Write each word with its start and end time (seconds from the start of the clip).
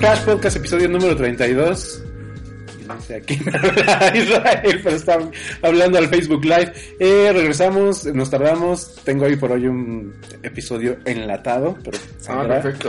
Crash 0.00 0.24
Podcast, 0.24 0.56
episodio 0.56 0.88
número 0.88 1.14
32. 1.14 2.02
Y 2.80 2.84
no 2.84 2.98
sé 3.02 3.16
a 3.16 3.20
quién 3.20 3.42
habla 3.54 4.12
Israel, 4.16 4.80
pero 4.82 4.96
está 4.96 5.18
hablando 5.60 5.98
al 5.98 6.08
Facebook 6.08 6.42
Live. 6.42 6.72
Eh, 6.98 7.30
regresamos, 7.34 8.06
nos 8.06 8.30
tardamos. 8.30 8.94
Tengo 9.04 9.26
hoy 9.26 9.36
por 9.36 9.52
hoy 9.52 9.66
un 9.66 10.14
episodio 10.42 10.96
enlatado, 11.04 11.76
pero 11.84 11.98
Ah, 12.28 12.46
perfecto. 12.48 12.88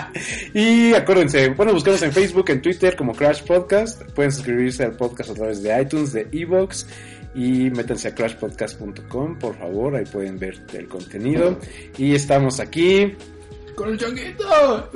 y 0.54 0.94
acuérdense, 0.94 1.48
bueno, 1.48 1.72
buscarnos 1.72 2.02
en 2.02 2.12
Facebook, 2.12 2.48
en 2.50 2.62
Twitter 2.62 2.94
como 2.94 3.12
Crash 3.12 3.42
Podcast. 3.42 4.02
Pueden 4.12 4.30
suscribirse 4.30 4.84
al 4.84 4.92
podcast 4.92 5.30
a 5.30 5.34
través 5.34 5.62
de 5.64 5.82
iTunes, 5.82 6.12
de 6.12 6.28
Evox. 6.30 6.86
Y 7.34 7.70
métanse 7.70 8.08
a 8.08 8.14
crashpodcast.com, 8.14 9.38
por 9.38 9.58
favor, 9.58 9.96
ahí 9.96 10.04
pueden 10.04 10.38
ver 10.38 10.54
el 10.74 10.86
contenido. 10.86 11.58
Y 11.98 12.14
estamos 12.14 12.60
aquí. 12.60 13.16
¡Con 13.82 13.90
el 13.90 13.98
changuito! 13.98 14.88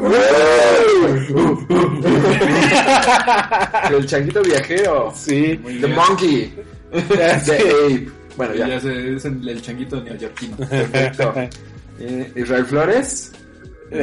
el 3.90 4.06
changuito 4.06 4.42
viajero. 4.42 5.12
Sí. 5.14 5.58
Muy 5.62 5.74
The 5.80 5.86
bien. 5.86 5.94
Monkey. 5.96 6.54
The 7.08 7.24
Ape. 7.34 8.08
Bueno, 8.36 8.54
Ya, 8.54 8.68
ya. 8.68 8.80
sé, 8.80 9.14
es 9.16 9.24
el, 9.24 9.48
el 9.48 9.60
changuito 9.62 10.00
neoyorquino. 10.02 10.56
Perfecto. 10.58 11.34
Eh, 11.98 12.32
Israel 12.36 12.64
Flores. 12.66 13.32
Ah, 13.92 13.96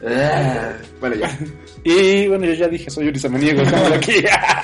bueno, 1.00 1.16
ya. 1.16 1.38
y 1.84 2.26
bueno, 2.28 2.44
yo 2.46 2.54
ya 2.54 2.68
dije, 2.68 2.88
soy 2.90 3.06
Yuri 3.06 3.18
Samaniego, 3.18 3.62
estamos 3.62 3.92
aquí. 3.98 4.12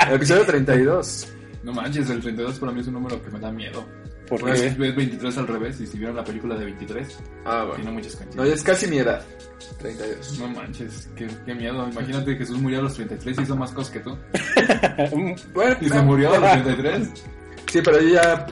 El 0.08 0.14
episodio 0.14 0.44
32. 0.47 1.28
No 1.64 1.72
manches, 1.72 2.08
el 2.10 2.20
32 2.20 2.58
para 2.58 2.72
mí 2.72 2.80
es 2.80 2.86
un 2.88 2.94
número 2.94 3.22
que 3.22 3.30
me 3.30 3.38
da 3.41 3.50
miedo. 3.52 3.84
¿Por 4.28 4.41
Pues 4.41 4.61
qué? 4.61 4.67
es 4.69 4.78
23 4.78 5.36
al 5.39 5.47
revés 5.47 5.80
y 5.80 5.86
si 5.86 5.98
vieron 5.98 6.17
la 6.17 6.25
película 6.25 6.55
de 6.56 6.64
23, 6.64 7.19
Ah, 7.44 7.64
tiene 7.75 7.91
bueno. 7.91 7.92
muchas 7.92 8.14
No, 8.14 8.19
canciones. 8.20 8.48
ya 8.48 8.55
es 8.55 8.62
casi 8.62 8.86
mi 8.86 8.98
edad. 8.98 9.22
32. 9.78 10.39
No 10.39 10.48
manches, 10.48 11.08
qué, 11.16 11.27
qué 11.44 11.55
miedo. 11.55 11.89
Imagínate 11.89 12.33
que 12.33 12.36
Jesús 12.39 12.58
murió 12.61 12.78
a 12.81 12.83
los 12.83 12.94
33 12.94 13.39
y 13.39 13.42
hizo 13.42 13.56
más 13.56 13.70
cosas 13.72 13.92
que 13.92 14.00
tú. 14.00 14.16
Bueno, 15.55 15.77
Y 15.81 15.89
se 15.89 16.03
murió 16.03 16.33
a 16.34 16.39
los 16.39 16.53
33. 16.64 17.08
Sí, 17.70 17.81
pero 17.83 18.00
yo 18.00 18.08
ya 18.14 18.47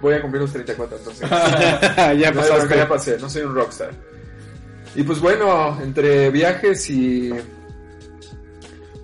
voy 0.00 0.14
a 0.14 0.20
cumplir 0.22 0.42
los 0.42 0.52
34, 0.52 0.98
entonces. 0.98 1.30
ya 2.18 2.30
No, 2.32 2.40
pasaste. 2.40 2.76
ya 2.76 2.88
pasé, 2.88 3.18
no 3.18 3.30
soy 3.30 3.42
un 3.42 3.54
rockstar. 3.54 3.90
Y 4.94 5.02
pues 5.04 5.20
bueno, 5.20 5.78
entre 5.82 6.30
viajes 6.30 6.88
y 6.90 7.32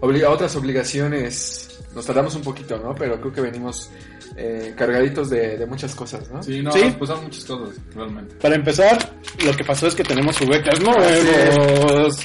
otras 0.01 0.57
obligaciones, 0.57 1.81
nos 1.95 2.07
tardamos 2.07 2.34
un 2.34 2.43
poquito, 2.43 2.79
¿no? 2.79 2.95
Pero 2.95 3.21
creo 3.21 3.33
que 3.33 3.41
venimos 3.41 3.91
eh, 4.36 4.75
cargaditos 4.77 5.31
de, 5.31 5.59
de 5.59 5.67
muchas 5.67 5.95
cosas, 5.95 6.31
¿no? 6.31 6.42
Sí, 6.42 6.62
no, 6.62 6.73
Sí. 6.73 6.81
nos 6.84 6.95
pasaron 6.95 7.25
muchas 7.25 7.45
cosas, 7.45 7.77
realmente. 7.95 8.34
Para 8.37 8.55
empezar, 8.55 9.12
lo 9.45 9.53
que 9.56 9.64
pasó 9.64 9.87
es 9.87 9.95
que 9.95 10.03
tenemos 10.05 10.39
juguetes 10.39 10.75
Así 10.75 10.83
nuevos. 10.84 12.19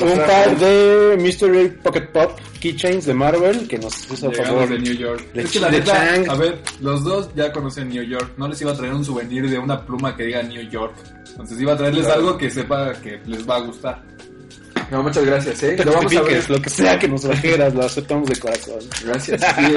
Un 0.00 0.16
par 0.26 0.56
de 0.58 1.18
Mystery 1.20 1.68
Pocket 1.82 2.06
Pop 2.12 2.38
keychains 2.60 3.04
de 3.04 3.12
Marvel 3.12 3.66
que 3.68 3.78
nos 3.78 3.92
hizo 4.10 4.30
Llegamos 4.30 4.48
favor. 4.62 4.68
de 4.70 4.78
New 4.78 4.94
York. 4.94 5.32
de 5.34 5.42
es 5.42 5.50
que 5.50 5.60
la 5.60 5.70
neta, 5.70 6.14
a 6.28 6.34
ver, 6.36 6.62
los 6.80 7.04
dos 7.04 7.28
ya 7.34 7.52
conocen 7.52 7.88
New 7.90 8.02
York. 8.04 8.32
No 8.38 8.48
les 8.48 8.60
iba 8.62 8.72
a 8.72 8.76
traer 8.76 8.94
un 8.94 9.04
souvenir 9.04 9.50
de 9.50 9.58
una 9.58 9.84
pluma 9.84 10.16
que 10.16 10.24
diga 10.24 10.42
New 10.42 10.62
York. 10.70 10.94
Entonces 11.32 11.60
iba 11.60 11.72
a 11.74 11.76
traerles 11.76 12.04
Claro. 12.06 12.20
algo 12.20 12.38
que 12.38 12.50
sepa 12.50 12.92
que 13.02 13.20
les 13.26 13.46
va 13.48 13.56
a 13.56 13.60
gustar. 13.60 14.02
No, 14.92 15.02
muchas 15.02 15.24
gracias, 15.24 15.62
¿eh? 15.62 15.72
Te 15.72 15.84
Lo 15.86 15.92
vamos 15.94 16.14
a 16.14 16.18
abrir. 16.20 16.50
lo 16.50 16.60
que 16.60 16.68
sea 16.70 16.98
que 16.98 17.08
nos 17.08 17.22
trajeras, 17.22 17.74
lo 17.74 17.82
aceptamos 17.84 18.28
de 18.28 18.38
corazón. 18.38 18.78
Gracias. 19.04 19.40
Sí, 19.56 19.72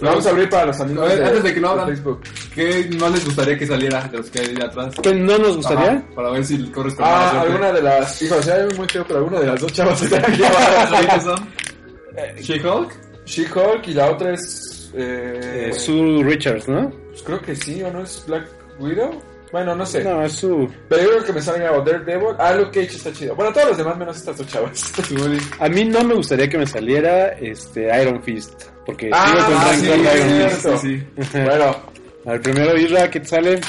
lo 0.00 0.08
vamos 0.10 0.26
a 0.26 0.30
abrir 0.30 0.48
para 0.50 0.66
los 0.66 0.80
amigos 0.80 1.10
A 1.10 1.14
ver, 1.14 1.24
antes 1.24 1.42
de 1.42 1.54
que 1.54 1.60
no 1.60 1.68
de 1.68 1.72
abran. 1.80 1.88
Facebook. 1.88 2.20
¿Qué 2.54 2.90
no 2.98 3.08
les 3.08 3.24
gustaría 3.24 3.58
que 3.58 3.66
saliera 3.66 4.02
de 4.08 4.18
los 4.18 4.30
que 4.30 4.40
hay 4.40 4.54
de 4.54 4.64
atrás? 4.64 4.94
¿Que 5.02 5.14
no 5.14 5.38
nos 5.38 5.56
gustaría? 5.56 5.90
Ajá, 5.92 6.02
para 6.14 6.30
ver 6.32 6.44
si 6.44 6.70
corres 6.70 6.94
con 6.94 7.04
la 7.06 7.30
Ah, 7.30 7.40
alguna 7.40 7.72
de 7.72 7.82
las... 7.82 8.22
Hijo, 8.22 8.36
o 8.36 8.42
sea, 8.42 8.64
es 8.66 8.78
muy 8.78 8.86
feo, 8.88 9.04
pero 9.08 9.20
alguna 9.20 9.40
de 9.40 9.46
las 9.46 9.60
dos 9.60 9.72
chavas 9.72 10.02
están 10.02 10.24
aquí. 10.24 10.42
Eh, 12.16 12.34
¿She-Hulk? 12.42 12.90
She-Hulk 13.26 13.86
y 13.88 13.94
la 13.94 14.10
otra 14.10 14.34
es... 14.34 14.90
Eh, 14.94 15.68
Eh, 15.70 15.72
Sue 15.72 16.22
Richards, 16.24 16.66
¿no? 16.68 16.90
pues 17.10 17.22
creo 17.22 17.40
que 17.40 17.54
sí, 17.54 17.82
¿o 17.82 17.92
no 17.92 18.02
es 18.02 18.24
Black 18.26 18.46
Widow? 18.80 19.22
Bueno, 19.50 19.74
no 19.74 19.86
sé. 19.86 20.04
No, 20.04 20.22
es 20.22 20.32
Sue. 20.34 20.68
Pero 20.88 21.02
yo 21.02 21.08
creo 21.10 21.24
que 21.24 21.32
me 21.32 21.40
salga 21.42 21.72
o 21.72 21.82
Daredevil. 21.82 22.34
Ah, 22.38 22.52
Luke 22.52 22.70
Cage 22.82 22.96
está 22.96 23.12
chido. 23.12 23.34
Bueno, 23.34 23.52
todos 23.52 23.68
los 23.68 23.76
demás 23.78 23.96
menos 23.96 24.16
estas 24.16 24.36
dos 24.36 24.46
chavas. 24.46 24.92
A 25.60 25.68
mí 25.68 25.84
no 25.84 26.04
me 26.04 26.14
gustaría 26.14 26.48
que 26.48 26.58
me 26.58 26.66
saliera 26.66 27.28
este 27.30 27.88
Iron 28.02 28.22
Fist. 28.22 28.64
Porque 28.84 29.10
Ah, 29.12 29.26
sigo 29.26 29.46
con 29.46 29.56
ah, 29.56 29.72
sí, 29.74 29.86
Iron 29.86 30.06
Fist. 30.06 30.60
cierto. 30.60 30.78
Sí, 30.78 31.06
sí. 31.32 31.38
bueno, 31.44 31.76
Al 32.26 32.40
primero, 32.40 32.76
Isra, 32.76 33.10
¿qué 33.10 33.20
te 33.20 33.26
sale? 33.26 33.60
Me 33.60 33.62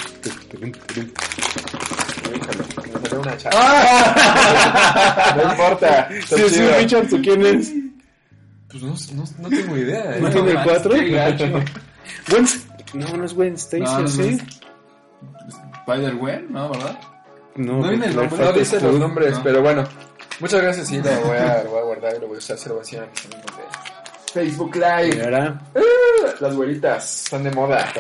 salió 3.10 3.22
una 3.22 3.38
chava. 3.38 5.34
no 5.38 5.52
importa. 5.52 6.10
Si 6.28 6.36
es 6.36 6.78
Richards, 6.78 7.14
¿o 7.14 7.22
quién 7.22 7.46
es? 7.46 7.72
Pues 8.70 8.84
no, 8.84 8.96
no, 9.16 9.24
no 9.40 9.50
tengo 9.50 9.78
idea. 9.78 10.18
¿eh? 10.18 10.20
¿No 10.22 10.30
tiene 10.30 10.50
el 10.52 10.56
manches, 10.58 10.80
4? 10.84 10.92
qué 11.00 11.10
gacho. 11.10 11.46
Gwen... 12.30 12.46
No, 12.94 13.18
no 13.18 13.26
es 13.26 13.36
no, 13.36 14.08
¿sí? 14.08 14.38
Spider-Gwen, 15.94 16.48
¿no? 16.52 16.70
¿Verdad? 16.70 17.00
No, 17.56 17.78
No 17.82 17.90
viene 17.90 18.06
el 18.08 18.14
porque 18.16 18.30
nombre, 18.30 18.46
No 18.46 18.52
dice 18.54 18.80
los 18.82 19.00
nombres, 19.00 19.38
No. 19.38 19.44
pero 19.44 19.62
bueno. 19.62 19.84
Muchas 20.40 20.62
gracias, 20.62 20.88
sí, 20.88 20.98
lo 20.98 21.04
voy 21.28 21.38
a, 21.38 21.64
lo 21.64 21.72
voy 21.72 21.80
a 21.80 21.84
guardar 21.84 22.14
y 22.16 22.20
lo 22.22 22.28
voy 22.28 22.36
a 22.36 22.40
usar. 22.40 22.58
Se 22.58 22.70
lo 22.70 22.76
voy 22.76 22.82
a 22.82 22.84
decir 22.86 23.00
a 23.00 23.06
mis 23.08 23.26
amigos 23.26 23.46
de 23.58 24.32
Facebook 24.34 24.76
Live. 24.76 25.24
ahora... 25.24 25.60
Las 26.40 26.56
güeritas 26.56 27.24
están 27.26 27.44
de 27.44 27.52
moda. 27.52 27.92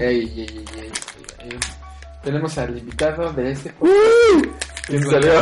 Ey, 0.00 0.06
ey, 0.06 0.30
ey, 0.36 0.64
ey, 0.76 0.92
ey. 1.40 1.58
Tenemos 2.22 2.56
al 2.58 2.76
invitado 2.78 3.32
de 3.32 3.52
este 3.52 3.72
¡Uh! 3.80 3.86
¿Quién 4.86 5.02
salió? 5.10 5.32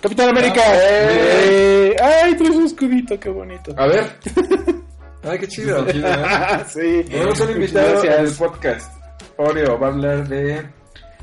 Capitán 0.00 0.30
América. 0.30 0.60
¡Eh! 0.66 1.90
Eh, 1.92 1.96
Ay, 2.02 2.34
traes 2.36 2.54
un 2.56 2.66
escudito, 2.66 3.18
qué 3.18 3.28
bonito. 3.28 3.74
A 3.76 3.86
ver. 3.86 4.04
Ay, 5.22 5.38
qué 5.38 5.48
chido. 5.48 5.78
Está 5.86 5.92
chido, 5.92 6.08
¿eh? 6.08 6.64
sí. 7.04 7.10
Tenemos 7.10 7.40
un 7.40 7.50
invitado 7.50 7.88
en 7.88 7.96
el 7.96 8.02
gracias. 8.02 8.38
podcast. 8.38 8.92
Oreo 9.36 9.78
va 9.78 9.88
a 9.88 9.90
hablar 9.90 10.28
de 10.28 10.62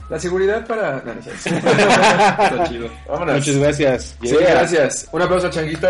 la 0.09 0.19
seguridad 0.19 0.65
para. 0.67 1.01
No, 1.05 1.13
no 1.15 1.21
sé. 1.21 1.31
Está 1.57 2.63
chido. 2.67 2.89
Vámonos. 3.07 3.35
Muchas 3.35 3.55
gracias. 3.57 4.17
Sí, 4.21 4.27
Yeah. 4.29 4.51
gracias. 4.51 5.09
Un 5.11 5.21
aplauso 5.21 5.47
a 5.47 5.49
Changuito. 5.49 5.87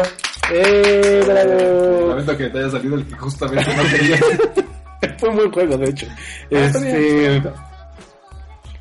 Eh, 0.52 1.24
bravo. 1.26 2.10
Lamento 2.10 2.38
que 2.38 2.50
te 2.50 2.60
haya 2.60 2.70
salido 2.70 2.96
el 2.96 3.06
que 3.08 3.16
justamente 3.16 3.76
no 3.76 3.84
quería. 3.90 4.18
Fue 5.18 5.30
un 5.30 5.36
buen 5.36 5.52
juego, 5.52 5.78
de 5.78 5.90
hecho. 5.90 6.08
Ah, 6.10 6.16
Este, 6.52 7.42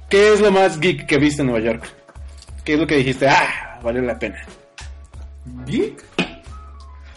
¿Qué 0.09 0.33
es 0.35 0.41
lo 0.41 0.51
más 0.51 0.79
geek 0.81 1.07
que 1.07 1.19
viste 1.19 1.43
en 1.43 1.49
Nueva 1.49 1.65
York? 1.65 1.85
¿Qué 2.65 2.75
es 2.75 2.81
lo 2.81 2.87
que 2.87 2.97
dijiste? 2.97 3.29
Ah, 3.29 3.79
valió 3.83 4.03
la 4.03 4.19
pena. 4.19 4.39
¿Geek? 5.67 6.03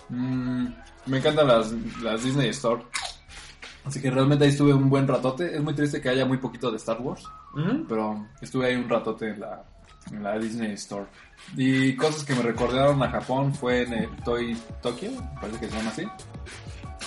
Mm, 0.10 0.68
me 1.08 1.18
encantan 1.18 1.48
las, 1.48 1.72
las 2.02 2.24
Disney 2.24 2.50
Store. 2.50 2.82
Así 3.86 4.02
que 4.02 4.10
realmente 4.10 4.46
ahí 4.46 4.52
estuve 4.52 4.74
un 4.74 4.90
buen 4.90 5.08
ratote. 5.08 5.56
Es 5.56 5.62
muy 5.62 5.74
triste 5.74 6.00
que 6.00 6.10
haya 6.10 6.26
muy 6.26 6.38
poquito 6.38 6.72
de 6.72 6.78
Star 6.78 7.02
Wars. 7.02 7.24
Pero 7.88 8.28
estuve 8.42 8.68
ahí 8.68 8.76
un 8.76 8.88
ratote 8.90 9.30
en 9.30 9.40
la, 9.42 9.64
en 10.12 10.24
la 10.24 10.38
Disney 10.40 10.72
Store. 10.74 11.06
Y 11.58 11.96
cosas 11.96 12.24
que 12.24 12.34
me 12.34 12.42
recordaron 12.42 13.02
a 13.04 13.10
Japón 13.10 13.54
fue 13.54 13.84
en 13.84 13.94
el 13.94 14.10
Toy 14.24 14.58
Tokyo, 14.82 15.12
parece 15.40 15.60
que 15.60 15.70
se 15.70 15.78
llama 15.78 15.90
así. 15.90 16.08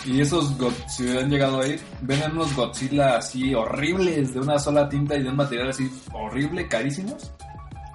Y 0.04 0.20
esos, 0.20 0.54
si 0.88 1.04
hubieran 1.04 1.30
llegado 1.30 1.60
ahí, 1.62 1.80
venden 2.02 2.32
unos 2.32 2.54
Godzilla 2.54 3.16
así 3.16 3.54
horribles, 3.54 4.34
de 4.34 4.40
una 4.40 4.58
sola 4.58 4.88
tinta 4.88 5.16
y 5.16 5.22
de 5.22 5.30
un 5.30 5.36
material 5.36 5.70
así 5.70 5.90
horrible, 6.12 6.68
carísimos. 6.68 7.32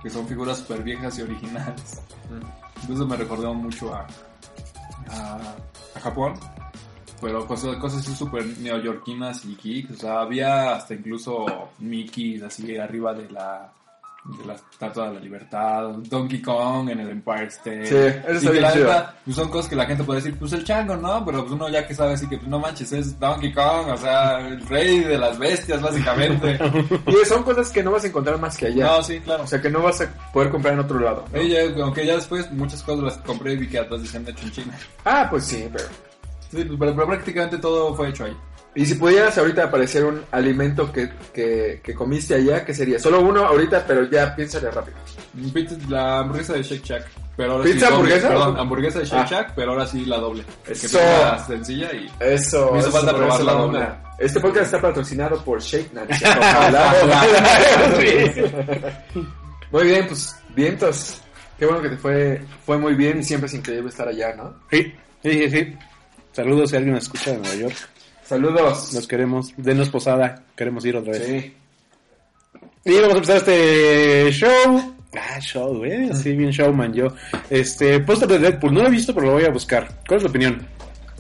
Que 0.02 0.10
son 0.10 0.28
figuras 0.28 0.58
super 0.58 0.82
viejas 0.82 1.20
y 1.20 1.22
originales. 1.22 2.02
Entonces 2.82 3.06
me 3.06 3.16
recordó 3.16 3.54
mucho 3.54 3.94
a, 3.94 4.08
a, 5.12 5.40
a 5.96 6.00
Japón. 6.00 6.34
Pero 7.22 7.46
cosas, 7.46 7.76
cosas 7.78 8.00
así 8.00 8.16
súper 8.16 8.46
neoyorquinas 8.60 9.46
y 9.46 9.56
geek. 9.56 9.92
O 9.92 9.96
sea, 9.96 10.22
había 10.22 10.76
hasta 10.76 10.94
incluso 10.96 11.46
Mickey 11.80 12.42
así 12.42 12.78
arriba 12.78 13.14
de 13.14 13.30
la, 13.30 13.72
de 14.24 14.46
la 14.46 14.54
Estatua 14.54 15.10
de 15.10 15.16
la 15.16 15.20
Libertad. 15.20 15.90
Donkey 16.10 16.42
Kong 16.42 16.90
en 16.90 17.00
el 17.00 17.10
Empire 17.10 17.46
State. 17.46 17.86
Sí, 17.86 18.20
eso 18.28 18.50
Y 18.50 18.56
que 18.56 18.62
la 18.62 18.76
neta, 18.76 19.16
pues 19.24 19.36
son 19.36 19.50
cosas 19.50 19.70
que 19.70 19.76
la 19.76 19.86
gente 19.86 20.04
puede 20.04 20.22
decir, 20.22 20.38
pues 20.38 20.54
el 20.54 20.64
chango, 20.64 20.96
¿no? 20.96 21.24
Pero 21.26 21.42
pues 21.42 21.52
uno 21.52 21.70
ya 21.70 21.88
que 21.88 21.94
sabe 21.94 22.14
así 22.14 22.28
que, 22.28 22.38
pues 22.38 22.50
no 22.50 22.60
manches, 22.60 22.92
es 22.92 23.20
Donkey 23.20 23.54
Kong, 23.54 23.90
o 23.90 23.98
sea, 23.98 24.40
el 24.40 24.66
rey 24.68 25.00
de 25.00 25.18
las 25.18 25.38
bestias, 25.38 25.82
básicamente. 25.82 26.60
Y 27.08 27.26
son 27.26 27.44
cosas 27.44 27.70
que 27.72 27.84
no 27.84 27.92
vas 27.92 28.04
a 28.04 28.08
encontrar 28.08 28.40
más 28.40 28.58
que 28.58 28.68
allá. 28.68 28.86
no, 28.86 29.04
sí, 29.04 29.20
claro. 29.20 29.44
O 29.44 29.48
sea, 29.48 29.62
que 29.62 29.70
no 29.70 29.82
vas 29.82 30.02
a 30.02 30.32
poder 30.32 30.50
comprar 30.50 30.74
en 30.74 30.80
otro 30.80 31.00
lado. 31.00 31.26
aunque 31.82 32.06
ya 32.06 32.16
después 32.16 32.52
muchas 32.52 32.82
cosas 32.84 33.04
las 33.04 33.18
compré 33.18 33.54
y 33.54 33.58
vi 33.58 33.68
que 33.68 33.80
atrás 33.80 34.02
decían 34.02 34.28
hecho 34.28 34.46
en 34.46 34.52
China. 34.52 34.80
Ah, 35.06 35.28
pues 35.30 35.46
sí, 35.46 35.68
pero. 35.72 35.86
Sí, 36.52 36.64
pues, 36.66 36.78
pero, 36.80 36.94
pero 36.96 37.08
prácticamente 37.08 37.58
todo 37.58 37.96
fue 37.96 38.10
hecho 38.10 38.26
ahí. 38.26 38.38
Y 38.74 38.86
si 38.86 38.96
pudieras 38.96 39.38
ahorita 39.38 39.66
aparecer 39.66 40.06
un 40.06 40.22
alimento 40.32 40.92
que, 40.94 41.10
que, 41.34 41.82
que 41.84 41.94
comiste 41.94 42.36
allá, 42.36 42.64
¿qué 42.64 42.74
sería? 42.74 43.00
Solo 43.00 43.20
uno 43.22 43.46
ahorita, 43.46 43.84
pero 43.86 44.10
ya 44.10 44.34
piénsale 44.36 44.72
rápido. 44.72 44.98
Pizza- 45.54 45.76
La 45.90 46.20
hamburguesa 46.20 46.54
de 46.54 46.64
Shake 46.64 46.84
Shack. 46.86 47.06
Pero 47.36 47.54
ahora 47.54 47.64
¿Pizza 47.66 47.76
sí, 47.78 47.82
doble. 47.82 47.96
hamburguesa? 47.96 48.28
Perdón, 48.30 48.58
hamburguesa 48.60 49.00
de 49.00 49.06
Shake 49.06 49.22
Ah. 49.24 49.28
Shack, 49.30 49.54
pero 49.56 49.72
ahora 49.72 49.86
sí 49.88 50.06
la 50.06 50.18
doble. 50.20 50.44
Que 50.66 50.72
Eso. 50.74 51.00
la 51.00 51.40
sencilla 51.46 51.92
y... 51.94 52.10
Eso. 52.20 52.72
Me 52.72 52.80
hizo 52.80 52.88
eso 52.90 52.98
falta 52.98 53.16
probar 53.18 53.42
la 53.44 53.52
doble. 53.54 53.78
onda. 53.80 54.14
Este 54.20 54.40
podcast 54.40 54.66
está 54.66 54.82
patrocinado 54.82 55.44
por 55.44 55.62
Shake. 55.62 55.90
Ojalá. 56.40 56.94
Muy 59.72 59.84
bien, 59.86 60.08
pues 60.08 60.36
vientos. 60.56 61.22
Qué 61.58 61.66
bueno 61.66 61.82
que 61.82 61.90
te 61.90 61.98
fue, 61.98 62.42
fue 62.66 62.78
muy 62.78 62.96
bien 62.96 63.20
y 63.20 63.24
siempre 63.24 63.48
es 63.48 63.54
increíble 63.54 63.90
estar 63.90 64.08
allá, 64.08 64.34
¿no? 64.36 64.56
Sí, 64.72 64.94
sí, 65.24 65.32
sí, 65.32 65.50
sí. 65.50 65.78
Saludos 66.34 66.70
si 66.70 66.76
alguien 66.78 66.96
nos 66.96 67.04
escucha 67.04 67.32
de 67.32 67.38
Nueva 67.38 67.56
York. 67.56 67.76
Saludos. 68.26 68.94
Los 68.94 69.08
queremos. 69.08 69.54
Denos 69.58 69.90
posada. 69.90 70.44
Queremos 70.56 70.86
ir 70.86 70.96
otra 70.96 71.12
vez. 71.14 71.26
Sí. 71.26 71.56
Y 72.86 72.94
vamos 72.96 73.10
a 73.10 73.16
empezar 73.16 73.38
este 73.38 74.32
show. 74.32 74.96
Ah, 75.14 75.40
show, 75.42 75.78
güey. 75.78 76.10
Así 76.10 76.32
bien 76.34 76.52
showman 76.52 76.94
yo. 76.94 77.08
Este, 77.50 78.00
póster 78.00 78.30
de 78.30 78.40
Deadpool. 78.40 78.74
No 78.74 78.82
lo 78.82 78.88
he 78.88 78.92
visto, 78.92 79.14
pero 79.14 79.28
lo 79.28 79.34
voy 79.34 79.44
a 79.46 79.50
buscar. 79.50 79.88
¿Cuál 80.08 80.18
es 80.20 80.24
tu 80.24 80.30
opinión? 80.30 80.66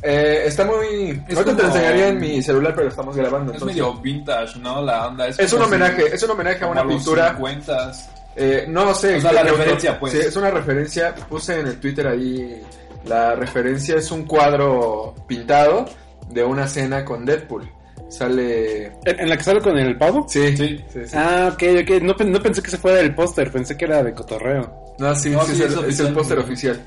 Eh, 0.01 0.43
está 0.47 0.65
muy... 0.65 1.21
Es 1.27 1.35
no 1.35 1.43
te 1.43 1.51
lo 1.51 1.57
como- 1.57 1.67
enseñaría 1.67 2.07
en 2.07 2.19
mi 2.19 2.41
celular, 2.41 2.73
pero 2.73 2.87
estamos 2.87 3.15
grabando. 3.15 3.51
Es 3.51 3.55
entonces- 3.57 3.75
medio 3.77 3.93
vintage, 3.95 4.59
¿no? 4.59 4.81
La 4.81 5.07
onda. 5.07 5.27
Es, 5.27 5.37
Es 5.37 5.51
un 5.53 5.59
como 5.59 5.69
si- 5.69 5.75
homenaje, 5.75 6.15
es 6.15 6.23
un 6.23 6.29
homenaje 6.31 6.55
a 6.55 6.59
como 6.61 6.71
una 6.71 6.83
los 6.83 6.95
pintura. 6.95 7.37
50s. 7.37 8.09
Eh, 8.37 8.65
no 8.69 8.93
sé. 8.95 9.17
O 9.17 9.21
sea, 9.21 9.33
la 9.33 9.43
referencia, 9.43 9.99
pues. 9.99 10.13
Sí, 10.13 10.19
es 10.19 10.35
una 10.37 10.49
referencia. 10.51 11.13
Puse 11.13 11.59
en 11.59 11.67
el 11.67 11.79
Twitter 11.79 12.07
ahí. 12.07 12.61
La 13.05 13.35
referencia 13.35 13.95
es 13.95 14.11
un 14.11 14.23
cuadro 14.25 15.15
pintado 15.27 15.85
de 16.29 16.43
una 16.43 16.67
cena 16.67 17.03
con 17.03 17.25
Deadpool. 17.25 17.69
Sale. 18.09 18.91
¿En, 19.05 19.29
la 19.29 19.37
que 19.37 19.43
sale 19.43 19.61
con 19.61 19.77
el 19.77 19.97
pavo? 19.97 20.25
Sí, 20.27 20.55
Sí. 20.57 20.77
sí, 20.91 20.99
sí. 21.05 21.15
Ah, 21.17 21.49
ok, 21.53 21.63
ok. 21.81 22.01
No, 22.01 22.13
no 22.25 22.41
pensé 22.41 22.61
que 22.61 22.69
se 22.69 22.77
fuera 22.77 22.97
del 22.97 23.15
póster. 23.15 23.51
Pensé 23.51 23.77
que 23.77 23.85
era 23.85 24.03
de 24.03 24.13
cotorreo. 24.13 24.93
No, 24.99 25.15
sí, 25.15 25.29
No, 25.29 25.41
sí, 25.43 25.55
sí, 25.55 25.63
es, 25.63 25.71
es 25.71 25.71
el, 25.71 25.71
es 25.71 25.77
oficial. 25.85 26.07
el 26.09 26.13
póster 26.13 26.39
oficial. 26.39 26.81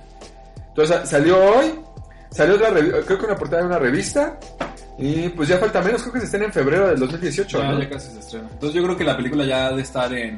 Entonces 0.69 0.97
sa- 0.97 1.07
salió 1.07 1.39
hoy. 1.39 1.75
Salió 2.31 2.57
otra 2.57 2.71
creo 2.73 3.19
que 3.19 3.25
una 3.27 3.37
portada 3.37 3.63
de 3.63 3.69
una 3.69 3.79
revista. 3.79 4.39
Y 4.99 5.29
pues 5.31 5.49
ya 5.49 5.59
falta 5.59 5.81
menos, 5.83 6.03
creo 6.03 6.13
que 6.13 6.21
se 6.21 6.27
estén 6.27 6.43
en 6.43 6.53
febrero 6.53 6.89
del 6.89 6.99
2018. 7.01 7.59
Ya, 7.59 7.73
¿no? 7.73 7.81
ya 7.81 7.89
casi 7.89 8.13
se 8.13 8.19
estrena. 8.21 8.49
Entonces 8.53 8.75
yo 8.77 8.85
creo 8.85 8.97
que 8.97 9.05
la 9.05 9.17
película 9.17 9.45
ya 9.45 9.67
ha 9.69 9.73
de 9.73 9.83
estar 9.83 10.13
en... 10.13 10.37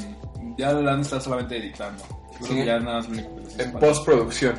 Ya 0.57 0.73
la 0.73 0.93
han 0.93 0.99
de 0.99 1.03
estar 1.03 1.21
solamente 1.21 1.57
editando. 1.59 2.03
Creo 2.39 2.49
Sí. 2.49 2.55
que 2.55 2.65
ya 2.65 2.79
nada 2.79 3.01
más 3.01 3.09
En 3.59 3.73
postproducción. 3.73 4.55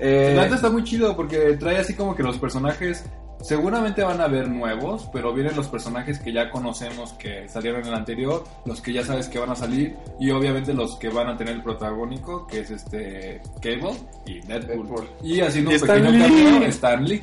Eh, 0.00 0.32
La 0.34 0.44
neta 0.44 0.56
está 0.56 0.70
muy 0.70 0.82
chido 0.84 1.14
porque 1.16 1.56
trae 1.58 1.78
así 1.78 1.94
como 1.94 2.14
que 2.16 2.22
los 2.22 2.38
personajes 2.38 3.04
seguramente 3.42 4.02
van 4.02 4.20
a 4.20 4.28
ver 4.28 4.48
nuevos, 4.48 5.08
pero 5.12 5.32
vienen 5.32 5.56
los 5.56 5.68
personajes 5.68 6.18
que 6.18 6.32
ya 6.32 6.50
conocemos 6.50 7.12
que 7.14 7.48
salieron 7.48 7.80
en 7.82 7.88
el 7.88 7.94
anterior, 7.94 8.44
los 8.66 8.80
que 8.82 8.92
ya 8.92 9.02
sabes 9.04 9.28
que 9.28 9.38
van 9.38 9.50
a 9.50 9.56
salir 9.56 9.96
y 10.18 10.30
obviamente 10.30 10.74
los 10.74 10.96
que 10.98 11.08
van 11.08 11.28
a 11.28 11.36
tener 11.36 11.54
el 11.54 11.62
protagónico, 11.62 12.46
que 12.46 12.60
es 12.60 12.70
este 12.70 13.40
Cable 13.62 13.92
y 14.26 14.40
Deadpool. 14.40 14.86
Deadpool. 14.88 15.08
Y 15.22 15.40
haciendo 15.40 15.70
Y 15.72 15.74
un 15.76 15.80
pequeño 15.80 16.08
Stan 16.10 16.12
Lee. 16.12 16.38
cameo 16.50 16.68
Stan 16.68 17.04
Lee. 17.04 17.22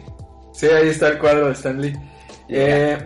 sí, 0.54 0.66
ahí 0.68 0.88
está 0.90 1.08
el 1.10 1.20
cuadro 1.20 1.48
de 1.48 1.54
Stan 1.54 1.80
Lee. 1.82 1.94
Eh, 2.50 2.98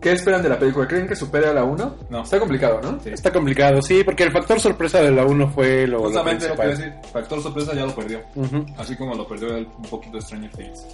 ¿Qué 0.00 0.12
esperan 0.12 0.42
de 0.42 0.48
la 0.48 0.58
película? 0.58 0.88
¿Creen 0.88 1.06
que 1.06 1.14
supere 1.14 1.48
a 1.48 1.52
la 1.52 1.62
1? 1.64 1.96
No. 2.08 2.22
Está 2.22 2.38
complicado, 2.38 2.80
¿no? 2.82 2.98
Sí. 3.00 3.10
Está 3.10 3.30
complicado, 3.32 3.82
sí, 3.82 4.02
porque 4.02 4.22
el 4.24 4.32
factor 4.32 4.58
sorpresa 4.58 5.02
de 5.02 5.10
la 5.10 5.24
1 5.26 5.48
fue 5.50 5.86
lo, 5.86 5.98
lo 5.98 6.04
Justamente 6.04 6.48
lo 6.48 6.56
que 6.56 6.66
decir, 6.68 6.92
factor 7.12 7.42
sorpresa 7.42 7.74
ya 7.74 7.84
lo 7.84 7.94
perdió, 7.94 8.20
Ujú. 8.34 8.64
así 8.78 8.96
como 8.96 9.14
lo 9.14 9.28
perdió 9.28 9.54
el- 9.56 9.66
un 9.66 9.82
poquito 9.90 10.18
Stranger 10.20 10.50
Things. 10.52 10.86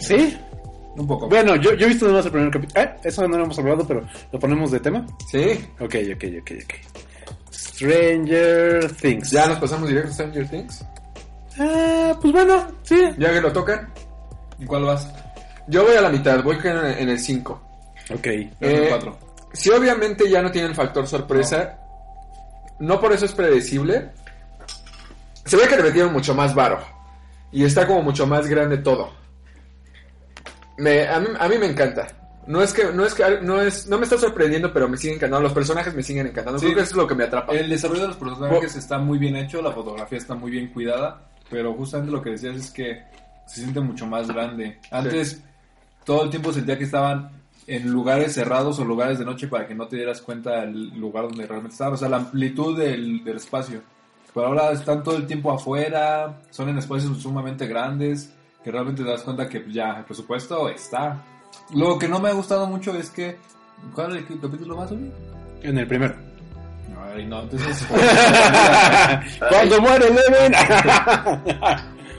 ¿Sí? 0.00 0.36
Un 0.96 1.06
poco. 1.06 1.28
Bueno, 1.28 1.54
yo, 1.56 1.72
yo 1.74 1.86
he 1.86 1.88
visto 1.90 2.06
nomás 2.08 2.26
el 2.26 2.32
primer 2.32 2.50
capítulo. 2.50 2.80
Ah, 2.84 2.96
eso 3.04 3.26
no 3.28 3.38
lo 3.38 3.44
hemos 3.44 3.58
hablado, 3.58 3.86
pero 3.86 4.02
lo 4.32 4.38
ponemos 4.40 4.70
de 4.72 4.80
tema. 4.80 5.06
Sí. 5.30 5.64
Ok, 5.78 5.94
ok, 6.14 6.24
ok, 6.40 6.50
ok. 6.64 6.74
Stranger 7.52 8.90
Things. 8.96 9.30
Ya 9.30 9.46
nos 9.46 9.58
pasamos 9.58 9.88
directo 9.88 10.10
a 10.10 10.14
Stranger 10.14 10.48
Things. 10.48 10.84
Ah, 11.58 12.18
pues 12.20 12.32
bueno, 12.32 12.66
sí. 12.82 12.96
Ya 13.18 13.32
que 13.32 13.40
lo 13.40 13.52
tocan. 13.52 13.88
¿Y 14.58 14.66
cuál 14.66 14.84
vas? 14.84 15.08
Yo 15.70 15.84
voy 15.84 15.94
a 15.96 16.00
la 16.00 16.10
mitad, 16.10 16.42
voy 16.42 16.58
en 16.64 17.08
el 17.08 17.18
5. 17.18 17.62
Ok. 18.12 18.24
Yo 18.24 18.30
en 18.30 18.50
Eh, 18.60 18.82
el 18.82 18.88
cuatro. 18.88 19.18
Si 19.52 19.70
obviamente 19.70 20.28
ya 20.28 20.42
no 20.42 20.50
tiene 20.50 20.68
el 20.68 20.74
factor 20.74 21.06
sorpresa, 21.06 21.78
no, 22.80 23.00
por 23.00 23.12
eso 23.12 23.24
es 23.24 23.32
predecible. 23.32 24.10
Se 25.44 25.56
ve 25.56 25.66
que 25.68 25.76
le 25.76 25.82
metieron 25.84 26.12
mucho 26.12 26.34
más 26.34 26.54
varo. 26.54 26.80
Y 27.52 27.64
está 27.64 27.86
como 27.86 28.02
mucho 28.02 28.26
más 28.26 28.46
grande 28.46 28.78
todo. 28.78 29.12
Me, 30.78 31.06
a, 31.06 31.20
mí, 31.20 31.26
a 31.38 31.48
mí 31.48 31.58
me 31.58 31.66
encanta. 31.66 32.06
No 32.46 32.62
es 32.62 32.72
que, 32.72 32.84
no 32.92 33.04
es 33.04 33.14
que, 33.14 33.38
no 33.42 33.60
es, 33.60 33.86
no 33.86 33.98
me 33.98 34.04
está 34.04 34.16
sorprendiendo, 34.18 34.72
pero 34.72 34.88
me 34.88 34.96
siguen 34.96 35.16
encantando. 35.16 35.42
Los 35.42 35.52
personajes 35.52 35.94
me 35.94 36.02
siguen 36.02 36.26
encantando. 36.28 36.58
Sí. 36.58 36.66
Creo 36.66 36.76
que 36.76 36.82
eso 36.82 36.90
es 36.92 36.96
lo 36.96 37.06
que 37.06 37.14
me 37.14 37.24
atrapa. 37.24 37.52
El 37.52 37.68
desarrollo 37.68 38.02
de 38.02 38.08
los 38.08 38.16
personajes 38.16 38.74
está 38.76 38.98
muy 38.98 39.18
bien 39.18 39.36
hecho, 39.36 39.60
la 39.62 39.72
fotografía 39.72 40.18
está 40.18 40.34
muy 40.34 40.50
bien 40.50 40.68
cuidada, 40.72 41.28
pero 41.50 41.74
justamente 41.74 42.12
lo 42.12 42.22
que 42.22 42.30
decías 42.30 42.56
es 42.56 42.70
que 42.70 43.02
se 43.46 43.60
siente 43.60 43.80
mucho 43.80 44.06
más 44.06 44.28
grande. 44.28 44.78
Antes 44.90 45.42
todo 46.10 46.24
el 46.24 46.30
tiempo 46.30 46.52
sentía 46.52 46.76
que 46.76 46.82
estaban 46.82 47.30
en 47.68 47.88
lugares 47.88 48.34
cerrados 48.34 48.80
o 48.80 48.84
lugares 48.84 49.20
de 49.20 49.24
noche 49.24 49.46
para 49.46 49.68
que 49.68 49.76
no 49.76 49.86
te 49.86 49.94
dieras 49.94 50.20
cuenta 50.20 50.62
del 50.62 50.88
lugar 50.98 51.28
donde 51.28 51.46
realmente 51.46 51.74
estaban, 51.74 51.94
o 51.94 51.96
sea, 51.96 52.08
la 52.08 52.16
amplitud 52.16 52.76
del, 52.76 53.22
del 53.22 53.36
espacio. 53.36 53.80
Pero 54.34 54.48
ahora 54.48 54.72
están 54.72 55.04
todo 55.04 55.16
el 55.16 55.28
tiempo 55.28 55.52
afuera, 55.52 56.40
son 56.50 56.68
en 56.68 56.78
espacios 56.78 57.16
sumamente 57.22 57.68
grandes, 57.68 58.34
que 58.64 58.72
realmente 58.72 59.04
te 59.04 59.08
das 59.08 59.22
cuenta 59.22 59.48
que 59.48 59.64
ya 59.70 59.98
el 59.98 60.04
presupuesto 60.04 60.68
está. 60.68 61.22
Lo 61.76 61.96
que 61.96 62.08
no 62.08 62.18
me 62.18 62.30
ha 62.30 62.32
gustado 62.32 62.66
mucho 62.66 62.92
es 62.96 63.08
que... 63.08 63.38
¿Cuál 63.94 64.16
es 64.16 64.28
el 64.28 64.40
capítulo 64.40 64.76
más, 64.76 64.90
Uli? 64.90 65.12
En 65.62 65.78
el 65.78 65.86
primero. 65.86 66.16
Ay, 67.14 67.24
no, 67.24 67.42
entonces... 67.42 67.86
Cuando 69.48 69.80
muere 69.80 70.08
Eleven. 70.08 70.54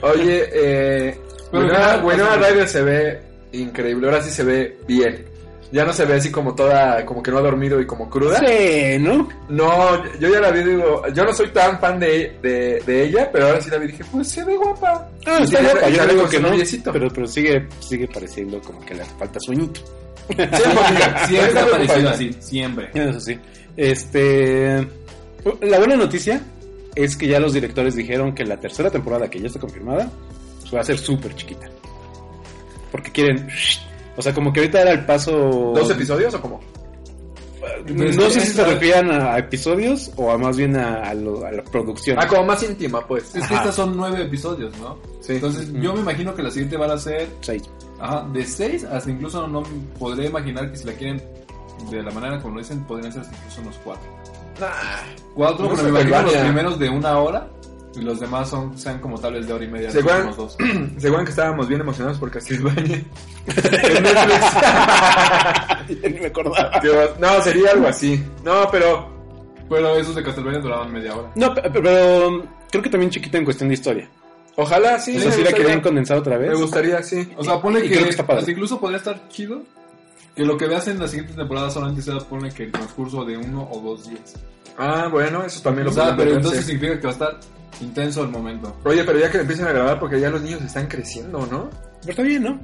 Oye, 0.00 0.48
eh, 0.50 1.20
Winona, 1.52 2.36
Ryder 2.36 2.66
se 2.66 2.82
ve 2.82 3.31
increíble. 3.52 4.06
Ahora 4.08 4.22
sí 4.22 4.30
se 4.30 4.44
ve 4.44 4.78
bien. 4.86 5.24
Ya 5.72 5.86
no 5.86 5.92
se 5.94 6.04
ve 6.04 6.14
así 6.16 6.30
como 6.30 6.54
toda, 6.54 7.02
como 7.06 7.22
que 7.22 7.30
no 7.30 7.38
ha 7.38 7.42
dormido 7.42 7.80
y 7.80 7.86
como 7.86 8.10
cruda. 8.10 8.40
sí, 8.40 8.98
¿no? 9.00 9.26
No, 9.48 10.04
yo 10.18 10.28
ya 10.28 10.38
la 10.38 10.50
vi, 10.50 10.62
digo, 10.62 11.02
yo 11.14 11.24
no 11.24 11.32
soy 11.32 11.48
tan 11.48 11.80
fan 11.80 11.98
de, 11.98 12.36
de, 12.42 12.82
de 12.86 13.04
ella, 13.04 13.30
pero 13.32 13.46
ahora 13.46 13.60
sí 13.62 13.70
la 13.70 13.78
vi 13.78 13.86
y 13.86 13.92
dije, 13.92 14.04
pues 14.12 14.28
se 14.28 14.44
ve 14.44 14.54
guapa. 14.54 15.08
Ah, 15.24 15.38
Y 15.40 15.44
está 15.44 15.62
guapa, 15.62 15.88
yo 15.88 16.06
digo 16.06 16.28
que 16.28 16.40
no, 16.40 16.50
pero, 16.92 17.08
pero 17.08 17.26
sigue, 17.26 17.66
sigue 17.80 18.06
pareciendo 18.06 18.60
como 18.60 18.80
que 18.80 18.94
le 18.94 19.04
falta 19.18 19.40
sueñito. 19.40 19.80
Poquito. 20.26 20.44
Siempre 21.26 21.48
Está 21.48 21.62
ha 21.62 21.66
parecido 21.66 22.08
así, 22.10 22.36
siempre. 22.38 22.90
Eso 22.94 23.20
sí. 23.20 23.38
Este. 23.76 24.86
La 25.62 25.78
buena 25.78 25.96
noticia 25.96 26.40
es 26.94 27.16
que 27.16 27.26
ya 27.26 27.40
los 27.40 27.54
directores 27.54 27.96
dijeron 27.96 28.34
que 28.34 28.44
la 28.44 28.58
tercera 28.60 28.90
temporada, 28.90 29.28
que 29.28 29.40
ya 29.40 29.46
está 29.46 29.58
confirmada, 29.58 30.10
pues 30.60 30.74
va 30.74 30.80
a 30.80 30.84
ser 30.84 30.98
súper 30.98 31.34
chiquita. 31.34 31.68
Porque 32.92 33.10
quieren. 33.10 33.48
O 34.16 34.22
sea, 34.22 34.32
como 34.32 34.52
que 34.52 34.60
ahorita 34.60 34.82
era 34.82 34.92
el 34.92 35.04
paso. 35.06 35.32
¿Dos 35.74 35.90
episodios 35.90 36.32
o 36.34 36.40
cómo? 36.40 36.60
No 37.86 38.30
sé 38.30 38.40
si 38.40 38.52
se 38.52 38.64
refieren 38.64 39.10
a 39.10 39.38
episodios 39.38 40.10
o 40.16 40.30
a 40.30 40.38
más 40.38 40.56
bien 40.56 40.76
a, 40.76 41.02
a 41.10 41.14
lo- 41.14 41.44
a 41.44 41.50
la 41.52 41.62
producción. 41.64 42.16
Ah, 42.20 42.26
como 42.26 42.44
más 42.44 42.62
íntima, 42.62 43.04
pues. 43.06 43.34
Es 43.34 43.46
que 43.46 43.54
estas 43.54 43.74
son 43.74 43.96
nueve 43.96 44.22
episodios, 44.22 44.76
¿no? 44.78 44.98
Sí. 45.20 45.34
Entonces, 45.34 45.72
yo 45.72 45.94
me 45.94 46.00
imagino 46.00 46.34
que 46.34 46.42
la 46.42 46.50
siguiente 46.50 46.76
van 46.76 46.90
a 46.90 46.98
ser 46.98 47.28
Seis. 47.40 47.62
ajá, 48.00 48.26
de 48.32 48.44
seis 48.44 48.84
hasta 48.84 49.10
incluso 49.10 49.46
no 49.48 49.62
podría 49.98 50.28
imaginar 50.28 50.70
que 50.70 50.76
si 50.76 50.84
la 50.86 50.92
quieren 50.92 51.22
de 51.90 52.02
la 52.02 52.10
manera 52.10 52.40
como 52.40 52.54
lo 52.56 52.60
dicen, 52.60 52.84
podrían 52.84 53.12
ser 53.12 53.22
hasta 53.22 53.36
incluso 53.36 53.60
unos 53.62 53.76
cuatro. 53.84 54.10
Nah. 54.60 54.66
Cuatro, 55.34 55.64
No 55.68 55.70
pero 55.74 55.82
me 55.84 56.00
imagino 56.02 56.22
los 56.22 56.34
primeros 56.36 56.78
de 56.78 56.88
una 56.90 57.18
hora 57.18 57.48
los 58.00 58.20
demás 58.20 58.48
son 58.48 58.76
sean 58.78 58.98
como 59.00 59.18
tal 59.18 59.34
vez 59.34 59.46
de 59.46 59.52
hora 59.52 59.64
y 59.64 59.68
media, 59.68 59.90
¿Se 59.90 59.98
acuerdan? 60.00 60.34
dos. 60.36 60.56
¿Se 60.98 61.06
acuerdan 61.08 61.24
que 61.26 61.30
estábamos 61.30 61.68
bien 61.68 61.80
emocionados 61.82 62.18
por 62.18 62.30
Castlevania? 62.30 62.96
en 63.46 64.02
Netflix. 64.02 64.52
Ya 66.02 66.08
ni 66.08 66.20
me 66.20 66.26
acordaba. 66.26 66.70
No, 67.18 67.42
sería 67.42 67.72
algo 67.72 67.88
así. 67.88 68.22
No, 68.44 68.68
pero 68.70 69.10
Pero 69.68 69.96
esos 69.96 70.14
de 70.14 70.22
Castlevania 70.22 70.60
duraban 70.60 70.92
media 70.92 71.14
hora. 71.16 71.30
No, 71.34 71.52
pe- 71.54 71.62
pe- 71.62 71.70
pero 71.82 72.28
um, 72.28 72.42
creo 72.70 72.82
que 72.82 72.90
también 72.90 73.10
chiquita 73.10 73.38
en 73.38 73.44
cuestión 73.44 73.68
de 73.68 73.74
historia. 73.74 74.08
ojalá 74.56 74.98
sí. 74.98 75.16
o 75.16 75.20
sea, 75.20 75.28
me 75.30 75.34
si 75.36 75.38
la 75.42 75.44
gustaría. 75.44 75.66
querían 75.66 75.80
condensar 75.82 76.18
otra 76.18 76.38
vez. 76.38 76.50
Me 76.50 76.56
gustaría, 76.56 77.02
sí. 77.02 77.28
O 77.36 77.44
sea, 77.44 77.60
ponle 77.60 77.80
Y 77.80 77.88
que, 77.88 77.94
creo 77.94 78.04
que 78.04 78.10
está 78.10 78.26
padre. 78.26 78.40
hasta 78.40 78.50
incluso 78.52 78.80
podría 78.80 78.98
estar 78.98 79.28
chido 79.28 79.62
que 80.34 80.44
lo 80.46 80.56
que 80.56 80.66
veas 80.66 80.88
en 80.88 80.98
la 80.98 81.08
siguiente 81.08 81.34
temporada 81.34 81.70
solamente 81.70 82.00
sea 82.00 82.18
ponle 82.18 82.50
que 82.50 82.64
el 82.64 82.72
transcurso 82.72 83.22
de 83.24 83.36
uno 83.36 83.68
o 83.70 83.80
dos 83.80 84.08
días. 84.08 84.34
Ah, 84.78 85.08
bueno, 85.12 85.44
eso 85.44 85.60
también 85.62 85.84
lo 85.84 85.90
O 85.90 85.94
sea, 85.94 86.16
pero 86.16 86.32
entonces 86.32 86.60
sí. 86.64 86.72
significa 86.72 86.96
que 86.98 87.02
va 87.06 87.10
a 87.10 87.12
estar 87.12 87.40
intenso 87.80 88.22
el 88.22 88.28
momento. 88.28 88.76
Oye, 88.84 89.04
pero 89.04 89.18
ya 89.18 89.30
que 89.30 89.38
empiecen 89.38 89.66
a 89.66 89.72
grabar 89.72 89.98
porque 89.98 90.20
ya 90.20 90.30
los 90.30 90.42
niños 90.42 90.62
están 90.62 90.86
creciendo, 90.86 91.46
¿no? 91.46 91.70
Pero 92.00 92.10
está 92.10 92.22
bien, 92.22 92.42
¿no? 92.42 92.60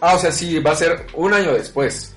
Ah, 0.00 0.14
o 0.16 0.18
sea, 0.18 0.32
sí, 0.32 0.58
va 0.58 0.72
a 0.72 0.76
ser 0.76 1.06
un 1.14 1.32
año 1.32 1.52
después. 1.52 2.11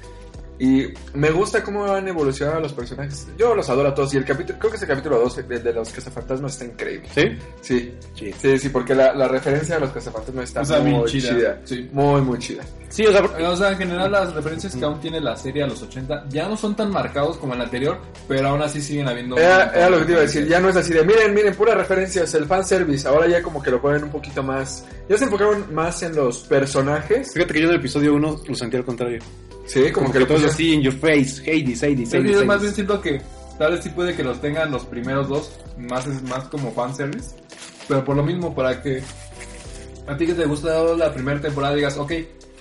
Y 0.57 0.85
me 1.13 1.31
gusta 1.31 1.61
cómo 1.63 1.85
han 1.85 2.07
evolucionado 2.07 2.61
los 2.61 2.71
personajes. 2.73 3.27
Yo 3.37 3.53
los 3.53 3.69
adoro 3.69 3.89
a 3.89 3.93
todos. 3.93 4.13
Y 4.13 4.17
el 4.17 4.23
capítulo, 4.25 4.57
creo 4.57 4.71
que 4.71 4.77
ese 4.77 4.87
capítulo 4.87 5.19
2, 5.19 5.37
el 5.39 5.63
de 5.63 5.73
los 5.73 5.89
cazafantasmas, 5.89 6.53
está 6.53 6.65
increíble. 6.65 7.09
¿Sí? 7.13 7.37
Sí, 7.61 7.93
Sí. 8.13 8.33
sí, 8.39 8.57
sí, 8.59 8.69
porque 8.69 8.95
la, 8.95 9.13
la 9.13 9.27
referencia 9.27 9.75
a 9.75 9.79
los 9.79 9.91
cazafantasmas 9.91 10.45
está 10.45 10.61
O 10.61 10.65
sea, 10.65 10.79
muy 10.79 10.91
bien 10.91 11.05
chida. 11.07 11.29
chida. 11.29 11.59
Sí. 11.65 11.89
Muy, 11.91 12.21
muy 12.21 12.39
chida. 12.39 12.63
Sí, 12.87 13.05
o 13.05 13.11
sea, 13.11 13.21
por- 13.21 13.41
O 13.41 13.57
sea, 13.57 13.71
en 13.71 13.77
general 13.79 14.09
las 14.11 14.33
referencias 14.33 14.73
que 14.75 14.85
aún 14.85 14.99
tiene 15.01 15.19
la 15.19 15.35
serie 15.35 15.63
a 15.63 15.67
los 15.67 15.81
80 15.81 16.25
ya 16.29 16.47
no 16.47 16.55
son 16.55 16.73
tan 16.75 16.89
marcados 16.91 17.35
como 17.37 17.51
en 17.53 17.59
la 17.59 17.65
anterior, 17.65 17.97
pero 18.27 18.47
aún 18.47 18.61
así 18.61 18.81
siguen 18.81 19.09
habiendo... 19.09 19.37
Era, 19.37 19.71
era 19.75 19.89
lo 19.89 19.99
que 19.99 20.05
te 20.05 20.11
iba 20.11 20.19
a 20.21 20.23
decir. 20.23 20.47
Ya 20.47 20.61
no 20.61 20.69
es 20.69 20.77
así 20.77 20.93
de, 20.93 21.03
miren, 21.03 21.33
miren, 21.33 21.53
puras 21.55 21.75
referencias, 21.75 22.33
el 22.35 22.45
fanservice. 22.45 23.05
Ahora 23.07 23.27
ya 23.27 23.41
como 23.43 23.61
que 23.61 23.71
lo 23.71 23.81
ponen 23.81 24.05
un 24.05 24.11
poquito 24.11 24.41
más. 24.41 24.85
Ya 25.09 25.17
se 25.17 25.25
enfocaron 25.25 25.73
más 25.73 26.01
en 26.03 26.15
los 26.15 26.39
personajes. 26.43 27.33
fíjate 27.33 27.53
que 27.53 27.59
yo 27.59 27.65
en 27.65 27.73
el 27.73 27.79
episodio 27.79 28.13
1 28.15 28.41
lo 28.47 28.55
sentí 28.55 28.77
al 28.77 28.85
contrario. 28.85 29.19
Sí, 29.65 29.81
como, 29.91 29.93
Como, 29.93 30.07
que, 30.07 30.13
que, 30.13 30.19
lo 30.19 30.27
todo 30.27 30.37
pusieron- 30.37 30.53
así 30.53 30.73
in 30.73 30.81
your 30.81 30.93
face, 30.93 31.41
Hades, 31.41 31.81
Hades, 31.83 31.83
Hades, 31.83 32.11
yo 32.11 32.19
Hades. 32.37 32.45
más 32.45 32.61
bien 32.61 32.73
siento 32.73 33.01
que 33.01 33.21
Tal 33.57 33.71
vez 33.71 33.83
sí 33.85 33.89
puede 33.89 34.13
que 34.13 34.21
los 34.21 34.41
tengan 34.41 34.69
los 34.69 34.83
primeros 34.85 35.29
dos, 35.29 35.49
más 35.77 36.05
es 36.07 36.21
más 36.23 36.43
como 36.49 36.73
fanservice. 36.73 37.37
Pero 37.87 38.03
por 38.03 38.17
lo 38.17 38.21
mismo, 38.21 38.53
para 38.53 38.81
que 38.83 39.01
a 40.07 40.17
ti 40.17 40.25
que 40.25 40.33
te 40.33 40.43
gusta 40.45 40.83
la 40.95 41.13
primera 41.13 41.39
temporada 41.39 41.73
digas, 41.73 41.97
ok, 41.97 42.11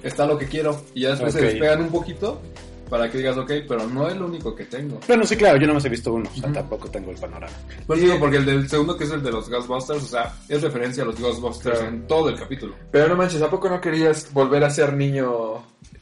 está 0.05 0.25
lo 0.25 0.39
que 0.39 0.47
quiero. 0.47 0.81
Y 0.95 1.01
ya 1.03 1.11
después 1.11 1.35
Ok. 1.35 1.41
se 1.41 1.47
despegan 1.47 1.81
un 1.83 1.89
poquito 1.89 2.41
para 2.89 3.11
que 3.11 3.19
digas, 3.19 3.37
ok, 3.37 3.51
pero 3.67 3.89
no 3.89 4.09
es 4.09 4.17
lo 4.17 4.27
único 4.27 4.55
que 4.55 4.67
tengo. 4.67 5.01
Bueno, 5.09 5.27
sí, 5.27 5.37
claro, 5.37 5.59
yo 5.59 5.67
no 5.67 5.75
más 5.75 5.85
he 5.85 5.89
visto 5.89 6.13
uno, 6.13 6.31
o 6.33 6.41
sea, 6.41 6.53
tampoco 6.53 6.89
tengo 6.89 7.11
el 7.11 7.17
panorama. 7.17 7.53
Por 7.89 7.97
eso 7.97 8.07
digo, 8.07 8.21
porque 8.21 8.37
el 8.37 8.47
del 8.47 8.69
segundo, 8.69 8.97
que 8.97 9.03
es 9.03 9.11
el 9.11 9.23
de 9.25 9.33
los 9.33 9.51
Ghostbusters, 9.51 10.01
o 10.05 10.07
sea, 10.07 10.33
es 10.49 10.63
referencia 10.63 11.03
a 11.03 11.07
los 11.07 11.19
Ghostbusters 11.19 11.79
Claro. 11.81 11.93
en 11.93 12.07
todo 12.07 12.29
el 12.29 12.37
capítulo. 12.39 12.77
Pero 12.93 13.09
no 13.09 13.17
manches, 13.17 13.43
¿a 13.43 13.51
poco 13.51 13.69
no 13.69 13.81
querías 13.81 14.33
volver 14.33 14.63
a 14.63 14.71
ser 14.71 14.93
niño 14.93 15.55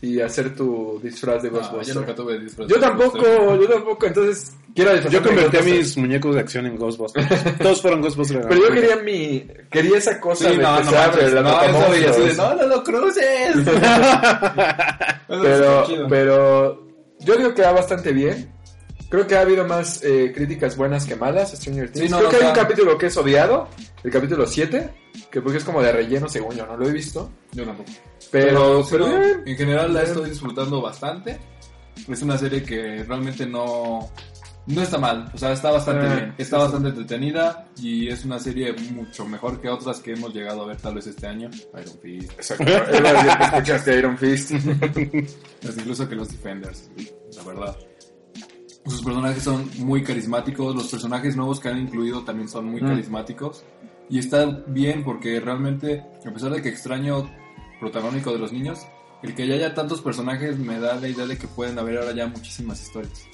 y 0.02 0.20
hacer 0.20 0.54
tu 0.54 1.00
disfraz 1.02 1.42
de 1.42 1.48
Ghostbusters? 1.48 1.86
yo 1.88 1.94
nunca 2.00 2.14
tuve 2.14 2.38
disfraz 2.40 2.68
yo 2.68 2.74
de 2.74 2.80
tampoco, 2.82 3.18
Ghostbusters. 3.18 3.60
yo 3.60 3.68
tampoco, 3.74 4.06
entonces 4.06 4.52
quiero 4.74 4.96
Yo 5.08 5.22
convertí 5.22 5.56
a 5.56 5.62
mis 5.62 5.96
muñecos 5.96 6.34
de 6.34 6.40
acción 6.40 6.66
en 6.66 6.76
Ghostbusters. 6.76 7.58
Todos 7.58 7.80
fueron 7.80 8.02
Ghostbusters. 8.02 8.46
Pero 8.48 8.60
yo 8.68 8.74
quería 8.74 8.96
mi, 8.96 9.46
quería 9.70 9.98
esa 9.98 10.20
cosa 10.20 10.50
Sí, 10.50 10.56
de 10.56 10.62
no, 10.62 10.76
que 10.78 10.84
no 10.84 10.90
se 10.90 10.96
abre, 10.98 11.22
manches, 11.22 11.32
la 11.32 11.40
no, 11.42 11.48
eso 11.48 11.58
tapamonstruos. 11.60 11.98
y 12.00 12.04
así 12.04 12.20
de, 12.22 12.34
no, 12.34 12.54
no 12.56 12.66
lo 12.66 12.82
cruces. 12.84 13.56
Pero, 15.28 15.86
pero 16.08 16.86
yo 17.20 17.36
digo 17.36 17.54
que 17.54 17.62
va 17.62 17.72
bastante 17.72 18.12
bien. 18.12 18.52
Creo 19.12 19.26
que 19.26 19.36
ha 19.36 19.42
habido 19.42 19.66
más 19.66 20.02
eh, 20.02 20.32
críticas 20.34 20.74
buenas 20.74 21.04
que 21.04 21.14
malas 21.14 21.52
Stranger 21.52 21.92
Things. 21.92 22.06
Sí, 22.06 22.10
no, 22.10 22.16
Creo 22.16 22.30
no, 22.32 22.38
que 22.38 22.44
hay 22.44 22.48
un 22.48 22.56
capítulo 22.56 22.96
que 22.96 23.06
es 23.08 23.16
odiado, 23.18 23.68
el 24.02 24.10
capítulo 24.10 24.46
7, 24.46 24.88
que 25.30 25.42
porque 25.42 25.58
es 25.58 25.64
como 25.64 25.82
de 25.82 25.92
relleno 25.92 26.30
según 26.30 26.56
yo, 26.56 26.64
no 26.64 26.78
lo 26.78 26.88
he 26.88 26.92
visto. 26.92 27.30
Yo 27.52 27.66
tampoco. 27.66 27.90
Pero, 28.30 28.82
sí, 28.82 28.88
pero 28.92 29.08
no, 29.08 29.18
bien. 29.20 29.42
en 29.44 29.56
general 29.58 29.92
la 29.92 30.00
Bien. 30.00 30.12
estoy 30.14 30.30
disfrutando 30.30 30.80
bastante. 30.80 31.38
Es 32.08 32.22
una 32.22 32.38
serie 32.38 32.62
que 32.62 33.04
realmente 33.06 33.44
no, 33.44 34.10
no 34.66 34.80
está 34.82 34.96
mal, 34.96 35.30
o 35.34 35.36
sea, 35.36 35.52
está 35.52 35.70
bastante 35.70 36.06
Eh, 36.06 36.16
bien, 36.16 36.34
está 36.38 36.56
sí, 36.56 36.62
bastante 36.62 36.88
entretenida 36.88 37.66
y 37.76 38.08
es 38.08 38.24
una 38.24 38.38
serie 38.38 38.72
mucho 38.92 39.26
mejor 39.26 39.60
que 39.60 39.68
otras 39.68 40.00
que 40.00 40.14
hemos 40.14 40.32
llegado 40.32 40.62
a 40.62 40.68
ver 40.68 40.78
tal 40.78 40.94
vez 40.94 41.06
este 41.06 41.26
año. 41.26 41.50
Iron 41.74 41.98
Fist, 42.00 42.32
Exacto. 42.32 42.64
Escuchaste 42.64 43.98
Iron 43.98 44.16
Fist. 44.16 44.52
incluso 45.76 46.08
que 46.08 46.14
los 46.14 46.30
Defenders, 46.30 46.90
la 47.36 47.42
verdad. 47.42 47.76
Sus 48.86 49.02
personajes 49.02 49.42
son 49.44 49.70
muy 49.78 50.02
carismáticos, 50.02 50.74
los 50.74 50.88
personajes 50.88 51.36
nuevos 51.36 51.60
que 51.60 51.68
han 51.68 51.78
incluido 51.78 52.22
también 52.24 52.48
son 52.48 52.66
muy 52.66 52.80
Mm. 52.82 52.88
carismáticos 52.88 53.64
y 54.10 54.18
está 54.18 54.44
bien 54.66 55.04
porque 55.04 55.38
realmente, 55.40 56.04
a 56.26 56.32
pesar 56.32 56.50
de 56.52 56.60
que 56.62 56.68
extraño 56.68 57.30
protagónico 57.78 58.32
de 58.32 58.38
los 58.38 58.52
niños, 58.52 58.80
el 59.22 59.34
que 59.34 59.46
ya 59.46 59.54
haya 59.54 59.72
tantos 59.74 60.00
personajes 60.00 60.58
me 60.58 60.78
da 60.80 60.96
la 60.96 61.08
idea 61.08 61.26
de 61.26 61.38
que 61.38 61.46
pueden 61.46 61.78
haber 61.78 61.98
ahora 61.98 62.12
ya 62.12 62.26
muchísimas 62.26 62.82
historias. 62.82 63.24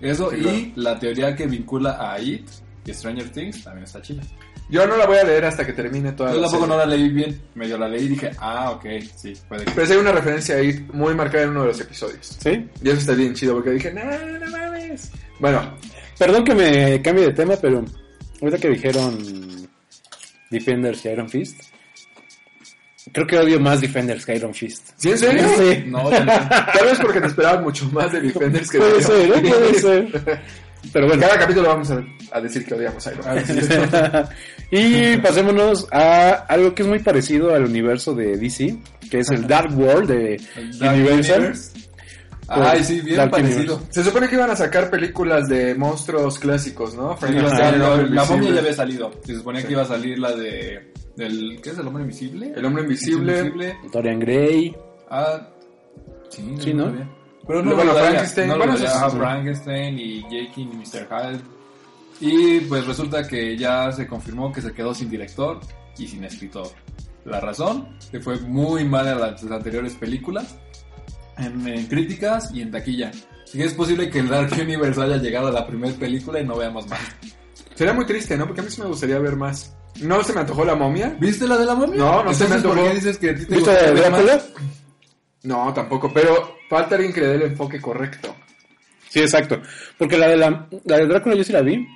Eso 0.00 0.30
Sí, 0.30 0.72
y 0.74 0.80
la 0.80 0.98
teoría 0.98 1.36
que 1.36 1.46
vincula 1.46 1.98
a 2.00 2.18
It 2.20 2.48
y 2.86 2.94
Stranger 2.94 3.28
Things 3.30 3.62
también 3.64 3.84
está 3.84 4.00
chida. 4.00 4.22
Yo 4.70 4.86
no 4.86 4.96
la 4.96 5.06
voy 5.06 5.16
a 5.18 5.24
leer 5.24 5.44
hasta 5.46 5.64
que 5.66 5.72
termine 5.72 6.12
toda 6.12 6.30
Yo 6.32 6.36
la 6.40 6.42
tampoco 6.42 6.64
serie. 6.64 6.76
no 6.76 6.90
la 6.90 6.96
leí 6.96 7.08
bien, 7.08 7.40
medio 7.54 7.78
la 7.78 7.88
leí 7.88 8.04
y 8.04 8.08
dije, 8.08 8.30
ah, 8.38 8.70
ok, 8.72 8.84
sí, 9.16 9.32
puede 9.48 9.64
que... 9.64 9.70
Pero 9.70 9.86
sí 9.86 9.92
hay 9.94 9.98
una 9.98 10.12
referencia 10.12 10.56
ahí 10.56 10.86
muy 10.92 11.14
marcada 11.14 11.44
en 11.44 11.50
uno 11.50 11.62
de 11.62 11.66
los 11.68 11.80
episodios. 11.80 12.36
¿Sí? 12.40 12.68
Y 12.82 12.88
eso 12.90 12.98
está 12.98 13.14
bien 13.14 13.34
chido 13.34 13.54
porque 13.54 13.70
dije, 13.70 13.92
no, 13.92 14.04
no 14.04 14.50
mames. 14.50 15.10
Bueno, 15.38 15.74
Perdón 16.18 16.42
que 16.44 16.54
me 16.54 17.00
cambie 17.00 17.26
de 17.26 17.32
tema, 17.32 17.54
pero 17.62 17.84
ahorita 18.42 18.58
que 18.58 18.68
dijeron 18.70 19.68
Defenders 20.50 21.04
y 21.04 21.08
Iron 21.10 21.28
Fist, 21.28 21.60
creo 23.12 23.26
que 23.26 23.38
odio 23.38 23.60
más 23.60 23.80
Defenders 23.80 24.26
que 24.26 24.34
Iron 24.34 24.52
Fist. 24.52 24.90
¿sí 24.96 25.10
en 25.10 25.18
serio? 25.18 25.44
Sí. 25.56 25.84
No. 25.86 26.08
Tal 26.10 26.86
vez 26.86 26.98
porque 27.00 27.20
te 27.20 27.28
esperaban 27.28 27.62
mucho 27.62 27.84
más 27.92 28.10
de 28.12 28.20
Defenders 28.20 28.68
que 28.70 28.78
de 28.78 28.84
Puede 28.84 28.98
Iron 28.98 29.06
ser, 29.06 29.30
¿eh? 29.30 29.40
Fist. 29.40 29.54
puede 29.54 29.80
ser. 29.80 30.40
Pero 30.92 31.06
bueno. 31.06 31.22
Cada 31.22 31.38
capítulo 31.38 31.68
vamos 31.68 31.90
a, 31.90 32.02
a 32.32 32.40
decir 32.40 32.64
que 32.64 32.74
odiamos 32.74 33.06
a 33.06 33.12
Iron 33.12 33.24
Ah, 33.26 34.28
y 34.70 35.16
pasémonos 35.18 35.86
a 35.92 36.30
algo 36.48 36.74
que 36.74 36.82
es 36.82 36.88
muy 36.88 36.98
parecido 37.00 37.54
al 37.54 37.64
universo 37.64 38.14
de 38.14 38.36
DC, 38.36 38.76
que 39.10 39.20
es 39.20 39.30
el 39.30 39.46
Dark 39.46 39.76
World 39.78 40.08
de 40.10 40.40
Dark 40.78 40.94
Universal. 40.96 41.38
Universe. 41.40 41.78
Ay, 42.50 42.82
sí, 42.82 43.00
bien 43.02 43.16
Dark 43.18 43.30
parecido. 43.30 43.74
Universe. 43.76 43.86
Se 43.92 44.04
supone 44.04 44.28
que 44.28 44.34
iban 44.36 44.50
a 44.50 44.56
sacar 44.56 44.88
películas 44.90 45.48
de 45.48 45.74
monstruos 45.74 46.38
clásicos, 46.38 46.94
¿no? 46.94 47.16
Sí, 47.18 47.36
o 47.36 47.48
sea, 47.50 47.72
la, 47.72 47.96
momia 47.96 48.04
invisible. 48.06 48.52
ya 48.54 48.60
había 48.60 48.72
salido. 48.74 49.10
Se 49.24 49.34
suponía 49.34 49.60
Sí. 49.60 49.66
que 49.66 49.72
iba 49.74 49.82
a 49.82 49.86
salir 49.86 50.18
la 50.18 50.32
de. 50.34 50.92
Del, 51.16 51.60
¿Qué 51.62 51.70
es 51.70 51.78
el 51.78 51.86
hombre 51.86 52.04
invisible? 52.04 52.52
El 52.56 52.64
hombre 52.64 52.84
invisible. 52.84 53.76
Dorian 53.92 54.20
Gray. 54.20 54.74
Ah, 55.10 55.48
sí, 56.30 56.54
Sí, 56.60 56.72
¿no? 56.72 56.84
sabía. 56.86 57.08
Pero 57.48 57.62
no 57.64 57.70
lo 57.72 57.76
sabía, 57.78 57.94
Frankenstein. 58.02 58.48
No 58.48 58.56
lo 58.56 58.66
Bueno, 58.66 58.86
ajá, 58.86 59.10
sí. 59.10 59.16
Frankenstein 59.16 59.98
y 59.98 60.22
Jake 60.22 60.52
y 60.56 60.64
Mr. 60.66 61.08
Hyde. 61.08 61.40
Y 62.20 62.60
pues 62.60 62.86
resulta 62.86 63.26
que 63.26 63.56
ya 63.56 63.90
se 63.90 64.06
confirmó 64.06 64.52
que 64.52 64.60
se 64.60 64.72
quedó 64.72 64.94
sin 64.94 65.08
director 65.10 65.58
y 65.96 66.06
sin 66.06 66.22
escritor. 66.24 66.68
La 67.24 67.40
razón, 67.40 67.96
que 68.10 68.20
fue 68.20 68.38
muy 68.40 68.84
mala 68.84 69.14
las 69.14 69.42
anteriores 69.44 69.94
películas, 69.94 70.56
en, 71.36 71.66
en 71.66 71.86
críticas 71.86 72.50
y 72.52 72.62
en 72.62 72.70
taquilla. 72.70 73.10
Así 73.44 73.58
que 73.58 73.64
es 73.64 73.74
posible 73.74 74.10
que 74.10 74.18
el 74.18 74.28
Dark 74.28 74.52
Universe 74.52 75.00
haya 75.00 75.16
llegado 75.16 75.48
a 75.48 75.52
la 75.52 75.66
primera 75.66 75.94
película 75.94 76.40
y 76.40 76.44
no 76.44 76.56
veamos 76.56 76.86
más. 76.88 77.00
Sería 77.74 77.92
muy 77.94 78.04
triste, 78.06 78.36
¿no? 78.36 78.46
Porque 78.46 78.60
a 78.60 78.64
mí 78.64 78.70
sí 78.70 78.80
me 78.82 78.88
gustaría 78.88 79.18
ver 79.20 79.36
más. 79.36 79.74
¿No 80.02 80.22
se 80.22 80.32
me 80.32 80.40
antojó 80.40 80.64
la 80.64 80.74
momia? 80.74 81.16
¿Viste 81.20 81.46
la 81.46 81.56
de 81.56 81.64
la 81.64 81.74
momia? 81.74 81.96
No, 81.96 82.24
no 82.24 82.34
se 82.34 82.46
me 82.48 82.56
Entonces, 82.56 82.62
¿por 82.62 82.72
antojó. 82.72 82.88
qué 82.88 82.94
dices 82.94 83.18
que 83.18 83.30
a 83.30 83.34
ti 83.36 83.44
te 83.46 83.54
¿Viste 83.54 83.72
la 83.72 83.82
de 83.82 83.92
Drácula? 83.94 84.42
No, 85.44 85.72
tampoco. 85.72 86.12
Pero 86.12 86.57
falta 86.68 86.94
alguien 86.96 87.12
que 87.12 87.20
le 87.20 87.26
dé 87.28 87.34
el 87.36 87.42
enfoque 87.42 87.80
correcto. 87.80 88.34
Sí, 89.08 89.20
exacto. 89.20 89.60
Porque 89.96 90.18
la 90.18 90.28
de, 90.28 90.36
la, 90.36 90.66
la 90.84 90.96
de 90.98 91.06
Drácula 91.06 91.34
yo 91.34 91.44
sí 91.44 91.52
la 91.52 91.62
vi. 91.62 91.86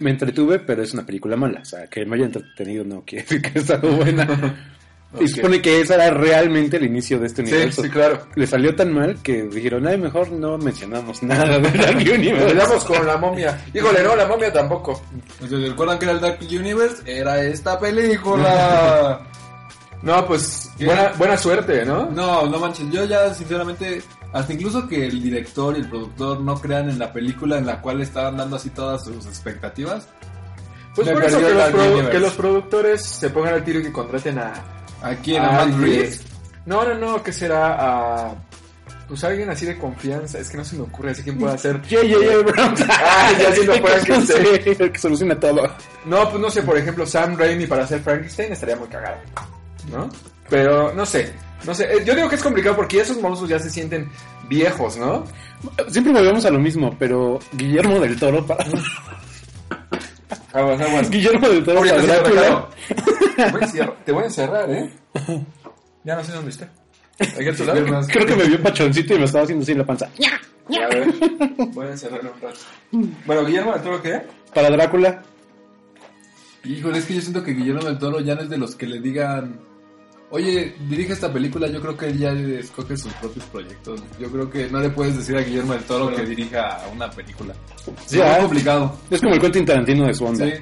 Me 0.00 0.10
entretuve, 0.10 0.58
pero 0.58 0.82
es 0.82 0.92
una 0.92 1.06
película 1.06 1.36
mala. 1.36 1.60
O 1.60 1.64
sea, 1.64 1.86
que 1.86 2.04
me 2.04 2.16
haya 2.16 2.24
entretenido 2.26 2.84
no 2.84 3.02
quiere 3.06 3.22
decir 3.24 3.40
que 3.40 3.58
es 3.60 3.70
algo 3.70 3.90
buena. 3.92 4.70
Y 5.20 5.28
supone 5.28 5.62
que 5.62 5.80
esa 5.80 5.94
era 5.94 6.10
realmente 6.10 6.76
el 6.76 6.86
inicio 6.86 7.20
de 7.20 7.28
este 7.28 7.46
Sí, 7.46 7.52
universo. 7.52 7.82
sí, 7.84 7.88
claro. 7.88 8.26
Le 8.34 8.48
salió 8.48 8.74
tan 8.74 8.92
mal 8.92 9.16
que 9.22 9.44
dijeron, 9.44 9.86
ay, 9.86 9.96
mejor 9.96 10.32
no 10.32 10.58
mencionamos 10.58 11.22
nada 11.22 11.56
de 11.60 11.70
Dark 11.70 11.98
Universe. 11.98 12.46
quedamos 12.52 12.84
con 12.84 13.06
la 13.06 13.16
momia. 13.16 13.56
Híjole, 13.72 14.02
no, 14.02 14.16
la 14.16 14.26
momia 14.26 14.52
tampoco. 14.52 15.00
¿recuerdan 15.48 16.00
que 16.00 16.06
era 16.06 16.14
el 16.14 16.20
Dark 16.20 16.40
Universe? 16.42 16.96
Era 17.06 17.40
esta 17.44 17.78
película. 17.78 19.20
No, 20.04 20.26
pues 20.26 20.70
buena, 20.84 21.12
buena 21.16 21.36
suerte, 21.38 21.84
¿no? 21.84 22.10
no, 22.10 22.46
no 22.46 22.58
manches. 22.58 22.90
Yo 22.90 23.06
ya, 23.06 23.32
sinceramente, 23.32 24.02
hasta 24.34 24.52
incluso 24.52 24.86
que 24.86 25.06
el 25.06 25.22
director 25.22 25.74
y 25.76 25.80
el 25.80 25.88
productor 25.88 26.40
no 26.40 26.60
crean 26.60 26.90
en 26.90 26.98
la 26.98 27.10
película 27.10 27.56
en 27.56 27.64
la 27.64 27.80
cual 27.80 28.02
estaban 28.02 28.36
dando 28.36 28.56
así 28.56 28.68
todas 28.68 29.04
sus 29.04 29.24
expectativas. 29.26 30.06
Pues 30.94 31.08
por 31.08 31.24
eso 31.24 31.38
que 31.38 32.18
los, 32.20 32.32
que 32.32 32.36
productores 32.36 33.02
se 33.02 33.30
pongan 33.30 33.54
al 33.54 33.64
tiro 33.64 33.80
y 33.80 33.84
que 33.84 33.92
contraten 33.92 34.38
a... 34.38 34.52
Aquí 35.02 35.36
en 35.36 35.42
a 35.42 35.50
Matt 35.50 35.60
alguien. 35.62 35.82
Reeves. 35.82 36.20
No, 36.66 36.84
no, 36.84 36.94
no, 36.94 37.22
que 37.22 37.32
será 37.32 37.76
a... 37.78 38.34
Pues 39.08 39.24
alguien 39.24 39.50
así 39.50 39.66
de 39.66 39.78
confianza. 39.78 40.38
Es 40.38 40.50
que 40.50 40.56
no 40.58 40.64
se 40.64 40.76
me 40.76 40.82
ocurre 40.82 41.10
así 41.10 41.22
quién 41.22 41.38
puede 41.38 41.54
hacer. 41.54 41.80
J.J. 41.80 42.34
Abrams. 42.34 42.84
Ah, 42.88 43.32
ya 43.38 43.54
sí 43.54 43.64
lo 43.64 43.80
pueden 43.80 44.62
que 44.62 44.92
que 44.92 44.98
soluciona 44.98 45.38
todo. 45.38 45.62
No, 46.04 46.28
pues 46.28 46.40
no 46.40 46.50
sé, 46.50 46.62
por 46.62 46.76
ejemplo, 46.76 47.06
Sam 47.06 47.36
Raimi 47.36 47.66
para 47.66 47.84
hacer 47.84 48.00
Frankenstein 48.00 48.52
estaría 48.52 48.76
muy 48.76 48.88
cagado. 48.88 49.16
¿No? 49.90 50.08
Pero 50.50 50.92
no 50.94 51.04
sé. 51.06 51.32
No 51.64 51.74
sé. 51.74 51.84
Eh, 51.84 52.02
Yo 52.04 52.14
digo 52.14 52.28
que 52.28 52.36
es 52.36 52.42
complicado 52.42 52.76
porque 52.76 53.00
esos 53.00 53.20
monstruos 53.20 53.48
ya 53.50 53.58
se 53.58 53.70
sienten 53.70 54.08
viejos, 54.48 54.96
¿no? 54.96 55.24
Siempre 55.88 56.12
volvemos 56.12 56.44
a 56.44 56.50
lo 56.50 56.58
mismo, 56.58 56.94
pero 56.98 57.38
Guillermo 57.52 57.98
del 58.00 58.18
Toro 58.18 58.46
para... 58.46 58.64
Aguas, 60.52 60.80
aguas. 60.80 61.10
Guillermo 61.10 61.48
del 61.48 61.64
Toro 61.64 61.80
para 61.80 62.00
Drácula. 62.02 62.68
Te 63.36 63.42
voy 63.50 63.60
a 63.62 63.64
encerrar- 63.66 63.96
Te 64.04 64.12
voy 64.12 64.22
a 64.22 64.26
encerrar, 64.26 64.70
¿eh? 64.70 64.90
Ya 66.04 66.14
no 66.16 66.22
sé 66.24 66.32
dónde 66.32 66.50
está. 66.50 66.68
Aquí 67.18 67.48
a 67.48 67.54
tu 67.56 67.64
lado. 67.64 67.80
Piernas. 67.82 68.06
Creo 68.08 68.26
que 68.26 68.36
me 68.36 68.44
vio 68.44 68.62
pachoncito 68.62 69.14
y 69.14 69.18
me 69.18 69.24
estaba 69.24 69.44
haciendo 69.44 69.62
así 69.64 69.72
en 69.72 69.78
la 69.78 69.84
panza. 69.86 70.06
A 70.06 70.88
ver. 70.88 71.08
Voy 71.72 71.86
a 71.86 71.90
encerrarlo 71.90 72.32
un 72.34 72.40
rato. 72.40 72.58
Bueno, 73.26 73.44
Guillermo 73.44 73.72
del 73.72 73.82
Toro, 73.82 74.02
¿qué? 74.02 74.22
Para 74.54 74.70
Drácula. 74.70 75.22
Híjole, 76.64 76.98
es 76.98 77.04
que 77.06 77.14
yo 77.14 77.20
siento 77.20 77.42
que 77.42 77.52
Guillermo 77.52 77.82
del 77.82 77.98
Toro 77.98 78.20
ya 78.20 78.34
no 78.36 78.42
es 78.42 78.48
de 78.48 78.56
los 78.58 78.76
que 78.76 78.86
le 78.86 79.00
digan, 79.00 79.58
oye, 80.34 80.74
dirige 80.88 81.12
esta 81.12 81.32
película, 81.32 81.68
yo 81.68 81.80
creo 81.80 81.96
que 81.96 82.06
él 82.06 82.18
ya 82.18 82.32
escoge 82.32 82.96
sus 82.96 83.12
propios 83.14 83.44
proyectos. 83.46 84.02
Yo 84.18 84.28
creo 84.30 84.50
que 84.50 84.68
no 84.68 84.80
le 84.80 84.90
puedes 84.90 85.16
decir 85.16 85.36
a 85.36 85.40
Guillermo 85.42 85.74
del 85.74 85.84
Toro 85.84 86.14
que 86.14 86.24
dirija 86.24 86.82
una 86.92 87.08
película. 87.10 87.54
Sí, 88.06 88.20
es 88.20 88.26
muy 88.32 88.40
complicado. 88.40 88.98
Es 89.10 89.20
como 89.20 89.34
el 89.34 89.40
Quentin 89.40 89.64
Tarantino 89.64 90.06
de 90.06 90.14
su 90.14 90.24
onda. 90.24 90.44
Sí. 90.46 90.52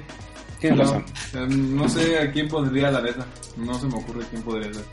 Tienes 0.61 0.79
No, 0.79 0.85
razón. 0.85 1.05
eh, 1.35 1.47
no 1.49 1.89
sé 1.89 2.19
a 2.19 2.31
quién 2.31 2.49
pondría 2.49 2.91
la 2.91 3.01
neta. 3.01 3.27
No 3.57 3.75
se 3.81 3.87
me 3.87 3.95
ocurre 3.95 4.25
quién 4.31 4.43
podría 4.43 4.73
ser. 4.73 4.85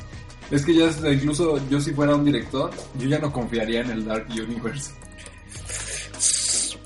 Es 0.50 0.65
que 0.65 0.74
ya 0.74 0.89
incluso 1.12 1.59
yo 1.69 1.79
si 1.79 1.91
fuera 1.93 2.15
un 2.15 2.25
director, 2.25 2.71
yo 2.98 3.07
ya 3.07 3.19
no 3.19 3.31
confiaría 3.31 3.81
en 3.81 3.91
el 3.91 4.05
Dark 4.05 4.27
Universe. 4.31 4.91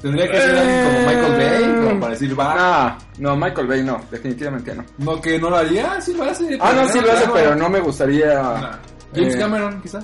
Tendría 0.04 0.30
que 0.30 0.38
ser 0.40 0.56
alguien 0.58 0.84
como 0.84 1.00
Michael 1.00 1.34
Bay, 1.38 1.64
como 1.88 2.00
para 2.02 2.12
decir, 2.14 2.40
va. 2.40 2.98
No, 3.18 3.30
no, 3.30 3.38
Michael 3.38 3.68
Bay 3.68 3.84
no, 3.84 4.02
definitivamente 4.12 4.76
no. 4.76 4.84
No, 5.00 5.20
que 5.22 5.40
no 5.40 5.50
lo 5.50 5.56
haría, 5.58 6.00
sí 6.02 6.14
lo 6.14 6.26
hace. 6.26 6.58
Ah, 6.62 6.74
no, 6.76 6.88
sí 6.90 7.00
lo 7.00 7.12
hace, 7.12 7.26
pero 7.34 7.56
no 7.56 7.70
me 7.70 7.80
gustaría... 7.80 8.40
Ah, 8.42 8.80
James 9.16 9.34
eh, 9.36 9.40
Cameron, 9.40 9.82
quizá. 9.82 10.00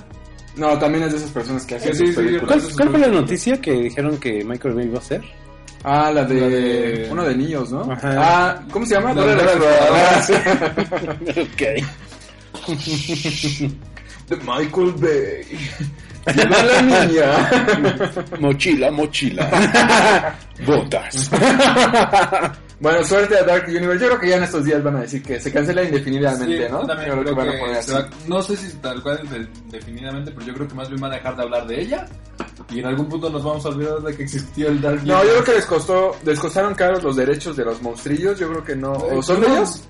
No, 0.56 0.78
también 0.78 1.04
es 1.04 1.12
de 1.12 1.18
esas 1.18 1.30
personas 1.30 1.64
que 1.66 1.74
hacen 1.76 1.94
Sí, 1.94 2.06
sus 2.06 2.14
sí, 2.16 2.22
películas. 2.22 2.62
¿Cuál, 2.62 2.74
cuál 2.76 2.88
fue 2.90 2.98
la 2.98 3.06
noticia 3.08 3.60
que 3.60 3.72
dijeron 3.72 4.16
que 4.18 4.42
Michael 4.44 4.74
Bay 4.74 4.86
iba 4.86 4.96
a 4.96 5.00
hacer? 5.00 5.22
Ah, 5.84 6.10
la 6.10 6.24
de, 6.24 6.40
La 6.40 6.48
de- 6.48 7.08
uno 7.10 7.24
de 7.24 7.36
niños, 7.36 7.70
¿no? 7.70 7.82
Ajá. 7.92 8.14
Ah, 8.18 8.62
¿cómo 8.72 8.84
se 8.86 8.94
llama? 8.94 9.12
La 9.14 9.24
la 9.26 9.32
Exploradora. 9.34 10.24
ok. 11.42 11.62
De 14.28 14.36
Michael 14.36 14.92
Bay. 14.96 15.58
Lleva 16.34 16.56
a 16.60 16.64
la 16.64 16.82
niña. 16.82 17.50
Mochila, 18.40 18.90
mochila. 18.90 20.36
Botas. 20.66 21.30
Bueno, 22.80 23.04
suerte 23.04 23.36
a 23.38 23.42
Dark 23.42 23.64
Universe. 23.68 24.00
Yo 24.00 24.06
creo 24.08 24.20
que 24.20 24.28
ya 24.28 24.36
en 24.36 24.42
estos 24.44 24.64
días 24.64 24.82
van 24.82 24.96
a 24.96 25.00
decir 25.00 25.22
que 25.22 25.38
se 25.40 25.52
cancela 25.52 25.82
indefinidamente, 25.82 26.66
Sí, 26.66 26.72
¿no? 26.72 26.80
yo 26.82 26.86
también 26.86 27.10
creo 27.10 27.24
que 27.24 27.30
van 27.32 27.48
a 27.48 27.52
va- 27.52 28.08
no 28.26 28.42
sé 28.42 28.56
si 28.56 28.72
tal 28.78 29.02
cual 29.02 29.20
de- 29.28 29.46
definidamente, 29.70 30.30
pero 30.30 30.46
yo 30.46 30.54
creo 30.54 30.68
que 30.68 30.74
más 30.74 30.88
bien 30.88 31.00
van 31.00 31.12
a 31.12 31.16
dejar 31.16 31.36
de 31.36 31.42
hablar 31.42 31.66
de 31.66 31.80
ella 31.80 32.06
y 32.70 32.78
en 32.80 32.86
algún 32.86 33.06
punto 33.08 33.28
nos 33.28 33.42
vamos 33.44 33.64
a 33.66 33.68
olvidar 33.68 33.98
de 34.00 34.16
que 34.16 34.22
existió 34.22 34.68
el 34.68 34.80
Dark 34.80 35.00
No, 35.04 35.22
yo 35.24 35.30
creo 35.30 35.44
que 35.44 35.52
les 35.52 35.66
costó, 35.66 36.16
les 36.24 36.38
costaron 36.38 36.74
caros 36.74 37.02
los 37.02 37.16
derechos 37.16 37.54
de 37.56 37.64
los 37.66 37.82
monstrillos. 37.82 38.38
Yo 38.38 38.48
creo 38.48 38.64
que 38.64 38.76
no. 38.76 38.92
¿O 38.92 39.22
son 39.22 39.40
de 39.42 39.46
ellos? 39.48 39.82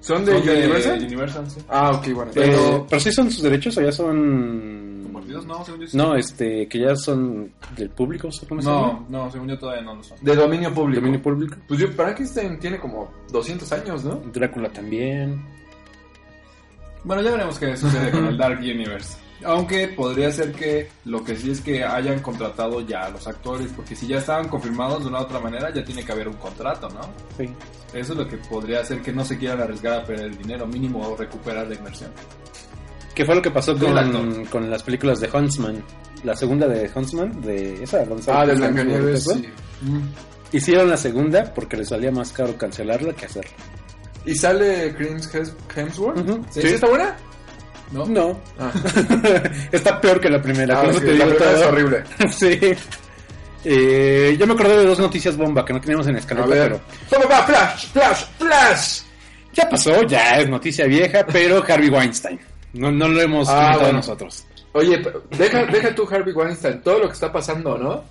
¿Son 0.00 0.24
de 0.24 0.32
Son 0.32 0.44
de 0.46 0.52
Universal? 0.58 0.98
Universal, 1.02 1.44
sí. 1.50 1.60
Ah, 1.68 1.90
ok, 1.92 2.08
bueno. 2.14 2.30
Pero, 2.34 2.52
Pero, 2.52 2.86
pero 2.88 3.00
sí 3.00 3.12
son 3.12 3.30
sus 3.30 3.42
derechos 3.42 3.76
o 3.78 3.80
ya 3.82 3.92
son. 3.92 4.87
No, 5.28 5.64
según 5.64 5.80
yo 5.80 5.86
sí. 5.86 5.96
No, 5.96 6.14
este, 6.14 6.68
que 6.68 6.78
ya 6.78 6.96
son 6.96 7.52
del 7.76 7.90
público, 7.90 8.28
¿cómo 8.48 8.62
se 8.62 8.68
llama? 8.68 9.04
No, 9.08 9.24
no, 9.24 9.30
según 9.30 9.48
yo 9.48 9.58
todavía 9.58 9.82
no 9.82 9.94
lo 9.94 10.02
son. 10.02 10.18
de 10.20 10.34
dominio 10.34 10.72
público. 10.72 11.00
Dominio 11.00 11.22
público. 11.22 11.56
Pues 11.66 11.80
yo, 11.80 11.88
Frankenstein 11.88 12.58
tiene 12.58 12.78
como 12.78 13.10
200 13.30 13.70
años, 13.72 14.04
¿no? 14.04 14.16
Drácula 14.32 14.68
también. 14.70 15.42
Bueno, 17.04 17.22
ya 17.22 17.30
veremos 17.30 17.58
qué 17.58 17.76
sucede 17.76 18.10
con 18.10 18.26
el 18.26 18.36
Dark 18.36 18.58
Universe. 18.58 19.16
Aunque 19.44 19.86
podría 19.88 20.32
ser 20.32 20.52
que 20.52 20.88
lo 21.04 21.22
que 21.22 21.36
sí 21.36 21.52
es 21.52 21.60
que 21.60 21.84
hayan 21.84 22.18
contratado 22.20 22.80
ya 22.80 23.04
a 23.04 23.10
los 23.10 23.26
actores, 23.28 23.72
porque 23.74 23.94
si 23.94 24.08
ya 24.08 24.18
estaban 24.18 24.48
confirmados 24.48 25.02
de 25.04 25.08
una 25.08 25.20
u 25.20 25.22
otra 25.22 25.38
manera, 25.38 25.72
ya 25.72 25.84
tiene 25.84 26.04
que 26.04 26.10
haber 26.10 26.26
un 26.26 26.34
contrato, 26.34 26.88
¿no? 26.88 27.02
Sí. 27.36 27.48
Eso 27.92 28.12
es 28.12 28.18
lo 28.18 28.26
que 28.26 28.36
podría 28.36 28.80
hacer 28.80 29.00
que 29.00 29.12
no 29.12 29.24
se 29.24 29.38
quieran 29.38 29.60
arriesgar 29.60 30.00
a 30.00 30.04
perder 30.04 30.26
el 30.26 30.38
dinero 30.38 30.66
mínimo 30.66 31.06
o 31.06 31.16
recuperar 31.16 31.68
la 31.68 31.74
inversión. 31.76 32.10
¿Qué 33.18 33.24
fue 33.24 33.34
lo 33.34 33.42
que 33.42 33.50
pasó 33.50 33.76
con, 33.76 34.44
con 34.44 34.70
las 34.70 34.84
películas 34.84 35.18
de 35.18 35.28
Huntsman? 35.28 35.82
La 36.22 36.36
segunda 36.36 36.68
de 36.68 36.88
Huntsman, 36.94 37.40
de 37.40 37.82
esa 37.82 38.04
Ah, 38.28 38.46
de 38.46 38.54
Blancanieves, 38.54 39.24
sí. 39.24 39.44
Hicieron 40.52 40.88
la 40.88 40.96
segunda 40.96 41.52
porque 41.52 41.76
les 41.76 41.88
salía 41.88 42.12
más 42.12 42.30
caro 42.32 42.56
cancelarla 42.56 43.12
que 43.14 43.26
hacerla. 43.26 43.50
¿Y 44.24 44.36
sale 44.36 44.94
Chris 44.96 45.28
Hems- 45.34 45.52
Hemsworth? 45.74 46.16
Ujú, 46.20 46.44
¿Sí? 46.50 46.60
sí. 46.62 46.66
está 46.68 46.86
buena? 46.86 47.16
¿No? 47.90 48.06
No, 48.06 48.38
Ah, 48.56 48.70
está 49.72 50.00
peor 50.00 50.20
que 50.20 50.30
la 50.30 50.40
primera. 50.40 50.78
Ah, 50.78 50.82
con 50.82 50.90
eso 50.90 50.98
ok, 51.00 51.04
te 51.04 51.14
la 51.14 51.24
digo 51.24 51.36
primera 51.38 51.58
es 51.58 51.66
horrible. 51.66 52.04
sí. 52.30 52.60
Eh, 53.64 54.36
yo 54.38 54.46
me 54.46 54.52
acordé 54.52 54.76
de 54.76 54.86
dos 54.86 55.00
noticias 55.00 55.36
bomba 55.36 55.64
que 55.64 55.72
no 55.72 55.80
teníamos 55.80 56.06
en 56.06 56.14
escaleta, 56.18 56.46
pero 56.48 56.80
¿Cómo 57.10 57.28
va? 57.28 57.42
Flash, 57.42 57.86
flash, 57.88 58.24
flash. 58.38 59.00
ya 59.54 59.68
pasó, 59.68 60.02
ya 60.04 60.38
es 60.38 60.48
noticia 60.48 60.86
vieja, 60.86 61.26
pero 61.26 61.64
Harvey 61.66 61.88
Weinstein. 61.90 62.38
No, 62.74 62.90
no 62.92 63.08
lo 63.08 63.20
hemos 63.20 63.48
Ah, 63.48 63.76
bueno. 63.78 63.94
nosotros. 63.98 64.46
Oye, 64.72 65.02
deja, 65.36 65.64
deja 65.66 65.94
tú 65.94 66.06
Harvey 66.10 66.32
Weinstein, 66.34 66.80
todo 66.82 66.98
lo 67.00 67.06
que 67.08 67.14
está 67.14 67.32
pasando, 67.32 67.76
¿no? 67.78 68.04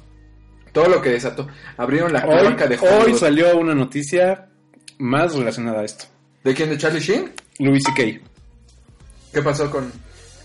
Todo 0.71 0.89
lo 0.89 1.01
que 1.01 1.09
desató. 1.11 1.47
Abrieron 1.77 2.11
la 2.11 2.25
Hoy, 2.25 2.55
de 2.55 2.75
hoy 2.75 2.79
Hollywood. 3.03 3.19
salió 3.19 3.57
una 3.57 3.73
noticia 3.75 4.49
más 4.97 5.35
relacionada 5.35 5.81
a 5.81 5.85
esto. 5.85 6.05
¿De 6.43 6.53
quién? 6.53 6.69
¿De 6.69 6.77
Charlie 6.77 6.99
Sheen? 6.99 7.31
Louis 7.59 7.83
C.K. 7.83 8.19
¿Qué 9.33 9.41
pasó 9.41 9.69
con...? 9.69 9.91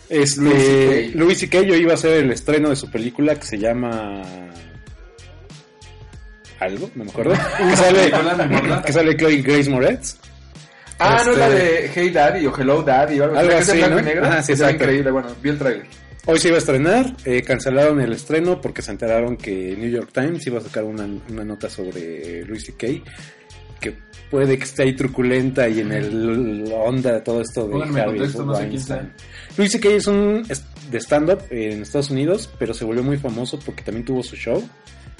Este, 0.08 0.40
Louis 0.42 0.58
C.K.. 0.62 1.18
Louis 1.18 1.38
C.K. 1.38 1.60
yo 1.62 1.74
iba 1.74 1.92
a 1.92 1.94
hacer 1.94 2.24
el 2.24 2.30
estreno 2.30 2.68
de 2.70 2.76
su 2.76 2.90
película 2.90 3.34
que 3.34 3.46
se 3.46 3.58
llama... 3.58 4.22
Algo, 6.60 6.88
no 6.94 7.04
me 7.04 7.10
acuerdo. 7.10 7.34
que, 7.58 7.76
sale, 7.76 8.12
que 8.86 8.92
sale 8.92 9.16
Chloe 9.16 9.42
Grace 9.42 9.68
Moretz. 9.68 10.16
Ah, 11.02 11.22
¿no 11.24 11.32
es 11.32 11.38
la 11.38 11.48
Este- 11.48 11.64
de 11.82 11.90
Hey 11.94 12.10
Daddy 12.10 12.46
o 12.46 12.56
Hello 12.56 12.82
Daddy 12.82 13.20
o 13.20 13.24
algo, 13.24 13.36
Algo 13.38 13.52
es 13.52 13.68
así, 13.68 13.80
¿no? 13.80 13.98
y 13.98 14.02
negro? 14.02 14.24
Ajá, 14.26 14.42
sí, 14.42 14.52
exacto. 14.52 14.74
increíble, 14.84 15.10
bueno, 15.10 15.28
vi 15.42 15.50
el 15.50 15.58
trailer. 15.58 15.86
Hoy 16.26 16.38
se 16.38 16.48
iba 16.48 16.56
a 16.56 16.58
estrenar, 16.58 17.16
eh, 17.24 17.42
cancelaron 17.42 18.00
el 18.00 18.12
estreno 18.12 18.60
porque 18.60 18.80
se 18.82 18.92
enteraron 18.92 19.36
que 19.36 19.74
New 19.76 19.90
York 19.90 20.10
Times 20.12 20.46
iba 20.46 20.58
a 20.58 20.62
sacar 20.62 20.84
una, 20.84 21.04
una 21.28 21.44
nota 21.44 21.68
sobre 21.68 22.44
Louis 22.44 22.64
C.K. 22.64 22.86
que 23.80 23.94
puede 24.30 24.56
que 24.56 24.62
esté 24.64 24.84
ahí 24.84 24.94
truculenta 24.94 25.68
y 25.68 25.80
en 25.80 25.90
el 25.90 26.64
la 26.70 26.76
onda 26.76 27.12
de 27.14 27.20
todo 27.22 27.40
esto 27.40 27.64
de 27.66 27.72
Pónganme 27.72 28.00
Harvey 28.00 28.18
contexto, 28.18 28.44
no 28.46 28.54
sé 28.54 28.68
quién. 28.68 29.12
Louis 29.58 29.72
C.K. 29.72 29.88
es 29.88 30.06
un 30.06 30.42
es- 30.48 30.64
de 30.92 30.98
stand-up 31.00 31.40
en 31.50 31.82
Estados 31.82 32.10
Unidos, 32.10 32.48
pero 32.58 32.72
se 32.72 32.84
volvió 32.84 33.02
muy 33.02 33.16
famoso 33.16 33.58
porque 33.58 33.82
también 33.82 34.04
tuvo 34.04 34.22
su 34.22 34.36
show, 34.36 34.62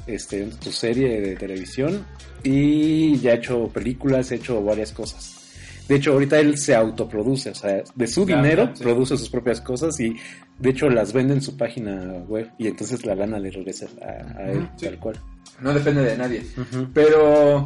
este, 0.06 0.48
su 0.60 0.70
serie 0.70 1.20
de 1.20 1.34
televisión 1.34 2.04
y 2.44 3.18
ya 3.18 3.32
ha 3.32 3.34
hecho 3.34 3.66
películas, 3.68 4.30
ha 4.30 4.36
hecho 4.36 4.62
varias 4.62 4.92
cosas. 4.92 5.41
De 5.88 5.96
hecho, 5.96 6.12
ahorita 6.12 6.38
él 6.38 6.56
se 6.58 6.74
autoproduce, 6.74 7.50
o 7.50 7.54
sea, 7.54 7.82
de 7.94 8.06
su 8.06 8.24
dinero 8.24 8.70
sí. 8.74 8.82
produce 8.82 9.16
sus 9.16 9.28
propias 9.28 9.60
cosas 9.60 9.98
y 10.00 10.16
de 10.58 10.70
hecho 10.70 10.88
las 10.88 11.12
vende 11.12 11.34
en 11.34 11.42
su 11.42 11.56
página 11.56 12.14
web 12.28 12.50
y 12.58 12.68
entonces 12.68 13.04
la 13.04 13.14
lana 13.14 13.38
le 13.38 13.50
regresa 13.50 13.86
a, 14.00 14.40
a 14.40 14.50
él, 14.50 14.68
sí. 14.76 14.86
tal 14.86 14.98
cual. 14.98 15.16
No 15.60 15.72
depende 15.72 16.02
de 16.02 16.16
nadie. 16.16 16.46
Pero, 16.92 17.64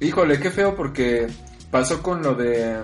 híjole, 0.00 0.38
qué 0.38 0.50
feo 0.50 0.74
porque 0.76 1.26
pasó 1.70 2.02
con 2.02 2.22
lo 2.22 2.34
de 2.34 2.76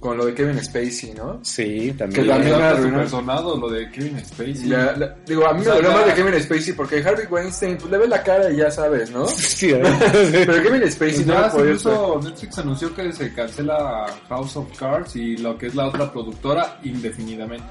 con 0.00 0.16
lo 0.18 0.26
de 0.26 0.34
Kevin 0.34 0.62
Spacey, 0.62 1.14
¿no? 1.14 1.40
Sí, 1.42 1.86
Que 1.92 1.94
también. 1.94 2.26
también 2.28 2.52
Está 2.54 2.68
arruinó. 2.70 3.08
sonado 3.08 3.56
lo 3.56 3.68
de 3.70 3.90
Kevin 3.90 4.18
Spacey. 4.24 4.66
La- 4.68 4.92
la- 4.96 5.16
digo, 5.26 5.46
a 5.46 5.52
mí 5.52 5.56
O 5.56 5.58
me 5.60 5.64
sea, 5.64 5.74
dolió 5.74 5.90
más 5.92 6.06
de 6.06 6.14
Kevin 6.14 6.40
Spacey 6.42 6.72
porque 6.74 7.02
Harvey 7.02 7.26
Weinstein, 7.26 7.78
pues 7.78 7.90
le 7.90 7.98
ves 7.98 8.08
la 8.08 8.22
cara 8.22 8.50
y 8.50 8.56
ya 8.56 8.70
sabes, 8.70 9.10
¿no? 9.10 9.26
Sí. 9.28 9.72
Pero 10.32 10.62
Kevin 10.62 10.90
Spacey 10.92 11.24
Pues 11.24 11.26
no 11.26 11.34
ya 11.34 11.40
lo 11.40 11.50
podía 11.52 11.64
incluso 11.64 12.20
Netflix 12.22 12.58
anunció 12.58 12.94
que 12.94 13.12
se 13.12 13.32
cancela 13.34 14.06
House 14.28 14.56
of 14.56 14.78
Cards 14.78 15.16
y 15.16 15.36
lo 15.38 15.56
que 15.58 15.66
es 15.68 15.74
la 15.74 15.86
otra 15.88 16.12
productora 16.12 16.78
indefinidamente. 16.84 17.64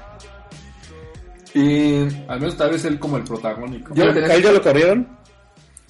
Y 1.54 2.00
Al 2.28 2.40
menos 2.40 2.56
tal 2.56 2.70
vez 2.70 2.84
él 2.84 2.98
como 2.98 3.16
el 3.16 3.24
protagónico. 3.24 3.94
Yo- 3.94 4.02
A 4.02 4.06
lo 4.06 4.14
tenía- 4.14 4.34
él 4.34 4.42
ya 4.42 4.52
lo 4.52 4.62
corrieron, 4.62 5.08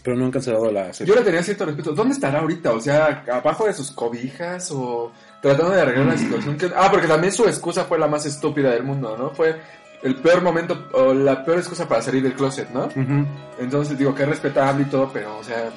pero 0.03 0.16
no 0.16 0.27
han 0.27 0.31
cancelado 0.31 0.70
la 0.70 0.92
serie. 0.92 1.12
yo 1.12 1.18
le 1.18 1.25
tenía 1.25 1.42
cierto 1.42 1.64
respeto. 1.66 1.92
¿Dónde 1.92 2.14
estará 2.14 2.40
ahorita? 2.40 2.72
O 2.72 2.81
sea, 2.81 3.25
abajo 3.33 3.66
de 3.66 3.72
sus 3.72 3.90
cobijas 3.90 4.70
o 4.70 5.11
tratando 5.42 5.72
de 5.75 5.81
arreglar 5.83 6.07
la 6.07 6.16
situación. 6.16 6.57
Que... 6.57 6.70
Ah, 6.75 6.88
porque 6.90 7.07
también 7.07 7.33
su 7.33 7.44
excusa 7.46 7.85
fue 7.85 7.99
la 7.99 8.09
más 8.09 8.27
estúpida 8.27 8.70
del 8.70 8.83
mundo, 8.83 9.16
¿no? 9.18 9.31
Fue 9.31 9.57
el 10.03 10.14
peor 10.16 10.42
momento 10.42 10.88
o 10.92 11.12
la 11.14 11.44
peor 11.44 11.59
excusa 11.59 11.88
para 11.88 12.03
salir 12.03 12.22
del 12.22 12.35
closet, 12.35 12.68
¿no? 12.70 12.85
Ujú. 12.87 13.27
Entonces 13.59 13.96
digo 13.99 14.14
que 14.14 14.22
es 14.25 14.29
respetable 14.29 14.83
y 14.83 14.87
todo, 14.90 15.11
pero 15.12 15.38
o 15.38 15.44
sea, 15.44 15.70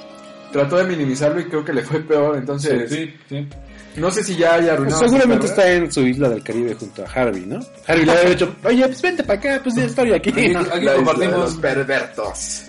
trató 0.51 0.77
de 0.77 0.83
minimizarlo 0.85 1.39
y 1.39 1.45
creo 1.45 1.63
que 1.63 1.73
le 1.73 1.81
fue 1.83 1.99
peor. 2.01 2.37
Entonces, 2.37 2.89
Sí, 2.89 3.13
sí. 3.29 3.47
no 3.95 4.11
sé 4.11 4.23
si 4.23 4.35
ya 4.35 4.55
haya 4.55 4.61
Pues 4.75 4.93
arruinado. 4.93 4.99
su 5.01 5.05
seguramente 5.09 5.45
está 5.45 5.71
en 5.71 5.91
su 5.91 6.01
isla 6.01 6.29
del 6.29 6.43
Caribe 6.43 6.75
junto 6.75 7.03
a 7.03 7.07
Harvey, 7.07 7.45
¿no? 7.45 7.59
Harvey 7.87 8.05
le 8.05 8.11
había 8.11 8.29
dicho, 8.31 8.55
oye, 8.63 8.85
pues 8.87 9.01
vente 9.01 9.23
para 9.23 9.39
acá, 9.39 9.59
pues 9.63 9.75
ya 9.75 9.83
estoy 9.85 10.13
aquí. 10.13 10.29
Aquí- 10.29 10.53
compartimos. 10.95 11.39
los 11.39 11.55
pervertos. 11.55 12.63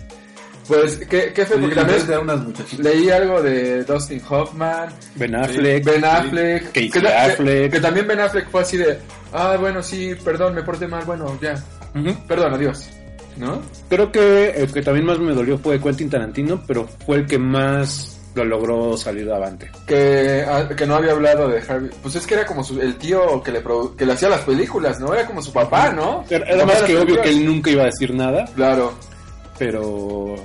Pues, 0.70 0.98
¿qué, 1.09 1.33
qué 1.35 1.44
fue? 1.46 1.59
Porque 1.59 1.74
también 1.74 2.06
de 2.06 2.18
unas 2.18 2.40
muchachitas. 2.44 2.78
leí 2.87 3.11
algo 3.11 3.42
de 3.42 3.83
Dustin 3.85 4.22
Hoffman, 4.28 4.88
Ben 5.16 5.35
Affleck. 5.35 5.85
Ben 5.85 6.04
Affleck, 6.04 6.70
que, 6.70 6.88
que- 6.88 7.09
Affleck. 7.09 7.72
que 7.72 7.80
también 7.80 8.06
Ben 8.06 8.20
Affleck 8.20 8.48
fue 8.50 8.61
así 8.62 8.76
de, 8.76 8.98
ah, 9.33 9.56
bueno, 9.59 9.83
sí, 9.83 10.14
perdón, 10.24 10.54
me 10.54 10.62
porté 10.62 10.87
mal, 10.87 11.04
bueno, 11.04 11.37
ya, 11.42 11.54
Ujú. 11.94 12.14
perdón, 12.28 12.54
adiós, 12.54 12.88
¿no? 13.37 13.61
Creo 13.88 14.12
que 14.12 14.50
el 14.50 14.72
que 14.72 14.80
también 14.80 15.06
más 15.06 15.18
me 15.18 15.33
dolió 15.35 15.59
fue 15.59 15.80
Quentin 15.80 16.09
Tarantino, 16.09 16.62
pero 16.66 16.87
fue 17.04 17.16
el 17.16 17.26
que 17.26 17.37
más 17.38 18.16
lo 18.37 18.44
logró 18.44 18.96
salir 18.96 19.28
avante. 19.28 19.72
Que, 19.88 20.44
ah, 20.48 20.68
que 20.76 20.87
no 20.87 20.94
había 20.94 21.11
hablado 21.11 21.48
de 21.48 21.61
Harvey, 21.68 21.90
pues 22.00 22.14
es 22.14 22.24
que 22.28 22.35
era 22.35 22.46
como 22.46 22.62
su- 22.62 22.80
el 22.80 22.94
tío 22.94 23.42
que 23.42 23.50
le, 23.50 23.61
produ- 23.64 23.96
que 23.96 24.06
le 24.06 24.12
hacía 24.12 24.28
las 24.28 24.42
películas, 24.42 25.00
¿no? 25.00 25.12
Era 25.12 25.26
como 25.26 25.42
su 25.42 25.52
papá, 25.52 25.90
¿no? 25.90 26.24
Era, 26.30 26.46
era 26.46 26.64
más 26.64 26.76
que 26.83 26.94
obvio 26.96 27.16
que 27.16 27.22
películas. 27.22 27.28
él 27.35 27.44
nunca 27.46 27.70
iba 27.72 27.83
a 27.83 27.87
decir 27.87 28.14
nada, 28.14 28.44
Claro, 28.54 28.92
pero 29.59 30.37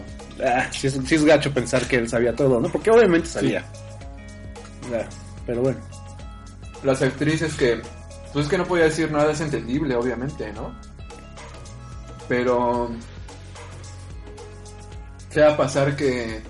ah, 0.44 0.68
sí, 0.72 0.88
es, 0.88 0.94
sí 1.06 1.16
es 1.16 1.26
gacho 1.26 1.54
pensar 1.54 1.88
que 1.88 1.98
él 1.98 2.10
sabía 2.10 2.36
todo, 2.36 2.60
¿no? 2.60 2.70
Porque 2.70 2.92
obviamente 2.92 3.28
sabía. 3.28 3.66
Ah, 4.94 5.08
pero 5.46 5.62
bueno. 5.62 5.80
las 6.84 7.02
actrices 7.02 7.56
que, 7.56 7.82
pues 8.34 8.46
es 8.46 8.52
que 8.52 8.58
no 8.58 8.66
podía 8.66 8.86
decir 8.86 9.12
nada, 9.12 9.32
es 9.32 9.42
entendible, 9.42 9.96
obviamente, 9.96 10.52
¿no? 10.54 10.76
Pero, 12.28 12.90
¿qué 15.32 15.42
va 15.42 15.54
a 15.54 15.58
pasar 15.58 15.96
que 15.96 16.42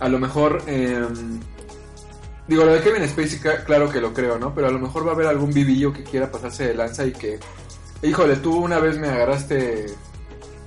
a 0.00 0.08
lo 0.08 0.18
mejor, 0.18 0.62
em, 0.66 1.40
digo, 2.48 2.64
lo 2.64 2.72
de 2.72 2.80
Kevin 2.80 3.06
Spacey, 3.08 3.38
claro 3.64 3.90
que 3.90 4.00
lo 4.00 4.14
creo, 4.14 4.38
¿no? 4.38 4.54
Pero 4.54 4.68
a 4.68 4.70
lo 4.70 4.78
mejor 4.78 5.06
va 5.06 5.12
a 5.12 5.14
haber 5.14 5.26
algún 5.26 5.52
vivillo 5.52 5.92
que 5.92 6.04
quiera 6.04 6.30
pasarse 6.30 6.68
de 6.68 6.74
lanza 6.74 7.04
y 7.04 7.12
que, 7.12 7.38
híjole, 8.02 8.36
tú 8.36 8.56
una 8.56 8.78
vez 8.78 8.98
me 8.98 9.08
agarraste 9.08 9.86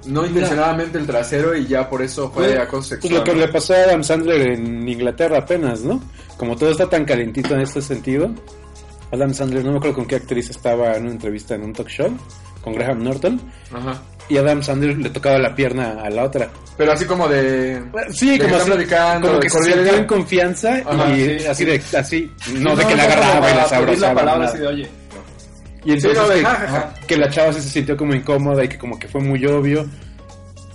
no 0.05 0.25
intencionadamente 0.25 0.97
el 0.97 1.05
trasero 1.07 1.55
y 1.55 1.65
ya 1.67 1.89
por 1.89 2.01
eso 2.01 2.29
fue 2.31 2.47
Pues, 2.47 2.59
acoso 2.59 2.89
Pues 2.89 3.01
sexual. 3.01 3.13
lo 3.15 3.23
que 3.23 3.33
¿no? 3.33 3.39
le 3.39 3.47
pasó 3.47 3.73
a 3.73 3.77
Adam 3.77 4.03
Sandler 4.03 4.41
en 4.53 4.87
Inglaterra 4.87 5.39
apenas, 5.39 5.81
¿no? 5.81 6.01
Como 6.37 6.55
todo 6.55 6.71
está 6.71 6.89
tan 6.89 7.05
calentito 7.05 7.53
en 7.55 7.61
este 7.61 7.81
sentido, 7.81 8.31
Adam 9.11 9.33
Sandler, 9.33 9.63
no 9.63 9.71
me 9.71 9.77
acuerdo 9.77 9.95
con 9.95 10.05
qué 10.05 10.15
actriz 10.15 10.49
estaba 10.49 10.95
en 10.95 11.03
una 11.03 11.11
entrevista 11.11 11.55
en 11.55 11.63
un 11.63 11.73
talk 11.73 11.87
show, 11.87 12.11
con 12.61 12.73
Graham 12.73 13.03
Norton, 13.03 13.39
Ajá. 13.71 14.01
y 14.29 14.37
Adam 14.37 14.63
Sandler 14.63 14.97
le 14.97 15.09
tocaba 15.11 15.37
la 15.37 15.53
pierna 15.53 16.01
a 16.03 16.09
la 16.09 16.23
otra. 16.23 16.49
Pero 16.75 16.91
así 16.93 17.05
como 17.05 17.27
de... 17.27 17.83
Sí, 18.11 18.31
de 18.37 18.39
como 18.45 18.55
así, 18.55 18.71
como 19.21 19.39
que 19.39 19.49
se 19.49 19.63
sintió 19.63 19.95
en 19.95 20.05
confianza 20.05 20.81
Ajá, 20.85 21.15
y 21.15 21.39
sí, 21.39 21.45
así 21.45 21.63
sí. 21.63 21.65
de 21.91 21.97
así, 21.97 22.31
no, 22.59 22.71
Sí, 22.71 22.77
de 22.77 22.87
que 22.87 22.95
la 22.95 23.07
como 23.07 23.21
agarraba 23.21 23.51
y 23.51 23.55
la 23.55 23.63
pedir 23.63 23.71
la 23.71 23.77
abrazaba. 23.77 24.13
palabra 24.15 24.47
así 24.47 24.57
de, 24.57 24.67
oye. 24.67 24.89
Y 25.85 25.93
entonces 25.93 26.17
no, 26.17 26.29
de 26.29 26.41
que, 26.41 27.07
que 27.07 27.17
la 27.17 27.29
chava 27.29 27.51
sí 27.53 27.61
se 27.61 27.69
sintió 27.69 27.97
como 27.97 28.13
incómoda 28.13 28.63
y 28.63 28.67
que 28.69 28.77
como 28.77 28.97
que 28.97 29.07
fue 29.07 29.21
muy 29.21 29.45
obvio. 29.45 29.85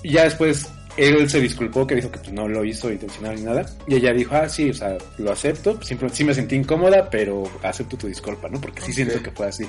Y 0.02 0.12
ya 0.12 0.24
después 0.24 0.70
él 0.98 1.30
se 1.30 1.40
disculpó, 1.40 1.86
que 1.86 1.94
dijo 1.94 2.10
que 2.10 2.18
pues, 2.18 2.32
no 2.32 2.48
lo 2.48 2.64
hizo 2.64 2.90
intencional 2.90 3.36
ni 3.36 3.42
nada. 3.42 3.64
Y 3.86 3.94
ella 3.94 4.12
dijo, 4.12 4.34
ah, 4.34 4.48
sí, 4.48 4.70
o 4.70 4.74
sea, 4.74 4.98
lo 5.18 5.32
acepto. 5.32 5.80
Siempre, 5.80 6.08
sí 6.10 6.24
me 6.24 6.34
sentí 6.34 6.56
incómoda, 6.56 7.08
pero 7.08 7.44
acepto 7.62 7.96
tu 7.96 8.08
disculpa, 8.08 8.48
¿no? 8.48 8.60
Porque 8.60 8.82
sí 8.82 8.92
siento 8.92 9.22
que 9.22 9.30
fue 9.30 9.46
así. 9.46 9.64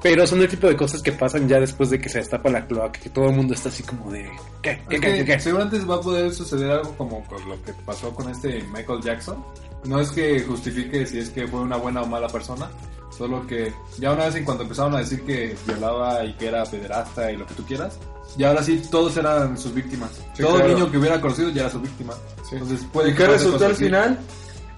Pero 0.00 0.26
son 0.26 0.40
el 0.42 0.48
tipo 0.48 0.68
de 0.68 0.76
cosas 0.76 1.02
que 1.02 1.12
pasan 1.12 1.48
ya 1.48 1.58
después 1.58 1.90
de 1.90 1.98
que 1.98 2.08
se 2.08 2.18
destapa 2.18 2.50
la 2.50 2.66
cloaca, 2.66 3.00
que 3.00 3.08
todo 3.08 3.30
el 3.30 3.36
mundo 3.36 3.54
está 3.54 3.70
así 3.70 3.82
como 3.82 4.12
de, 4.12 4.30
¿qué? 4.62 4.78
¿Qué? 4.88 5.00
Que 5.00 5.16
¿Qué? 5.16 5.24
¿Qué? 5.24 5.40
Seguramente 5.40 5.84
va 5.86 5.96
a 5.96 6.00
poder 6.00 6.32
suceder 6.32 6.70
algo 6.70 6.94
como 6.96 7.24
con 7.24 7.48
lo 7.48 7.60
que 7.62 7.72
pasó 7.86 8.14
con 8.14 8.28
este 8.30 8.62
Michael 8.72 9.00
Jackson. 9.02 9.42
No 9.84 10.00
es 10.00 10.10
que 10.12 10.40
justifique 10.40 11.06
si 11.06 11.18
es 11.18 11.30
que 11.30 11.48
fue 11.48 11.60
una 11.60 11.76
buena 11.76 12.02
o 12.02 12.06
mala 12.06 12.28
persona, 12.28 12.70
solo 13.16 13.46
que 13.46 13.72
ya 13.98 14.12
una 14.12 14.26
vez 14.26 14.34
en 14.36 14.44
cuanto 14.44 14.62
empezaron 14.64 14.94
a 14.94 14.98
decir 14.98 15.22
que 15.24 15.56
violaba 15.66 16.24
y 16.24 16.32
que 16.34 16.46
era 16.48 16.64
pederasta 16.64 17.30
y 17.30 17.36
lo 17.36 17.46
que 17.46 17.54
tú 17.54 17.64
quieras, 17.64 17.98
y 18.36 18.44
ahora 18.44 18.62
sí 18.62 18.82
todos 18.90 19.16
eran 19.16 19.56
sus 19.56 19.72
víctimas. 19.74 20.10
Sí, 20.34 20.42
Todo 20.42 20.56
claro. 20.56 20.72
niño 20.74 20.90
que 20.90 20.98
hubiera 20.98 21.20
conocido 21.20 21.50
ya 21.50 21.62
era 21.62 21.70
su 21.70 21.80
víctima. 21.80 22.14
Entonces 22.50 22.84
puede 22.92 23.10
¿Y 23.10 23.12
que 23.12 23.18
qué 23.18 23.26
resultó 23.28 23.66
al 23.66 23.74
final? 23.76 24.18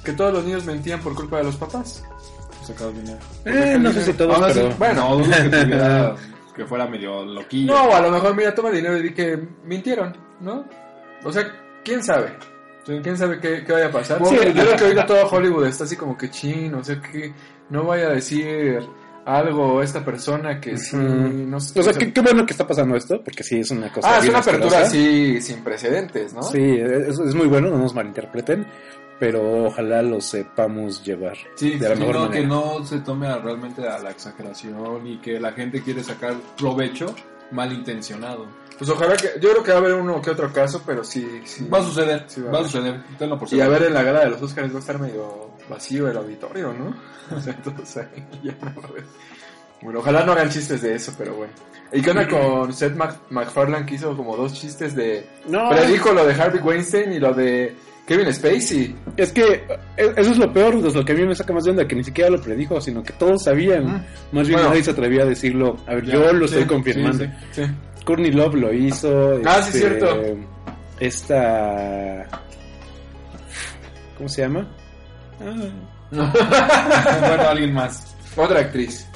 Que 0.05 0.12
todos 0.12 0.33
los 0.35 0.44
niños 0.44 0.64
mentían 0.64 1.01
por 1.01 1.14
culpa 1.14 1.38
de 1.38 1.44
los 1.44 1.57
papás. 1.57 2.05
Sacado 2.64 2.92
dinero. 2.92 3.18
Eh, 3.44 3.77
no 3.81 3.92
sé 3.92 4.05
si 4.05 4.12
todos, 4.12 4.38
bueno, 4.79 5.18
que, 5.22 5.49
tuviera- 5.49 6.14
que 6.57 6.64
fuera 6.66 6.87
medio 6.87 7.25
loquillo. 7.25 7.72
No, 7.72 7.94
a 7.94 8.01
lo 8.01 8.11
mejor, 8.11 8.35
mira, 8.37 8.55
toma 8.55 8.68
el 8.70 8.77
dinero 8.77 8.96
y 8.99 9.03
di 9.03 9.14
que 9.14 9.37
mintieron, 9.64 10.16
¿no? 10.40 10.64
O 11.25 11.33
sea, 11.33 11.44
¿quién 11.85 12.03
sabe? 12.05 12.37
¿Quién 12.87 13.16
sabe 13.18 13.40
qué, 13.40 13.64
qué 13.64 13.72
vaya 13.72 13.87
a 13.87 13.90
pasar? 13.90 14.18
Sí, 14.27 14.35
yo 14.37 14.40
creo 14.53 14.77
que 14.77 14.85
ahorita 14.85 15.07
todo 15.07 15.29
Hollywood 15.29 15.66
está 15.66 15.85
así 15.85 15.96
como 15.96 16.16
que 16.16 16.31
chin, 16.31 16.72
o 16.75 16.85
sea, 16.85 17.01
que 17.01 17.33
no 17.70 17.85
vaya 17.85 18.07
a 18.09 18.11
decir 18.12 18.79
algo 19.25 19.83
esta 19.83 20.05
persona 20.05 20.61
que 20.61 20.77
sí, 20.79 20.94
Ujú. 20.96 21.05
no 21.49 21.59
sé. 21.59 21.81
O 21.81 21.83
sea, 21.83 21.92
qué, 21.94 22.12
qué 22.12 22.20
bueno 22.20 22.46
que 22.46 22.53
está 22.53 22.64
pasando 22.66 22.94
esto, 22.96 23.20
porque 23.25 23.42
sí 23.42 23.59
es 23.59 23.70
una 23.72 23.92
cosa 23.92 24.09
Ah, 24.14 24.18
es 24.20 24.29
una 24.29 24.38
apertura 24.38 24.81
así 24.83 25.40
sin 25.40 25.64
precedentes, 25.64 26.33
¿no? 26.33 26.42
Sí, 26.44 26.62
es, 26.62 27.18
es 27.18 27.35
muy 27.35 27.49
bueno, 27.49 27.68
no 27.70 27.79
nos 27.79 27.92
malinterpreten, 27.92 28.64
pero 29.18 29.64
ojalá 29.64 30.01
lo 30.03 30.20
sepamos 30.20 31.03
llevar 31.03 31.37
Sí, 31.57 31.77
de 31.77 31.88
la 31.88 31.94
sí, 31.96 32.01
mejor 32.01 32.14
no, 32.14 32.20
manera. 32.27 32.40
que 32.40 32.46
no 32.46 32.85
se 32.85 33.01
tome 33.01 33.27
a- 33.27 33.38
realmente 33.38 33.88
a 33.88 33.99
la 33.99 34.11
exageración 34.11 35.05
y 35.09 35.18
que 35.18 35.40
la 35.40 35.51
gente 35.53 35.83
quiere 35.83 36.05
sacar 36.05 36.35
provecho 36.57 37.12
malintencionado. 37.51 38.46
Pues 38.78 38.90
ojalá 38.90 39.16
que, 39.16 39.28
yo 39.40 39.50
creo 39.50 39.62
que 39.62 39.70
va 39.70 39.78
a 39.78 39.80
haber 39.80 39.94
uno 39.94 40.20
que 40.20 40.30
otro 40.30 40.52
caso, 40.52 40.82
pero 40.84 41.02
sí, 41.02 41.26
sí. 41.44 41.66
Va 41.72 41.78
a 41.78 41.82
suceder, 41.82 42.24
Sí, 42.26 42.40
va 42.42 42.48
a 42.48 42.52
va 42.52 42.56
a 42.58 42.60
haber. 42.60 42.70
suceder, 42.72 43.02
tenlo 43.18 43.38
por 43.38 43.52
Y 43.52 43.60
a 43.60 43.68
ver, 43.68 43.84
en 43.84 43.94
la 43.94 44.02
gala 44.02 44.20
de 44.20 44.30
los 44.30 44.42
Oscars 44.42 44.70
va 44.72 44.76
a 44.76 44.80
estar 44.80 44.98
medio 45.00 45.50
vacío 45.68 46.08
el 46.10 46.16
auditorio, 46.16 46.72
¿no? 46.72 46.94
O 47.36 47.86
sea, 47.86 48.08
ahí, 48.14 48.24
ya 48.42 48.52
no 48.60 48.74
va 48.80 48.86
a 48.86 48.88
haber. 48.88 49.04
Bueno, 49.82 49.98
ojalá 50.00 50.24
no 50.24 50.32
hagan 50.32 50.48
chistes 50.50 50.80
de 50.82 50.94
eso, 50.94 51.12
pero 51.18 51.34
bueno. 51.34 51.52
¿Y 51.92 52.00
qué 52.02 52.10
onda 52.10 52.26
con 52.28 52.72
Seth 52.72 52.94
Mac- 52.96 53.20
MacFarlane 53.30 53.86
que 53.86 53.94
hizo 53.94 54.16
como 54.16 54.36
dos 54.36 54.52
chistes 54.54 54.94
de... 54.96 55.26
No, 55.48 55.68
Predijo 55.70 56.12
lo 56.12 56.24
de 56.26 56.34
Harvey 56.34 56.60
Weinstein 56.60 57.12
y 57.12 57.18
lo 57.20 57.32
de 57.32 57.74
Kevin 58.06 58.32
Spacey. 58.32 58.96
es 59.16 59.32
que 59.32 59.64
eh, 59.96 60.12
eso 60.16 60.30
es 60.32 60.38
lo 60.38 60.52
peor, 60.52 60.74
es 60.76 60.94
lo 60.94 61.04
que 61.04 61.12
a 61.12 61.14
mí 61.14 61.24
me 61.26 61.34
saca 61.34 61.52
más 61.52 61.64
de 61.64 61.70
onda, 61.70 61.86
que 61.86 61.94
ni 61.94 62.02
siquiera 62.04 62.30
lo 62.30 62.40
predijo, 62.40 62.80
sino 62.80 63.02
que 63.02 63.12
todos 63.14 63.44
sabían. 63.44 63.84
Mm. 63.86 64.04
Más 64.32 64.48
bien 64.48 64.58
Bueno. 64.58 64.68
nadie 64.70 64.82
se 64.84 64.90
atrevía 64.92 65.22
a 65.22 65.26
decirlo. 65.26 65.76
A 65.86 65.94
ver, 65.94 66.04
Ya, 66.06 66.14
yo 66.14 66.32
lo 66.32 66.48
sí, 66.48 66.54
estoy 66.54 66.66
confirmando. 66.68 67.24
sí, 67.24 67.30
Sí. 67.52 67.62
Courtney 68.06 68.30
Love 68.30 68.54
lo 68.54 68.72
hizo. 68.72 69.40
Ah, 69.44 69.60
sí, 69.60 69.76
este, 69.76 69.78
cierto. 69.80 70.22
Esta... 70.98 72.26
¿Cómo 74.16 74.28
se 74.30 74.40
llama? 74.40 74.66
Ah, 75.38 75.72
bueno, 77.28 77.48
alguien 77.50 77.74
más. 77.74 78.16
Otra 78.34 78.60
actriz. 78.60 79.06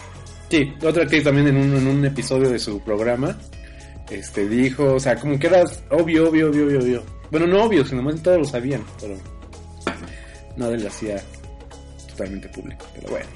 Sí, 0.50 0.74
otra 0.84 1.04
actriz 1.04 1.24
también 1.24 1.48
en 1.48 1.56
un, 1.56 1.74
en 1.74 1.86
un 1.86 2.04
episodio 2.04 2.50
de 2.50 2.58
su 2.58 2.78
programa 2.80 3.34
este 4.10 4.48
dijo, 4.48 4.94
o 4.94 5.00
sea, 5.00 5.16
como 5.16 5.38
que 5.38 5.46
era 5.46 5.62
obvio, 5.90 6.28
obvio, 6.28 6.50
obvio, 6.50 6.66
obvio, 6.66 6.78
obvio. 6.80 7.02
Bueno, 7.30 7.46
no 7.46 7.64
obvio, 7.64 7.84
sino 7.84 8.02
más 8.02 8.20
todos 8.22 8.38
lo 8.38 8.44
sabían, 8.44 8.84
pero 9.00 9.14
nadie 10.56 10.78
lo 10.78 10.88
hacía 10.88 11.22
totalmente 12.08 12.48
público, 12.48 12.84
pero 12.94 13.10
bueno. 13.10 13.26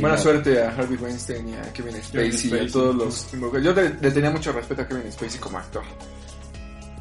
Buena 0.00 0.16
suerte 0.18 0.62
a 0.62 0.70
Harvey 0.70 0.96
Weinstein 0.96 1.48
y 1.48 1.54
a 1.54 1.72
Kevin 1.72 1.94
Spacey, 2.02 2.50
y 2.50 2.68
a 2.68 2.72
todos 2.72 2.94
los. 2.94 3.30
Yo 3.62 3.72
le, 3.72 3.94
le 4.00 4.10
tenía 4.10 4.30
mucho 4.30 4.52
respeto 4.52 4.82
a 4.82 4.88
Kevin 4.88 5.10
Spacey 5.10 5.38
como 5.40 5.58
actor. 5.58 5.82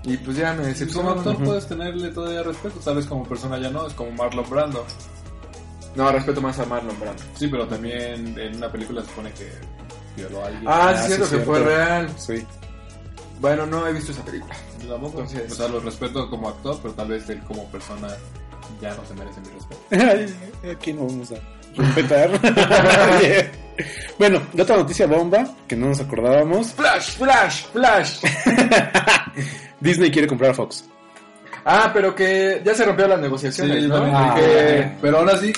Y 0.03 0.17
pues 0.17 0.37
ya 0.37 0.53
me 0.53 0.67
decepcionó. 0.67 1.09
como 1.15 1.19
actor 1.31 1.43
puedes 1.43 1.67
tenerle 1.67 2.09
todavía 2.11 2.43
respeto, 2.43 2.79
tal 2.79 2.95
vez 2.97 3.05
como 3.07 3.23
persona 3.27 3.57
ya 3.57 3.69
no, 3.71 3.87
es 3.87 3.93
como 3.93 4.11
Marlon 4.11 4.49
Brando. 4.49 4.85
No, 5.95 6.11
respeto 6.11 6.41
más 6.41 6.59
a 6.59 6.65
Marlon 6.65 6.99
Brando. 6.99 7.23
Sí, 7.35 7.47
pero 7.47 7.67
también 7.67 8.37
en 8.37 8.55
una 8.57 8.71
película 8.71 9.01
se 9.01 9.07
supone 9.09 9.31
que 9.33 9.49
violó 10.15 10.43
a 10.43 10.47
alguien. 10.47 10.63
Ah, 10.67 10.89
Ah, 10.89 10.93
sí, 10.97 11.01
sí, 11.01 11.07
siento 11.07 11.23
que 11.25 11.29
cierto. 11.29 11.45
fue 11.51 11.59
real. 11.63 12.09
Sí. 12.17 12.45
Bueno, 13.39 13.65
no 13.65 13.87
he 13.87 13.93
visto 13.93 14.11
esa 14.11 14.23
película. 14.23 14.55
Tampoco. 14.87 15.21
Entonces- 15.21 15.51
O 15.51 15.55
sea, 15.55 15.67
lo 15.67 15.79
respeto 15.79 16.29
como 16.29 16.49
actor, 16.49 16.77
pero 16.81 16.93
tal 16.93 17.07
vez 17.09 17.27
él 17.29 17.41
como 17.47 17.65
persona 17.71 18.07
ya 18.81 18.93
no 18.95 19.03
se 19.05 19.13
merece 19.15 19.41
mi 19.41 19.47
respeto. 19.49 19.81
Aquí 20.71 20.93
no 20.93 21.05
vamos 21.07 21.31
a 21.31 21.35
respetar. 21.77 22.29
bueno, 24.19 24.41
la 24.53 24.63
otra 24.63 24.77
noticia 24.77 25.07
bomba 25.07 25.45
que 25.67 25.75
no 25.75 25.87
nos 25.87 25.99
acordábamos. 25.99 26.73
Flash, 26.73 27.17
flash, 27.17 27.63
flash. 27.73 28.19
Disney 29.79 30.11
quiere 30.11 30.27
comprar 30.27 30.51
a 30.51 30.53
Fox. 30.53 30.85
ah, 31.65 31.91
pero 31.93 32.15
que 32.15 32.61
ya 32.63 32.73
se 32.73 32.85
rompieron 32.85 33.11
las 33.11 33.19
Sí, 33.19 33.23
negociaciones, 33.23 33.81
yo 33.83 33.87
¿no? 33.89 33.95
también 33.95 34.15
Ah. 34.17 34.35
Que- 34.35 34.91
Pero 35.01 35.17
ahora 35.19 35.37
sí, 35.37 35.51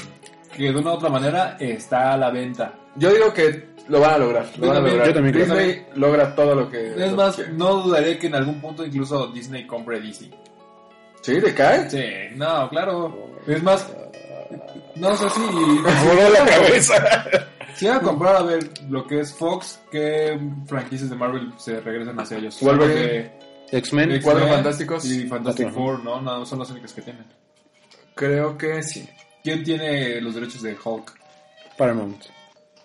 que 0.56 0.64
de 0.64 0.76
una 0.80 0.92
u 0.92 0.94
otra 0.96 1.10
manera 1.10 1.56
está 1.60 2.14
a 2.14 2.18
la 2.18 2.30
venta. 2.32 2.74
yo 2.96 3.12
digo 3.14 3.34
que 3.34 3.68
lo 3.88 4.00
van 4.02 4.16
a 4.16 4.18
lograr. 4.18 4.46
Lo 4.58 4.66
Yo 4.66 4.68
van 4.68 4.72
a 4.72 4.74
también, 4.76 4.94
lograr. 4.98 5.08
yo 5.08 5.14
también 5.14 5.34
creo. 5.36 5.46
Disney 5.46 5.86
logra 5.96 6.36
todo 6.36 6.56
lo 6.56 6.70
que. 6.70 6.88
Es 6.92 7.12
lo 7.12 7.16
más, 7.16 7.36
que 7.38 7.48
no 7.50 7.74
dudaré 7.84 8.18
que 8.18 8.28
en 8.28 8.36
algún 8.36 8.60
punto 8.60 8.86
incluso 8.86 9.28
Disney 9.28 9.66
compre 9.66 10.02
DC. 10.02 10.30
¿Sí? 11.22 11.40
¿Le 11.40 11.54
cae? 11.54 11.90
Sí, 11.90 12.04
no, 12.36 12.68
claro. 12.70 13.16
Es 13.46 13.62
más, 13.64 13.88
no 15.00 15.16
sé 15.16 15.30
si... 15.30 15.40
Me 15.40 16.06
voló 16.06 16.30
la 16.30 16.46
cabeza. 16.46 17.28
Si 17.76 17.86
van 17.88 17.98
a 17.98 18.02
comprar 18.02 18.36
a 18.36 18.42
ver 18.42 18.70
lo 18.90 19.06
que 19.06 19.20
es 19.20 19.34
Fox, 19.34 19.80
¿qué 19.92 20.40
franquicias 20.66 21.10
de 21.10 21.16
Marvel 21.16 21.54
se 21.58 21.80
regresan 21.80 22.20
hacia 22.20 22.38
ellos? 22.38 22.60
Wolverine. 22.62 23.32
X-Men. 23.72 24.12
X-Men 24.12 24.22
Cuatro 24.24 24.48
Fantásticos. 24.48 25.06
Y 25.06 25.28
Fantastic. 25.28 25.72
Four, 25.72 26.04
¿no? 26.04 26.22
No, 26.22 26.46
son 26.46 26.60
las 26.60 26.70
únicas 26.72 26.94
que 26.94 27.02
tienen. 27.02 27.26
Creo 28.16 28.58
que 28.58 28.82
sí. 28.82 29.08
¿Quién 29.44 29.64
tiene 29.64 30.20
los 30.22 30.34
derechos 30.34 30.62
de 30.64 30.76
Hulk? 30.84 31.14
Paramount. 31.78 32.24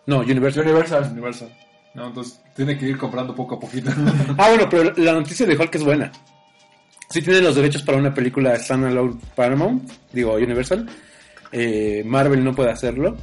No, 0.06 0.18
Universal. 0.18 0.64
Universal. 0.64 1.08
Universal. 1.12 1.56
No, 1.94 2.08
entonces 2.08 2.40
tiene 2.54 2.76
que 2.76 2.86
ir 2.86 2.98
comprando 2.98 3.34
poco 3.34 3.54
a 3.54 3.60
poquito. 3.60 3.90
Ah, 4.38 4.48
bueno, 4.48 4.68
pero 4.68 4.92
la 4.96 5.12
noticia 5.14 5.46
de 5.46 5.56
Hulk 5.56 5.74
es 5.74 5.84
buena. 5.84 6.12
Si 7.08 7.20
tienen 7.20 7.44
los 7.44 7.54
derechos 7.54 7.82
para 7.82 7.98
una 7.98 8.12
película 8.12 8.56
standalone 8.58 9.18
Paramount, 9.34 9.90
digo 10.12 10.34
Universal, 10.34 10.88
eh, 11.52 12.02
Marvel 12.04 12.42
no 12.42 12.54
puede 12.54 12.70
hacerlo, 12.70 13.16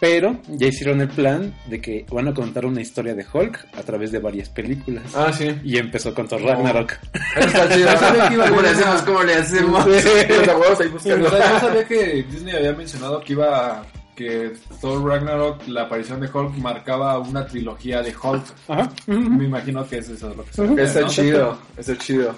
pero 0.00 0.38
ya 0.48 0.68
hicieron 0.68 1.00
el 1.00 1.08
plan 1.08 1.54
de 1.66 1.80
que 1.80 2.06
van 2.10 2.28
a 2.28 2.34
contar 2.34 2.64
una 2.66 2.80
historia 2.80 3.14
de 3.14 3.26
Hulk 3.32 3.66
a 3.76 3.82
través 3.82 4.12
de 4.12 4.20
varias 4.20 4.48
películas. 4.48 5.04
Ah, 5.16 5.32
sí. 5.32 5.48
Y 5.64 5.76
empezó 5.78 6.14
con 6.14 6.28
Thor 6.28 6.42
Ragnarok. 6.42 6.92
Está 7.36 7.68
chido. 7.74 7.88
Que 8.28 8.34
iba 8.34 8.44
a 8.44 8.48
¿Cómo 8.50 8.62
le 8.62 8.68
hacemos? 8.68 9.02
¿Cómo 9.02 9.22
le 9.24 9.34
hacemos? 9.34 9.84
Sí. 9.84 10.08
Los 10.28 10.48
abuelos 10.48 10.80
ahí 10.80 10.86
O 10.88 10.92
buscando. 10.92 11.30
sea, 11.30 11.52
yo 11.52 11.60
sabía 11.60 11.84
que 11.86 12.22
Disney 12.30 12.54
había 12.56 12.72
mencionado 12.74 13.20
que 13.20 13.32
iba 13.32 13.84
que 14.14 14.52
Thor 14.80 15.04
Ragnarok, 15.04 15.66
la 15.68 15.82
aparición 15.82 16.20
de 16.20 16.28
Hulk, 16.32 16.56
marcaba 16.58 17.18
una 17.20 17.46
trilogía 17.46 18.02
de 18.02 18.12
Hulk. 18.20 18.44
Ajá. 18.68 18.90
Me 19.06 19.44
imagino 19.44 19.86
que 19.88 19.98
es 19.98 20.08
eso 20.08 20.34
lo 20.34 20.44
que 20.44 20.52
se 20.52 20.82
Está 20.82 21.00
¿no? 21.02 21.08
chido. 21.08 21.58
Está 21.76 21.96
chido. 21.98 22.34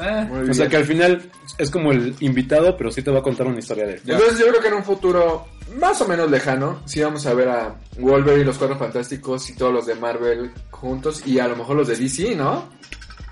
Eh, 0.00 0.28
O 0.32 0.40
bien. 0.40 0.54
sea 0.54 0.68
que 0.68 0.76
al 0.76 0.84
final 0.84 1.30
es 1.58 1.70
como 1.70 1.92
el 1.92 2.14
invitado, 2.20 2.76
pero 2.76 2.90
sí 2.90 3.02
te 3.02 3.10
va 3.10 3.20
a 3.20 3.22
contar 3.22 3.46
una 3.46 3.58
historia 3.58 3.86
de 3.86 3.94
él. 3.94 4.00
Entonces 4.06 4.38
yo 4.38 4.46
creo 4.48 4.60
que 4.60 4.68
en 4.68 4.74
un 4.74 4.84
futuro 4.84 5.46
más 5.78 6.00
o 6.00 6.08
menos 6.08 6.30
lejano, 6.30 6.82
sí 6.84 7.00
vamos 7.00 7.26
a 7.26 7.34
ver 7.34 7.48
a 7.48 7.74
Wolverine, 7.98 8.44
los 8.44 8.58
Cuatro 8.58 8.76
Fantásticos 8.78 9.48
y 9.50 9.54
todos 9.56 9.72
los 9.72 9.86
de 9.86 9.94
Marvel 9.94 10.50
juntos 10.70 11.26
y 11.26 11.38
a 11.38 11.48
lo 11.48 11.56
mejor 11.56 11.76
los 11.76 11.88
de 11.88 11.96
DC, 11.96 12.34
¿no? 12.36 12.68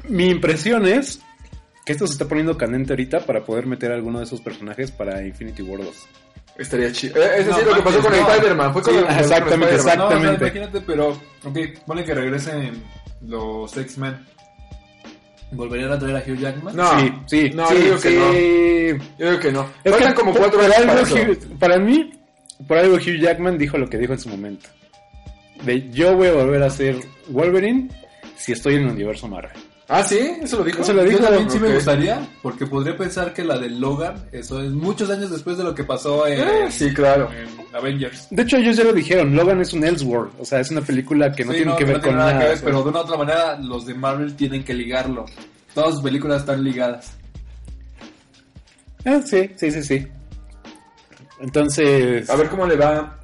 Mi 0.08 0.28
impresión 0.30 0.86
es 0.86 1.20
que 1.84 1.92
esto 1.92 2.06
se 2.06 2.12
está 2.14 2.26
poniendo 2.26 2.56
candente 2.56 2.92
ahorita 2.92 3.20
para 3.26 3.44
poder 3.44 3.66
meter 3.66 3.90
a 3.92 3.94
alguno 3.94 4.18
de 4.18 4.24
esos 4.24 4.40
personajes 4.40 4.90
para 4.90 5.24
Infinity 5.24 5.62
War 5.62 5.84
2. 5.84 5.94
Estaría 6.58 6.92
chido. 6.92 7.20
Eh, 7.22 7.30
es 7.38 7.46
No, 7.46 7.56
decir, 7.56 7.66
lo 7.70 7.76
que 7.76 7.82
pasó 7.82 8.00
con 8.00 8.12
el. 8.14 8.20
Spider-Man. 8.20 8.72
Fue 8.72 8.82
con 8.82 8.94
Sí, 8.94 9.00
con 9.00 9.10
exactamente, 9.18 9.74
Spider-Man. 9.76 9.98
No, 9.98 10.06
o 10.06 10.10
sea, 10.10 10.18
Exactamente. 10.32 10.44
imagínate, 10.44 10.80
pero, 10.82 11.08
ok, 11.44 11.58
pone 11.86 12.04
que 12.04 12.14
regresen 12.14 12.82
los 13.22 13.76
X-Men. 13.76 14.26
¿Volverían 15.52 15.92
a 15.92 15.98
traer 15.98 16.16
a 16.16 16.20
Hugh 16.20 16.38
Jackman? 16.38 16.74
No. 16.76 16.98
sí, 17.00 17.12
sí, 17.26 17.50
no, 17.54 17.66
sí, 17.68 17.74
yo 17.74 17.80
digo 17.82 18.00
que 18.00 18.08
sí. 18.10 19.06
Yo 19.18 19.26
digo 19.30 19.40
que 19.40 19.52
no. 19.52 19.66
Es 19.84 19.92
Faltan 19.92 20.12
que 20.12 20.20
como 20.20 20.32
cuatro 20.34 20.60
por 20.60 20.64
años 20.64 20.76
algo 20.78 20.92
para. 20.94 21.30
Hugh- 21.30 21.58
para 21.58 21.78
mí, 21.78 22.10
por 22.66 22.78
algo 22.78 22.94
Hugh 22.96 23.20
Jackman 23.20 23.58
dijo 23.58 23.78
lo 23.78 23.88
que 23.88 23.98
dijo 23.98 24.12
en 24.14 24.18
su 24.18 24.28
momento. 24.28 24.68
De 25.64 25.88
yo 25.90 26.16
voy 26.16 26.28
a 26.28 26.32
volver 26.32 26.62
a 26.62 26.70
ser 26.70 26.96
Wolverine 27.28 27.88
si 28.36 28.52
estoy 28.52 28.74
en 28.76 28.82
el 28.84 28.88
universo 28.90 29.28
Marvel. 29.28 29.52
Ah, 29.88 30.02
sí, 30.02 30.18
eso 30.40 30.58
lo 30.58 30.64
dijo. 30.64 30.80
Eso 30.82 30.92
lo 30.92 31.02
Yo 31.04 31.10
dijo. 31.10 31.22
también 31.24 31.50
sí 31.50 31.58
me 31.58 31.74
gustaría, 31.74 32.26
porque 32.42 32.66
podría 32.66 32.96
pensar 32.96 33.34
que 33.34 33.44
la 33.44 33.58
de 33.58 33.68
Logan, 33.68 34.14
eso 34.32 34.62
es 34.62 34.70
muchos 34.70 35.10
años 35.10 35.30
después 35.30 35.58
de 35.58 35.64
lo 35.64 35.74
que 35.74 35.84
pasó 35.84 36.26
en, 36.26 36.40
Ah, 36.40 36.70
sí, 36.70 36.94
claro. 36.94 37.28
en 37.32 37.74
Avengers. 37.76 38.28
De 38.30 38.42
hecho, 38.42 38.56
ellos 38.56 38.76
ya 38.76 38.84
lo 38.84 38.92
dijeron, 38.92 39.34
Logan 39.36 39.60
es 39.60 39.72
un 39.72 39.84
Elseworld, 39.84 40.32
o 40.38 40.44
sea, 40.44 40.60
es 40.60 40.70
una 40.70 40.80
película 40.82 41.32
que 41.32 41.44
no 41.44 41.52
Sí, 41.52 41.58
tiene 41.58 41.76
que 41.76 41.84
ver 41.84 41.96
no 41.98 42.02
con 42.02 42.16
nada 42.16 42.32
nada. 42.32 42.44
que 42.44 42.48
ver, 42.50 42.60
pero 42.64 42.82
de 42.84 42.88
una 42.90 42.98
u 43.00 43.02
otra 43.02 43.16
manera 43.18 43.58
los 43.58 43.84
de 43.86 43.94
Marvel 43.94 44.34
tienen 44.34 44.64
que 44.64 44.72
ligarlo. 44.72 45.26
Todas 45.74 45.94
sus 45.94 46.02
películas 46.02 46.40
están 46.40 46.62
ligadas. 46.64 47.12
Ah, 49.04 49.20
sí, 49.24 49.50
sí, 49.56 49.70
sí, 49.72 49.82
sí. 49.82 50.06
Entonces, 51.40 52.30
A 52.30 52.36
ver 52.36 52.48
cómo 52.48 52.66
le 52.66 52.76
va 52.76 53.18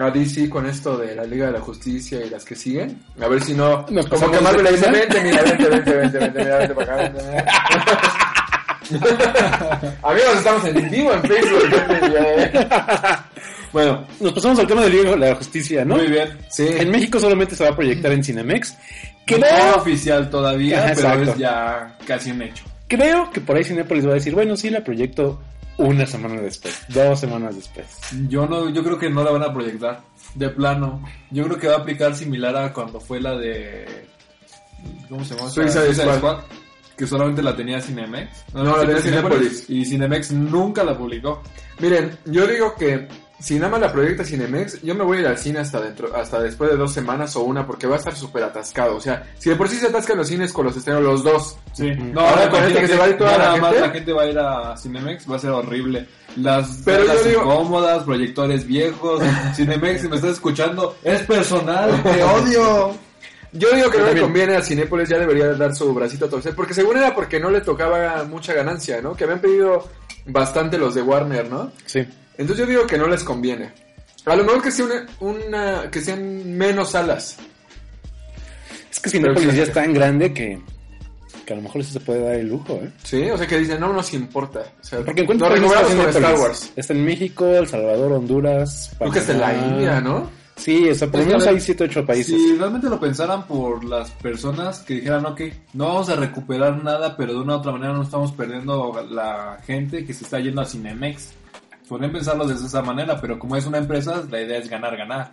a 0.00 0.10
DC 0.10 0.48
con 0.48 0.66
esto 0.66 0.96
de 0.96 1.14
la 1.14 1.24
Liga 1.24 1.46
de 1.46 1.52
la 1.52 1.60
Justicia 1.60 2.24
y 2.24 2.30
las 2.30 2.44
que 2.44 2.56
siguen. 2.56 3.02
A 3.20 3.28
ver 3.28 3.42
si 3.42 3.54
no. 3.54 3.86
Nos 3.90 4.06
como 4.06 4.30
que 4.30 4.40
Marvel 4.40 4.64
de 4.64 4.70
le 4.70 4.76
dice: 4.76 4.90
vente, 4.90 5.20
mira, 5.22 5.42
vente, 5.42 5.68
vente, 5.68 5.92
vente, 5.92 6.18
vente, 6.18 6.38
mira, 6.38 6.58
vente 6.58 6.74
para 6.74 6.94
acá. 6.94 7.02
Vente, 7.02 7.22
mira. 7.30 7.44
Amigos, 10.02 10.36
estamos 10.36 10.64
en 10.66 10.90
vivo 10.90 11.12
en 11.12 11.22
Facebook. 11.22 11.62
bueno, 13.72 14.06
nos 14.20 14.32
pasamos 14.32 14.58
al 14.58 14.66
tema 14.66 14.82
del 14.82 14.92
Liga 14.92 15.10
de 15.10 15.16
la 15.18 15.34
Justicia, 15.34 15.84
¿no? 15.84 15.96
Muy 15.96 16.08
bien. 16.08 16.28
Sí. 16.50 16.66
En 16.68 16.90
México 16.90 17.20
solamente 17.20 17.54
se 17.54 17.64
va 17.64 17.70
a 17.70 17.76
proyectar 17.76 18.12
en 18.12 18.24
Cinemex. 18.24 18.72
No 18.72 19.38
Creo, 19.38 19.76
oficial 19.76 20.28
todavía, 20.30 20.84
Ajá, 20.84 20.92
pero 20.94 21.08
exacto. 21.08 21.32
es 21.32 21.38
ya 21.38 21.96
casi 22.06 22.30
un 22.32 22.42
hecho. 22.42 22.64
creo 22.88 23.30
que 23.30 23.40
por 23.40 23.56
ahí 23.56 23.64
Cinépolis 23.64 24.06
va 24.06 24.10
a 24.10 24.14
decir, 24.14 24.34
bueno, 24.34 24.56
sí, 24.56 24.68
la 24.68 24.82
proyecto 24.82 25.40
una 25.78 26.06
semana 26.06 26.40
después, 26.40 26.84
dos 26.88 27.20
semanas 27.20 27.56
después. 27.56 27.86
Yo 28.28 28.46
no, 28.46 28.68
yo 28.70 28.82
creo 28.82 28.98
que 28.98 29.10
no 29.10 29.24
la 29.24 29.30
van 29.30 29.42
a 29.42 29.52
proyectar. 29.52 30.02
De 30.34 30.48
plano. 30.48 31.02
Yo 31.30 31.44
creo 31.44 31.58
que 31.58 31.68
va 31.68 31.74
a 31.74 31.78
aplicar 31.78 32.14
similar 32.14 32.56
a 32.56 32.72
cuando 32.72 33.00
fue 33.00 33.20
la 33.20 33.36
de. 33.36 34.06
¿Cómo 35.08 35.24
se 35.24 35.34
llama? 35.34 35.50
Suicide 35.50 35.94
Squad. 35.94 36.44
Que 36.96 37.06
solamente 37.06 37.42
la 37.42 37.56
tenía 37.56 37.80
Cinemex. 37.80 38.44
No, 38.54 38.64
la 38.64 38.72
sí, 38.72 38.80
tenía 38.80 38.96
fue 38.96 39.10
Cinépolis. 39.10 39.70
Y 39.70 39.84
Cinemex 39.84 40.32
nunca 40.32 40.84
la 40.84 40.96
publicó. 40.96 41.42
Miren, 41.80 42.16
yo 42.26 42.46
digo 42.46 42.74
que 42.76 43.08
si 43.42 43.56
nada 43.56 43.70
más 43.72 43.80
la 43.80 43.92
proyecta 43.92 44.24
Cinemex, 44.24 44.80
yo 44.82 44.94
me 44.94 45.02
voy 45.04 45.18
a 45.18 45.20
ir 45.22 45.26
al 45.26 45.36
cine 45.38 45.58
hasta 45.58 45.80
dentro, 45.80 46.14
hasta 46.14 46.40
después 46.40 46.70
de 46.70 46.76
dos 46.76 46.92
semanas 46.92 47.34
o 47.36 47.40
una, 47.42 47.66
porque 47.66 47.86
va 47.88 47.96
a 47.96 47.98
estar 47.98 48.14
súper 48.14 48.44
atascado. 48.44 48.96
O 48.96 49.00
sea, 49.00 49.30
si 49.38 49.50
de 49.50 49.56
por 49.56 49.68
sí 49.68 49.76
se 49.76 49.88
atascan 49.88 50.16
los 50.16 50.28
cines 50.28 50.52
con 50.52 50.64
los 50.66 50.76
estrenos 50.76 51.02
los 51.02 51.24
dos, 51.24 51.56
Sí. 51.72 51.90
No, 51.90 52.20
Ahora 52.20 52.48
con 52.50 52.62
este 52.62 52.80
que 52.80 52.86
se 52.88 52.96
va 52.96 53.04
a 53.04 53.08
ir 53.08 53.16
toda 53.18 53.36
la 53.38 53.56
más 53.56 53.70
gente. 53.72 53.80
la 53.86 53.90
gente 53.92 54.12
va 54.12 54.22
a 54.22 54.26
ir 54.26 54.38
a 54.38 54.76
Cinemex, 54.76 55.30
va 55.30 55.36
a 55.36 55.38
ser 55.38 55.50
horrible. 55.50 56.06
Las 56.36 56.82
Pero 56.84 57.04
salas 57.06 57.24
yo 57.24 57.28
digo- 57.30 57.42
incómodas, 57.42 58.04
proyectores 58.04 58.66
viejos. 58.66 59.22
Cinemex, 59.56 60.02
si 60.02 60.08
me 60.08 60.16
estás 60.16 60.32
escuchando, 60.32 60.96
es 61.02 61.22
personal, 61.22 62.02
te 62.02 62.22
odio. 62.22 62.94
Yo 63.54 63.68
digo 63.74 63.90
que 63.90 63.98
no 63.98 64.06
le 64.12 64.20
conviene 64.20 64.56
a 64.56 64.62
Cinépolis, 64.62 65.08
ya 65.08 65.18
debería 65.18 65.48
dar 65.54 65.74
su 65.74 65.92
bracito 65.92 66.24
a 66.26 66.28
torcer, 66.30 66.54
porque 66.54 66.72
según 66.74 66.96
era 66.96 67.14
porque 67.14 67.38
no 67.40 67.50
le 67.50 67.60
tocaba 67.60 68.24
mucha 68.24 68.54
ganancia, 68.54 69.02
¿no? 69.02 69.14
Que 69.14 69.24
habían 69.24 69.40
pedido 69.40 69.88
bastante 70.26 70.78
los 70.78 70.94
de 70.94 71.02
Warner, 71.02 71.50
¿no? 71.50 71.70
Sí. 71.84 72.06
Entonces 72.38 72.64
yo 72.66 72.70
digo 72.70 72.86
que 72.86 72.98
no 72.98 73.06
les 73.06 73.22
conviene. 73.24 73.70
A 74.24 74.36
lo 74.36 74.44
mejor 74.44 74.62
que 74.62 74.70
sea 74.70 74.84
una, 74.84 75.06
una- 75.20 75.90
que 75.90 76.00
sean 76.00 76.56
menos 76.56 76.90
salas. 76.90 77.36
Es 78.90 79.00
que 79.00 79.10
Cinépolis 79.10 79.40
Pero- 79.46 79.56
ya 79.56 79.62
es 79.64 79.72
tan 79.72 79.92
grande 79.92 80.32
que, 80.32 80.60
que 81.44 81.52
a 81.52 81.56
lo 81.56 81.62
mejor 81.62 81.82
sí 81.84 81.92
se 81.92 82.00
puede 82.00 82.20
dar 82.22 82.34
el 82.34 82.48
lujo, 82.48 82.74
¿eh? 82.82 82.90
Sí, 83.02 83.28
o 83.30 83.36
sea 83.36 83.46
que 83.46 83.58
dicen, 83.58 83.80
no 83.80 83.92
nos 83.92 84.12
importa. 84.14 84.60
O 84.80 84.84
sea, 84.84 84.98
Porque 85.00 85.26
que 85.26 85.34
no 85.34 85.48
recuperamos. 85.48 86.14
Star 86.14 86.34
Wars. 86.38 86.72
Está 86.76 86.92
en 86.92 87.04
México, 87.04 87.46
El 87.46 87.66
Salvador, 87.66 88.12
Honduras. 88.12 88.92
Creo 88.98 89.10
que 89.10 89.18
está 89.18 89.32
en 89.32 89.40
la 89.40 89.46
Panamá. 89.48 89.66
India, 89.74 90.00
¿no? 90.00 90.42
Sí, 90.54 90.88
o 90.88 90.94
sea, 90.94 91.08
por 91.08 91.16
lo 91.16 91.20
Es 91.22 91.26
que, 91.26 91.32
menos 91.32 91.46
hay 91.48 91.60
7 91.60 91.84
8 91.84 92.06
países. 92.06 92.26
Si 92.36 92.56
realmente 92.56 92.88
lo 92.88 93.00
pensaran 93.00 93.46
por 93.48 93.82
las 93.82 94.10
personas 94.10 94.80
que 94.80 94.94
dijeran, 94.94 95.24
ok, 95.26 95.40
no 95.72 95.86
vamos 95.88 96.08
a 96.10 96.14
recuperar 96.16 96.84
nada, 96.84 97.16
pero 97.16 97.32
de 97.32 97.40
una 97.40 97.56
u 97.56 97.58
otra 97.58 97.72
manera 97.72 97.92
no 97.94 98.02
estamos 98.02 98.30
perdiendo 98.32 99.04
la 99.10 99.58
gente 99.66 100.04
que 100.04 100.12
se 100.14 100.24
está 100.24 100.38
yendo 100.38 100.60
a 100.60 100.66
Cinemex. 100.66 101.30
Podrían 101.88 102.12
pensarlo 102.12 102.46
desde 102.46 102.66
esa 102.66 102.82
manera, 102.82 103.20
pero 103.20 103.38
como 103.38 103.56
es 103.56 103.66
una 103.66 103.78
empresa, 103.78 104.24
la 104.30 104.40
idea 104.40 104.58
es 104.58 104.68
ganar, 104.68 104.96
ganar. 104.96 105.32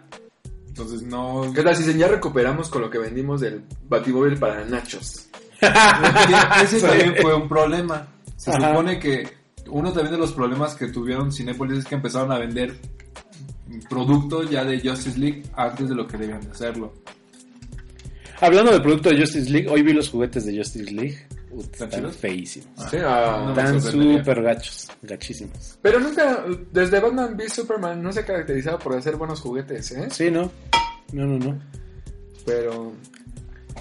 Entonces 0.68 1.02
no... 1.02 1.52
¿Qué 1.54 1.62
tal 1.64 1.76
si 1.76 1.84
dicen, 1.84 2.00
ya 2.00 2.08
recuperamos 2.08 2.70
con 2.70 2.82
lo 2.82 2.90
que 2.90 2.98
vendimos 2.98 3.42
del 3.42 3.64
Batimóvil 3.88 4.38
para 4.38 4.64
Nachos? 4.66 5.30
Ese 6.64 6.82
también 6.82 7.16
fue 7.22 7.34
un 7.36 7.48
problema. 7.48 8.08
Se 8.38 8.52
Ajá. 8.52 8.70
supone 8.70 9.00
que 9.00 9.28
uno 9.70 9.92
también 9.92 10.14
de 10.14 10.18
los 10.18 10.32
problemas 10.32 10.76
que 10.76 10.88
tuvieron 10.88 11.32
Cinepolis 11.32 11.80
es 11.80 11.86
que 11.86 11.96
empezaron 11.96 12.32
a 12.32 12.38
vender 12.38 12.78
productos 13.90 14.50
ya 14.50 14.64
de 14.64 14.80
Justice 14.80 15.20
League 15.20 15.44
antes 15.56 15.90
de 15.90 15.96
lo 15.96 16.08
que 16.08 16.18
debían 16.18 16.42
de 16.42 16.52
hacerlo. 16.52 16.94
Hablando 18.42 18.72
del 18.72 18.82
producto 18.82 19.10
de 19.10 19.20
Justice 19.20 19.50
League, 19.50 19.70
hoy 19.70 19.82
vi 19.84 19.94
los 19.94 20.10
juguetes 20.10 20.46
de 20.46 20.58
Justice 20.58 20.92
League. 20.92 21.28
¿Están 21.62 22.12
feísimos. 22.12 22.70
Sí, 22.90 22.98
ah. 23.04 23.44
no. 23.46 23.50
Están 23.50 23.82
súper 23.82 24.42
gachos, 24.42 24.88
gachísimos. 25.02 25.78
Pero 25.82 26.00
nunca, 26.00 26.46
desde 26.72 27.00
Batman 27.00 27.36
v 27.36 27.50
Superman 27.50 28.02
no 28.02 28.12
se 28.12 28.22
ha 28.22 28.26
caracterizado 28.26 28.80
por 28.80 28.96
hacer 28.96 29.16
buenos 29.16 29.42
juguetes, 29.42 29.92
¿eh? 29.92 30.08
Sí, 30.12 30.32
¿no? 30.32 30.52
No, 31.14 31.26
no, 31.26 31.38
no. 31.38 31.60
Pero... 32.46 32.94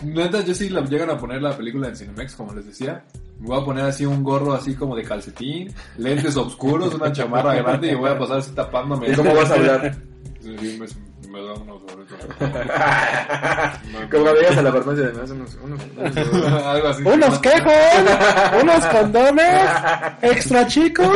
Neta, 0.02 0.44
yo 0.44 0.54
sí 0.54 0.68
la 0.68 0.84
llegan 0.84 1.10
a 1.10 1.18
poner 1.18 1.42
la 1.42 1.56
película 1.56 1.88
en 1.88 1.96
Cinemex, 1.96 2.34
como 2.34 2.54
les 2.54 2.66
decía. 2.66 3.04
Me 3.40 3.48
voy 3.48 3.60
a 3.60 3.64
poner 3.64 3.84
así 3.84 4.04
un 4.04 4.22
gorro 4.22 4.52
así 4.52 4.74
como 4.74 4.96
de 4.96 5.04
calcetín, 5.04 5.72
lentes 5.96 6.36
oscuros, 6.36 6.94
una 6.94 7.12
chamarra 7.12 7.54
grande 7.54 7.92
y 7.92 7.94
voy 7.94 8.10
a 8.10 8.18
pasar 8.18 8.38
así 8.38 8.52
tapándome. 8.52 9.10
¿Y 9.10 9.14
cómo 9.14 9.34
vas 9.34 9.50
a 9.50 9.54
hablar? 9.54 9.96
Me, 11.28 11.42
da 11.42 11.52
unos 11.54 11.82
gorritos. 11.82 12.18
Como 14.10 14.24
cuando 14.24 14.34
llegas 14.40 14.56
a 14.58 14.62
la 14.62 14.72
farmacia 14.72 15.04
de 15.06 15.12
me 15.12 15.18
das 15.20 15.30
unos, 15.30 15.54
unos, 15.62 15.80
unos- 15.96 16.62
Algo 16.64 16.88
así. 16.88 17.02
¡Unos 17.04 17.38
quejos! 17.40 17.72
¡Unos 18.62 18.84
condones! 18.86 19.70
¡Extra 20.22 20.66
chicos! 20.66 21.08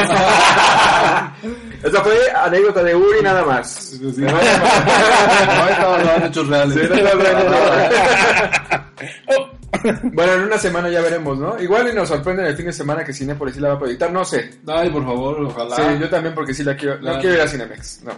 Esa 1.82 2.00
fue 2.02 2.14
anécdota 2.36 2.82
de 2.82 2.94
Uri 2.94 3.22
nada 3.22 3.42
más. 3.44 3.70
Sí, 3.70 4.12
sí. 4.14 4.20
No, 4.20 4.28
estaba 4.38 5.94
hablando 5.96 6.20
de 6.20 6.26
hechos 6.28 6.48
reales. 6.48 6.74
Sí, 6.74 6.88
no, 6.88 7.14
no, 7.14 7.22
no, 7.32 7.44
no. 8.76 10.12
Bueno, 10.12 10.32
en 10.34 10.42
una 10.42 10.58
semana 10.58 10.88
ya 10.90 11.00
veremos, 11.00 11.38
¿no? 11.38 11.58
Igual 11.60 11.88
y 11.90 11.94
nos 11.94 12.08
sorprende 12.08 12.46
el 12.46 12.54
fin 12.56 12.66
de 12.66 12.72
semana 12.72 13.02
que 13.04 13.12
Cinepolis 13.12 13.54
sí 13.54 13.60
la 13.60 13.68
va 13.70 13.74
a 13.74 13.78
proyectar, 13.78 14.12
no 14.12 14.24
sé. 14.24 14.60
Ay, 14.66 14.90
por 14.90 15.04
favor, 15.04 15.40
ojalá. 15.42 15.74
Sí, 15.74 15.82
yo 16.00 16.08
también 16.08 16.34
porque 16.34 16.54
sí 16.54 16.62
la 16.62 16.76
quiero, 16.76 16.96
no 16.96 17.00
Claro. 17.00 17.20
quiero 17.20 17.34
ir 17.36 17.40
a 17.42 17.48
Cinemex, 17.48 18.02
no. 18.04 18.12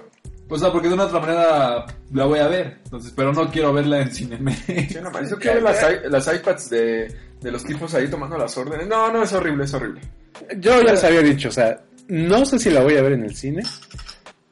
O 0.48 0.59
sea, 0.59 0.70
porque 0.70 0.88
de 0.88 0.94
una 0.94 1.04
otra 1.04 1.20
manera 1.20 1.87
la 2.12 2.24
voy 2.26 2.38
a 2.38 2.48
ver. 2.48 2.78
Entonces, 2.85 3.12
pero 3.16 3.33
no 3.33 3.50
quiero 3.50 3.72
verla 3.72 4.02
en 4.02 4.11
Cinemex. 4.11 4.59
Sí, 4.66 4.98
no 5.02 5.28
yo 5.28 5.38
quiero 5.38 5.62
ver 5.62 6.11
las 6.11 6.35
iPads 6.35 6.70
de, 6.70 7.16
de 7.40 7.50
los 7.50 7.64
tipos 7.64 7.94
ahí 7.94 8.09
tomando 8.09 8.37
las 8.37 8.57
órdenes. 8.57 8.87
No, 8.87 9.11
no, 9.11 9.22
es 9.22 9.33
horrible, 9.33 9.64
es 9.64 9.74
horrible. 9.74 10.00
Yo 10.59 10.83
ya 10.83 10.92
les 10.92 11.04
había 11.04 11.20
dicho, 11.22 11.48
o 11.48 11.52
sea, 11.52 11.80
no 12.09 12.44
sé 12.44 12.59
si 12.59 12.70
la 12.70 12.83
voy 12.83 12.96
a 12.96 13.02
ver 13.02 13.12
en 13.12 13.24
el 13.24 13.35
cine, 13.35 13.62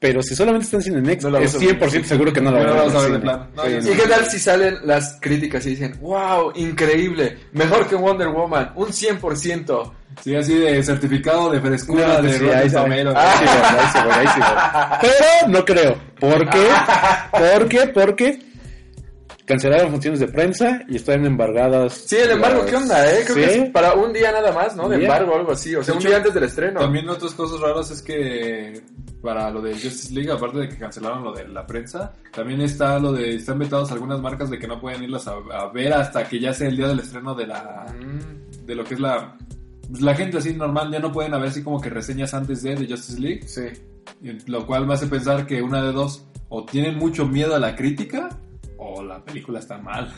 pero 0.03 0.21
si 0.21 0.35
solamente 0.35 0.65
está 0.65 0.77
en 0.79 0.83
Cinemex, 0.83 1.25
No 1.25 1.39
es 1.39 1.53
vas 1.55 1.63
a 1.63 1.65
ver. 1.65 1.79
100% 1.81 2.05
seguro 2.05 2.33
que 2.33 2.41
no 2.41 2.51
la 2.51 2.61
No 2.65 2.99
a 2.99 3.03
ver. 3.09 3.13
de. 3.13 3.19
No, 3.25 3.47
Sí. 3.81 3.91
¿Y 3.91 3.95
qué 3.97 4.09
tal 4.09 4.27
si 4.27 4.39
salen 4.41 4.79
las 4.85 5.17
críticas 5.21 5.65
y 5.67 5.71
dicen, 5.71 5.97
wow, 6.01 6.51
increíble, 6.57 7.39
mejor 7.53 7.87
que 7.87 7.95
Wonder 7.95 8.29
Woman, 8.29 8.73
un 8.75 8.89
100%? 8.89 9.93
Sí, 10.23 10.35
así 10.35 10.55
de 10.59 10.83
certificado 10.83 11.51
de 11.51 11.61
frescura 11.61 12.09
No, 12.09 12.23
de 12.23 12.33
sí, 12.33 12.39
Rotten 12.41 12.59
ahí. 12.59 12.69
Pero 15.01 15.49
no 15.49 15.65
creo. 15.65 15.97
¿Por 16.19 16.51
qué? 16.51 16.67
¿Por 17.33 17.69
qué? 17.69 17.87
Porque 17.87 18.39
cancelaron 19.53 19.91
funciones 19.91 20.21
de 20.21 20.29
prensa 20.29 20.83
y 20.89 20.97
están 20.97 21.25
embargadas. 21.27 21.93
Sí, 22.07 22.17
el 22.17 22.31
embargo, 22.33 22.63
las- 22.63 22.71
¿qué 22.71 22.77
onda, 22.77 23.07
eh? 23.13 23.23
Creo 23.27 23.37
Sí. 23.37 23.43
que 23.55 23.63
es 23.65 23.71
para 23.71 23.95
un 23.95 24.13
día 24.13 24.33
nada 24.33 24.53
más, 24.53 24.75
¿no? 24.77 24.89
De 24.89 24.97
embargo 25.03 25.33
o 25.33 25.37
algo 25.37 25.53
así, 25.53 25.75
o 25.75 25.83
sea, 25.83 25.93
De 25.93 25.99
un 25.99 25.99
hecho, 25.99 26.09
día 26.09 26.17
antes 26.19 26.35
del 26.35 26.45
estreno. 26.45 26.81
También 26.81 27.09
otras 27.09 27.33
cosas 27.35 27.61
raras 27.61 27.91
es 27.91 28.03
que 28.03 28.83
para 29.23 29.51
lo 29.51 29.61
de 29.63 29.73
Justice 29.73 30.13
League, 30.13 30.31
aparte 30.33 30.59
de 30.59 30.69
que 30.69 30.77
cancelaron 30.79 31.23
lo 31.23 31.33
de 31.33 31.47
la 31.47 31.65
prensa, 31.67 32.13
también 32.33 32.61
está 32.61 32.99
lo 32.99 33.13
de, 33.13 33.37
están 33.37 33.59
vetados 33.59 33.93
algunas 33.93 34.21
marcas 34.21 34.51
de 34.51 34.59
que 34.59 34.67
no 34.67 34.81
pueden 34.81 35.03
irlas 35.05 35.29
a, 35.29 35.35
a 35.53 35.69
ver 35.73 35.93
hasta 35.93 36.25
que 36.29 36.41
ya 36.41 36.53
sea 36.53 36.69
el 36.69 36.77
día 36.77 36.89
del 36.89 36.99
estreno 37.01 37.35
de 37.35 37.47
la, 37.47 37.87
Mm, 37.97 38.67
de 38.67 38.75
lo 38.75 38.83
que 38.85 38.95
es 38.95 39.01
la, 39.01 39.37
pues, 39.89 40.01
la 40.03 40.15
gente 40.15 40.39
así 40.39 40.55
normal, 40.55 40.91
ya 40.91 40.99
no 40.99 41.13
pueden 41.13 41.35
haber 41.35 41.51
así 41.51 41.63
como 41.63 41.81
que 41.81 41.91
reseñas 41.91 42.35
antes 42.35 42.63
de, 42.63 42.75
de 42.75 42.87
Justice 42.89 43.21
League, 43.21 43.43
sí. 43.47 43.63
lo 44.47 44.67
cual 44.67 44.87
me 44.87 44.95
hace 44.95 45.07
pensar 45.07 45.47
que 45.47 45.63
una 45.63 45.83
de 45.85 45.93
dos, 45.93 46.25
o 46.49 46.65
tienen 46.65 46.97
mucho 46.99 47.27
miedo 47.27 47.55
a 47.55 47.59
la 47.61 47.77
crítica, 47.77 48.29
o 48.83 49.03
la 49.03 49.19
película 49.25 49.59
está 49.61 49.79
mal. 49.79 50.13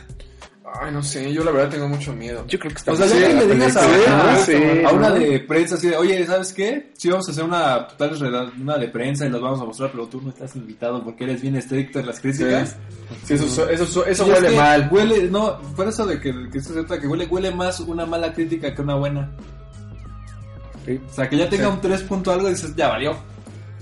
Ay, 0.81 0.91
no 0.91 1.03
sé, 1.03 1.31
yo 1.31 1.43
la 1.43 1.51
verdad 1.51 1.69
tengo 1.69 1.87
mucho 1.87 2.11
miedo. 2.13 2.43
Yo 2.47 2.57
creo 2.57 2.71
que 2.71 2.77
está 2.79 2.91
O 2.91 2.95
sea, 2.95 3.05
ya 3.05 3.27
que 3.27 3.33
le 3.45 3.53
digas 3.53 3.77
a, 3.77 3.81
película, 3.81 4.29
a- 4.29 4.33
¿no? 4.33 4.39
Sí, 4.39 4.53
a 4.83 4.91
una 4.93 5.09
¿no? 5.09 5.15
de 5.15 5.39
prensa 5.41 5.75
así 5.75 5.89
de, 5.89 5.95
oye, 5.97 6.25
¿sabes 6.25 6.53
qué? 6.53 6.91
Sí 6.97 7.07
vamos 7.11 7.27
a 7.27 7.31
hacer 7.31 7.43
una 7.43 7.87
total 7.87 8.19
reda- 8.19 8.51
una 8.59 8.77
de 8.79 8.87
prensa 8.87 9.27
y 9.27 9.29
las 9.29 9.41
vamos 9.41 9.61
a 9.61 9.65
mostrar, 9.65 9.91
pero 9.91 10.07
tú 10.07 10.21
no 10.23 10.29
estás 10.31 10.55
invitado 10.55 11.03
porque 11.03 11.25
eres 11.25 11.43
bien 11.43 11.55
estricto 11.55 11.99
en 11.99 12.07
las 12.07 12.19
críticas. 12.19 12.77
Sí, 13.25 13.35
eso, 13.35 13.45
eso, 13.45 13.69
eso, 13.69 14.05
eso 14.07 14.27
Y 14.27 14.31
es 14.31 14.35
huele 14.35 14.49
que 14.49 14.55
mal. 14.57 14.89
Huele, 14.91 15.29
no, 15.29 15.61
por 15.75 15.87
eso 15.87 16.03
de 16.07 16.19
que, 16.19 16.33
que 16.51 16.59
se 16.59 16.73
trata 16.73 16.99
que 16.99 17.07
huele, 17.07 17.27
huele 17.27 17.51
más 17.51 17.79
una 17.81 18.07
mala 18.07 18.33
crítica 18.33 18.73
que 18.73 18.81
una 18.81 18.95
buena. 18.95 19.29
Sí. 20.83 20.99
O 21.09 21.13
sea, 21.13 21.29
que 21.29 21.37
ya 21.37 21.47
tenga 21.47 21.65
Sí. 21.67 21.71
un 21.73 21.81
3 21.81 22.01
punto 22.03 22.31
algo 22.31 22.47
y 22.47 22.53
dices, 22.53 22.75
ya 22.75 22.87
valió. 22.89 23.15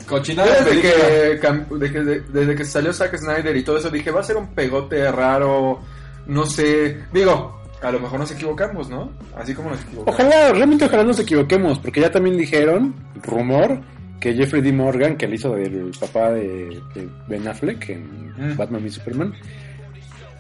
Cochinada 0.08 0.50
de 0.52 0.56
desde 0.60 0.70
película. 0.70 0.94
que, 0.94 1.40
cam- 1.42 1.78
de 1.80 1.92
que- 1.92 2.00
de- 2.04 2.20
desde 2.22 2.56
que 2.56 2.66
salió 2.66 2.94
Zack 2.94 3.16
Snyder 3.18 3.56
y 3.56 3.64
todo 3.64 3.78
eso 3.78 3.90
dije, 3.90 4.12
va 4.12 4.20
a 4.22 4.24
ser 4.24 4.38
un 4.38 4.48
pegote 4.54 5.12
raro, 5.12 5.80
no 6.28 6.46
sé. 6.46 6.98
Digo, 7.14 7.62
a 7.82 7.92
lo 7.92 8.00
mejor 8.00 8.20
nos 8.20 8.32
equivocamos, 8.32 8.90
¿no? 8.90 9.12
Así 9.38 9.54
como 9.54 9.70
nos 9.72 9.82
equivocamos. 9.82 10.14
Ojalá, 10.20 10.52
realmente 10.54 10.86
ojalá 10.86 11.04
nos 11.04 11.20
equivoquemos, 11.20 11.80
porque 11.80 12.02
ya 12.02 12.12
también 12.12 12.38
dijeron, 12.38 12.94
rumor, 13.24 13.80
que 14.20 14.34
Jeffrey 14.34 14.62
D. 14.62 14.72
Morgan, 14.72 15.18
que 15.18 15.28
le 15.28 15.36
hizo 15.36 15.54
del 15.54 15.92
papá 16.00 16.32
de, 16.32 16.82
de 16.96 17.10
Ben 17.28 17.48
Affleck 17.48 17.90
en 17.90 18.24
Mm. 18.38 18.58
Batman 18.58 18.84
y 18.86 18.90
Superman, 18.90 19.34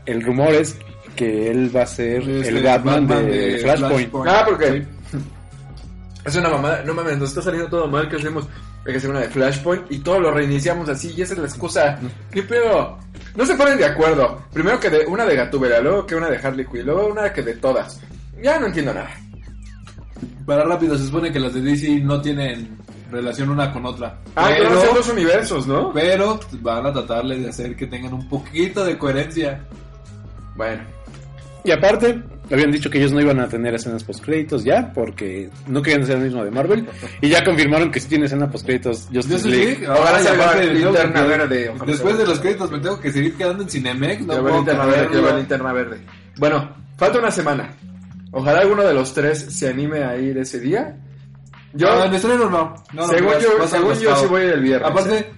el 0.05 0.21
rumor 0.23 0.49
es 0.53 0.77
que 1.15 1.51
él 1.51 1.69
va 1.75 1.83
a 1.83 1.85
ser 1.85 2.23
el 2.23 2.43
el 2.43 2.63
Batman, 2.63 3.07
Batman 3.07 3.25
de, 3.27 3.37
de 3.37 3.57
Flashpoint. 3.59 4.09
Flashpoint. 4.11 4.27
Ah, 4.29 4.45
porque 4.47 4.85
Sí. 5.11 5.17
es 6.25 6.35
una 6.37 6.49
mamada. 6.49 6.81
No 6.83 6.93
mames, 6.93 7.17
nos 7.19 7.29
está 7.29 7.41
saliendo 7.41 7.69
todo 7.69 7.87
mal. 7.87 8.09
¿Qué 8.09 8.15
hacemos? 8.15 8.47
Hay 8.85 8.91
que 8.91 8.97
hacer 8.97 9.09
una 9.09 9.21
de 9.21 9.29
Flashpoint 9.29 9.91
y 9.91 9.99
todo 9.99 10.19
lo 10.19 10.31
reiniciamos 10.31 10.89
así. 10.89 11.13
Y 11.15 11.21
esa 11.21 11.33
es 11.33 11.39
la 11.39 11.45
excusa. 11.45 11.99
¿Qué 12.31 12.43
pedo? 12.43 12.99
No 13.35 13.45
se 13.45 13.55
ponen 13.55 13.77
de 13.77 13.85
acuerdo. 13.85 14.43
Primero 14.51 14.79
que 14.79 14.89
de 14.89 15.05
una 15.05 15.25
de 15.25 15.35
Gatúbela, 15.35 15.79
luego 15.79 16.05
que 16.05 16.15
una 16.15 16.29
de 16.29 16.37
Harley 16.37 16.65
Quinn, 16.65 16.85
luego 16.85 17.07
una 17.07 17.31
que 17.31 17.41
de 17.41 17.55
todas. 17.55 18.01
Ya 18.41 18.59
no 18.59 18.67
entiendo 18.67 18.93
nada. 18.93 19.11
Para 20.45 20.65
rápido, 20.65 20.97
se 20.97 21.05
supone 21.05 21.31
que 21.31 21.39
las 21.39 21.53
de 21.53 21.61
DC 21.61 22.01
no 22.01 22.21
tienen 22.21 22.77
relación 23.09 23.49
una 23.49 23.71
con 23.71 23.85
otra. 23.85 24.19
Ah, 24.35 24.49
pero, 24.49 24.81
ser 24.81 24.93
dos 24.93 25.09
universos, 25.09 25.67
¿no? 25.67 25.93
pero 25.93 26.39
van 26.59 26.85
a 26.85 26.91
tratarle 26.91 27.39
de 27.39 27.49
hacer 27.49 27.75
que 27.75 27.87
tengan 27.87 28.13
un 28.13 28.27
poquito 28.27 28.83
de 28.83 28.97
coherencia. 28.97 29.61
Bueno. 30.55 30.83
Y 31.63 31.71
aparte, 31.71 32.21
habían 32.53 32.71
dicho 32.71 32.89
que 32.89 32.97
ellos 32.99 33.11
no 33.11 33.19
iban 33.21 33.39
a 33.39 33.47
tener 33.49 33.73
escenas 33.73 34.03
postcréditos 34.03 34.63
ya, 34.63 34.91
porque 34.93 35.49
no 35.67 35.81
querían 35.81 36.03
hacer 36.03 36.17
el 36.17 36.23
mismo 36.23 36.43
de 36.45 36.51
Marvel. 36.51 36.87
Y 37.21 37.29
ya 37.29 37.43
confirmaron 37.43 37.91
que 37.91 37.99
sí 37.99 38.07
tiene 38.09 38.25
escena 38.25 38.49
postcréditos 38.49 39.07
Justice 39.13 39.33
Justice 39.35 39.49
League. 39.49 39.65
League, 39.79 39.87
Ojalá 39.87 40.17
ahora 40.17 40.31
aparte 40.31 40.65
la 40.65 40.73
de- 40.73 40.73
linterna 40.79 41.21
de- 41.23 41.27
verde, 41.27 41.71
Después 41.85 42.17
de 42.17 42.25
los 42.25 42.39
créditos 42.39 42.71
me 42.71 42.79
tengo 42.79 42.99
que 42.99 43.11
seguir 43.11 43.35
quedando 43.35 43.63
en 43.63 43.69
Cinemex. 43.69 44.21
No 44.25 44.41
puedo 44.41 44.55
linterna 44.57 44.85
verde, 44.85 45.33
linterna 45.37 45.73
verde. 45.73 45.97
Bueno, 46.37 46.69
falta 46.97 47.19
una 47.19 47.31
semana. 47.31 47.73
Ojalá 48.31 48.59
alguno 48.61 48.83
de 48.83 48.93
los 48.93 49.13
tres 49.13 49.39
se 49.49 49.69
anime 49.69 50.03
a 50.03 50.17
ir 50.17 50.37
ese 50.37 50.59
día. 50.59 50.95
Yo, 51.73 51.87
Ah, 51.91 52.05
en 52.05 52.13
estreno 52.13 52.37
no. 52.49 52.49
No, 52.49 52.75
no, 52.93 53.07
según 53.07 53.33
yo, 53.41 53.67
según 53.67 53.93
yo 53.99 54.15
sí 54.15 54.25
voy 54.27 54.43
el 54.43 54.61
viernes. 54.61 54.89
Aparte, 54.89 55.31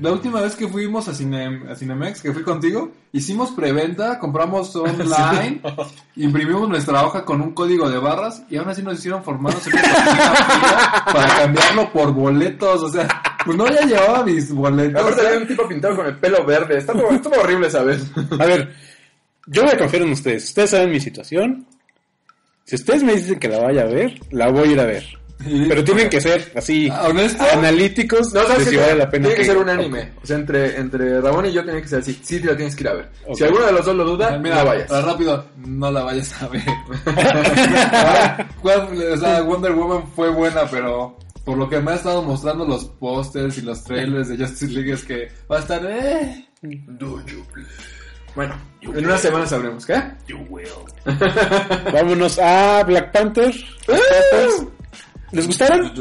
la 0.00 0.12
última 0.12 0.40
vez 0.40 0.54
que 0.54 0.68
fuimos 0.68 1.08
a, 1.08 1.14
Cine, 1.14 1.62
a 1.68 1.74
Cinemex, 1.74 2.22
que 2.22 2.32
fui 2.32 2.42
contigo, 2.42 2.92
hicimos 3.12 3.50
preventa, 3.50 4.18
compramos 4.18 4.74
online, 4.76 5.60
imprimimos 6.16 6.68
nuestra 6.68 7.04
hoja 7.04 7.24
con 7.24 7.40
un 7.40 7.52
código 7.52 7.90
de 7.90 7.98
barras 7.98 8.42
y 8.48 8.56
aún 8.56 8.68
así 8.68 8.82
nos 8.82 8.98
hicieron 8.98 9.24
formarnos 9.24 9.66
en 9.66 9.72
una 9.72 9.82
fila 9.82 11.04
para 11.12 11.36
cambiarlo 11.36 11.92
por 11.92 12.12
boletos. 12.12 12.82
O 12.82 12.90
sea, 12.90 13.08
pues 13.44 13.56
no 13.56 13.66
ya 13.66 13.84
llevaba 13.86 14.24
mis 14.24 14.52
boletos. 14.52 15.02
Aparte 15.02 15.26
había 15.26 15.40
un 15.40 15.48
tipo 15.48 15.66
pintado 15.66 15.96
con 15.96 16.06
el 16.06 16.16
pelo 16.16 16.44
verde. 16.44 16.78
Estuvo, 16.78 17.10
estuvo 17.10 17.40
horrible, 17.40 17.70
¿sabes? 17.70 18.04
A 18.38 18.46
ver, 18.46 18.74
yo 19.46 19.64
voy 19.64 19.72
a 19.72 19.78
confiar 19.78 20.02
en 20.02 20.12
ustedes. 20.12 20.44
Ustedes 20.44 20.70
saben 20.70 20.90
mi 20.90 21.00
situación. 21.00 21.66
Si 22.64 22.76
ustedes 22.76 23.02
me 23.02 23.14
dicen 23.14 23.38
que 23.38 23.48
la 23.48 23.60
vaya 23.60 23.82
a 23.82 23.86
ver, 23.86 24.20
la 24.30 24.50
voy 24.50 24.68
a 24.68 24.72
ir 24.72 24.80
a 24.80 24.84
ver. 24.84 25.18
Pero 25.38 25.84
tienen 25.84 26.08
que 26.10 26.20
ser 26.20 26.50
así, 26.56 26.88
Ah, 26.90 27.06
¿Honesto? 27.08 27.44
analíticos 27.52 28.32
No, 28.34 28.40
de 28.40 28.46
¿sabes 28.48 28.68
si 28.68 28.76
vale 28.76 28.96
la 28.96 29.08
pena. 29.08 29.28
Tiene 29.28 29.36
que 29.36 29.42
que- 29.42 29.48
ser 29.48 29.56
un 29.58 29.68
anime. 29.68 30.12
O 30.22 30.26
sea, 30.26 30.36
entre, 30.36 30.76
entre 30.78 31.20
Ramón 31.20 31.46
y 31.46 31.52
yo 31.52 31.62
tiene 31.64 31.80
que 31.80 31.86
ser 31.88 32.00
así. 32.00 32.18
Sí, 32.24 32.40
te 32.40 32.46
la 32.48 32.56
tienes 32.56 32.74
que 32.74 32.82
ir 32.82 32.88
a 32.88 32.94
ver. 32.94 33.08
Si 33.34 33.44
alguno 33.44 33.66
de 33.66 33.72
los 33.72 33.84
dos 33.86 33.94
lo 33.96 34.04
duda, 34.04 34.30
Ah, 34.34 34.38
Mira, 34.38 34.56
no 34.58 34.64
vayas. 34.66 35.04
rápido, 35.04 35.46
no 35.64 35.90
la 35.92 36.02
vayas 36.02 36.42
a 36.42 36.48
ver. 36.48 36.62
Ah, 37.16 38.46
o 39.12 39.16
sea, 39.16 39.42
Wonder 39.42 39.72
Woman 39.72 40.04
fue 40.14 40.28
buena, 40.30 40.62
pero 40.70 41.16
por 41.44 41.56
lo 41.56 41.68
que 41.68 41.80
me 41.80 41.92
ha 41.92 41.94
estado 41.94 42.22
mostrando 42.22 42.66
los 42.66 42.84
pósters 42.84 43.56
y 43.58 43.62
los 43.62 43.82
trailers 43.84 44.28
de 44.28 44.36
Justice 44.38 44.72
League 44.72 44.92
es 44.92 45.04
que 45.04 45.28
va 45.50 45.56
a 45.56 45.60
estar... 45.60 45.80
Eh. 45.84 46.48
Bueno, 48.34 48.54
en 48.82 49.04
una 49.06 49.16
semana 49.18 49.46
sabremos. 49.46 49.86
¿Qué? 49.86 50.00
Vámonos 51.92 52.38
a 52.38 52.82
Black 52.84 53.12
Panther. 53.12 53.54
¿Les 55.32 55.46
gustaron? 55.46 55.92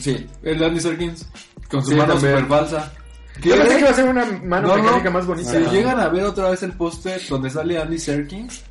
Sí. 0.00 0.26
El 0.42 0.62
Andy 0.62 0.80
Serkins 0.80 1.26
con 1.70 1.82
su 1.82 1.90
Sí, 1.90 1.96
mano 1.96 2.14
también. 2.14 2.38
super 2.38 2.48
falsa. 2.48 2.92
Yo 3.42 3.56
pensé 3.56 3.74
que 3.74 3.80
iba 3.80 3.90
a 3.90 3.94
ser 3.94 4.08
una 4.08 4.24
mano 4.44 4.68
No, 4.68 4.76
no, 4.76 4.82
mecánica 4.84 5.10
más 5.10 5.26
bonita. 5.26 5.50
Si 5.50 5.58
llegan 5.74 5.98
a 5.98 6.08
ver 6.08 6.24
otra 6.24 6.50
vez 6.50 6.62
el 6.62 6.72
póster 6.72 7.20
donde 7.28 7.50
sale 7.50 7.80
Andy 7.80 7.98
Serkins, 7.98 8.62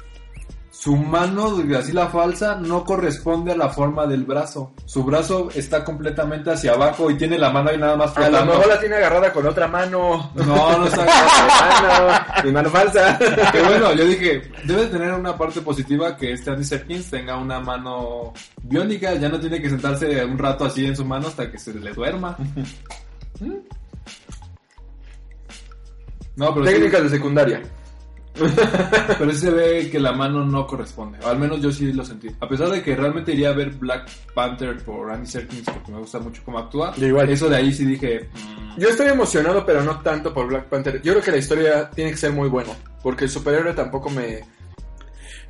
su 0.84 0.98
mano, 0.98 1.64
así 1.80 1.94
la 1.94 2.10
falsa, 2.10 2.56
no 2.56 2.84
corresponde 2.84 3.54
a 3.54 3.56
la 3.56 3.70
forma 3.70 4.06
del 4.06 4.26
brazo. 4.26 4.74
Su 4.86 5.06
brazo 5.06 5.48
está 5.56 5.82
completamente 5.86 6.52
hacia 6.52 6.74
abajo 6.74 7.10
y 7.10 7.16
tiene 7.16 7.38
la 7.38 7.52
mano 7.52 7.70
ahí 7.70 7.78
nada 7.78 7.96
más 7.96 8.18
A 8.18 8.20
lo 8.20 8.26
flotando. 8.26 8.52
mejor 8.52 8.68
la 8.68 8.80
tiene 8.82 8.96
agarrada 8.98 9.32
con 9.32 9.48
otra 9.48 9.66
mano. 9.70 10.30
No, 10.36 10.78
no 10.78 10.86
está 10.88 11.06
mano, 11.06 12.26
mi 12.44 12.52
mano 12.52 12.70
falsa. 12.70 13.18
Que 13.18 13.62
bueno, 13.62 13.94
yo 13.94 14.04
dije, 14.04 14.42
debe 14.66 14.88
tener 14.88 15.14
una 15.14 15.38
parte 15.38 15.62
positiva 15.62 16.18
que 16.18 16.34
este 16.34 16.52
Andy 16.52 16.66
Serkins 16.66 17.10
tenga 17.10 17.38
una 17.38 17.62
mano 17.62 18.34
biónica, 18.64 19.14
ya 19.14 19.30
no 19.30 19.40
tiene 19.40 19.62
que 19.62 19.70
sentarse 19.70 20.26
un 20.26 20.38
rato 20.38 20.66
así 20.66 20.86
en 20.86 20.98
su 20.98 21.06
mano 21.06 21.30
hasta 21.30 21.50
que 21.50 21.60
se 21.60 21.74
le 21.74 21.94
duerma. 21.94 22.36
¿Mm? 23.40 23.54
No, 26.36 26.54
pero 26.54 26.66
sí, 26.66 26.74
Técnicas 26.74 27.04
de 27.04 27.10
secundaria. 27.10 27.62
pero 29.20 29.32
sí 29.32 29.38
se 29.38 29.52
ve 29.52 29.90
que 29.92 30.00
la 30.00 30.12
mano 30.12 30.44
no 30.44 30.66
corresponde. 30.66 31.20
O 31.24 31.28
al 31.28 31.38
menos 31.38 31.62
yo 31.62 31.72
sí 31.72 31.94
lo 31.94 32.04
sentí. 32.04 32.30
A 32.40 32.48
pesar 32.48 32.70
de 32.70 32.82
que 32.82 32.96
realmente 32.96 33.34
iría 33.34 33.50
a 33.50 33.54
ver 33.54 33.70
Black 33.72 34.10
Panther 34.34 34.78
por 34.84 35.12
Andy 35.12 35.28
Serkins 35.28 35.66
porque 35.66 35.92
me 35.92 36.00
gusta 36.00 36.20
mucho 36.20 36.42
cómo 36.44 36.58
actúa. 36.60 36.94
Yo 36.98 37.08
igual. 37.08 37.30
Eso 37.30 37.48
de 37.50 37.58
ahí 37.58 37.72
sí 37.72 37.86
dije, 37.86 38.30
mm, 38.34 38.80
Yo 38.80 38.90
estoy 38.90 39.08
emocionado, 39.08 39.66
pero 39.66 39.84
no 39.84 40.00
tanto 40.02 40.34
por 40.34 40.48
Black 40.48 40.66
Panther. 40.66 41.02
Yo 41.04 41.14
creo 41.14 41.24
que 41.24 41.32
la 41.32 41.38
historia 41.38 41.90
tiene 41.92 42.12
que 42.12 42.18
ser 42.18 42.32
muy 42.32 42.50
buena. 42.50 42.72
Porque 43.04 43.26
el 43.26 43.30
superhéroe 43.30 43.74
tampoco 43.74 44.10
me. 44.10 44.42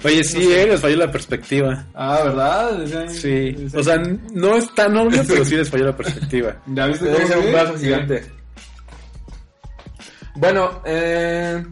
Oye, 0.04 0.24
sí, 0.26 0.52
eh, 0.52 0.68
les 0.68 0.82
falló 0.82 0.98
la 0.98 1.12
perspectiva. 1.12 1.86
ah, 1.94 2.22
¿verdad? 2.26 3.08
Sí. 3.08 3.56
O 3.74 3.82
sea, 3.82 3.98
no 4.34 4.56
es 4.58 4.74
tan 4.76 4.98
obvio, 4.98 5.22
pero 5.28 5.46
sí 5.46 5.56
les 5.56 5.70
falló 5.70 5.86
la 5.86 5.96
perspectiva. 5.96 6.58
¿Ya 6.66 6.88
viste 6.88 7.06
Debe 7.06 7.26
ser 7.28 7.40
se 7.40 7.46
un 7.48 7.54
brazo 7.54 7.78
Sí. 7.78 7.86
gigante. 7.86 8.24
Bueno, 10.36 10.82
eh. 10.86 11.64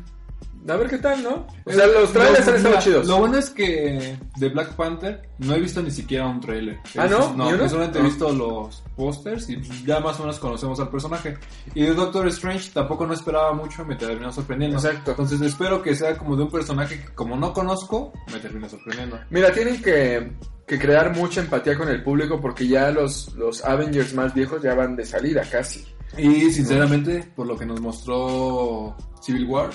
A 0.67 0.75
ver 0.75 0.87
qué 0.89 0.97
tal, 0.99 1.23
¿no? 1.23 1.47
O 1.65 1.71
sea, 1.71 1.87
los 1.87 2.11
trailers 2.13 2.45
Lo- 2.45 2.51
han 2.51 2.57
estado 2.57 2.79
chidos. 2.81 3.07
Lo 3.07 3.17
bueno 3.17 3.37
es 3.37 3.49
que 3.49 4.17
de 4.37 4.49
Black 4.49 4.73
Panther 4.75 5.27
no 5.39 5.55
he 5.55 5.59
visto 5.59 5.81
ni 5.81 5.89
siquiera 5.89 6.27
un 6.27 6.39
trailer. 6.39 6.77
¿Ah, 6.97 7.07
no? 7.07 7.33
No, 7.33 7.55
yo 7.55 7.67
solamente 7.67 7.97
he 7.99 8.03
visto 8.03 8.31
los 8.31 8.83
pósters 8.95 9.49
y 9.49 9.59
ya 9.85 9.99
más 9.99 10.19
o 10.19 10.23
menos 10.23 10.37
conocemos 10.39 10.79
al 10.79 10.89
personaje. 10.89 11.35
Y 11.73 11.81
de 11.81 11.93
Doctor 11.95 12.27
Strange 12.27 12.69
tampoco 12.73 13.07
no 13.07 13.13
esperaba 13.13 13.53
mucho, 13.53 13.83
me 13.85 13.95
terminó 13.95 14.31
sorprendiendo. 14.31 14.77
Exacto. 14.77 15.11
Entonces 15.11 15.41
espero 15.41 15.81
que 15.81 15.95
sea 15.95 16.17
como 16.17 16.35
de 16.35 16.43
un 16.43 16.51
personaje 16.51 16.99
que 16.99 17.13
como 17.15 17.35
no 17.35 17.53
conozco, 17.53 18.13
me 18.31 18.39
termine 18.39 18.69
sorprendiendo. 18.69 19.19
Mira, 19.31 19.51
tienen 19.51 19.81
que, 19.81 20.31
que 20.67 20.77
crear 20.77 21.15
mucha 21.15 21.41
empatía 21.41 21.75
con 21.75 21.89
el 21.89 22.03
público 22.03 22.39
porque 22.39 22.67
ya 22.67 22.91
los, 22.91 23.33
los 23.33 23.63
Avengers 23.65 24.13
más 24.13 24.33
viejos 24.35 24.61
ya 24.61 24.75
van 24.75 24.95
de 24.95 25.05
salida 25.05 25.41
casi. 25.51 25.83
Y 26.17 26.51
sinceramente, 26.51 27.31
por 27.35 27.47
lo 27.47 27.57
que 27.57 27.65
nos 27.65 27.79
mostró 27.81 28.95
Civil 29.21 29.45
War, 29.45 29.69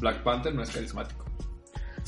Black 0.00 0.22
Panther 0.22 0.54
no 0.54 0.62
es 0.62 0.70
carismático. 0.70 1.24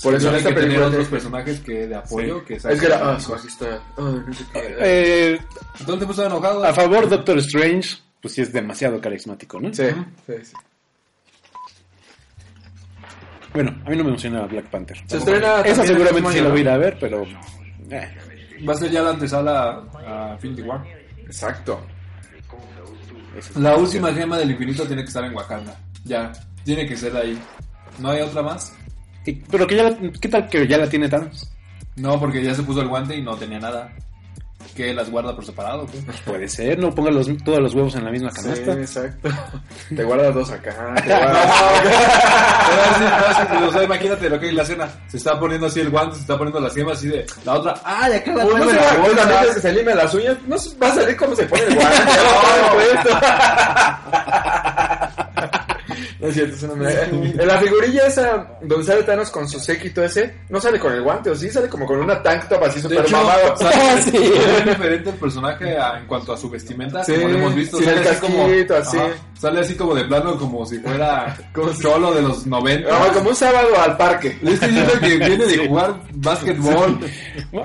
Por 0.03 0.15
eso 0.15 0.29
en 0.29 0.37
esta 0.37 0.51
que 0.51 0.55
tener 0.55 0.69
película 0.69 0.87
otros 0.89 1.09
personajes 1.09 1.61
que 1.61 1.87
de 1.89 1.97
apoyo 1.97 2.45
que 2.45 2.55
Es 2.55 2.63
que 2.63 2.87
era. 2.87 3.01
Ah, 3.15 3.17
está. 3.19 3.83
Ah, 3.97 4.23
no 4.27 4.33
sé 4.33 4.45
qué. 4.53 4.77
Eh, 4.79 5.39
estaba 5.81 6.27
enojado. 6.27 6.65
a 6.65 6.73
favor, 6.73 7.09
Doctor 7.09 7.39
Strange, 7.39 7.97
pues 8.21 8.35
sí 8.35 8.43
es 8.43 8.53
demasiado 8.53 9.01
carismático, 9.01 9.61
¿no? 9.61 9.73
Sí, 9.75 9.85
Ujú. 9.85 10.05
sí, 10.27 10.33
sí. 10.45 10.53
Bueno, 13.55 13.71
a 13.87 13.91
mí 13.91 13.97
no 13.97 14.05
me 14.05 14.11
emociona 14.11 14.43
Black 14.43 14.67
Panther. 14.67 14.99
Se 15.07 15.17
estrena. 15.17 15.63
Esa 15.63 15.85
seguramente 15.85 16.33
sí 16.33 16.41
la 16.41 16.49
voy 16.51 16.59
a 16.59 16.63
ir 16.63 16.69
a 16.69 16.77
ver, 16.77 16.97
pero... 17.01 17.25
eh. 17.91 18.17
Va 18.69 18.75
a 18.75 18.77
ser 18.77 18.91
ya 18.91 19.03
la 19.03 19.11
antesala 19.11 19.83
a 20.07 20.33
Infinity 20.35 20.63
War. 20.63 20.85
Exacto. 21.25 21.81
La 23.57 23.77
última 23.77 24.13
gema 24.13 24.37
del 24.39 24.51
infinito 24.51 24.87
tiene 24.87 25.03
que 25.03 25.09
estar 25.09 25.25
en 25.25 25.35
Wakanda. 25.35 25.77
Ya, 26.05 26.33
tiene 26.65 26.87
que 26.87 26.97
ser 26.97 27.17
ahí. 27.17 27.39
¿No 27.99 28.11
hay 28.11 28.21
otra 28.23 28.43
más? 28.43 28.73
Pero 29.51 29.67
que 29.67 29.77
ya, 29.77 29.83
la- 29.85 29.97
¿qué 30.21 30.29
tal 30.29 30.49
que 30.49 30.67
ya 30.67 30.79
la 30.79 30.89
tiene 30.89 31.09
Thanos? 31.09 31.51
No, 31.97 32.19
porque 32.19 32.43
ya 32.43 32.55
se 32.55 32.63
puso 32.63 32.81
el 32.81 32.89
guante 32.89 33.17
y 33.17 33.23
no 33.23 33.37
tenía 33.37 33.59
nada. 33.59 33.91
¿Que 34.75 34.95
las 34.95 35.11
guarda 35.11 35.35
por 35.35 35.45
separado? 35.45 35.87
¿qué? 35.87 35.99
Puede 36.25 36.47
ser, 36.49 36.79
no 36.79 36.95
ponga 36.95 37.11
los, 37.11 37.27
todos 37.45 37.59
los 37.59 37.75
huevos 37.75 37.95
en 37.97 38.05
la 38.05 38.11
misma 38.13 38.31
Sí, 38.31 38.43
canasta. 38.43 38.73
exacto. 38.75 39.29
Te 39.97 40.05
guardas 40.05 40.35
dos 40.35 40.51
acá. 40.53 40.95
Te 41.05 41.09
guardas... 41.17 41.53
Sí, 42.99 43.55
no, 43.61 43.73
sí, 43.73 43.79
imagínate 43.85 44.31
lo 44.31 44.39
que 44.39 44.49
es 44.49 44.55
la 44.55 44.63
escena. 44.63 44.89
Se 45.09 45.17
está 45.17 45.39
poniendo 45.41 45.67
así 45.67 45.81
el 45.81 45.91
guante, 45.91 46.15
se 46.17 46.21
está 46.23 46.39
poniendo 46.39 46.61
las 46.61 46.75
gemas 46.75 46.99
así 46.99 47.09
de 47.09 47.27
la 47.45 47.55
otra. 47.55 47.75
¡Ay, 47.85 48.13
acá 48.15 48.33
la 48.35 48.45
Pues 48.45 48.57
no 48.57 48.71
se 48.71 48.77
la 48.77 48.83
va, 48.83 48.89
pues 49.01 49.15
bolsa! 49.17 49.55
que 49.55 49.61
se 49.61 49.73
lime 49.73 49.95
las 49.95 50.15
uñas, 50.15 50.37
no 50.47 50.57
va 50.81 50.89
a 50.89 50.95
salir 50.95 51.17
cómo 51.17 51.35
se 51.35 51.47
pone 51.47 51.63
el 51.65 51.75
guante. 51.75 51.99
ya 52.07 52.23
lo 52.23 52.79
tiene 52.79 53.03
puesto. 53.03 53.21
No 56.21 56.27
es 56.29 56.35
cierto, 56.35 56.57
es 56.57 56.63
un 56.65 56.71
homenaje. 56.71 57.05
En 57.13 57.47
la 57.47 57.59
figurilla 57.59 58.07
esa, 58.09 58.47
donde 58.63 58.85
sale 58.85 59.05
Thanos 59.05 59.31
con 59.31 59.49
su 59.49 59.61
séquito 59.61 60.03
ese, 60.03 60.35
no 60.49 60.61
sale 60.61 60.79
con 60.81 60.93
el 60.93 61.03
guante, 61.03 61.31
o 61.31 61.35
sí, 61.37 61.49
sale 61.49 61.69
como 61.69 61.87
con 61.87 62.01
una 62.01 62.21
tank 62.23 62.49
top 62.49 62.65
así 62.65 62.81
super 62.81 63.09
mamado. 63.11 63.57
sale- 63.57 64.03
Sí. 64.03 64.17
es 64.17 64.65
diferente 64.65 65.11
el 65.11 65.17
personaje 65.17 65.77
a- 65.79 65.99
en 65.99 66.07
cuanto 66.07 66.33
a 66.33 66.37
su 66.37 66.51
vestimenta, 66.51 67.05
Sí, 67.05 67.13
como 67.15 67.29
lo 67.29 67.35
hemos 67.39 67.55
visto. 67.55 67.79
sí, 67.79 67.85
sale 67.85 68.01
el 68.01 68.09
así 68.09 68.21
como, 68.21 68.47
casquito, 68.47 68.77
así. 68.77 68.97
ajá, 68.99 69.09
sale 69.41 69.61
así 69.61 69.75
como 69.77 69.95
de 69.95 70.05
plano, 70.07 70.37
como 70.39 70.67
si 70.67 70.79
fuera 70.81 71.37
Como 71.55 71.73
si- 71.73 71.83
cholo 71.83 72.13
de 72.13 72.23
los 72.23 72.47
90. 72.47 72.89
Ah, 72.91 73.11
como 73.15 73.31
un 73.31 73.37
sábado 73.37 73.69
al 73.81 73.97
parque. 73.97 74.37
Le 74.43 74.55
estoy 74.55 74.71
diciendo 74.71 74.93
que 75.01 75.17
viene 75.19 75.47
de 75.47 75.69
jugar 75.69 75.95
básquetbol. 76.15 76.99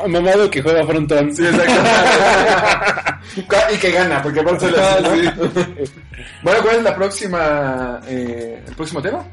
Mamado 0.08 0.50
que 0.52 0.62
juega 0.62 0.86
frontón. 0.86 1.36
Sí, 1.36 1.44
exacto. 1.44 1.74
y 3.74 3.78
que 3.78 3.92
gana, 3.92 4.22
porque 4.22 4.44
por 4.44 4.58
Ah, 4.78 4.98
¿no? 5.02 5.16
sí. 5.16 5.30
Bueno, 6.44 6.60
¿cuál 6.62 6.76
es 6.78 6.84
la 6.84 6.96
próxima, 6.96 8.00
eh, 8.08 8.43
el 8.44 8.76
próximo 8.76 9.02
tema? 9.02 9.26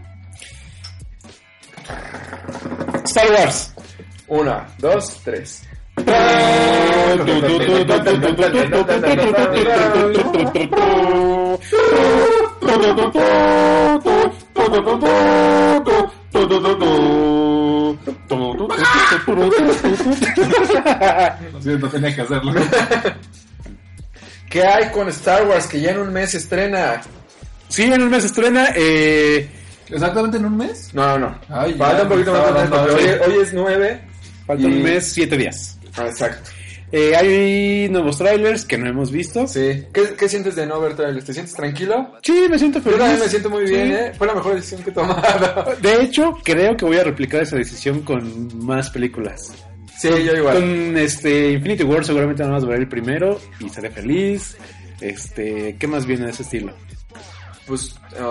Star 3.05 3.31
Wars. 3.33 3.75
Una, 4.29 4.69
dos, 4.79 5.21
tres. 5.25 5.67
Lo 21.53 21.63
siento, 21.63 21.89
tenía 21.89 22.15
que 22.15 22.23
hacerlo. 22.23 22.53
¿Qué 24.49 24.65
hay 24.65 24.91
con 24.91 25.09
Star 25.09 25.47
Wars 25.47 25.67
que 25.67 25.81
ya 25.81 25.91
en 25.93 25.99
un 25.99 26.13
mes 26.13 26.35
estrena? 26.35 27.01
Sí, 27.71 27.85
en 27.85 28.03
un 28.03 28.11
mes 28.11 28.25
estrena. 28.25 28.69
Eh, 28.77 29.49
¿Exactamente 29.89 30.37
en 30.37 30.45
un 30.45 30.57
mes? 30.59 30.91
No, 30.93 31.19
no. 31.19 31.39
Ay, 31.49 31.73
Falta 31.75 31.97
ya, 31.99 32.03
un 32.03 32.09
poquito 32.11 32.33
más 32.33 32.47
de 32.47 32.53
tiempo, 32.53 32.77
hoy, 33.27 33.33
hoy 33.35 33.43
es 33.43 33.53
nueve. 33.55 34.01
falta 34.47 34.63
Y- 34.63 34.67
un 34.67 34.83
mes, 34.83 35.07
siete 35.13 35.37
días. 35.37 35.79
Ah, 35.97 36.07
exacto. 36.07 36.51
Eh, 36.93 37.15
hay 37.15 37.89
nuevos 37.89 38.19
trailers 38.19 38.65
que 38.65 38.77
no 38.77 38.89
hemos 38.89 39.13
visto. 39.13 39.47
Sí. 39.47 39.85
¿Qué, 39.95 40.15
qué 40.19 40.29
sientes 40.29 40.57
de 40.57 40.67
no 40.67 40.81
ver 40.81 40.95
trailers? 40.97 41.25
¿Te 41.25 41.33
sientes 41.33 41.55
tranquilo? 41.55 42.15
Sí, 42.23 42.47
me 42.51 42.59
siento 42.59 42.79
Yo 42.81 42.85
feliz. 42.85 42.99
también 42.99 43.21
me 43.21 43.29
siento 43.29 43.51
muy 43.51 43.67
Sí. 43.69 43.75
bien, 43.75 43.93
¿eh? 43.93 44.13
Fue 44.19 44.27
la 44.27 44.35
mejor 44.35 44.55
decisión 44.57 44.83
que 44.83 44.91
he 44.91 44.93
tomado. 44.93 45.77
De 45.83 46.03
hecho, 46.03 46.37
creo 46.45 46.77
que 46.77 46.85
voy 46.85 46.97
a 46.99 47.05
replicar 47.05 47.43
esa 47.43 47.57
decisión 47.57 48.01
con 48.03 48.49
más 48.67 48.91
películas. 48.91 49.53
Sí, 50.01 50.09
yo 50.09 50.35
igual. 50.37 50.57
Con 50.59 50.97
este 50.99 51.53
Infinity 51.53 51.85
War 51.85 52.05
seguramente 52.05 52.43
nada 52.43 52.55
más 52.55 52.65
veré 52.67 52.81
el 52.81 52.89
primero 52.89 53.41
y 53.61 53.69
seré 53.69 53.91
feliz. 53.91 54.57
Este, 55.01 55.77
¿qué 55.79 55.87
más 55.87 56.07
viene 56.07 56.25
de 56.27 56.31
ese 56.33 56.43
estilo? 56.43 56.73
Pues, 57.71 57.95
um, 58.19 58.25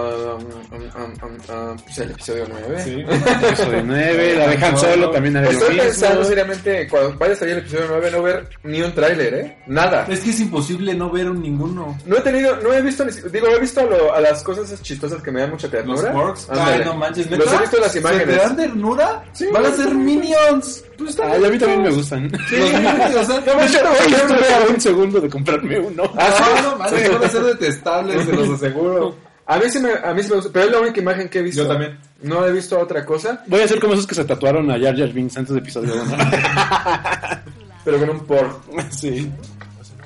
um, 0.75 0.83
um, 0.83 1.13
um, 1.23 1.69
um, 1.71 1.77
pues 1.77 1.97
el 1.99 2.11
episodio 2.11 2.45
9. 2.49 2.83
Sí. 2.83 2.91
Episodio 3.47 3.83
9, 3.85 4.35
la 4.37 4.47
dejan 4.49 4.77
solo, 4.77 5.09
también 5.11 5.37
haré 5.37 5.45
lo 5.45 5.51
Estoy 5.53 5.69
mismo. 5.69 5.83
pensando 5.83 6.23
seriamente, 6.25 6.87
cuando 6.89 7.17
vaya 7.17 7.33
a 7.33 7.35
salir 7.37 7.53
el 7.53 7.59
episodio 7.61 7.85
9, 7.87 8.11
no 8.11 8.21
ver 8.21 8.49
ni 8.63 8.81
un 8.81 8.93
tráiler, 8.93 9.33
¿eh? 9.33 9.57
Nada. 9.67 10.05
Es 10.09 10.19
que 10.19 10.31
es 10.31 10.39
imposible 10.41 10.93
no 10.93 11.09
ver 11.09 11.29
un 11.29 11.41
ninguno. 11.41 11.97
No 12.05 12.17
he 12.17 12.19
tenido, 12.19 12.57
no 12.57 12.73
he 12.73 12.81
visto, 12.81 13.05
digo, 13.05 13.47
he 13.47 13.59
visto 13.61 13.79
a, 13.79 13.83
lo- 13.85 14.13
a 14.13 14.19
las 14.19 14.43
cosas 14.43 14.65
esas 14.65 14.81
chistosas 14.81 15.21
que 15.23 15.31
me 15.31 15.39
dan 15.39 15.51
mucha 15.51 15.67
Los 15.67 15.71
ternura. 15.71 16.11
Porks. 16.11 16.49
Ándale. 16.49 16.71
Ay, 16.73 16.81
no 16.83 16.93
manches. 16.95 17.31
Los 17.31 17.53
he 17.53 17.57
visto 17.59 17.77
en 17.77 17.83
las 17.83 17.91
¿Se 17.93 17.99
imágenes. 17.99 18.25
te 18.27 18.35
dan 18.35 18.55
ternura? 18.57 19.23
Sí, 19.31 19.45
Van 19.53 19.65
a 19.65 19.69
sí. 19.71 19.81
ser 19.83 19.93
minions. 19.95 20.83
Pues 20.97 21.17
Ah, 21.21 21.33
a 21.33 21.37
mí 21.49 21.57
también 21.57 21.83
me 21.83 21.91
gustan. 21.91 22.29
Los 22.29 22.41
minions, 22.73 23.15
o 23.15 23.23
sea, 23.23 23.39
No, 23.39 23.65
yo 23.65 23.83
no 23.83 23.89
voy 23.89 24.11
Yo 24.11 24.17
a 24.17 24.19
estuve 24.19 24.53
a 24.53 24.67
un 24.69 24.81
segundo 24.81 25.21
de 25.21 25.29
comprarme 25.29 25.79
uno. 25.79 26.03
Ah, 26.17 26.59
no, 26.61 26.75
manches, 26.77 27.09
van 27.13 27.23
a 27.23 27.29
ser 27.29 27.43
detestables, 27.43 28.25
se 28.25 28.33
los 28.33 28.49
aseguro. 28.49 29.15
A 29.51 29.57
mí 29.57 29.63
sí 29.69 29.79
me, 29.79 29.91
a 29.91 30.13
mí 30.13 30.21
sí 30.21 30.29
me 30.29 30.35
gusta, 30.35 30.51
pero 30.53 30.65
es 30.65 30.71
la 30.71 30.79
única 30.79 30.99
imagen 30.99 31.27
que 31.27 31.39
he 31.39 31.41
visto. 31.41 31.63
Yo 31.63 31.67
también. 31.67 31.97
No 32.21 32.45
he 32.45 32.51
visto 32.51 32.77
otra 32.79 33.03
cosa, 33.03 33.43
Voy 33.47 33.61
a 33.61 33.65
hacer 33.65 33.79
como 33.79 33.93
esos 33.93 34.05
que 34.05 34.13
se 34.13 34.23
tatuaron 34.25 34.69
a 34.69 34.77
Jar 34.79 34.95
Jar 34.95 35.09
Binks 35.11 35.37
antes 35.37 35.53
de 35.53 35.59
episodio 35.59 35.93
1. 36.03 36.17
pero 37.85 37.99
con 37.99 38.09
un 38.11 38.25
por. 38.25 38.61
sí. 38.91 39.31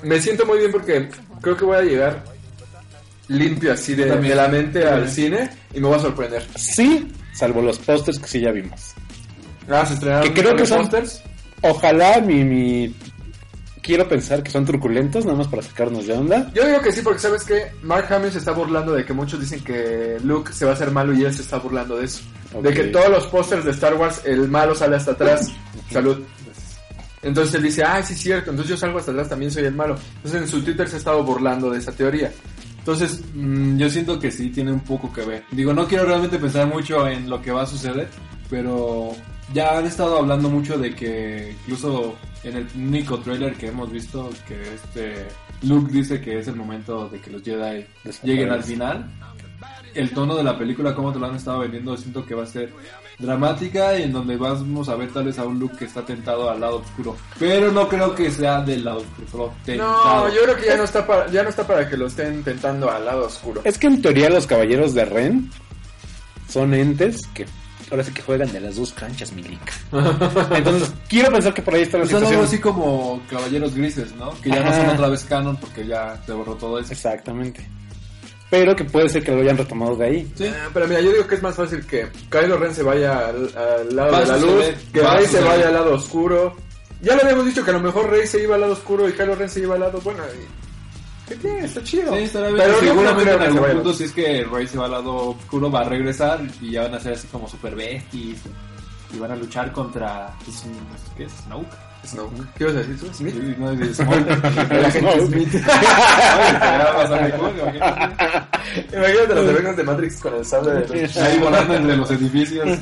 Me 0.01 0.21
siento 0.21 0.45
muy 0.45 0.59
bien 0.59 0.71
porque 0.71 1.09
creo 1.41 1.57
que 1.57 1.65
voy 1.65 1.77
a 1.77 1.81
llegar 1.81 2.23
limpio 3.27 3.73
así 3.73 3.95
de, 3.95 4.05
de 4.05 4.35
la 4.35 4.47
mente 4.47 4.87
al 4.87 5.09
cine 5.09 5.49
y 5.73 5.79
me 5.79 5.87
voy 5.87 5.97
a 5.97 6.01
sorprender. 6.01 6.45
Sí, 6.55 7.11
salvo 7.33 7.61
los 7.61 7.79
pósters 7.79 8.19
que 8.19 8.27
sí 8.27 8.39
ya 8.41 8.51
vimos. 8.51 8.93
Ah, 9.69 9.85
se 9.85 9.95
estrenaron 9.95 10.27
Que 10.33 10.33
creo 10.41 10.53
que 10.53 10.59
los 10.61 10.69
son- 10.69 10.79
pósters. 10.81 11.21
Ojalá 11.61 12.19
mi, 12.19 12.43
mi... 12.43 12.95
Quiero 13.83 14.07
pensar 14.07 14.41
que 14.41 14.49
son 14.49 14.63
truculentos, 14.63 15.25
nada 15.25 15.37
más 15.37 15.49
para 15.49 15.61
sacarnos 15.61 16.07
de 16.07 16.13
onda. 16.13 16.49
Yo 16.55 16.65
digo 16.65 16.79
que 16.79 16.93
sí, 16.93 17.01
porque 17.01 17.19
sabes 17.19 17.43
que 17.43 17.73
Mark 17.81 18.11
Hamill 18.11 18.31
se 18.31 18.37
está 18.37 18.53
burlando 18.53 18.93
de 18.93 19.05
que 19.05 19.11
muchos 19.11 19.41
dicen 19.41 19.61
que 19.61 20.17
Luke 20.23 20.53
se 20.53 20.63
va 20.63 20.71
a 20.71 20.73
hacer 20.73 20.89
malo 20.89 21.13
y 21.13 21.25
él 21.25 21.33
se 21.33 21.41
está 21.41 21.59
burlando 21.59 21.97
de 21.97 22.05
eso. 22.05 22.23
De 22.61 22.73
que 22.73 22.85
todos 22.85 23.09
los 23.09 23.27
pósters 23.27 23.65
de 23.65 23.71
Star 23.71 23.95
Wars, 23.95 24.21
el 24.23 24.47
malo 24.47 24.73
sale 24.73 24.95
hasta 24.95 25.11
atrás. 25.11 25.51
Salud. 25.91 26.23
Entonces 27.21 27.55
él 27.55 27.63
dice, 27.63 27.83
ah, 27.83 28.01
sí 28.01 28.13
es 28.13 28.19
cierto, 28.19 28.51
entonces 28.51 28.69
yo 28.69 28.77
salgo 28.77 28.99
hasta 28.99 29.11
atrás, 29.11 29.27
también 29.27 29.51
soy 29.51 29.65
el 29.65 29.75
malo. 29.75 29.97
Entonces 30.15 30.41
en 30.41 30.47
su 30.47 30.61
Twitter 30.63 30.87
se 30.87 30.95
ha 30.95 30.99
estado 30.99 31.21
burlando 31.21 31.69
de 31.69 31.79
esa 31.79 31.91
teoría. 31.91 32.31
Entonces, 32.79 33.21
mm, 33.33 33.77
yo 33.77 33.89
siento 33.89 34.19
que 34.19 34.29
sí 34.29 34.49
tiene 34.49 34.71
un 34.71 34.81
poco 34.81 35.11
que 35.11 35.23
ver. 35.23 35.43
Digo, 35.51 35.73
no 35.73 35.87
quiero 35.87 36.05
realmente 36.05 36.37
pensar 36.37 36.67
mucho 36.67 37.07
en 37.07 37.29
lo 37.29 37.41
que 37.41 37.51
va 37.51 37.63
a 37.63 37.65
suceder, 37.65 38.09
pero 38.49 39.13
ya 39.53 39.77
han 39.77 39.85
estado 39.85 40.17
hablando 40.17 40.49
mucho 40.49 40.77
de 40.77 40.95
que 40.95 41.55
incluso 41.61 42.15
en 42.43 42.57
el 42.57 42.67
único 42.75 43.19
trailer 43.19 43.53
que 43.55 43.67
hemos 43.67 43.91
visto, 43.91 44.29
que 44.47 44.61
este 44.73 45.27
Luke 45.61 45.91
dice 45.91 46.19
que 46.19 46.39
es 46.39 46.47
el 46.47 46.55
momento 46.55 47.07
de 47.09 47.19
que 47.19 47.31
los 47.31 47.43
Jedi 47.43 47.85
lleguen 48.23 48.51
al 48.51 48.63
final. 48.63 49.09
El 49.93 50.09
tono 50.09 50.35
de 50.35 50.43
la 50.43 50.57
película, 50.57 50.95
como 50.95 51.13
te 51.13 51.19
lo 51.19 51.27
han 51.27 51.35
estado 51.35 51.59
vendiendo, 51.59 51.95
siento 51.95 52.25
que 52.25 52.33
va 52.33 52.43
a 52.43 52.47
ser 52.47 52.73
dramática 53.19 53.97
y 53.97 54.03
en 54.03 54.11
donde 54.11 54.35
vamos 54.35 54.89
a 54.89 54.95
ver 54.95 55.11
tal 55.11 55.25
vez 55.25 55.37
a 55.37 55.45
un 55.45 55.59
Luke 55.59 55.77
que 55.77 55.85
está 55.85 56.03
tentado 56.03 56.49
al 56.49 56.59
lado 56.59 56.77
oscuro. 56.77 57.15
Pero 57.37 57.71
no 57.71 57.87
creo 57.87 58.15
que 58.15 58.31
sea 58.31 58.61
del 58.61 58.83
lado 58.83 58.97
oscuro, 58.97 59.27
solo 59.29 59.53
tentado. 59.63 60.27
No, 60.27 60.33
yo 60.33 60.41
creo 60.43 60.57
que 60.57 60.65
ya 60.65 60.77
no 60.77 60.83
está 60.83 61.05
para, 61.05 61.29
ya 61.29 61.43
no 61.43 61.49
está 61.49 61.65
para 61.65 61.87
que 61.87 61.95
lo 61.95 62.07
estén 62.07 62.33
intentando 62.33 62.89
al 62.89 63.05
lado 63.05 63.27
oscuro. 63.27 63.61
Es 63.63 63.77
que 63.77 63.87
en 63.87 64.01
teoría 64.01 64.29
los 64.29 64.47
caballeros 64.47 64.95
de 64.95 65.05
Ren 65.05 65.51
son 66.49 66.73
entes 66.73 67.19
que 67.33 67.45
ahora 67.91 68.03
sí 68.03 68.11
que 68.13 68.21
juegan 68.21 68.51
de 68.51 68.59
las 68.59 68.75
dos 68.75 68.91
canchas, 68.93 69.31
Milica. 69.33 69.73
Entonces, 70.55 70.91
quiero 71.07 71.31
pensar 71.31 71.53
que 71.53 71.61
por 71.61 71.73
ahí 71.75 71.83
está 71.83 71.97
la 71.97 72.03
Pues 72.03 72.11
Son 72.11 72.23
algo 72.23 72.29
situación. 72.45 72.45
así 72.45 72.59
como 72.61 73.21
Caballeros 73.29 73.75
Grises, 73.75 74.15
¿no? 74.15 74.31
Que 74.41 74.49
ya 74.49 74.61
no 74.63 74.71
son 74.73 74.89
otra 74.89 75.09
vez 75.09 75.23
canon 75.25 75.57
porque 75.57 75.85
ya 75.85 76.21
se 76.25 76.31
borró 76.33 76.55
todo 76.55 76.79
eso. 76.79 76.91
Exactamente. 76.93 77.67
Pero 78.49 78.75
que 78.75 78.83
puede 78.85 79.09
ser 79.09 79.23
que 79.23 79.31
lo 79.31 79.41
hayan 79.41 79.57
retomado 79.57 79.95
de 79.95 80.05
ahí. 80.05 80.31
Sí. 80.35 80.45
Ah, 80.47 80.69
pero 80.73 80.87
mira, 80.87 81.01
yo 81.01 81.11
digo 81.11 81.25
que 81.25 81.35
es 81.35 81.41
más 81.41 81.55
fácil 81.55 81.85
que 81.87 82.07
Kylo 82.29 82.57
Ren 82.57 82.75
se 82.75 82.83
vaya 82.83 83.27
al, 83.29 83.49
al 83.57 83.95
lado 83.95 84.19
de 84.19 84.25
la 84.27 84.37
luz, 84.37 84.65
que 84.93 85.01
Rey 85.01 85.25
se 85.25 85.41
vaya 85.41 85.67
al 85.69 85.73
lado 85.73 85.95
oscuro. 85.95 86.55
Ya 87.01 87.15
lo 87.15 87.23
habíamos 87.23 87.45
dicho 87.47 87.63
que 87.65 87.71
a 87.71 87.73
lo 87.73 87.79
mejor 87.79 88.09
Rey 88.11 88.27
se 88.27 88.41
iba 88.43 88.55
al 88.55 88.61
lado 88.61 88.73
oscuro 88.73 89.09
y 89.09 89.13
Kylo 89.13 89.35
Ren 89.35 89.49
se 89.49 89.61
iba 89.61 89.73
al 89.73 89.81
lado 89.81 89.99
bueno. 90.01 90.21
y- 90.23 90.72
¿Qué 91.27 91.35
tiene? 91.35 91.65
Está 91.65 91.81
chido. 91.83 92.13
Sí, 92.15 92.23
estará 92.23 92.47
bien. 92.47 92.59
Pero 92.59 92.73
no 92.73 92.79
seguramente 92.79 93.23
creo 93.23 93.35
en 93.35 93.41
algún 93.57 93.71
punto, 93.71 93.93
si 93.93 94.03
es 94.03 94.11
que 94.11 94.43
Rey 94.51 94.67
se 94.67 94.77
va 94.77 94.85
al 94.85 94.91
lado 94.91 95.15
oscuro, 95.29 95.71
va 95.71 95.81
a 95.81 95.83
regresar 95.85 96.41
y 96.61 96.71
ya 96.71 96.83
van 96.83 96.95
a 96.95 96.99
ser 96.99 97.13
así 97.13 97.27
como 97.27 97.47
super 97.47 97.75
besties. 97.75 98.39
Y 99.13 99.19
van 99.19 99.31
a 99.31 99.35
luchar 99.35 99.71
contra. 99.71 100.33
pues, 100.43 100.65
¿Qué 101.15 101.23
es? 101.25 101.31
Snoke. 101.45 101.67
Snoke. 102.05 102.33
¿Qué 102.57 102.63
ibas 102.63 102.75
a 102.75 102.79
decir 102.79 102.99
tú? 102.99 103.07
¿Smith? 103.13 103.33
Sí, 103.35 103.55
no, 103.59 103.71
es 103.83 103.99
agente 103.99 104.35
Snoke. 104.91 105.21
Smith. 105.27 105.53
Imagínate. 108.93 109.35
Los 109.35 109.49
efectos 109.49 109.77
de 109.77 109.83
Matrix 109.83 110.19
con 110.19 110.33
el 110.35 110.45
sable 110.45 110.71
de 110.73 111.01
luz. 111.03 111.17
Ahí 111.17 111.37
volando 111.39 111.73
entre 111.75 111.97
los 111.97 112.11
edificios. 112.11 112.79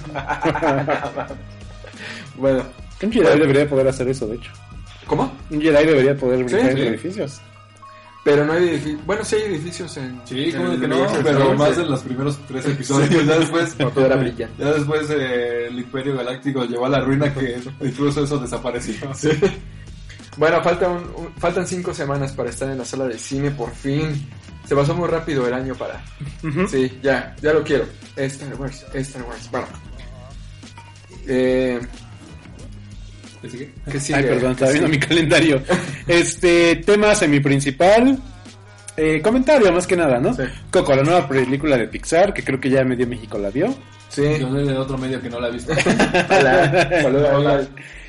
Bueno, 2.37 2.63
Un 3.03 3.11
Jedi 3.11 3.39
debería 3.39 3.67
poder 3.69 3.87
hacer 3.87 4.07
eso, 4.07 4.25
de 4.27 4.35
hecho. 4.35 4.51
¿cómo? 5.05 5.31
Un 5.49 5.61
Jedi 5.61 5.85
debería 5.85 6.15
poder 6.15 6.43
brincar 6.43 6.61
Sí, 6.61 6.67
entre 6.67 6.83
sí. 6.83 6.87
edificios. 6.89 7.41
Pero 8.23 8.45
no 8.45 8.53
hay 8.53 8.69
edificios. 8.69 9.05
Bueno, 9.05 9.25
sí 9.25 9.35
hay 9.35 9.41
edificios 9.43 9.97
en. 9.97 10.21
Sí, 10.25 10.49
en 10.49 10.57
como 10.57 10.71
el 10.73 10.81
que 10.81 10.87
no, 10.87 11.07
pero 11.23 11.55
más 11.55 11.75
sí. 11.75 11.81
en 11.81 11.89
los 11.89 12.01
primeros 12.01 12.39
tres 12.47 12.65
episodios. 12.67 13.25
Ya 13.25 13.35
después. 13.39 13.79
No 13.79 13.89
todo 13.89 14.05
era 14.05 14.15
brillante. 14.15 14.63
Ya 14.63 14.71
después 14.73 15.09
eh, 15.09 15.67
el 15.67 15.79
Imperio 15.79 16.15
Galáctico 16.17 16.63
llevó 16.65 16.85
a 16.85 16.89
la 16.89 16.99
ruina 17.01 17.33
que 17.33 17.59
incluso 17.81 18.23
eso 18.23 18.37
desapareció. 18.37 18.95
Bueno, 20.37 20.63
falta 20.63 20.87
un- 20.87 21.11
un- 21.17 21.33
faltan 21.37 21.67
cinco 21.67 21.93
semanas 21.93 22.31
para 22.31 22.49
estar 22.49 22.69
en 22.69 22.77
la 22.77 22.85
sala 22.85 23.05
de 23.05 23.19
cine, 23.19 23.51
por 23.51 23.69
fin. 23.75 24.29
Se 24.65 24.73
pasó 24.73 24.95
muy 24.95 25.09
rápido 25.09 25.45
el 25.45 25.53
año 25.53 25.75
para... 25.75 26.01
Sí, 26.69 26.99
ya, 27.03 27.35
ya 27.41 27.51
lo 27.51 27.61
quiero. 27.63 27.85
Star 28.15 28.55
Wars, 28.55 28.85
Star 28.93 29.23
Wars. 29.23 29.49
Bueno. 29.51 29.67
Eh, 31.27 31.81
¿Qué 33.41 33.49
sigue? 33.49 33.69
Ay, 34.17 34.23
perdón, 34.23 34.51
estaba 34.51 34.71
¿Qué 34.71 34.79
viendo 34.79 34.89
mi 34.89 34.99
calendario. 34.99 35.61
Este, 36.07 36.75
tema 36.77 37.15
semiprincipal. 37.15 38.17
Eh, 38.97 39.21
comentario, 39.21 39.71
más 39.71 39.87
que 39.87 39.95
nada, 39.95 40.19
¿no? 40.19 40.33
Sí. 40.33 40.43
Coco, 40.69 40.93
la 40.95 41.03
nueva 41.03 41.27
película 41.27 41.77
de 41.77 41.87
Pixar, 41.87 42.33
que 42.33 42.43
creo 42.43 42.59
que 42.59 42.69
ya 42.69 42.83
medio 42.83 43.07
México 43.07 43.37
la 43.37 43.49
vio. 43.49 43.73
Sí. 44.09 44.23
Yo 44.39 44.49
soy 44.49 44.67
de 44.67 44.77
otro 44.77 44.97
medio 44.97 45.21
que 45.21 45.29
no 45.29 45.39
la 45.39 45.47
he 45.47 45.51
visto. 45.51 45.71
Hola, 46.29 47.31
hola. 47.33 47.61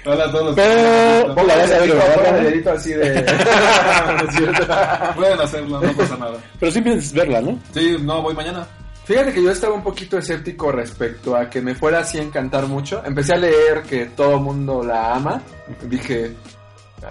Hola 0.05 0.25
a 0.25 0.33
todos. 0.33 0.57
Pero- 0.57 1.35
Ponga 1.37 1.55
la 1.55 1.63
vas 1.63 1.71
a 1.71 1.79
ver, 1.79 1.81
dedito, 1.83 1.95
¿verdad? 1.97 2.15
ponga 2.25 2.39
el 2.39 2.45
dedito 2.45 2.71
así 2.73 2.91
de... 2.93 3.15
No 4.17 4.29
es 4.29 4.35
cierto. 4.37 4.67
Pueden 5.15 5.41
hacerlo, 5.41 5.81
no 5.81 5.93
pasa 5.93 6.17
nada. 6.17 6.39
Pero 6.59 6.73
sí 6.73 6.81
piensas 6.83 7.13
verla, 7.13 7.41
¿no? 7.41 7.59
Sí, 7.73 7.97
no, 8.03 8.21
voy 8.21 8.35
mañana. 8.35 8.67
Fíjate 9.13 9.35
que 9.35 9.43
yo 9.43 9.51
estaba 9.51 9.75
un 9.75 9.83
poquito 9.83 10.17
escéptico 10.17 10.73
respecto 10.73 11.37
a 11.37 11.51
que 11.51 11.61
me 11.61 11.75
fuera 11.75 11.99
así 11.99 12.19
a 12.19 12.23
encantar 12.23 12.67
mucho. 12.67 13.05
Empecé 13.05 13.35
a 13.35 13.37
leer 13.37 13.83
que 13.83 14.07
todo 14.07 14.41
mundo 14.41 14.83
la 14.83 15.15
ama. 15.15 15.43
Dije, 15.83 16.35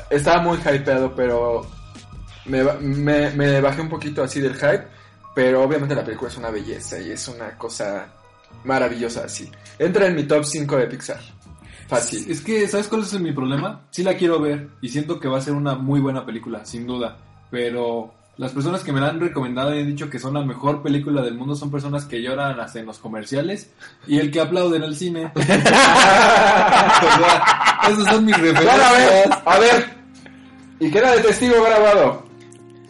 estaba 0.09 0.41
muy 0.41 0.57
hypeado, 0.57 1.13
pero 1.15 1.63
me 2.45 3.61
bajé 3.61 3.81
un 3.81 3.89
poquito 3.89 4.23
así 4.23 4.41
del 4.41 4.55
hype. 4.55 4.87
Pero 5.35 5.61
obviamente 5.61 5.93
la 5.93 6.03
película 6.03 6.31
es 6.31 6.37
una 6.37 6.49
belleza 6.49 6.99
y 6.99 7.11
es 7.11 7.27
una 7.27 7.55
cosa 7.55 8.07
maravillosa 8.63 9.25
así. 9.25 9.51
Entra 9.77 10.07
en 10.07 10.15
mi 10.15 10.23
top 10.23 10.43
5 10.43 10.77
de 10.77 10.87
Pixar. 10.87 11.19
Fácil. 11.87 12.31
Es 12.31 12.41
que, 12.41 12.67
¿sabes 12.67 12.87
cuál 12.87 13.03
es 13.03 13.13
mi 13.19 13.31
problema? 13.31 13.83
Sí 13.91 14.01
la 14.01 14.17
quiero 14.17 14.39
ver 14.39 14.69
y 14.81 14.89
siento 14.89 15.19
que 15.19 15.27
va 15.27 15.37
a 15.37 15.41
ser 15.41 15.53
una 15.53 15.75
muy 15.75 15.99
buena 15.99 16.25
película, 16.25 16.65
sin 16.65 16.87
duda. 16.87 17.19
Pero 17.51 18.15
las 18.41 18.51
personas 18.53 18.81
que 18.83 18.91
me 18.91 18.99
la 18.99 19.09
han 19.09 19.19
recomendado 19.19 19.75
y 19.75 19.81
han 19.81 19.85
dicho 19.85 20.09
que 20.09 20.17
son 20.17 20.33
la 20.33 20.41
mejor 20.41 20.81
película 20.81 21.21
del 21.21 21.35
mundo 21.35 21.55
son 21.55 21.69
personas 21.69 22.05
que 22.05 22.23
lloran 22.23 22.59
hasta 22.59 22.79
en 22.79 22.87
los 22.87 22.97
comerciales 22.97 23.69
y 24.07 24.17
el 24.17 24.31
que 24.31 24.41
aplaude 24.41 24.77
en 24.77 24.83
el 24.83 24.95
cine. 24.95 25.31
Esos 27.87 28.07
son 28.07 28.25
mis 28.25 28.35
Bueno, 28.35 28.59
a 28.59 28.93
ver, 28.93 29.09
referencias. 29.11 29.41
a 29.45 29.59
ver. 29.59 29.85
Y 30.79 30.89
queda 30.89 31.11
de 31.11 31.19
testigo 31.19 31.63
grabado. 31.63 32.25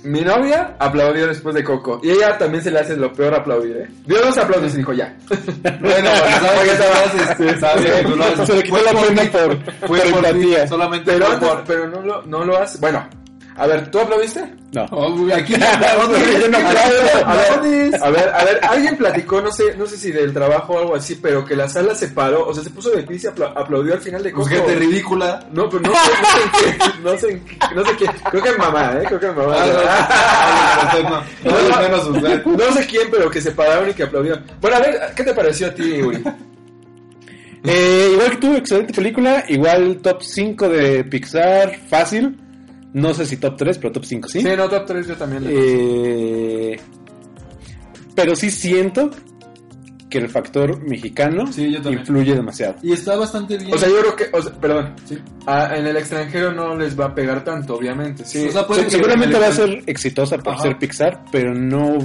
Mi 0.06 0.22
novia 0.22 0.78
aplaudió 0.80 1.28
después 1.28 1.54
de 1.54 1.66
Coco. 1.66 2.00
Y 2.02 2.12
ella 2.12 2.38
también 2.38 2.64
se 2.64 2.72
le 2.72 2.80
hace 2.80 2.96
lo 2.96 3.12
peor 3.12 3.36
aplaudir, 3.36 3.76
¿eh? 3.76 3.90
Dio 4.06 4.22
dos 4.22 4.38
aplausos 4.38 4.74
y 4.74 4.78
dijo 4.78 4.94
ya. 4.94 5.18
Bueno, 5.82 6.10
sabes 6.16 6.72
que 6.72 6.78
lo 6.78 6.94
haces, 6.94 7.60
sabes 7.60 7.92
que 7.92 8.04
tú 8.04 8.16
lo 8.16 8.24
haces. 8.24 8.48
Se 8.48 8.56
le 8.56 8.64
quitó 8.64 8.78
la 8.84 8.94
pena 9.02 9.24
por, 9.30 9.60
fue 9.86 10.00
por 10.00 10.22
por 10.24 10.32
ti, 10.40 10.54
solamente 10.70 11.12
Pero, 11.12 11.40
por... 11.42 11.64
pero 11.66 11.90
no, 11.90 12.00
lo, 12.02 12.22
no 12.22 12.46
lo 12.46 12.58
hace. 12.58 12.78
Bueno, 12.80 13.06
a 13.62 13.68
ver, 13.68 13.92
¿tú 13.92 14.00
aplaudiste? 14.00 14.44
No. 14.74 14.86
Oh, 14.92 15.16
aquí. 15.34 15.54
A 18.02 18.10
ver, 18.10 18.30
a 18.34 18.44
ver, 18.46 18.60
alguien 18.68 18.96
platicó, 18.98 19.42
no 19.42 19.52
sé, 19.52 19.76
no 19.78 19.86
sé 19.86 19.98
si 19.98 20.12
del 20.12 20.34
trabajo 20.34 20.74
o 20.74 20.80
algo 20.80 20.96
así, 20.96 21.16
pero 21.16 21.46
que 21.46 21.56
la 21.56 21.68
sala 21.70 21.94
se 21.94 22.08
paró, 22.10 22.48
o 22.48 22.54
sea, 22.54 22.64
se 22.64 22.70
puso 22.70 22.90
de 22.90 23.04
pie 23.04 23.18
y 23.18 23.20
se 23.20 23.30
apla- 23.30 23.54
aplaudió 23.56 23.94
al 23.94 24.00
final 24.02 24.24
de 24.24 24.32
Coco. 24.32 24.48
Pues 24.48 24.58
gente 24.60 24.76
ridícula. 24.76 25.46
No, 25.52 25.70
pero 25.70 25.84
no 25.84 25.92
sé, 25.94 26.00
no 27.04 27.18
sé, 27.18 27.30
en 27.32 27.44
qué, 27.44 27.56
no 27.56 27.70
sé, 27.70 27.76
no 27.76 27.86
sé 27.86 27.96
quién, 27.98 28.12
creo 28.32 28.44
que 28.44 28.52
mamá, 28.58 28.94
eh, 29.02 29.06
creo 29.08 29.20
que 29.20 29.28
mamá. 29.32 29.56
Ah, 29.58 30.92
no, 30.94 31.52
no, 31.52 31.62
no, 31.62 31.70
no, 31.70 31.82
menos 31.82 32.08
usted. 32.08 32.46
No 32.46 32.72
sé 32.74 32.86
quién, 32.88 33.08
pero 33.12 33.30
que 33.30 33.42
se 33.42 33.52
pararon 33.52 33.90
y 33.90 33.94
que 33.94 34.04
aplaudieron. 34.04 34.44
Bueno, 34.62 34.78
a 34.78 34.80
ver, 34.80 35.00
¿qué 35.16 35.24
te 35.24 35.34
pareció 35.34 35.68
a 35.68 35.72
ti, 35.74 36.02
Uri? 36.02 36.24
Eh, 37.64 38.10
igual 38.14 38.32
que 38.32 38.38
tú, 38.38 38.56
excelente 38.56 38.94
película. 38.94 39.44
Igual 39.48 39.98
top 40.02 40.24
5 40.24 40.68
de 40.70 41.04
Pixar, 41.04 41.76
fácil. 41.90 42.40
No 42.94 43.14
sé 43.14 43.26
si 43.26 43.38
top 43.38 43.56
3, 43.58 43.78
pero 43.78 43.92
top 43.94 44.06
5 44.06 44.28
sí. 44.28 44.42
Sí, 44.42 44.48
no, 44.58 44.68
top 44.70 44.86
3 44.86 45.08
yo 45.08 45.16
también. 45.16 45.44
le- 45.46 46.74
Eh, 46.74 46.80
pero 48.16 48.36
sí 48.36 48.52
siento 48.52 49.10
que 50.10 50.18
el 50.18 50.28
factor 50.28 50.82
mexicano 50.84 51.48
Sí, 51.54 51.74
influye 51.90 52.36
demasiado. 52.36 52.76
Y 52.84 52.92
está 52.92 53.16
bastante 53.16 53.58
bien. 53.58 53.74
O 53.74 53.78
sea, 53.78 53.88
yo 53.88 54.00
creo 54.02 54.16
que, 54.18 54.26
o 54.34 54.42
sea, 54.42 54.52
perdón, 54.60 54.94
Sí. 55.06 55.18
a- 55.46 55.78
en 55.78 55.88
el 55.88 55.96
extranjero 55.96 56.52
no 56.52 56.76
les 56.76 57.00
va 57.00 57.06
a 57.06 57.16
pegar 57.16 57.46
tanto, 57.46 57.76
obviamente, 57.76 58.26
sí. 58.26 58.46
O 58.46 58.52
sea, 58.52 58.68
puede 58.68 58.82
Se- 58.82 58.86
que 58.88 58.92
seguramente 58.92 59.40
va 59.40 59.48
a 59.48 59.52
ser 59.54 59.84
exitosa 59.88 60.38
por 60.38 60.54
Ajá. 60.54 60.64
ser 60.64 60.78
Pixar, 60.78 61.24
pero 61.32 61.54
no, 61.56 61.98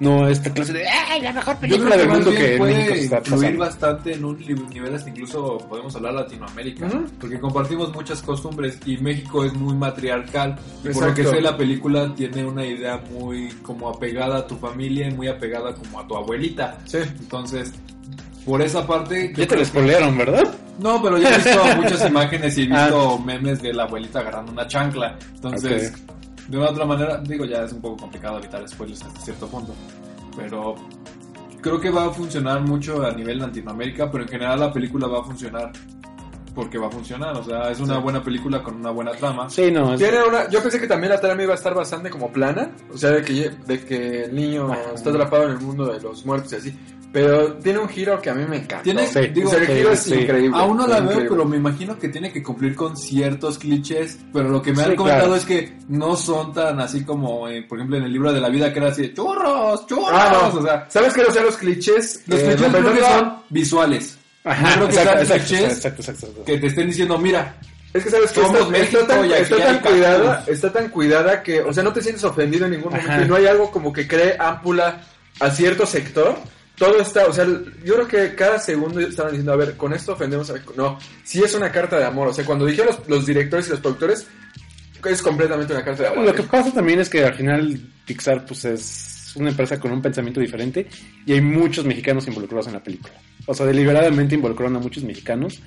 no 0.00 0.28
esta 0.28 0.52
clase 0.52 0.72
de 0.72 0.86
¡ay, 0.86 1.22
la 1.22 1.32
mejor 1.32 1.54
Yo 1.54 1.60
película 1.60 1.96
creo 1.96 1.96
que 1.96 1.98
del 1.98 2.08
mundo 2.08 2.30
que 2.30 2.52
en 2.52 2.58
puede 2.58 2.74
México 2.74 2.94
se 2.94 3.00
está 3.04 3.16
influir 3.18 3.40
pasando. 3.40 3.58
bastante 3.60 4.12
en 4.12 4.24
un 4.24 4.38
nivel 4.70 4.94
hasta 4.94 5.10
incluso 5.10 5.58
podemos 5.68 5.96
hablar 5.96 6.14
Latinoamérica, 6.14 6.88
porque 7.18 7.40
compartimos 7.40 7.92
muchas 7.94 8.22
costumbres 8.22 8.78
y 8.84 8.98
México 8.98 9.44
es 9.44 9.54
muy 9.54 9.74
matriarcal 9.74 10.56
y 10.84 10.88
por 10.90 11.08
lo 11.08 11.14
que 11.14 11.24
sé 11.24 11.40
la 11.40 11.56
película 11.56 12.14
tiene 12.14 12.44
una 12.44 12.64
idea 12.66 13.02
muy 13.10 13.48
como 13.62 13.88
apegada 13.88 14.38
a 14.38 14.46
tu 14.46 14.56
familia 14.56 15.08
y 15.08 15.14
muy 15.14 15.28
apegada 15.28 15.74
como 15.74 16.00
a 16.00 16.06
tu 16.06 16.16
abuelita. 16.16 16.78
Sí. 16.84 16.98
Entonces, 17.18 17.72
por 18.44 18.62
esa 18.62 18.86
parte 18.86 19.32
Ya 19.36 19.46
te 19.46 19.56
lo 19.56 19.64
spoilearon, 19.64 20.16
¿verdad? 20.16 20.54
No, 20.78 21.02
pero 21.02 21.18
yo 21.18 21.26
he 21.28 21.36
visto 21.36 21.58
muchas 21.76 22.08
imágenes 22.08 22.58
y 22.58 22.62
he 22.62 22.66
visto 22.66 23.18
memes 23.18 23.62
de 23.62 23.72
la 23.72 23.84
abuelita 23.84 24.20
agarrando 24.20 24.52
una 24.52 24.66
chancla. 24.68 25.16
Entonces, 25.34 25.92
de 26.48 26.56
una 26.58 26.66
u 26.68 26.70
otra 26.72 26.84
manera, 26.84 27.16
digo, 27.18 27.44
ya 27.44 27.62
es 27.64 27.72
un 27.72 27.80
poco 27.80 27.96
complicado 27.96 28.38
evitar 28.38 28.66
spoilers 28.68 29.02
hasta 29.02 29.20
cierto 29.20 29.46
punto. 29.48 29.74
Pero 30.36 30.74
creo 31.60 31.80
que 31.80 31.90
va 31.90 32.06
a 32.06 32.10
funcionar 32.10 32.60
mucho 32.60 33.04
a 33.04 33.12
nivel 33.12 33.38
Latinoamérica, 33.38 34.10
pero 34.10 34.24
en 34.24 34.30
general 34.30 34.60
la 34.60 34.72
película 34.72 35.06
va 35.06 35.20
a 35.20 35.24
funcionar 35.24 35.72
porque 36.54 36.78
va 36.78 36.86
a 36.86 36.90
funcionar. 36.90 37.36
O 37.36 37.44
sea, 37.44 37.70
es 37.70 37.80
una 37.80 37.96
Sí. 37.96 38.00
buena 38.00 38.22
película 38.22 38.62
con 38.62 38.76
una 38.76 38.90
buena 38.90 39.12
trama. 39.12 39.50
Sí, 39.50 39.70
no. 39.70 39.92
es- 39.94 39.98
Tiene 40.00 40.22
una, 40.24 40.48
yo 40.48 40.62
pensé 40.62 40.80
que 40.80 40.86
también 40.86 41.12
la 41.12 41.20
trama 41.20 41.42
iba 41.42 41.52
a 41.52 41.56
estar 41.56 41.74
bastante 41.74 42.08
como 42.10 42.32
plana, 42.32 42.70
o 42.92 42.96
sea, 42.96 43.10
de 43.10 43.22
que, 43.22 43.50
de 43.66 43.84
que 43.84 44.24
el 44.24 44.34
niño 44.34 44.72
Ajá. 44.72 44.80
está 44.94 45.10
atrapado 45.10 45.44
en 45.44 45.50
el 45.52 45.60
mundo 45.60 45.86
de 45.92 46.00
los 46.00 46.24
muertos 46.24 46.52
y 46.52 46.56
así. 46.56 46.78
Pero 47.12 47.54
tiene 47.54 47.78
un 47.78 47.88
giro 47.88 48.20
que 48.20 48.28
a 48.28 48.34
mí 48.34 48.44
me 48.46 48.56
encanta. 48.56 48.82
Tiene, 48.82 49.06
Sí. 49.06 49.20
digo, 49.32 49.50
el 49.54 49.66
sí, 49.66 49.72
giro 49.72 49.92
es 49.92 50.00
sí. 50.00 50.14
increíble. 50.14 50.56
Aún 50.58 50.76
no 50.76 50.86
la 50.86 50.96
veo, 51.00 51.04
increíble. 51.12 51.28
pero 51.30 51.44
me 51.46 51.56
imagino 51.56 51.98
que 51.98 52.08
tiene 52.10 52.30
que 52.32 52.42
cumplir 52.42 52.74
con 52.74 52.96
ciertos 52.96 53.58
clichés. 53.58 54.18
Pero 54.32 54.48
lo 54.50 54.60
que 54.60 54.72
me 54.72 54.82
Sí, 54.84 54.90
han 54.90 54.96
comentado 54.96 55.26
claro. 55.28 55.36
es 55.36 55.44
que 55.46 55.78
no 55.88 56.14
son 56.16 56.52
tan 56.52 56.78
así 56.80 57.04
como, 57.04 57.48
eh, 57.48 57.62
por 57.66 57.78
ejemplo, 57.78 57.96
en 57.96 58.04
el 58.04 58.12
libro 58.12 58.32
de 58.32 58.40
la 58.40 58.48
vida 58.50 58.72
que 58.72 58.78
era 58.80 58.88
así, 58.88 59.02
de, 59.02 59.14
churros, 59.14 59.86
churros. 59.86 60.08
Ah, 60.12 60.50
no. 60.52 60.58
O 60.60 60.62
sea, 60.62 60.86
¿Sabes 60.90 61.14
qué? 61.14 61.22
O 61.22 61.32
sea, 61.32 61.42
los 61.42 61.56
clichés, 61.56 62.22
los 62.26 62.40
eh, 62.40 62.44
clichés 62.54 62.72
creo 62.72 62.92
que 62.94 63.00
son 63.00 63.34
visuales. 63.48 64.18
Ajá, 64.44 64.62
no 64.76 64.86
creo 64.86 64.88
que 64.88 64.94
exacto, 64.94 65.10
sean 65.10 65.20
exacto, 65.22 65.46
clichés 65.48 65.76
exacto, 65.76 66.02
exacto, 66.02 66.26
exacto. 66.26 66.44
que 66.44 66.58
te 66.58 66.66
estén 66.66 66.86
diciendo, 66.88 67.18
mira, 67.18 67.56
Es 67.94 68.04
que 68.04 68.10
sabes 68.10 68.30
que 68.30 68.40
está, 68.42 68.58
está 68.78 69.06
tan, 69.06 69.24
está 69.32 69.56
tan 69.56 69.78
cuidada, 69.80 70.44
está 70.46 70.72
tan 70.72 70.88
cuidada 70.90 71.42
que, 71.42 71.60
o 71.62 71.72
sea, 71.72 71.82
no 71.82 71.92
te 71.94 72.02
sientes 72.02 72.22
ofendido 72.24 72.66
en 72.66 72.72
ningún 72.72 72.92
Ajá. 72.94 73.02
momento 73.02 73.24
y 73.24 73.28
no 73.28 73.36
hay 73.36 73.46
algo 73.46 73.70
como 73.70 73.90
que 73.92 74.06
cree 74.06 74.36
ámpula 74.38 75.00
a 75.40 75.50
cierto 75.50 75.86
sector. 75.86 76.36
Todo 76.76 77.00
está, 77.00 77.26
o 77.26 77.32
sea, 77.32 77.46
yo 77.84 77.94
creo 77.94 78.08
que 78.08 78.34
cada 78.34 78.58
segundo 78.58 79.00
estaban 79.00 79.32
diciendo, 79.32 79.52
a 79.52 79.56
ver, 79.56 79.76
con 79.76 79.94
esto 79.94 80.12
ofendemos 80.12 80.50
a... 80.50 80.54
No, 80.76 80.98
sí 81.24 81.42
es 81.42 81.54
una 81.54 81.72
carta 81.72 81.98
de 81.98 82.04
amor, 82.04 82.28
o 82.28 82.32
sea, 82.34 82.44
cuando 82.44 82.66
dijeron 82.66 82.94
los, 82.94 83.08
los 83.08 83.26
directores 83.26 83.68
y 83.68 83.70
los 83.70 83.80
productores, 83.80 84.26
es 85.10 85.22
completamente 85.22 85.72
una 85.72 85.84
carta 85.84 86.02
de 86.04 86.08
amor. 86.10 86.24
Lo 86.24 86.34
que 86.34 86.42
pasa 86.42 86.72
también 86.72 87.00
es 87.00 87.08
que 87.08 87.24
al 87.24 87.34
final 87.34 87.78
Pixar 88.04 88.44
pues 88.44 88.64
es 88.64 89.32
una 89.36 89.50
empresa 89.50 89.78
con 89.78 89.92
un 89.92 90.02
pensamiento 90.02 90.40
diferente 90.40 90.88
y 91.24 91.32
hay 91.32 91.40
muchos 91.40 91.84
mexicanos 91.84 92.26
involucrados 92.26 92.66
en 92.68 92.74
la 92.74 92.82
película. 92.82 93.14
O 93.46 93.54
sea, 93.54 93.66
deliberadamente 93.66 94.34
involucraron 94.34 94.76
a 94.76 94.78
muchos 94.78 95.04
mexicanos 95.04 95.60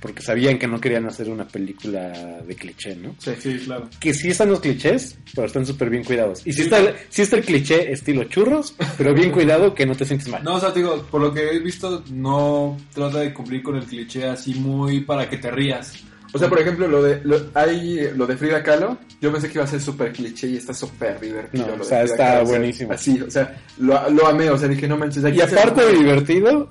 porque 0.00 0.22
sabían 0.22 0.58
que 0.58 0.66
no 0.66 0.80
querían 0.80 1.06
hacer 1.06 1.28
una 1.28 1.46
película 1.46 2.40
de 2.46 2.54
cliché, 2.54 2.94
¿no? 2.96 3.14
Sí. 3.18 3.32
sí, 3.38 3.58
claro. 3.64 3.88
Que 4.00 4.14
sí 4.14 4.28
están 4.28 4.50
los 4.50 4.60
clichés, 4.60 5.18
pero 5.34 5.46
están 5.46 5.66
súper 5.66 5.90
bien 5.90 6.04
cuidados. 6.04 6.46
Y 6.46 6.52
sí 6.52 6.62
está, 6.62 6.78
el, 6.78 6.94
sí 7.08 7.22
está 7.22 7.36
el 7.36 7.44
cliché 7.44 7.92
estilo 7.92 8.24
churros, 8.24 8.74
pero 8.96 9.14
bien 9.14 9.30
cuidado 9.30 9.74
que 9.74 9.86
no 9.86 9.94
te 9.94 10.04
sientes 10.04 10.28
mal. 10.28 10.42
No, 10.44 10.54
o 10.54 10.60
sea, 10.60 10.72
te 10.72 10.80
digo, 10.80 11.02
por 11.10 11.20
lo 11.20 11.32
que 11.32 11.50
he 11.50 11.58
visto, 11.58 12.04
no 12.12 12.76
trata 12.94 13.20
de 13.20 13.34
cumplir 13.34 13.62
con 13.62 13.76
el 13.76 13.84
cliché 13.84 14.26
así 14.26 14.54
muy 14.54 15.00
para 15.00 15.28
que 15.28 15.38
te 15.38 15.50
rías. 15.50 16.04
O 16.32 16.38
sea, 16.38 16.48
por 16.48 16.60
ejemplo, 16.60 16.86
lo 16.86 17.02
de 17.02 17.20
lo, 17.24 17.40
hay, 17.54 18.10
lo 18.14 18.26
de 18.26 18.36
Frida 18.36 18.62
Kahlo, 18.62 18.98
yo 19.20 19.32
pensé 19.32 19.48
que 19.48 19.54
iba 19.54 19.64
a 19.64 19.68
ser 19.68 19.80
súper 19.80 20.12
cliché 20.12 20.48
y 20.48 20.56
está 20.56 20.74
súper 20.74 21.18
divertido. 21.18 21.68
No, 21.68 21.76
lo 21.76 21.82
o 21.82 21.86
sea, 21.86 22.02
está 22.02 22.16
Kahlo, 22.16 22.42
o 22.42 22.46
sea, 22.46 22.58
buenísimo. 22.58 22.92
así, 22.92 23.20
o 23.20 23.30
sea, 23.30 23.56
lo, 23.78 24.10
lo 24.10 24.26
amé, 24.26 24.50
o 24.50 24.58
sea, 24.58 24.68
dije, 24.68 24.86
no 24.86 24.98
manches. 24.98 25.24
aquí 25.24 25.38
Y 25.38 25.40
aparte 25.40 25.86
de 25.86 25.92
divertido, 25.94 26.68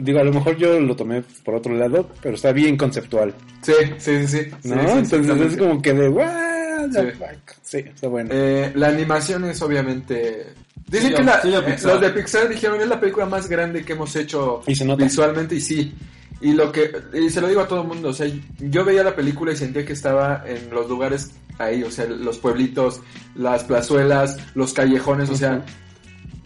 digo, 0.00 0.18
a 0.20 0.24
lo 0.24 0.32
mejor 0.32 0.56
yo 0.56 0.78
lo 0.80 0.96
tomé 0.96 1.22
por 1.44 1.54
otro 1.54 1.74
lado, 1.74 2.08
pero 2.22 2.34
está 2.34 2.52
bien 2.52 2.76
conceptual, 2.76 3.34
Sí, 3.62 3.72
sí, 3.98 4.26
sí, 4.26 4.38
sí. 4.62 4.68
¿no? 4.68 4.82
Sí, 4.82 5.16
Entonces 5.16 5.52
es 5.52 5.56
como 5.58 5.80
que 5.82 5.92
de, 5.94 6.08
what 6.08 6.90
the 6.92 7.02
Sí. 7.12 7.16
fuck? 7.18 7.56
Sí, 7.62 7.78
está 7.78 8.08
bueno. 8.08 8.30
Eh, 8.32 8.72
la 8.74 8.88
animación 8.88 9.44
es 9.44 9.60
obviamente... 9.62 10.46
Dicen 10.86 11.10
Sí, 11.10 11.14
que 11.14 11.22
la- 11.22 11.40
sí, 11.42 11.50
ya 11.50 11.58
eh, 11.58 11.62
Pixar. 11.62 11.92
los 11.92 12.00
de 12.00 12.10
Pixar 12.10 12.48
dijeron 12.48 12.80
es 12.80 12.88
la 12.88 12.98
película 12.98 13.26
más 13.26 13.48
grande 13.48 13.84
que 13.84 13.92
hemos 13.92 14.16
hecho 14.16 14.62
Y 14.66 14.74
se 14.74 14.84
nota. 14.84 15.04
visualmente 15.04 15.54
y 15.54 15.60
sí. 15.60 15.94
Y 16.40 16.52
lo 16.52 16.72
que 16.72 16.90
y 17.12 17.28
se 17.30 17.40
lo 17.40 17.46
digo 17.48 17.60
a 17.60 17.68
todo 17.68 17.82
el 17.82 17.86
mundo, 17.88 18.08
o 18.08 18.12
sea, 18.14 18.26
yo 18.58 18.84
veía 18.84 19.04
la 19.04 19.14
película 19.14 19.52
y 19.52 19.56
sentía 19.56 19.84
que 19.84 19.92
estaba 19.92 20.42
en 20.46 20.70
los 20.70 20.88
lugares 20.88 21.30
ahí, 21.58 21.82
o 21.82 21.90
sea, 21.90 22.06
los 22.06 22.38
pueblitos, 22.38 23.02
las 23.36 23.62
plazuelas, 23.64 24.38
los 24.54 24.72
callejones, 24.72 25.28
o 25.28 25.36
sea, 25.36 25.62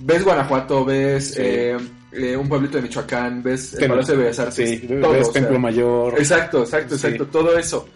ves 0.00 0.24
Guanajuato, 0.24 0.84
ves 0.84 1.28
Sí. 1.34 1.40
eh, 1.40 1.76
eh, 2.16 2.36
un 2.36 2.48
pueblito 2.48 2.76
de 2.78 2.82
Michoacán, 2.84 3.42
ves 3.42 3.74
el 3.74 3.88
Palacio 3.88 4.14
de 4.16 4.22
Bellas 4.22 4.38
Artes, 4.38 4.70
Sí, 4.70 4.86
todo, 4.86 5.10
ves 5.12 5.28
o 5.28 5.32
sea, 5.32 5.42
Templo 5.42 5.58
Mayor. 5.58 6.14
Exacto, 6.18 6.60
exacto, 6.62 6.96
Sí. 6.96 7.06
exacto, 7.06 7.26
todo 7.26 7.58
eso. 7.58 7.88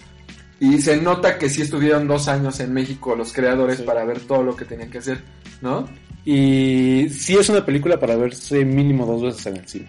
Y 0.61 0.81
se 0.83 0.97
nota 1.01 1.39
que 1.39 1.49
sí 1.49 1.63
estuvieron 1.63 2.09
dos 2.09 2.27
años 2.29 2.59
en 2.61 2.73
México 2.73 3.15
los 3.15 3.33
creadores 3.33 3.79
Sí. 3.79 3.83
para 3.85 4.05
ver 4.05 4.21
todo 4.21 4.43
lo 4.43 4.57
que 4.57 4.65
tenían 4.65 4.91
que 4.91 4.99
hacer, 4.99 5.23
¿no? 5.61 5.89
Y 6.25 7.09
sí 7.11 7.37
es 7.37 7.49
una 7.49 7.65
película 7.65 7.99
para 7.99 8.17
verse 8.17 8.65
mínimo 8.65 9.07
dos 9.07 9.23
veces 9.23 9.47
en 9.47 9.57
el 9.57 9.69
cine. 9.69 9.89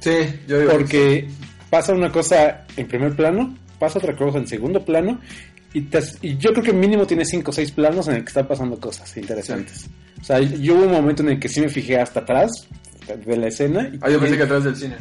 Sí, 0.00 0.10
yo 0.48 0.58
digo. 0.60 0.72
Porque 0.72 1.28
pasa 1.70 1.92
una 1.94 2.10
cosa 2.10 2.66
en 2.76 2.86
primer 2.88 3.14
plano, 3.14 3.56
pasa 3.78 3.98
otra 3.98 4.16
cosa 4.16 4.38
en 4.38 4.46
segundo 4.48 4.84
plano, 4.84 5.20
y, 5.72 5.82
te- 5.82 6.00
y 6.22 6.36
yo 6.36 6.50
creo 6.52 6.64
que 6.64 6.72
mínimo 6.72 7.06
tiene 7.06 7.24
cinco 7.24 7.50
o 7.50 7.54
seis 7.54 7.70
planos 7.70 8.08
en 8.08 8.16
el 8.16 8.22
que 8.22 8.28
están 8.28 8.48
pasando 8.48 8.78
cosas 8.80 9.16
interesantes. 9.16 9.86
O 10.20 10.24
sea, 10.24 10.40
yo 10.40 10.74
hubo 10.74 10.84
un 10.84 10.92
momento 10.92 11.22
en 11.22 11.30
el 11.30 11.38
que 11.40 11.48
sí 11.48 11.60
me 11.60 11.68
fijé 11.68 11.98
hasta 11.98 12.20
atrás 12.20 12.50
de 13.24 13.36
la 13.36 13.48
escena. 13.48 13.88
Y, 13.92 13.98
Ah, 14.02 14.10
yo 14.10 14.20
pensé 14.20 14.36
que 14.36 14.42
atrás 14.42 14.64
del 14.64 14.76
cine. 14.76 14.96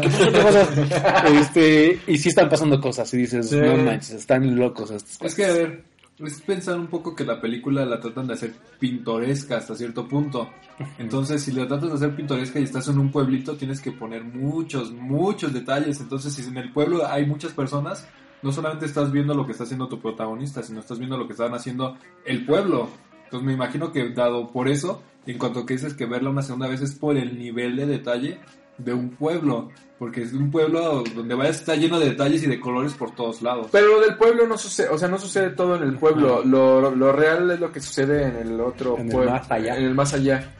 ¿Qué 0.00 0.08
pasó? 0.42 1.28
este, 1.40 2.00
y 2.06 2.18
sí 2.18 2.28
están 2.28 2.48
pasando 2.48 2.80
cosas, 2.80 3.12
y 3.14 3.18
dices, 3.18 3.48
Sí. 3.50 3.56
no 3.58 3.76
manches, 3.76 4.12
están 4.12 4.56
locos 4.56 4.90
estos 4.90 5.18
Es 5.20 5.34
que, 5.34 5.44
a 5.44 5.52
ver, 5.52 5.84
es 6.24 6.40
pensar 6.42 6.78
un 6.78 6.86
poco 6.86 7.14
que 7.14 7.24
la 7.24 7.40
película 7.40 7.84
la 7.84 7.98
tratan 8.00 8.26
de 8.28 8.34
hacer 8.34 8.52
pintoresca 8.78 9.56
hasta 9.56 9.74
cierto 9.74 10.06
punto. 10.08 10.50
Entonces, 10.98 11.42
si 11.42 11.52
la 11.52 11.66
tratas 11.66 11.88
de 11.90 11.94
hacer 11.96 12.14
pintoresca 12.16 12.60
y 12.60 12.64
estás 12.64 12.88
en 12.88 12.98
un 12.98 13.10
pueblito, 13.10 13.56
tienes 13.56 13.80
que 13.80 13.92
poner 13.92 14.22
muchos, 14.24 14.92
muchos 14.92 15.52
detalles. 15.52 16.00
Entonces, 16.00 16.32
si 16.34 16.42
en 16.42 16.56
el 16.56 16.72
pueblo 16.72 17.06
hay 17.06 17.26
muchas 17.26 17.52
personas, 17.52 18.06
no 18.42 18.52
solamente 18.52 18.86
estás 18.86 19.10
viendo 19.10 19.34
lo 19.34 19.44
que 19.46 19.52
está 19.52 19.64
haciendo 19.64 19.88
tu 19.88 20.00
protagonista, 20.00 20.62
sino 20.62 20.80
estás 20.80 20.98
viendo 20.98 21.16
lo 21.16 21.26
que 21.26 21.32
están 21.32 21.54
haciendo 21.54 21.96
el 22.24 22.44
pueblo. 22.46 22.88
Entonces, 23.34 23.46
me 23.48 23.54
imagino 23.54 23.90
que 23.90 24.10
dado 24.10 24.52
por 24.52 24.68
eso, 24.68 25.02
en 25.26 25.38
cuanto 25.38 25.66
que 25.66 25.74
dices 25.74 25.94
que 25.94 26.06
verla 26.06 26.30
una 26.30 26.42
segunda 26.42 26.68
vez 26.68 26.80
es 26.82 26.94
por 26.94 27.16
el 27.16 27.36
nivel 27.36 27.74
de 27.74 27.84
detalle 27.84 28.38
de 28.78 28.94
un 28.94 29.10
pueblo, 29.10 29.70
porque 29.98 30.22
es 30.22 30.32
un 30.32 30.52
pueblo 30.52 31.02
donde 31.02 31.34
vaya 31.34 31.50
está 31.50 31.74
lleno 31.74 31.98
de 31.98 32.10
detalles 32.10 32.44
y 32.44 32.46
de 32.46 32.60
colores 32.60 32.94
por 32.94 33.10
todos 33.10 33.42
lados. 33.42 33.66
Pero 33.72 33.88
lo 33.88 34.00
del 34.02 34.16
pueblo 34.16 34.46
no 34.46 34.56
sucede, 34.56 34.88
o 34.88 34.96
sea, 34.96 35.08
no 35.08 35.18
sucede 35.18 35.50
todo 35.50 35.74
en 35.74 35.82
el 35.82 35.98
pueblo. 35.98 36.44
Lo, 36.44 36.94
lo 36.94 37.10
real 37.10 37.50
es 37.50 37.58
lo 37.58 37.72
que 37.72 37.80
sucede 37.80 38.22
en 38.22 38.36
el 38.36 38.60
otro 38.60 38.96
En 38.98 39.06
el 39.06 39.12
pueblo. 39.12 39.32
más 39.32 39.50
allá. 39.50 39.76
En 39.78 39.84
el 39.84 39.94
más 39.96 40.14
allá. 40.14 40.54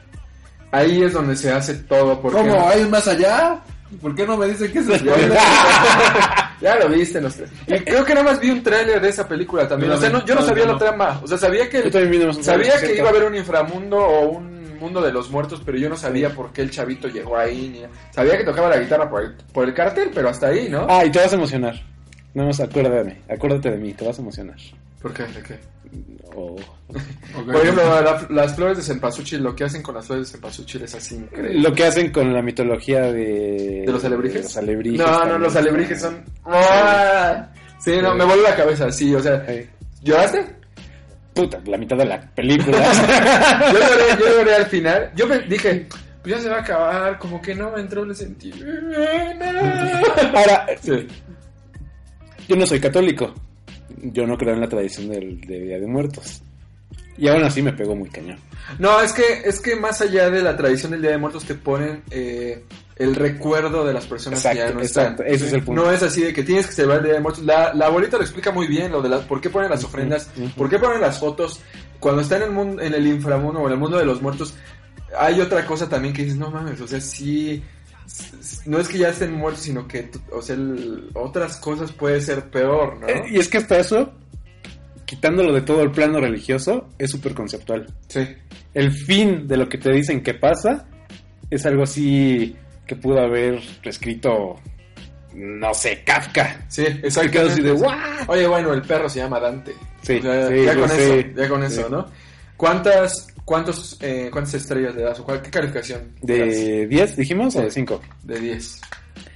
Ahí 0.73 1.01
es 1.01 1.13
donde 1.13 1.37
se 1.37 1.53
hace 1.53 1.75
todo. 1.75 2.21
Porque 2.21 2.39
¿Cómo? 2.39 2.67
¿Hay 2.67 2.81
un 2.81 2.91
más 2.91 3.07
allá? 3.07 3.63
¿Por 4.01 4.13
qué 4.15 4.27
no 4.27 4.35
me 4.35 4.47
dicen 4.47 4.69
que 4.69 4.79
es 4.79 4.85
spoiler? 4.85 5.31
ya 6.61 6.75
lo 6.77 6.89
viste, 6.89 7.19
no 7.21 7.29
sé. 7.29 7.45
Y 7.67 7.79
creo 7.79 8.03
que 8.05 8.13
nada 8.13 8.25
más 8.31 8.39
vi 8.39 8.49
un 8.49 8.63
tráiler 8.63 9.01
de 9.01 9.09
esa 9.09 9.27
película 9.27 9.67
también. 9.67 9.91
O 9.91 9.97
sea, 9.97 10.09
no- 10.09 10.25
yo 10.25 10.35
no 10.35 10.41
sabía 10.41 10.65
la 10.65 10.73
no. 10.73 10.77
trama. 10.77 11.19
O 11.23 11.27
sea, 11.27 11.37
sabía 11.37 11.69
que 11.69 11.81
un 11.81 12.43
sabía 12.43 12.79
que 12.79 12.95
iba 12.95 13.07
a 13.07 13.09
haber 13.11 13.23
un 13.23 13.35
inframundo 13.35 13.97
o 13.97 14.29
un 14.29 14.77
mundo 14.79 15.01
de 15.01 15.11
los 15.11 15.29
muertos, 15.31 15.61
pero 15.65 15.77
yo 15.77 15.89
no 15.89 15.95
sabía 15.95 16.29
por 16.29 16.51
qué 16.51 16.61
el 16.61 16.69
chavito 16.71 17.07
llegó 17.07 17.37
ahí. 17.37 17.69
Ni... 17.73 17.83
Sabía 18.11 18.37
que 18.37 18.43
tocaba 18.43 18.69
la 18.69 18.77
guitarra 18.77 19.09
por 19.09 19.23
el, 19.23 19.33
por 19.53 19.65
el 19.67 19.73
cartel, 19.73 20.11
pero 20.13 20.29
hasta 20.29 20.47
ahí, 20.47 20.67
¿no? 20.69 20.85
Ah, 20.89 21.05
y 21.05 21.11
te 21.11 21.19
vas 21.19 21.31
a 21.31 21.35
emocionar. 21.35 21.75
Nada 22.33 22.47
más 22.49 22.59
acuérdate, 22.59 23.21
acuérdate 23.29 23.71
de 23.71 23.77
mí, 23.77 23.93
te 23.93 24.05
vas 24.05 24.19
a 24.19 24.21
emocionar. 24.21 24.57
¿Por 25.05 25.13
qué? 25.13 25.21
¿De 25.25 25.43
qué? 25.43 25.59
Oh. 26.35 26.55
Por 27.45 27.55
ejemplo, 27.57 28.01
la- 28.01 28.25
las 28.31 28.55
flores 28.55 28.77
de 28.77 28.83
cempasúchil, 28.83 29.43
lo 29.43 29.55
que 29.55 29.63
hacen 29.65 29.83
con 29.83 29.93
las 29.93 30.07
flores 30.07 30.25
de 30.25 30.31
cempasúchil 30.31 30.81
es 30.81 30.95
así 30.95 31.13
increíble. 31.13 31.59
Lo 31.61 31.75
que 31.75 31.85
hacen 31.85 32.11
con 32.11 32.33
la 32.33 32.41
mitología 32.41 33.01
de... 33.11 33.83
¿De 33.85 33.91
los 33.91 34.03
alebrijes? 34.03 34.41
de 34.41 34.47
los 34.47 34.57
alebrijes 34.57 34.99
No, 35.05 35.25
no, 35.25 35.37
los 35.37 35.55
alebrijes 35.55 36.01
son... 36.01 36.25
¡Ah! 36.45 37.49
Sí, 37.79 37.97
no, 38.01 38.15
me 38.15 38.23
voló 38.25 38.41
la 38.41 38.55
cabeza, 38.55 38.91
sí, 38.91 39.13
o 39.13 39.19
sea... 39.19 39.45
¿Lloraste? 40.01 40.43
Puta, 41.35 41.61
la 41.67 41.77
mitad 41.77 41.97
de 41.97 42.05
la 42.05 42.19
película. 42.33 42.77
Yo 43.71 43.79
lloré, 43.79 44.03
yo 44.19 44.37
lloré 44.39 44.55
al 44.55 44.65
final. 44.65 45.11
Yo 45.15 45.27
me 45.27 45.37
dije, 45.41 45.85
pues 46.23 46.35
ya 46.35 46.41
se 46.41 46.49
va 46.49 46.55
a 46.55 46.61
acabar, 46.61 47.19
como 47.19 47.39
que 47.39 47.53
no 47.53 47.69
me 47.69 47.81
entró 47.81 48.01
el 48.05 48.15
sentido. 48.15 48.57
Ahora, 50.33 50.65
Sí. 50.81 51.07
yo 52.47 52.55
no 52.55 52.65
soy 52.65 52.79
católico. 52.79 53.31
Yo 54.01 54.25
no 54.25 54.37
creo 54.37 54.53
en 54.53 54.61
la 54.61 54.69
tradición 54.69 55.09
del 55.09 55.41
de 55.41 55.59
Día 55.61 55.79
de 55.79 55.87
Muertos. 55.87 56.41
Y 57.17 57.27
aún 57.29 57.43
así 57.43 57.61
me 57.61 57.71
pegó 57.71 57.95
muy 57.95 58.09
cañón. 58.09 58.37
No, 58.77 58.99
es 59.01 59.13
que, 59.13 59.23
es 59.45 59.61
que 59.61 59.75
más 59.75 60.01
allá 60.01 60.29
de 60.29 60.41
la 60.41 60.57
tradición 60.57 60.91
del 60.91 61.01
Día 61.01 61.11
de 61.11 61.17
Muertos 61.17 61.45
te 61.45 61.55
ponen 61.55 62.03
eh, 62.11 62.65
el 62.97 63.15
recuerdo 63.15 63.85
de 63.85 63.93
las 63.93 64.05
personas 64.05 64.39
que 64.41 64.47
ya 64.47 64.51
Exacto, 64.53 64.75
no 64.75 64.81
están. 64.81 65.03
exacto. 65.03 65.23
Ese 65.23 65.45
es 65.47 65.53
el 65.53 65.63
punto. 65.63 65.83
No 65.83 65.91
es 65.91 66.03
así 66.03 66.23
de 66.23 66.33
que 66.33 66.43
tienes 66.43 66.67
que 66.67 66.73
celebrar 66.73 66.99
el 66.99 67.05
Día 67.05 67.13
de 67.13 67.19
Muertos. 67.21 67.43
La, 67.43 67.73
la 67.73 67.85
abuelita 67.85 68.17
lo 68.17 68.23
explica 68.23 68.51
muy 68.51 68.67
bien, 68.67 68.91
lo 68.91 69.01
de 69.01 69.09
las, 69.09 69.21
por 69.21 69.39
qué 69.39 69.49
ponen 69.49 69.69
las 69.69 69.83
ofrendas, 69.83 70.29
por 70.57 70.69
qué 70.69 70.77
ponen 70.77 70.99
las 70.99 71.19
fotos. 71.19 71.61
Cuando 71.99 72.21
está 72.21 72.37
en 72.37 72.43
el, 72.43 72.51
mundo, 72.51 72.81
en 72.81 72.93
el 72.93 73.07
inframundo 73.07 73.61
o 73.61 73.67
en 73.67 73.73
el 73.73 73.79
mundo 73.79 73.97
de 73.97 74.05
los 74.05 74.21
muertos, 74.21 74.53
hay 75.17 75.39
otra 75.39 75.65
cosa 75.65 75.87
también 75.87 76.13
que 76.13 76.23
dices, 76.23 76.37
no 76.37 76.51
mames, 76.51 76.81
o 76.81 76.87
sea, 76.87 76.99
sí... 76.99 77.63
No 78.65 78.79
es 78.79 78.87
que 78.87 78.97
ya 78.99 79.09
estén 79.09 79.33
muertos, 79.33 79.63
sino 79.63 79.87
que, 79.87 80.09
o 80.31 80.41
sea, 80.41 80.55
el- 80.55 81.09
otras 81.13 81.57
cosas 81.57 81.91
puede 81.91 82.21
ser 82.21 82.49
peor, 82.49 82.99
¿no? 82.99 83.07
Eh, 83.07 83.23
y 83.31 83.39
es 83.39 83.47
que 83.47 83.57
hasta 83.57 83.77
eso, 83.79 84.13
quitándolo 85.05 85.53
de 85.53 85.61
todo 85.61 85.81
el 85.83 85.91
plano 85.91 86.19
religioso, 86.19 86.89
es 86.97 87.11
súper 87.11 87.33
conceptual. 87.33 87.87
Sí. 88.07 88.27
El 88.73 88.91
fin 88.91 89.47
de 89.47 89.57
lo 89.57 89.69
que 89.69 89.77
te 89.77 89.91
dicen 89.91 90.21
que 90.23 90.33
pasa 90.33 90.87
es 91.49 91.65
algo 91.65 91.83
así 91.83 92.55
que 92.87 92.95
pudo 92.95 93.19
haber 93.19 93.61
escrito, 93.83 94.55
no 95.33 95.73
sé, 95.73 96.03
Kafka. 96.05 96.65
Sí, 96.67 96.83
exactamente. 97.03 97.53
así 97.53 97.61
de, 97.61 97.71
"What?". 97.73 97.95
Oye, 98.27 98.47
bueno, 98.47 98.73
el 98.73 98.81
perro 98.81 99.09
se 99.09 99.19
llama 99.19 99.39
Dante. 99.39 99.73
Sí, 100.01 100.17
O 100.17 100.21
sea, 100.21 100.47
sí, 100.49 100.63
ya 100.65 100.75
con 100.75 100.91
eso, 100.91 101.19
ya 101.35 101.49
con 101.49 101.63
eso, 101.63 101.81
Sí. 101.83 101.87
¿no? 101.91 102.05
¿Cuántas, 102.57 103.27
cuántos, 103.45 103.97
eh, 104.01 104.29
¿Cuántas 104.31 104.55
estrellas 104.55 104.95
le 104.95 105.03
das? 105.03 105.19
¿O 105.19 105.23
cuál, 105.23 105.41
qué 105.41 105.49
calificación? 105.49 106.11
¿De 106.21 106.87
10 106.87 107.15
dijimos 107.15 107.55
o 107.55 107.61
de 107.61 107.71
5? 107.71 108.01
De 108.23 108.39
10. 108.39 108.81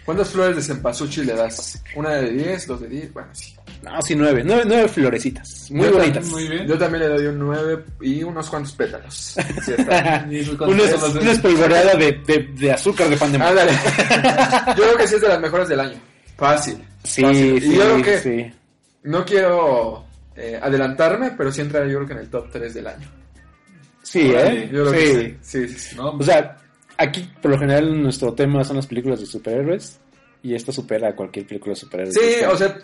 ¿Cuántas 0.04 0.30
flores 0.30 0.56
de 0.56 0.64
cempasúchil 0.64 1.28
le 1.28 1.36
das? 1.36 1.82
¿Una 1.96 2.16
de 2.16 2.32
10? 2.32 2.68
¿Dos 2.68 2.82
de 2.82 2.88
10? 2.90 3.14
Bueno, 3.14 3.30
sí. 3.32 3.56
No, 3.84 4.02
sí, 4.02 4.16
9. 4.16 4.44
9, 4.44 4.88
florecitas. 4.90 5.70
Muy 5.72 5.86
Yo 5.88 5.94
bonitas. 5.94 6.26
Muy 6.26 6.48
bien. 6.50 6.68
Yo 6.68 6.78
también 6.78 7.04
le 7.04 7.10
doy 7.16 7.28
un 7.28 7.40
9 7.40 7.86
y 8.02 8.24
unos 8.24 8.50
cuantos 8.50 8.74
pétalos. 8.74 9.36
Sí, 9.64 9.74
está. 9.78 10.28
Una, 10.68 11.32
espolvoreada 11.32 11.94
de, 11.96 12.12
de, 12.26 12.50
de 12.58 12.72
azúcar 12.74 13.08
de 13.10 13.16
pan 13.18 13.32
de 13.32 13.38
maíz. 13.38 13.52
Ándale. 13.52 13.72
Yo 14.78 14.84
creo 14.84 14.98
que 14.98 15.08
sí 15.08 15.16
es 15.16 15.22
de 15.22 15.28
las 15.30 15.40
mejores 15.40 15.70
del 15.70 15.80
año. 15.80 15.98
Fácil. 16.36 16.84
Sí, 17.04 17.22
Fácil. 17.22 17.62
sí, 17.62 17.68
Y 17.70 17.76
yo 17.76 17.82
creo 17.84 18.02
que 18.02 18.18
sí. 18.20 18.52
no 19.04 19.24
quiero 19.26 20.06
eh, 20.36 20.60
adelantarme, 20.62 21.32
pero 21.38 21.52
sí 21.52 21.62
entra 21.62 21.86
yo 21.86 21.98
creo 21.98 22.08
que 22.08 22.14
en 22.14 22.20
el 22.20 22.30
top 22.30 22.50
3 22.52 22.74
del 22.74 22.88
año. 22.88 23.08
Sí, 24.10 24.28
Órale, 24.28 24.64
¿eh? 24.64 24.70
Yo 24.74 24.86
creo 24.86 24.94
sí. 24.94 24.98
que 24.98 25.06
sí. 25.06 25.38
Sí, 25.42 25.68
sí, 25.68 25.80
sí. 25.90 25.96
¿no? 25.96 26.10
O 26.14 26.24
sea, 26.24 26.58
aquí 26.98 27.30
por 27.40 27.52
lo 27.52 27.60
general 27.60 28.02
nuestro 28.02 28.34
tema 28.34 28.64
son 28.64 28.78
las 28.78 28.88
películas 28.88 29.20
de 29.20 29.28
superhéroes 29.28 30.00
y 30.42 30.56
esta 30.56 30.72
supera 30.72 31.10
a 31.10 31.16
cualquier 31.16 31.46
película 31.46 31.74
de 31.74 31.80
superhéroes. 31.80 32.16
Sí, 32.16 32.44
o 32.44 32.58
sea, 32.58 32.76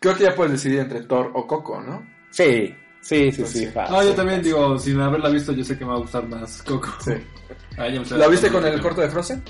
creo 0.00 0.16
que 0.16 0.24
ya 0.24 0.34
puedes 0.34 0.54
decidir 0.54 0.80
entre 0.80 1.02
Thor 1.02 1.30
o 1.34 1.46
Coco, 1.46 1.80
¿no? 1.80 2.04
Sí, 2.30 2.74
sí, 3.00 3.30
sí, 3.30 3.46
sí. 3.46 3.58
sí. 3.60 3.66
fácil. 3.66 3.94
No, 3.94 4.02
yo 4.02 4.12
también 4.12 4.42
digo, 4.42 4.76
sin 4.76 5.00
haberla 5.00 5.28
visto, 5.28 5.52
yo 5.52 5.62
sé 5.62 5.78
que 5.78 5.84
me 5.84 5.92
va 5.92 5.98
a 5.98 6.00
gustar 6.00 6.26
más 6.26 6.62
Coco. 6.64 6.88
Sí. 7.00 7.12
Ah, 7.76 7.88
ya 7.88 7.96
me 7.96 8.02
estoy 8.02 8.18
¿La 8.20 8.28
viste 8.28 8.50
con 8.50 8.64
el 8.64 8.80
corto 8.80 9.00
de 9.00 9.10
Frozen? 9.10 9.42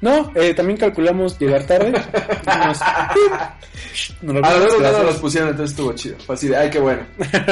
No, 0.00 0.30
eh, 0.34 0.52
también 0.54 0.78
calculamos 0.78 1.38
llegar 1.38 1.64
tarde. 1.64 1.92
Lo 4.22 4.44
A 4.44 4.54
los 4.58 4.72
dos 4.78 4.92
no 4.98 5.02
los 5.04 5.16
pusieron, 5.16 5.50
entonces 5.50 5.70
estuvo 5.72 5.92
chido. 5.94 6.16
Fue 6.26 6.34
así 6.34 6.48
de, 6.48 6.56
ay, 6.56 6.70
qué 6.70 6.78
bueno. 6.80 7.02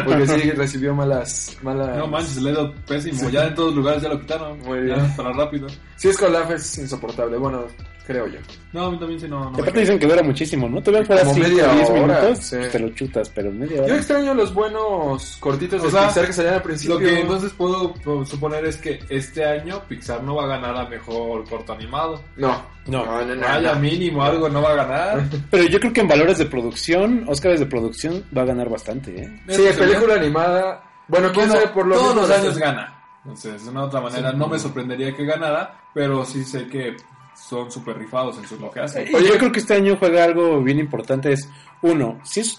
Porque 0.04 0.26
sí 0.26 0.50
recibió 0.52 0.94
malas. 0.94 1.56
malas... 1.62 1.96
No 1.96 2.06
manches, 2.06 2.36
le 2.42 2.50
he 2.50 2.52
dado 2.54 2.74
pésimo. 2.86 3.28
Ya 3.30 3.46
en 3.46 3.54
todos 3.54 3.74
lugares 3.74 4.02
ya 4.02 4.08
lo 4.08 4.20
quitaron. 4.20 4.58
Muy 4.60 4.88
Ya, 4.88 4.96
bien. 4.96 5.16
para 5.16 5.32
rápido. 5.32 5.68
Sí, 5.96 6.08
es 6.08 6.20
Olaf 6.22 6.50
es 6.50 6.78
insoportable. 6.78 7.36
Bueno, 7.38 7.64
creo 8.06 8.26
yo. 8.26 8.38
No, 8.72 8.86
a 8.86 8.90
mí 8.90 8.98
también 8.98 9.20
sí 9.20 9.28
no. 9.28 9.44
No 9.50 9.58
aparte 9.58 9.80
dicen 9.80 9.98
que 9.98 10.06
dura 10.06 10.22
muchísimo, 10.22 10.68
¿no? 10.68 10.82
Todavía 10.82 11.06
fuera 11.06 11.22
Como 11.22 11.34
5 11.34 11.48
media 11.48 11.72
10 11.74 11.90
hora, 11.90 12.00
minutos, 12.00 12.38
sí. 12.44 12.56
pues 12.56 12.72
te 12.72 12.78
lo 12.80 12.88
chutas, 12.90 13.28
pero 13.30 13.52
media 13.52 13.86
Yo 13.86 13.94
extraño 13.94 14.34
los 14.34 14.52
buenos 14.52 15.36
cortitos 15.38 15.80
de 15.82 15.88
O 15.88 15.90
sea, 15.90 16.06
Pixar 16.08 16.26
que 16.26 16.32
salían 16.32 16.54
al 16.54 16.62
principio. 16.62 16.94
Lo 16.94 17.00
que 17.00 17.20
entonces 17.20 17.52
puedo 17.52 17.94
puedo 17.94 18.26
suponer 18.26 18.64
es 18.64 18.76
que 18.78 18.98
este 19.08 19.44
año 19.44 19.80
Pixar 19.88 20.22
no 20.24 20.34
va 20.34 20.44
a 20.44 20.48
ganar 20.48 20.76
a 20.76 20.88
mejor 20.88 21.48
corto 21.48 21.72
animado. 21.72 22.20
No, 22.48 22.62
No. 22.86 23.06
no, 23.06 23.24
no. 23.24 23.34
no, 23.34 23.40
Vaya 23.40 23.74
no. 23.74 23.80
mínimo, 23.80 24.22
algo 24.22 24.48
no 24.48 24.60
va 24.62 24.70
a 24.70 24.74
ganar. 24.74 25.24
Pero 25.50 25.64
yo 25.64 25.80
creo 25.80 25.92
que 25.92 26.00
en 26.02 26.08
valores 26.08 26.38
de 26.38 26.46
producción, 26.46 27.24
Óscares 27.28 27.60
de 27.60 27.66
producción, 27.66 28.24
va 28.36 28.42
a 28.42 28.46
ganar 28.46 28.68
bastante, 28.68 29.22
¿eh? 29.22 29.40
Sí, 29.48 29.62
película 29.78 30.14
animada. 30.14 30.82
Bueno, 31.08 31.30
quién 31.32 31.46
Bueno, 31.48 31.60
sabe 31.62 31.74
por 31.74 31.86
lo 31.86 31.96
todos 31.96 32.14
los 32.16 32.30
años 32.30 32.58
gana. 32.58 33.02
Entonces, 33.24 33.64
de 33.64 33.70
una 33.70 33.84
otra 33.84 34.00
manera, 34.00 34.32
no 34.32 34.48
me 34.48 34.58
sorprendería 34.58 35.14
que 35.16 35.24
ganara, 35.24 35.80
pero 35.94 36.24
sí 36.26 36.44
sé 36.44 36.66
que 36.68 36.94
son 37.34 37.70
súper 37.70 37.96
rifados 37.98 38.36
en 38.38 38.46
su 38.46 38.58
lo 38.58 38.70
que 38.70 38.80
hacen. 38.80 39.08
Y 39.08 39.26
yo 39.26 39.36
creo 39.38 39.50
que 39.50 39.60
este 39.60 39.74
año 39.74 39.96
juega 39.98 40.24
algo 40.24 40.62
bien 40.62 40.78
importante. 40.78 41.32
Es, 41.32 41.48
uno, 41.82 42.20
si 42.22 42.40
es 42.40 42.56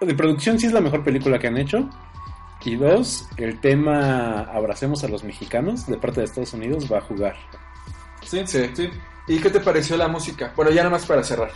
de 0.00 0.14
producción, 0.14 0.58
si 0.58 0.66
es 0.66 0.72
la 0.72 0.80
mejor 0.80 1.04
película 1.04 1.38
que 1.38 1.46
han 1.48 1.58
hecho. 1.58 1.88
Y 2.64 2.74
dos, 2.74 3.28
el 3.36 3.60
tema 3.60 4.40
Abracemos 4.52 5.04
a 5.04 5.08
los 5.08 5.22
mexicanos 5.22 5.86
de 5.86 5.98
parte 5.98 6.20
de 6.20 6.24
Estados 6.26 6.52
Unidos 6.52 6.90
va 6.92 6.98
a 6.98 7.02
jugar. 7.02 7.36
Sí, 8.26 8.42
Sí. 8.46 8.70
sí. 8.74 8.90
¿Y 9.28 9.38
qué 9.38 9.50
te 9.50 9.60
pareció 9.60 9.96
la 9.96 10.08
música? 10.08 10.52
Bueno, 10.54 10.70
ya 10.70 10.82
nada 10.82 10.90
más 10.90 11.06
para 11.06 11.22
cerrar. 11.24 11.50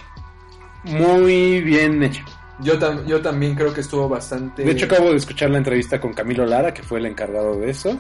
Muy 0.85 1.61
bien 1.61 2.03
hecha. 2.03 2.25
Yo, 2.61 2.79
tam- 2.79 3.05
yo 3.07 3.21
también 3.23 3.55
creo 3.55 3.73
que 3.73 3.81
estuvo 3.81 4.09
bastante... 4.09 4.65
De 4.65 4.73
hecho, 4.73 4.87
acabo 4.87 5.11
de 5.11 5.17
escuchar 5.17 5.51
la 5.51 5.59
entrevista 5.59 6.01
con 6.01 6.13
Camilo 6.13 6.45
Lara, 6.45 6.75
que 6.75 6.83
fue 6.83 6.99
el 6.99 7.07
encargado 7.07 7.57
de 7.57 7.71
eso. 7.71 7.99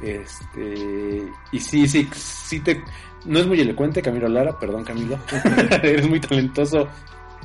Este, 0.00 1.24
y 1.52 1.60
sí, 1.60 1.86
sí, 1.88 2.08
sí 2.14 2.60
te. 2.60 2.82
No 3.24 3.40
es 3.40 3.46
muy 3.46 3.60
elocuente, 3.60 4.00
Camilo 4.00 4.28
Lara, 4.28 4.58
perdón, 4.58 4.84
Camilo. 4.84 5.18
eres 5.82 6.08
muy 6.08 6.20
talentoso. 6.20 6.88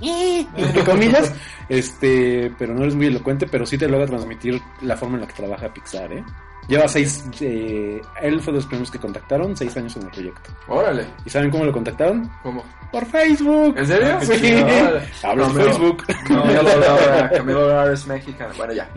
Entre 0.02 0.84
comillas, 0.84 1.34
este, 1.70 2.52
pero 2.58 2.74
no 2.74 2.82
eres 2.82 2.96
muy 2.96 3.08
elocuente, 3.08 3.48
pero 3.48 3.66
sí 3.66 3.78
te 3.78 3.88
logra 3.88 4.06
transmitir 4.08 4.62
la 4.82 4.98
forma 4.98 5.16
en 5.16 5.22
la 5.22 5.28
que 5.28 5.34
trabaja 5.34 5.74
Pixar, 5.74 6.12
¿eh? 6.14 6.24
Lleva 6.68 6.88
seis, 6.88 7.26
eh, 7.42 8.02
él 8.22 8.40
fue 8.42 8.54
de 8.54 8.60
los 8.60 8.66
primeros 8.68 8.90
que 8.90 8.98
contactaron, 9.00 9.56
seis 9.58 9.76
años 9.76 9.96
en 9.98 10.04
el 10.04 10.10
proyecto. 10.10 10.50
Órale. 10.68 11.06
¿Y 11.26 11.30
saben 11.30 11.52
cómo 11.52 11.66
lo 11.66 11.74
contactaron? 11.74 12.32
¿Cómo? 12.42 12.64
Por 12.92 13.06
Facebook. 13.06 13.78
¿En 13.78 13.86
serio? 13.88 14.20
Sí. 14.22 14.54
Órale. 14.64 15.10
Hablo 15.24 15.48
No, 15.50 15.54
Facebook. 15.56 16.04
Camilo 16.28 16.64
Lara, 16.64 17.30
Camilo 17.36 17.68
Lara 17.68 17.94
es 17.94 18.08
mexicano. 18.08 18.54
Bueno, 18.58 18.74
ya. 18.74 18.90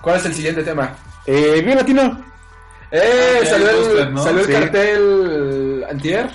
¿Cuál 0.00 0.16
es 0.16 0.26
el 0.26 0.34
siguiente 0.34 0.62
tema? 0.62 0.94
Eh, 1.26 1.60
bien 1.64 1.76
latino. 1.76 2.24
¡Eh! 2.90 3.40
Ah, 3.42 3.46
salió 3.46 3.70
el 3.70 3.74
el, 3.76 3.82
póster, 3.84 4.10
¿no? 4.12 4.22
salió 4.22 4.40
el 4.40 4.46
Sí. 4.46 4.52
cartel 4.52 5.86
antier. 5.90 6.30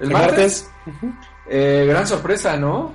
El, 0.00 0.06
El 0.06 0.10
martes. 0.12 0.70
martes. 0.86 1.10
Eh, 1.50 1.86
gran 1.88 2.06
sorpresa, 2.06 2.56
¿no? 2.56 2.94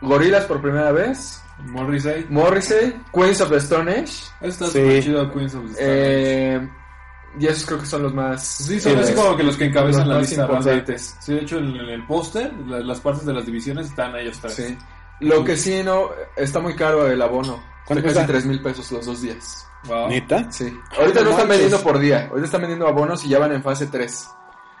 Gorilas 0.00 0.44
por 0.44 0.60
primera 0.60 0.92
vez, 0.92 1.42
Morrissey. 1.58 2.26
Morrissey, 2.28 2.94
Queens 3.12 3.40
of 3.40 3.50
the 3.50 3.56
Stone 3.58 3.90
Age. 3.90 4.12
Está 4.40 4.66
Sí. 4.66 5.00
chido 5.02 5.30
Queens 5.32 5.54
of 5.54 5.62
the 5.64 5.70
Stone 5.72 5.90
Age. 5.90 6.54
Eh, 6.56 6.68
y 7.40 7.46
esos 7.46 7.66
creo 7.66 7.78
que 7.80 7.86
son 7.86 8.02
los 8.02 8.14
más. 8.14 8.44
Sí, 8.46 8.78
son 8.80 8.98
así 8.98 9.12
como 9.14 9.36
que 9.36 9.42
los 9.42 9.56
que 9.56 9.64
encabezan 9.66 10.02
los 10.02 10.08
la 10.08 10.14
más 10.20 10.28
lista 10.28 10.42
importantes. 10.42 11.16
Sí, 11.20 11.32
de 11.34 11.40
hecho, 11.40 11.58
en, 11.58 11.76
en 11.76 11.88
el 11.88 12.06
póster, 12.06 12.52
la- 12.66 12.80
las 12.80 13.00
partes 13.00 13.24
de 13.26 13.32
las 13.32 13.46
divisiones 13.46 13.86
están 13.88 14.14
ellos 14.16 14.38
tres. 14.40 14.54
Sí. 14.54 14.78
Lo 15.20 15.44
que 15.44 15.56
sí, 15.56 15.82
no, 15.84 16.10
está 16.36 16.60
muy 16.60 16.74
caro 16.74 17.06
el 17.06 17.20
abono. 17.22 17.62
¿Cuánto 17.86 18.06
Está 18.06 18.20
casi 18.20 18.26
cuesta? 18.26 18.26
3 18.26 18.46
mil 18.46 18.62
pesos 18.62 18.90
los 18.92 19.04
dos 19.06 19.20
días. 19.22 19.66
Wow. 19.86 20.08
¿Neta? 20.08 20.50
Sí. 20.50 20.74
Ahorita 20.98 21.20
no 21.22 21.30
están 21.30 21.48
vendiendo 21.48 21.78
por 21.80 21.98
día. 21.98 22.26
Ahorita 22.30 22.46
están 22.46 22.60
vendiendo 22.62 22.88
abonos 22.88 23.24
y 23.24 23.28
ya 23.28 23.38
van 23.38 23.52
en 23.52 23.62
fase 23.62 23.86
3. 23.88 24.28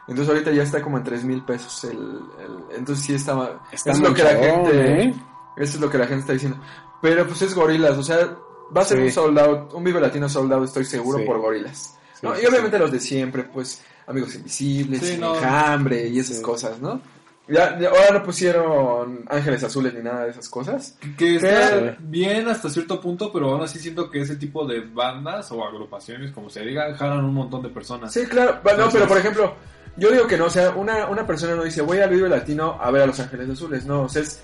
Entonces 0.08 0.28
ahorita 0.32 0.50
ya 0.52 0.62
está 0.62 0.80
como 0.82 0.96
en 0.98 1.04
3 1.04 1.24
mil 1.24 1.44
pesos. 1.44 1.84
El, 1.84 1.90
el- 1.98 2.76
entonces 2.76 3.04
sí 3.04 3.14
está... 3.14 3.60
Está 3.70 3.92
es 3.92 4.00
muy 4.00 4.08
lo 4.08 4.14
que 4.14 4.22
la 4.22 4.30
gente... 4.30 5.02
¿eh? 5.02 5.14
Eso 5.56 5.74
es 5.76 5.80
lo 5.80 5.90
que 5.90 5.98
la 5.98 6.06
gente 6.06 6.20
está 6.20 6.32
diciendo. 6.32 6.58
Pero 7.02 7.26
pues 7.26 7.42
es 7.42 7.54
gorilas. 7.54 7.96
O 7.98 8.02
sea, 8.02 8.36
va 8.76 8.80
a 8.82 8.84
ser 8.84 8.98
Sí. 8.98 9.04
un 9.04 9.12
sold 9.12 9.38
out. 9.38 9.74
Un 9.74 9.84
Vive 9.84 10.00
Latino 10.00 10.28
sold 10.28 10.52
out, 10.52 10.64
estoy 10.64 10.84
seguro, 10.84 11.18
Sí. 11.18 11.24
por 11.24 11.38
gorilas. 11.40 11.96
Sí, 12.14 12.20
¿no? 12.26 12.34
sí, 12.34 12.42
y 12.42 12.46
obviamente 12.46 12.78
los 12.78 12.90
de 12.92 13.00
siempre, 13.00 13.44
pues... 13.44 13.82
Amigos 14.06 14.34
Invisibles, 14.34 15.00
Sí, 15.00 15.16
no. 15.18 15.34
Enjambre 15.34 16.06
y 16.08 16.18
esas 16.18 16.36
Sí. 16.36 16.42
cosas, 16.42 16.78
¿no? 16.78 17.00
Ya, 17.48 17.78
ya- 17.78 17.88
ahora 17.88 18.18
no 18.18 18.22
pusieron 18.22 19.24
Ángeles 19.28 19.64
Azules 19.64 19.94
ni 19.94 20.02
nada 20.02 20.24
de 20.24 20.30
esas 20.30 20.48
cosas. 20.48 20.96
Que 21.16 21.36
está 21.36 21.96
bien 22.00 22.46
hasta 22.48 22.68
cierto 22.68 23.00
punto, 23.00 23.32
pero 23.32 23.50
aún 23.52 23.62
así 23.62 23.78
siento 23.78 24.10
que 24.10 24.20
ese 24.20 24.36
tipo 24.36 24.66
de 24.66 24.80
bandas 24.80 25.50
o 25.52 25.64
agrupaciones, 25.64 26.32
como 26.32 26.50
se 26.50 26.60
diga, 26.60 26.94
jalan 26.96 27.24
un 27.24 27.32
montón 27.34 27.62
de 27.62 27.68
personas. 27.70 28.12
Sí, 28.12 28.26
claro. 28.26 28.52
Va, 28.66 28.72
No, 28.72 28.84
Entonces- 28.84 28.94
pero 28.94 29.08
por 29.08 29.18
ejemplo, 29.18 29.54
yo 29.96 30.10
digo 30.10 30.26
que 30.26 30.36
no, 30.36 30.46
o 30.46 30.50
sea, 30.50 30.70
una, 30.70 31.06
una 31.06 31.26
persona 31.26 31.54
no 31.54 31.64
dice 31.64 31.80
voy 31.82 31.98
al 32.00 32.10
Vive 32.10 32.28
Latino 32.28 32.78
a 32.80 32.90
ver 32.90 33.02
a 33.02 33.06
Los 33.06 33.20
Ángeles 33.20 33.48
Azules, 33.50 33.86
no, 33.86 34.02
o 34.02 34.08
sea, 34.08 34.22
es 34.22 34.38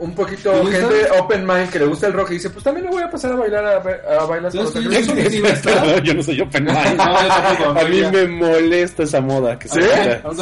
un 0.00 0.14
poquito 0.14 0.52
¿Y 0.68 0.72
gente 0.72 1.00
está? 1.02 1.20
open 1.22 1.46
mind 1.46 1.70
que 1.70 1.78
le 1.78 1.84
gusta 1.84 2.06
el 2.08 2.12
rock 2.14 2.30
y 2.30 2.34
dice, 2.34 2.50
pues 2.50 2.64
también 2.64 2.86
me 2.86 2.90
voy 2.92 3.02
a 3.02 3.10
pasar 3.10 3.32
a 3.32 3.36
bailar 3.36 3.64
a, 3.64 3.76
a 4.20 4.24
bailar 4.26 4.50
Yo 4.52 4.66
sí 4.66 4.80
yo 6.04 6.14
no 6.14 6.22
soy 6.22 6.40
open 6.40 6.64
mind. 6.64 6.76
No, 6.96 7.78
A 7.80 7.84
mí 7.84 8.02
me 8.10 8.26
molesta 8.26 9.02
esa 9.04 9.20
moda. 9.20 9.58
Que 9.58 9.68
se 9.68 9.80
¿Sí? 9.82 9.88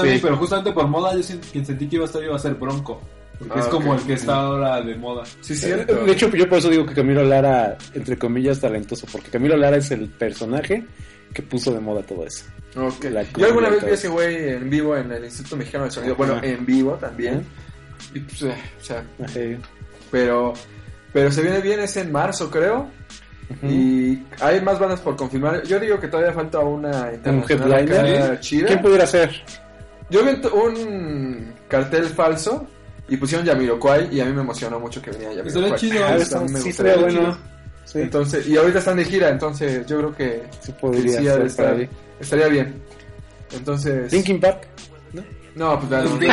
mí 0.03 0.11
Sí. 0.15 0.21
pero 0.23 0.37
justamente 0.37 0.73
por 0.73 0.87
moda, 0.87 1.15
yo 1.17 1.23
quien 1.53 1.67
sentí 1.67 1.89
que 1.89 1.97
iba 1.97 2.05
a 2.05 2.07
estar 2.07 2.23
iba 2.23 2.37
a 2.37 2.39
ser 2.39 2.55
Bronco. 2.55 3.01
Porque 3.39 3.55
Ah, 3.57 3.61
es 3.61 3.67
como 3.67 3.93
ok. 3.93 4.01
el 4.01 4.07
que 4.07 4.13
está 4.15 4.35
ahora 4.35 4.81
de 4.81 4.95
moda. 4.97 5.25
Sí, 5.41 5.55
cierto. 5.55 5.95
De 6.05 6.13
hecho, 6.13 6.29
yo 6.31 6.49
por 6.49 6.59
eso 6.59 6.69
digo 6.71 6.85
que 6.87 6.95
Camilo 6.95 7.23
Lara, 7.23 7.77
entre 7.95 8.19
comillas, 8.19 8.61
talentoso, 8.61 9.07
porque 9.13 9.31
Camilo 9.31 9.57
Lara 9.57 9.77
es 9.77 9.91
el 9.93 10.09
personaje 10.09 10.85
que 11.33 11.43
puso 11.43 11.73
de 11.73 11.79
moda 11.81 12.03
todo 12.03 12.25
eso. 12.27 12.45
Ok. 12.77 13.05
la 13.11 13.23
Yo 13.23 13.47
alguna 13.47 13.69
vez 13.69 13.85
vi 13.85 13.91
a 13.91 13.95
ese 13.95 14.09
güey 14.09 14.51
en 14.55 14.69
vivo 14.71 14.97
en 14.97 15.13
el 15.13 15.25
Instituto 15.25 15.57
Mexicano 15.57 15.85
de 15.85 15.91
Sonido, 15.93 16.17
bueno, 16.17 16.39
en 16.43 16.67
vivo 16.67 16.93
también. 16.95 17.45
Y 18.15 18.21
pues, 18.21 18.43
eh, 18.43 18.55
o 18.81 18.85
sea, 18.85 19.05
pero, 20.11 20.55
pero 21.13 21.31
se 21.31 21.43
viene 21.43 21.61
bien, 21.61 21.81
es 21.81 21.97
en 21.97 22.11
marzo, 22.13 22.51
creo. 22.51 22.89
Y 23.63 24.19
hay 24.41 24.61
más 24.61 24.79
bandas 24.79 25.01
por 25.01 25.17
confirmar. 25.17 25.63
Yo 25.63 25.81
digo 25.81 25.99
que 25.99 26.09
todavía 26.09 26.33
falta 26.35 26.59
una 26.61 27.09
Un 27.09 27.15
internacional 27.15 27.73
acá 27.93 28.41
chida. 28.41 28.67
¿Quién 28.67 28.83
pudiera 28.83 29.07
ser? 29.07 29.31
Yo 30.11 30.21
vi 30.23 30.31
un 30.53 31.55
cartel 31.67 32.05
falso 32.07 32.67
y 33.09 33.17
pusieron 33.17 33.47
Yamiroquai 33.47 34.15
y 34.15 34.21
a 34.21 34.27
mí 34.27 34.33
me 34.33 34.43
emocionó 34.43 34.79
mucho 34.79 35.01
que 35.01 35.11
venía 35.13 35.33
Yamiroquai. 35.33 35.77
Chido, 35.79 36.05
Ah, 36.05 36.17
¿eh? 36.17 36.21
eso 36.23 36.41
me 36.45 36.59
sí, 36.61 36.69
gustaría 36.69 36.97
bueno. 36.97 37.39
Sí, 37.87 38.01
Entonces, 38.03 38.47
y 38.47 38.55
ahorita 38.59 38.81
están 38.81 38.99
de 38.99 39.05
gira, 39.07 39.31
entonces 39.31 39.87
yo 39.87 39.97
creo 39.99 40.15
que 40.15 40.43
sí 40.61 40.73
podría 40.79 41.19
estar- 41.43 41.89
estaría 42.21 42.49
bien. 42.49 42.75
Entonces, 43.57 44.13
Linkin 44.13 44.39
Park. 44.41 44.67
No, 45.59 45.79
pues 45.81 45.91
no, 45.91 45.99
existe, 45.99 46.27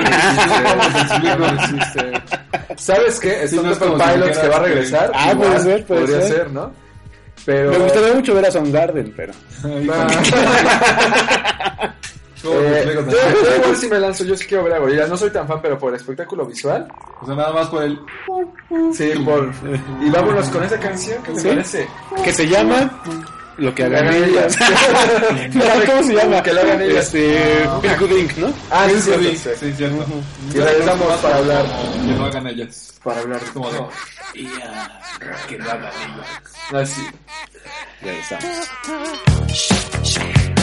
no 1.38 1.45
existe. 1.47 2.11
¿Sabes 2.78 3.19
qué? 3.19 3.47
Sí, 3.47 3.57
Stone 3.57 3.63
no 3.63 3.71
es 3.71 3.78
si 3.78 3.84
Pilots 4.13 4.38
que 4.38 4.47
va 4.47 4.55
a 4.55 4.59
regresar. 4.59 5.11
Ah, 5.13 5.32
igual, 5.32 5.47
puede 5.49 5.63
ser, 5.63 5.86
puede 5.86 6.01
podría 6.01 6.21
ser. 6.21 6.32
ser, 6.32 6.51
¿no? 6.51 6.71
Pero 7.45 7.71
Me 7.71 7.78
gustaría 7.80 8.13
mucho 8.13 8.34
ver 8.36 8.45
a 8.45 8.51
Soundgarden, 8.51 9.13
pero. 9.15 9.34
Eh, 12.47 12.91
yo, 12.93 13.01
yo 13.01 13.55
igual 13.55 13.76
si 13.76 13.88
me 13.88 13.99
lanzo, 13.99 14.23
yo 14.23 14.38
sí 14.38 14.45
quiero 14.45 14.63
ver 14.65 14.73
a 14.73 14.80
Gorillaz. 14.80 15.09
No 15.09 15.17
soy 15.17 15.32
tan 15.32 15.47
fan, 15.47 15.59
pero 15.61 15.80
por 15.80 15.89
el 15.89 15.95
espectáculo 15.95 16.45
visual. 16.45 16.88
O 17.21 17.26
sea, 17.26 17.36
nada 17.36 17.53
más 17.53 17.67
por 17.69 17.84
el... 17.84 17.99
Sí, 18.93 19.11
por. 19.23 19.51
Y 20.01 20.09
vámonos 20.09 20.49
con 20.49 20.63
esa 20.63 20.80
canción 20.80 21.21
que 21.23 21.32
me 21.32 21.39
¿Sí? 21.39 21.47
parece. 21.47 21.88
Que 22.23 22.32
se 22.32 22.47
llama. 22.47 23.01
Lo 23.58 23.74
que 23.74 23.84
hagan 23.86 24.14
ellas. 24.14 24.58
ellas. 24.60 25.56
No, 25.56 25.64
¿Cómo 25.86 26.03
se 26.03 26.14
llama? 26.14 26.43
Que 26.43 26.53
lo 26.53 26.62
hagan 26.62 26.82
ellas. 26.82 27.06
Este. 27.06 27.68
Feel 27.82 27.97
Good 27.99 28.12
Inc., 28.18 28.38
¿no? 28.38 28.53
Ah, 28.70 28.88
sí, 28.89 28.99
Sí, 29.01 29.12
sí, 29.20 29.38
sí. 29.38 29.49
sí, 29.60 29.74
cierto. 29.74 30.06
Y 30.53 30.58
regresamos 30.60 31.18
para 31.22 31.38
hablar. 31.38 31.66
Que 32.06 32.12
no 32.14 32.26
hagan 32.26 32.47
ellas. 32.47 32.93
Para 33.03 33.20
hablar. 33.22 33.39
Como 33.53 33.72
de... 33.72 33.80
"Ya, 34.43 35.01
que 35.47 35.58
no 35.58 35.70
hagan 35.72 35.91
ellas. 35.93 36.91
Así. 36.91 37.01
Regresamos. 38.01 38.70
Cities 40.03 40.55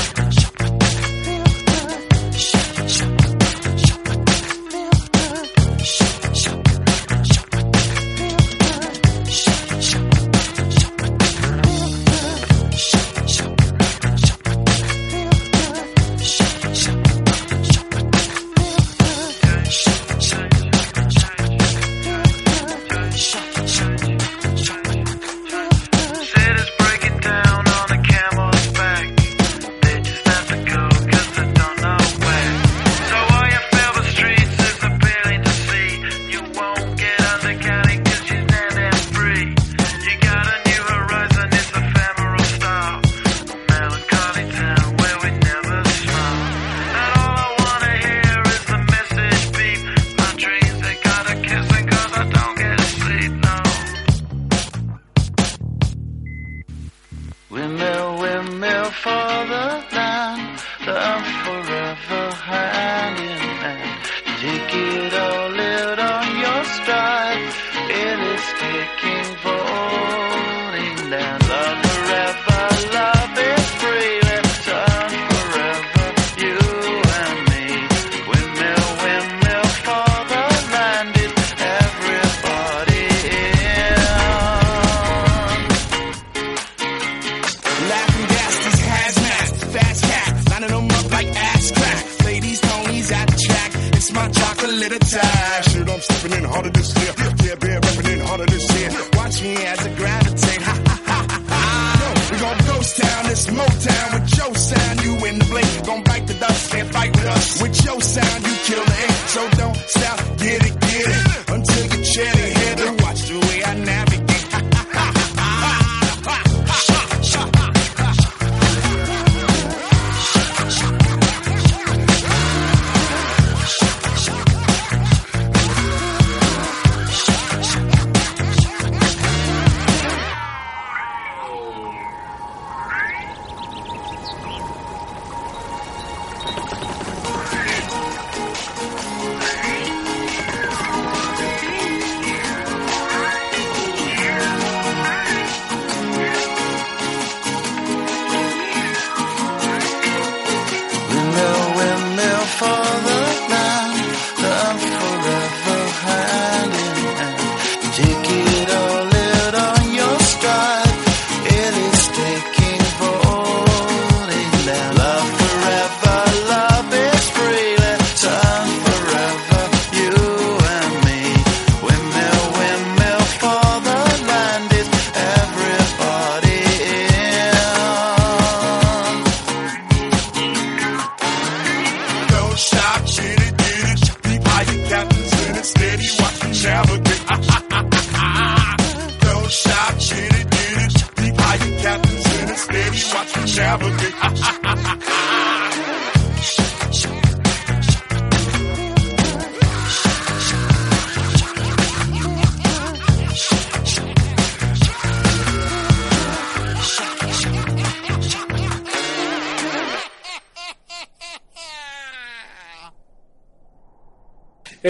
Shit, 95.06 95.88
I'm 95.88 96.00
stepping 96.00 96.38
in 96.38 96.44
harder 96.44 96.70
this 96.70 96.94
year. 96.96 97.12
Yeah, 97.44 97.54
bear 97.56 97.80
repping 97.80 98.12
in 98.12 98.20
harder 98.20 98.46
this 98.46 98.66
year. 98.78 98.90
Watch 99.14 99.42
me 99.42 99.56
as 99.56 99.86
I 99.86 99.94
gravitate. 99.94 100.62
Ha 100.62 100.74
ha 100.86 101.00
ha 101.06 101.26
ha 101.28 101.42
ha. 101.48 101.62
Yo, 102.00 102.08
we 102.30 102.40
gon' 102.40 102.58
ghost 102.66 102.96
town, 102.96 103.24
this 103.26 103.46
Motown 103.46 104.20
with 104.20 104.38
your 104.38 104.54
sound. 104.54 105.04
You 105.04 105.26
in 105.26 105.38
the 105.38 105.44
blink, 105.46 105.86
gon' 105.86 106.02
bite 106.04 106.26
the 106.26 106.34
dust, 106.34 106.70
can't 106.70 106.88
fight 106.90 107.10
with 107.16 107.26
us. 107.26 107.62
With 107.62 107.84
your 107.84 108.00
sound, 108.00 108.46
you 108.46 108.54
kill 108.64 108.84
the 108.84 109.02
ink, 109.02 109.16
so 109.26 109.50
don't 109.50 109.76
stop, 109.76 110.18
get 110.38 110.66
it, 110.66 110.81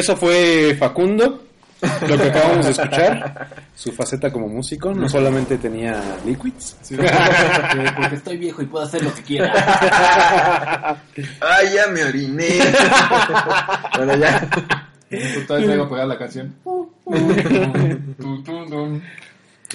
Eso 0.03 0.17
fue 0.17 0.75
Facundo, 0.81 1.45
lo 1.81 2.19
que 2.19 2.25
acabamos 2.25 2.67
de 2.67 2.73
escuchar. 2.73 3.47
Su 3.73 3.93
faceta 3.93 4.33
como 4.33 4.49
músico, 4.49 4.93
no 4.93 5.09
solamente 5.09 5.59
tenía 5.59 6.03
liquids. 6.27 6.77
Sí, 6.83 6.97
porque, 6.97 7.13
porque 7.97 8.17
estoy 8.17 8.37
viejo 8.37 8.63
y 8.63 8.67
puedo 8.67 8.85
hacer 8.85 9.05
lo 9.05 9.15
que 9.15 9.23
quiera. 9.23 9.53
Ay, 11.41 11.73
ya 11.73 11.87
me 11.93 12.03
oriné. 12.03 12.49
bueno, 13.97 14.17
ya. 14.17 14.41
Todavía 15.47 15.69
traigo 15.69 15.89
pegada 15.89 16.07
la 16.09 16.19
canción. 16.19 16.53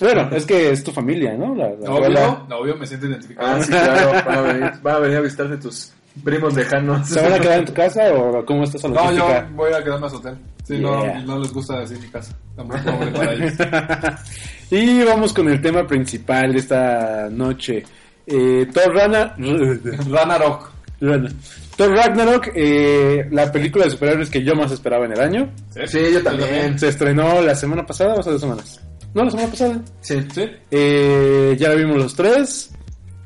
Bueno, 0.02 0.30
es 0.34 0.46
que 0.46 0.72
es 0.72 0.84
tu 0.84 0.92
familia, 0.92 1.38
¿no? 1.38 1.56
La, 1.56 1.70
la 1.70 1.88
abuela. 1.88 2.46
Obvio, 2.50 2.76
me 2.76 2.86
siento 2.86 3.08
identificado. 3.08 3.48
Ah, 3.48 3.64
sí, 3.64 3.72
claro. 3.72 4.12
Van 4.26 4.38
a 4.38 4.42
venir, 4.42 4.72
van 4.84 4.96
a, 4.96 5.00
venir 5.00 5.18
a 5.20 5.22
visitarte 5.22 5.56
tus 5.56 5.94
primos 6.24 6.54
lejanos. 6.56 7.08
¿Se 7.08 7.22
van 7.22 7.34
a 7.34 7.40
quedar 7.40 7.60
en 7.60 7.66
tu 7.66 7.74
casa 7.74 8.14
o 8.14 8.46
cómo 8.46 8.64
está 8.64 8.78
esa 8.78 8.88
No, 8.90 9.12
yo 9.12 9.26
voy 9.56 9.72
a 9.74 9.84
quedarme 9.84 10.08
a 10.08 10.10
su 10.10 10.16
hotel. 10.18 10.38
Sí, 10.64 10.78
no, 10.80 11.04
Yeah. 11.04 11.22
no 11.24 11.40
les 11.40 11.54
gusta 11.54 11.80
decir 11.80 12.00
mi 12.00 12.08
casa. 12.08 12.36
Tampoco 12.56 12.84
pobre 12.84 13.12
para 13.12 13.34
ellos. 13.34 13.54
y 14.72 15.04
vamos 15.04 15.32
con 15.34 15.48
el 15.50 15.62
tema 15.62 15.86
principal 15.88 16.52
de 16.54 16.60
esta 16.60 17.30
noche. 17.30 17.84
Eh, 18.26 18.68
Thor 18.74 18.94
Rana... 18.94 19.36
Ranarok. 20.10 20.72
Rana- 21.00 21.32
Thor 21.78 21.92
Ragnarok, 21.92 22.48
eh, 22.56 23.28
la 23.32 23.52
película 23.52 23.86
de 23.86 23.92
superhéroes 23.92 24.30
que 24.32 24.44
yo 24.44 24.56
más 24.56 24.72
esperaba 24.72 25.06
en 25.06 25.12
el 25.12 25.20
año. 25.22 25.50
Sí, 25.86 26.00
yo 26.12 26.24
también. 26.24 26.78
Se 26.80 26.88
estrenó 26.88 27.40
la 27.40 27.54
semana 27.54 27.86
pasada 27.86 28.16
o 28.16 28.20
hace 28.20 28.32
dos 28.32 28.42
semanas. 28.42 28.82
No, 29.14 29.24
la 29.24 29.30
semana 29.32 29.50
pasada. 29.50 29.80
Sí. 30.02 30.16
¿Sí? 30.34 30.50
Eh, 30.72 31.56
ya 31.60 31.70
la 31.70 31.76
vimos 31.76 31.98
los 31.98 32.16
tres. 32.16 32.72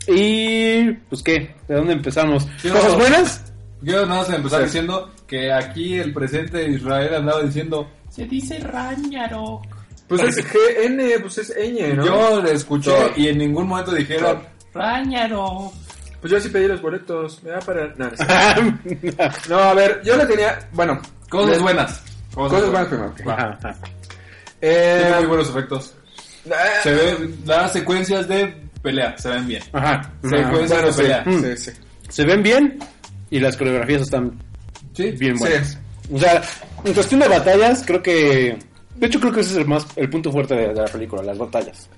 Y 0.08 0.92
pues 1.10 1.22
qué, 1.24 1.56
¿de 1.68 1.76
dónde 1.76 1.94
empezamos? 1.94 2.48
Yo- 2.64 2.74
¿Cosas 2.74 2.96
buenas? 2.96 3.44
Quiero 3.84 4.06
nada 4.06 4.22
más 4.22 4.30
empezar 4.30 4.60
Sí. 4.60 4.66
diciendo 4.66 5.12
que 5.28 5.52
aquí 5.52 5.98
el 5.98 6.14
presidente 6.14 6.58
de 6.58 6.70
Israel 6.72 7.16
andaba 7.16 7.42
diciendo 7.42 7.90
se 8.10 8.26
dice 8.26 8.60
Ragnarok. 8.60 9.64
Pues 10.08 10.22
es 10.24 10.38
GN, 10.52 11.20
pues 11.22 11.38
es 11.38 11.56
ñ, 11.56 11.96
¿no? 11.96 12.06
Yo 12.06 12.42
le 12.42 12.52
escuché 12.52 12.92
y 13.16 13.30
en 13.30 13.38
ningún 13.38 13.68
momento 13.68 13.92
dijeron 13.94 14.44
Ragnarok. 14.74 15.74
Pues 16.20 16.32
yo 16.34 16.40
sí 16.40 16.50
pedí 16.50 16.68
los 16.68 16.82
boletos. 16.82 17.42
Me 17.44 17.52
da 17.52 17.60
para. 17.60 17.88
No, 17.96 18.10
no, 18.10 18.18
sé. 18.18 18.26
No, 19.50 19.58
a 19.58 19.74
ver, 19.74 20.02
yo 20.04 20.16
le 20.18 20.26
tenía. 20.26 20.60
Bueno, 20.74 21.02
Cosas 21.30 21.62
buenas. 21.62 22.04
Cosas 22.36 22.62
buenas 22.70 22.88
primero. 22.88 23.10
ok. 23.10 23.22
Ajá, 23.28 23.58
ajá. 23.64 23.76
Eh, 24.60 25.00
Tiene 25.02 25.18
muy 25.20 25.26
buenos 25.28 25.50
efectos. 25.50 25.96
eh, 26.46 26.50
Se 26.84 26.92
ven 26.94 27.38
las 27.46 27.72
secuencias 27.74 28.28
de 28.28 28.61
pelea, 28.82 29.18
se 29.18 29.30
ven 29.30 29.48
bien. 29.48 29.64
Ajá. 29.74 30.12
Secuencias 30.22 30.70
bueno, 30.70 30.88
de 30.88 30.94
sí, 30.94 31.02
pelea. 31.02 31.24
sí, 31.58 31.72
sí. 31.72 31.72
Se 32.10 32.26
ven 32.26 32.44
bien 32.44 32.80
y 33.30 33.40
las 33.40 33.56
coreografías 33.58 34.02
están 34.02 34.32
Sí, 34.94 35.12
bien 35.12 35.38
Sí. 35.38 35.44
buenas. 35.44 35.78
O 36.14 36.20
sea, 36.20 36.42
en 36.84 36.94
cuestión 36.94 37.20
de 37.22 37.28
batallas, 37.30 37.84
creo 37.86 38.02
que... 38.04 38.58
De 38.96 39.08
hecho, 39.08 39.20
creo 39.20 39.32
que 39.32 39.40
ese 39.42 39.52
es 39.52 39.58
el, 39.58 39.68
más, 39.68 39.86
el 39.96 40.10
punto 40.10 40.32
fuerte 40.32 40.54
de, 40.56 40.68
de 40.70 40.74
la 40.82 40.86
película, 40.86 41.24
las 41.24 41.38
batallas. 41.38 41.90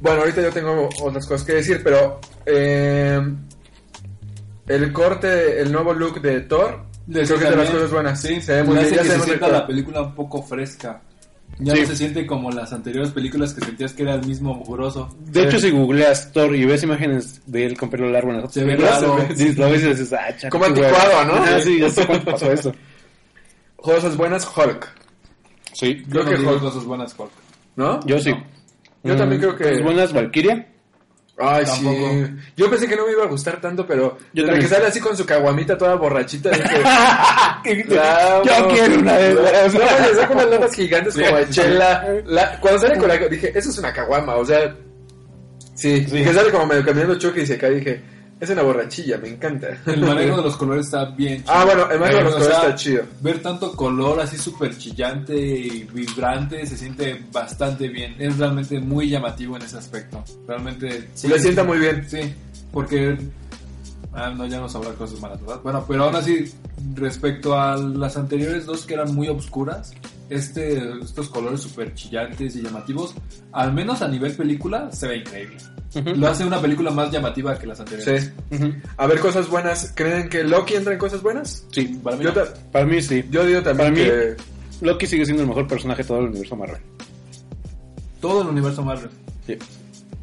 Bueno, 0.00 0.20
ahorita 0.20 0.42
yo 0.42 0.50
tengo 0.50 0.88
otras 1.02 1.26
cosas 1.26 1.46
que 1.46 1.52
decir, 1.54 1.80
pero 1.84 2.20
eh, 2.46 3.20
el 4.66 4.92
corte, 4.92 5.60
el 5.60 5.70
nuevo 5.72 5.92
look 5.94 6.20
de 6.20 6.40
Thor, 6.40 6.84
De 7.06 7.22
creo 7.24 7.38
que 7.38 7.44
es 7.44 7.50
de 7.50 7.56
las 7.56 7.70
cosas 7.70 7.90
buenas. 7.90 8.20
Sí, 8.20 8.40
se 8.40 8.54
ve 8.54 8.64
muy 8.64 8.74
bien. 8.76 8.86
hace 8.86 8.96
Ya 8.96 9.02
que 9.02 9.08
se 9.08 9.18
se 9.18 9.24
sienta 9.24 9.48
la 9.48 9.66
película 9.66 10.02
un 10.02 10.14
poco 10.14 10.42
fresca. 10.42 11.00
Ya 11.60 11.74
Sí. 11.74 11.80
no 11.82 11.86
se 11.88 11.96
siente 11.96 12.26
como 12.26 12.50
las 12.50 12.72
anteriores 12.72 13.10
películas 13.12 13.52
que 13.54 13.64
sentías 13.64 13.92
que 13.92 14.02
era 14.02 14.14
el 14.14 14.26
mismo 14.26 14.54
mugroso. 14.54 15.14
De 15.26 15.44
hecho, 15.44 15.58
si 15.58 15.70
googleas 15.70 16.32
Thor 16.32 16.54
y 16.56 16.64
ves 16.64 16.82
imágenes 16.82 17.40
de 17.46 17.66
él 17.66 17.76
con 17.78 17.90
pelo 17.90 18.08
largo 18.10 18.30
en 18.30 18.36
las 18.36 18.44
otras 18.46 18.54
Se 18.54 18.64
ve 18.64 18.76
raro. 18.76 19.18
sí, 19.36 19.52
lo 19.54 19.70
ves 19.70 19.82
y 19.84 19.88
dices, 19.88 20.12
ah, 20.12 20.48
Como 20.50 20.64
anticuado. 20.64 21.24
¿no? 21.26 21.60
Sí, 21.60 21.78
ya 21.78 21.90
sé 21.90 22.06
cuánto 22.06 22.30
pasó 22.32 22.50
eso. 22.52 22.72
Cosas 23.76 24.16
buenas, 24.16 24.46
Hulk, 24.56 24.88
Sí, 25.72 26.02
Yo 26.08 26.20
Creo 26.20 26.24
no 26.24 26.30
que 26.30 26.36
Hulk. 26.48 26.60
cosas 26.60 26.84
buenas, 26.84 27.14
Hulk. 27.18 27.30
¿no? 27.76 28.00
yo 28.06 28.18
sí. 28.18 28.32
Yo 29.04 29.16
también 29.16 29.40
creo 29.40 29.56
que- 29.56 29.64
Cosas 29.64 29.82
buenas, 29.82 30.12
Valkyria. 30.12 30.66
Ay, 31.40 31.64
Tampoco. 31.64 31.96
sí. 31.96 32.26
Yo 32.56 32.70
pensé 32.70 32.88
que 32.88 32.96
no 32.96 33.06
me 33.06 33.12
iba 33.12 33.24
a 33.24 33.28
gustar 33.28 33.60
tanto, 33.60 33.86
pero 33.86 34.18
Yo 34.32 34.44
desde 34.46 34.58
que 34.60 34.68
sale 34.68 34.86
así 34.86 35.00
con 35.00 35.16
su 35.16 35.24
caguamita 35.24 35.76
toda 35.78 35.94
borrachita, 35.96 36.50
dije, 36.50 36.80
"La 37.94 38.42
Yo 38.44 38.54
amo". 38.56 38.68
quiero 38.68 38.94
una 39.00 39.16
de 39.16 39.32
esas. 39.32 39.74
No, 39.74 39.80
le 39.80 40.14
saca 40.14 40.32
unas 40.34 40.50
latas 40.50 40.74
gigantes 40.74 41.14
como 41.14 41.36
de 41.36 41.48
chela. 41.50 42.06
La- 42.26 42.60
cuando 42.60 42.80
sale 42.80 42.98
con 42.98 43.08
la... 43.08 43.16
Dije, 43.16 43.52
eso 43.58 43.70
es 43.70 43.78
una 43.78 43.92
caguama, 43.92 44.36
o 44.36 44.44
sea... 44.44 44.74
Sí, 45.74 46.04
Sí. 46.08 46.22
que 46.24 46.32
sale 46.34 46.50
como 46.50 46.66
medio 46.66 46.84
caminando 46.84 47.18
choque 47.18 47.42
y 47.42 47.46
se 47.46 47.56
cae. 47.56 47.70
Dije, 47.70 48.02
es 48.40 48.48
una 48.48 48.62
borrachilla, 48.62 49.18
me 49.18 49.28
encanta. 49.28 49.68
El 49.84 50.00
manejo 50.00 50.38
de 50.38 50.42
los 50.44 50.56
colores 50.56 50.86
está 50.86 51.04
bien 51.04 51.42
chido. 51.42 51.52
Ah, 51.52 51.64
bueno, 51.66 51.90
el 51.90 52.00
manejo 52.00 52.18
de 52.18 52.24
los 52.24 52.32
colores 52.34 52.56
está 52.56 52.74
chido. 52.74 53.02
Ver 53.20 53.42
tanto 53.42 53.72
color 53.76 54.20
así 54.20 54.38
súper 54.38 54.76
chillante 54.78 55.36
y 55.38 55.84
vibrante 55.84 56.66
se 56.66 56.76
siente 56.78 57.22
bastante 57.30 57.88
bien. 57.88 58.16
Es 58.18 58.38
realmente 58.38 58.80
muy 58.80 59.10
llamativo 59.10 59.56
en 59.56 59.62
ese 59.62 59.76
aspecto. 59.76 60.24
Realmente 60.48 61.10
sí. 61.12 61.28
Le 61.28 61.38
sienta 61.38 61.64
muy 61.64 61.78
bien. 61.78 62.08
Sí, 62.08 62.34
porque... 62.72 63.18
Ah, 64.12 64.30
no, 64.36 64.44
ya 64.46 64.58
no 64.58 64.68
sabrá 64.68 64.90
cosas 64.94 65.20
malas, 65.20 65.40
¿verdad? 65.40 65.60
Bueno, 65.62 65.84
pero 65.86 66.04
aún 66.04 66.16
así, 66.16 66.52
respecto 66.94 67.58
a 67.58 67.76
las 67.76 68.16
anteriores 68.16 68.66
dos 68.66 68.84
que 68.84 68.94
eran 68.94 69.14
muy 69.14 69.28
obscuras, 69.28 69.92
este, 70.28 70.78
estos 71.00 71.28
colores 71.28 71.60
súper 71.60 71.94
chillantes 71.94 72.56
y 72.56 72.62
llamativos, 72.62 73.14
al 73.52 73.72
menos 73.72 74.02
a 74.02 74.08
nivel 74.08 74.32
película, 74.34 74.90
se 74.92 75.06
ve 75.08 75.16
increíble. 75.18 75.56
Lo 76.16 76.28
hace 76.28 76.44
una 76.44 76.60
película 76.60 76.90
más 76.90 77.10
llamativa 77.10 77.56
que 77.58 77.66
las 77.66 77.80
anteriores. 77.80 78.32
Sí. 78.50 78.72
A 78.96 79.06
ver, 79.06 79.18
cosas 79.20 79.48
buenas. 79.48 79.92
¿Creen 79.94 80.28
que 80.28 80.44
Loki 80.44 80.74
entra 80.74 80.92
en 80.92 80.98
cosas 81.00 81.20
buenas? 81.22 81.64
Sí, 81.72 82.00
Para 82.02 82.16
mí 82.16 82.24
Yo, 82.24 82.30
no. 82.32 82.42
ta- 82.42 82.54
para 82.72 82.86
mí 82.86 83.02
sí. 83.02 83.24
yo 83.30 83.44
digo 83.44 83.60
también 83.62 83.92
Para 83.94 84.04
mí- 84.04 84.08
que... 84.08 84.36
Loki 84.86 85.06
sigue 85.06 85.24
siendo 85.24 85.42
el 85.42 85.48
mejor 85.48 85.66
personaje 85.68 86.02
de 86.02 86.08
todo 86.08 86.18
el 86.20 86.26
universo 86.26 86.56
Marvel. 86.56 86.80
todo 88.20 88.42
el 88.42 88.48
universo 88.48 88.82
Marvel. 88.82 89.10
Sí. 89.46 89.56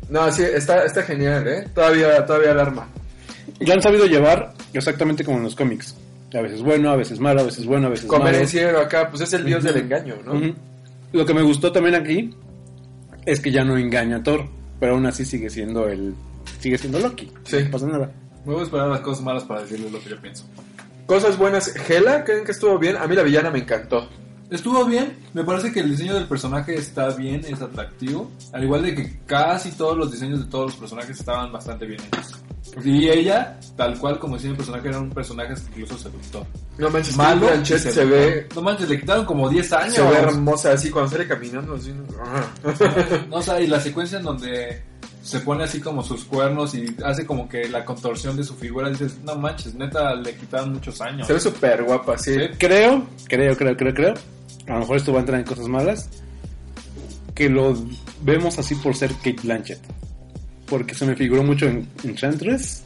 No, 0.09 0.31
sí, 0.31 0.43
está, 0.43 0.85
está 0.85 1.03
genial, 1.03 1.47
¿eh? 1.47 1.67
Todavía, 1.73 2.25
todavía 2.25 2.51
alarma. 2.51 2.87
Ya 3.59 3.73
han 3.73 3.81
sabido 3.81 4.05
llevar 4.05 4.53
exactamente 4.73 5.23
como 5.23 5.37
en 5.37 5.43
los 5.43 5.55
cómics. 5.55 5.95
A 6.33 6.41
veces 6.41 6.61
bueno, 6.61 6.89
a 6.91 6.95
veces 6.95 7.19
malo, 7.19 7.41
a 7.41 7.43
veces 7.43 7.65
bueno, 7.65 7.87
a 7.87 7.89
veces 7.89 8.05
malo. 8.05 8.23
Convenenciero 8.23 8.79
acá, 8.79 9.09
pues 9.09 9.21
es 9.21 9.33
el 9.33 9.45
dios 9.45 9.63
del 9.63 9.77
engaño, 9.77 10.15
¿no? 10.25 10.53
Lo 11.13 11.25
que 11.25 11.33
me 11.33 11.41
gustó 11.41 11.71
también 11.71 11.95
aquí 11.95 12.31
es 13.25 13.39
que 13.39 13.51
ya 13.51 13.63
no 13.63 13.77
engaña 13.77 14.17
a 14.17 14.23
Thor, 14.23 14.47
pero 14.79 14.93
aún 14.93 15.05
así 15.05 15.25
sigue 15.25 15.49
siendo 15.49 15.87
el 15.87 16.13
sigue 16.59 16.77
siendo 16.77 16.99
Loki. 16.99 17.31
Sí. 17.43 17.63
No 17.63 17.71
pasa 17.71 17.87
nada. 17.87 18.11
Me 18.45 18.53
voy 18.53 18.61
a 18.61 18.63
esperar 18.63 18.87
las 18.87 19.01
cosas 19.01 19.23
malas 19.23 19.43
para 19.43 19.61
decirles 19.61 19.91
lo 19.91 19.99
que 19.99 20.09
yo 20.09 20.21
pienso. 20.21 20.45
Cosas 21.05 21.37
buenas. 21.37 21.73
Hela, 21.89 22.23
¿creen 22.23 22.43
que 22.43 22.51
estuvo 22.51 22.77
bien? 22.77 22.97
A 22.97 23.07
mí 23.07 23.15
la 23.15 23.23
villana 23.23 23.49
me 23.49 23.59
encantó. 23.59 24.07
Estuvo 24.49 24.85
bien, 24.85 25.17
me 25.33 25.43
parece 25.43 25.73
que 25.73 25.81
el 25.81 25.89
diseño 25.89 26.13
del 26.13 26.25
personaje 26.25 26.75
está 26.75 27.09
bien, 27.09 27.41
es 27.45 27.61
atractivo. 27.61 28.31
Al 28.53 28.63
igual 28.63 28.83
de 28.83 28.95
que 28.95 29.19
casi 29.25 29.71
todos 29.71 29.97
los 29.97 30.09
diseños 30.09 30.39
de 30.39 30.49
todos 30.49 30.67
los 30.67 30.75
personajes 30.75 31.19
estaban 31.19 31.51
bastante 31.51 31.85
bien 31.85 31.99
hechos. 31.99 32.39
Y 32.83 33.09
ella, 33.09 33.59
tal 33.75 33.97
cual 33.97 34.19
como 34.19 34.35
diseño 34.35 34.53
del 34.53 34.57
personaje, 34.57 34.89
era 34.89 34.99
un 34.99 35.09
personaje 35.09 35.53
incluso 35.69 35.97
seductor. 35.97 36.45
No 36.77 36.89
manches, 36.89 37.15
Malo 37.15 37.47
Blanchett 37.47 37.79
se 37.79 38.05
ve, 38.05 38.47
No 38.55 38.61
manches, 38.61 38.89
le 38.89 38.99
quitaron 38.99 39.25
como 39.25 39.49
10 39.49 39.73
años. 39.73 39.95
se 39.95 40.01
ve 40.01 40.17
hermosa 40.17 40.73
así 40.73 40.89
cuando 40.89 41.11
sale 41.11 41.27
caminando. 41.27 41.75
Así, 41.75 41.91
¿no? 41.93 43.37
O 43.37 43.41
sea, 43.41 43.59
y 43.59 43.67
la 43.67 43.79
secuencia 43.79 44.19
en 44.19 44.25
donde 44.25 44.83
se 45.21 45.39
pone 45.41 45.63
así 45.63 45.81
como 45.81 46.03
sus 46.03 46.23
cuernos 46.23 46.73
y 46.75 46.95
hace 47.03 47.25
como 47.25 47.49
que 47.49 47.67
la 47.67 47.83
contorsión 47.83 48.37
de 48.37 48.43
su 48.43 48.55
figura, 48.55 48.89
dices, 48.89 49.17
no 49.23 49.35
manches, 49.35 49.73
neta, 49.75 50.13
le 50.15 50.35
quitaron 50.35 50.73
muchos 50.73 51.01
años. 51.01 51.27
Se 51.27 51.33
ve 51.33 51.39
súper 51.39 51.83
guapa, 51.83 52.17
sí. 52.17 52.33
Sí. 52.33 52.39
Creo, 52.57 53.05
creo, 53.27 53.55
creo, 53.57 53.75
creo, 53.75 53.93
creo. 53.93 54.13
A 54.67 54.73
lo 54.73 54.79
mejor 54.79 54.97
esto 54.97 55.11
va 55.11 55.19
a 55.19 55.21
entrar 55.21 55.39
en 55.39 55.45
cosas 55.45 55.67
malas. 55.67 56.09
Que 57.33 57.49
lo 57.49 57.75
vemos 58.21 58.57
así 58.57 58.75
por 58.75 58.95
ser 58.95 59.11
Kate 59.15 59.37
Blanchett. 59.43 59.79
Porque 60.67 60.93
se 60.93 61.05
me 61.05 61.15
figuró 61.15 61.43
mucho 61.43 61.65
en 61.67 61.87
Enchantress. 62.03 62.83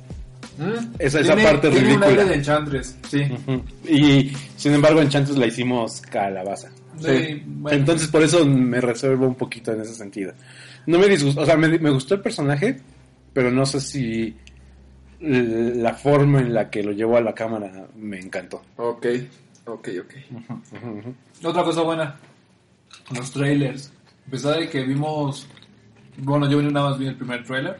Mm. 0.57 0.95
Esa, 0.99 1.19
esa 1.21 1.33
Tiene- 1.35 1.43
parte 1.49 1.69
tiene 1.71 1.87
ridícula. 1.87 2.23
de 2.25 2.35
Enchantress, 2.35 2.97
sí. 3.09 3.23
Y 3.89 4.31
sin 4.57 4.73
embargo, 4.73 5.01
Enchantress 5.01 5.37
la 5.37 5.47
hicimos 5.47 6.01
calabaza. 6.01 6.69
Sí, 6.99 7.41
bueno. 7.45 7.77
Entonces 7.77 8.07
por 8.09 8.21
eso 8.21 8.45
me 8.45 8.79
reservo 8.81 9.25
un 9.27 9.35
poquito 9.35 9.71
en 9.73 9.81
ese 9.81 9.95
sentido. 9.95 10.33
No 10.85 10.99
me 10.99 11.07
disgustó, 11.07 11.41
o 11.41 11.45
sea, 11.45 11.55
me, 11.57 11.67
me 11.79 11.89
gustó 11.89 12.15
el 12.15 12.21
personaje, 12.21 12.79
pero 13.33 13.49
no 13.49 13.65
sé 13.65 13.79
si 13.79 14.35
la 15.19 15.93
forma 15.93 16.39
en 16.41 16.53
la 16.53 16.69
que 16.69 16.83
lo 16.83 16.91
llevó 16.91 17.17
a 17.17 17.21
la 17.21 17.33
cámara 17.33 17.87
me 17.95 18.19
encantó. 18.19 18.61
Ok, 18.77 19.05
ok, 19.65 19.89
ok. 20.01 20.13
Otra 21.43 21.63
cosa 21.63 21.81
buena, 21.81 22.15
los 23.15 23.31
trailers. 23.31 23.91
A 24.27 24.31
pesar 24.31 24.59
de 24.59 24.69
que 24.69 24.83
vimos, 24.83 25.47
bueno, 26.17 26.49
yo 26.49 26.61
nada 26.61 26.89
más 26.89 26.99
vi 26.99 27.07
el 27.07 27.15
primer 27.15 27.43
trailer, 27.43 27.77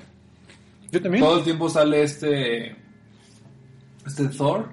Yo 0.92 1.02
también. 1.02 1.24
Todo 1.24 1.38
el 1.40 1.44
tiempo 1.44 1.70
sale 1.70 2.04
este. 2.04 2.76
Este 4.06 4.28
Thor 4.30 4.70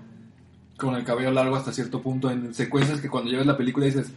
con 0.77 0.95
el 0.95 1.05
cabello 1.05 1.31
largo 1.31 1.57
hasta 1.57 1.73
cierto 1.73 2.01
punto 2.01 2.31
en 2.31 2.55
secuencias 2.55 3.01
que 3.01 3.09
cuando 3.11 3.31
llegas 3.31 3.47
la 3.47 3.57
película 3.57 3.85
dices, 3.87 4.11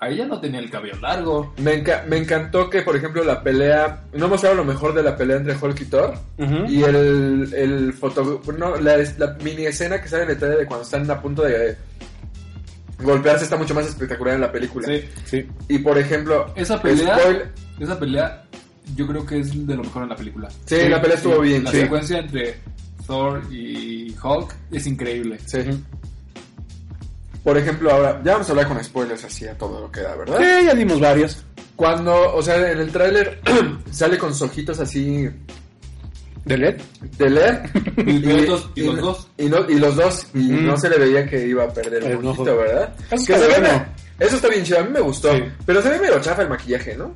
ahí 0.00 0.16
ya 0.16 0.26
no 0.26 0.40
tenía 0.40 0.58
el 0.60 0.68
cabello 0.68 0.96
largo. 1.00 1.54
Me, 1.58 1.82
enca- 1.82 2.04
me 2.06 2.18
encantó 2.18 2.68
que, 2.68 2.82
por 2.82 2.96
ejemplo, 2.96 3.22
la 3.24 3.42
pelea. 3.42 4.04
No 4.12 4.28
mostraron 4.28 4.58
lo 4.58 4.64
mejor 4.64 4.94
de 4.94 5.02
la 5.04 5.16
pelea 5.16 5.36
entre 5.36 5.56
Hulk 5.56 5.80
y 5.80 5.84
Thor. 5.86 6.14
Y 6.68 6.82
el, 6.82 7.52
el 7.56 7.92
foto. 7.94 8.42
No, 8.58 8.76
la, 8.76 8.96
la 9.16 9.36
mini 9.42 9.66
escena 9.66 10.00
que 10.02 10.08
sale 10.08 10.24
en 10.24 10.30
el 10.30 10.38
trailer 10.38 10.58
de 10.60 10.66
cuando 10.66 10.84
están 10.84 11.08
a 11.10 11.20
punto 11.20 11.42
de 11.42 11.76
golpearse 13.00 13.44
está 13.44 13.56
mucho 13.56 13.74
más 13.74 13.86
espectacular 13.86 14.34
en 14.34 14.40
la 14.40 14.50
película. 14.52 14.86
Sí. 14.88 15.04
Sí. 15.24 15.46
Y 15.68 15.78
por 15.78 15.96
ejemplo, 15.98 16.52
Esa 16.56 16.82
pelea, 16.82 17.16
esa 17.78 17.98
pelea, 17.98 18.44
yo 18.94 19.06
creo 19.06 19.24
que 19.26 19.38
es 19.40 19.66
de 19.66 19.74
lo 19.76 19.82
mejor 19.82 20.02
en 20.04 20.08
la 20.10 20.16
película. 20.16 20.48
Sí, 20.66 20.88
la 20.88 21.00
pelea 21.00 21.16
estuvo 21.16 21.40
bien. 21.40 21.64
La 21.64 21.70
sí. 21.70 21.80
secuencia 21.80 22.18
entre 22.18 22.58
Thor 23.06 23.42
y 23.52 24.14
Hulk 24.22 24.54
es 24.72 24.86
increíble. 24.86 25.38
Sí. 25.46 25.58
Por 27.44 27.56
ejemplo, 27.56 27.90
ahora, 27.90 28.20
ya 28.24 28.32
vamos 28.32 28.48
a 28.48 28.52
hablar 28.52 28.68
con 28.68 28.82
spoilers 28.84 29.24
así 29.24 29.46
a 29.46 29.56
todo 29.56 29.80
lo 29.80 29.90
que 29.90 30.00
da, 30.02 30.14
¿verdad? 30.16 30.38
Sí, 30.38 30.66
ya 30.66 30.74
dimos 30.74 31.00
varios. 31.00 31.44
Cuando, 31.76 32.34
o 32.34 32.42
sea, 32.42 32.72
en 32.72 32.78
el 32.78 32.90
tráiler 32.90 33.40
sale 33.90 34.18
con 34.18 34.32
sus 34.32 34.42
ojitos 34.50 34.80
así 34.80 35.28
¿De 36.44 36.56
LED? 36.58 36.76
de 37.18 37.30
leer 37.30 37.62
Y 38.06 38.18
los 38.20 38.46
dos, 38.46 38.70
y 38.74 38.82
los 38.82 39.00
dos. 39.00 39.28
y, 39.38 39.44
no- 39.48 39.68
y 39.70 39.74
los 39.78 39.96
dos 39.96 40.26
y 40.34 40.52
Ujú. 40.52 40.62
no 40.62 40.76
se 40.76 40.88
le 40.90 40.98
veía 40.98 41.26
que 41.28 41.46
iba 41.46 41.64
a 41.64 41.68
perder 41.72 42.02
El 42.04 42.16
un 42.16 42.26
ojo. 42.26 42.42
ojito, 42.42 42.56
¿verdad? 42.56 42.94
Eso 43.10 43.26
Que 43.26 43.32
está 43.34 43.54
se 43.54 43.60
me- 43.60 43.86
eso 44.26 44.36
está 44.36 44.48
bien 44.48 44.64
chido, 44.64 44.80
a 44.80 44.82
mí 44.82 44.90
me 44.90 45.00
gustó, 45.00 45.32
Sí. 45.36 45.42
pero 45.64 45.80
se 45.80 45.90
ve 45.90 46.00
medio 46.00 46.18
chafa 46.20 46.42
el 46.42 46.48
maquillaje, 46.48 46.96
¿no? 46.96 47.14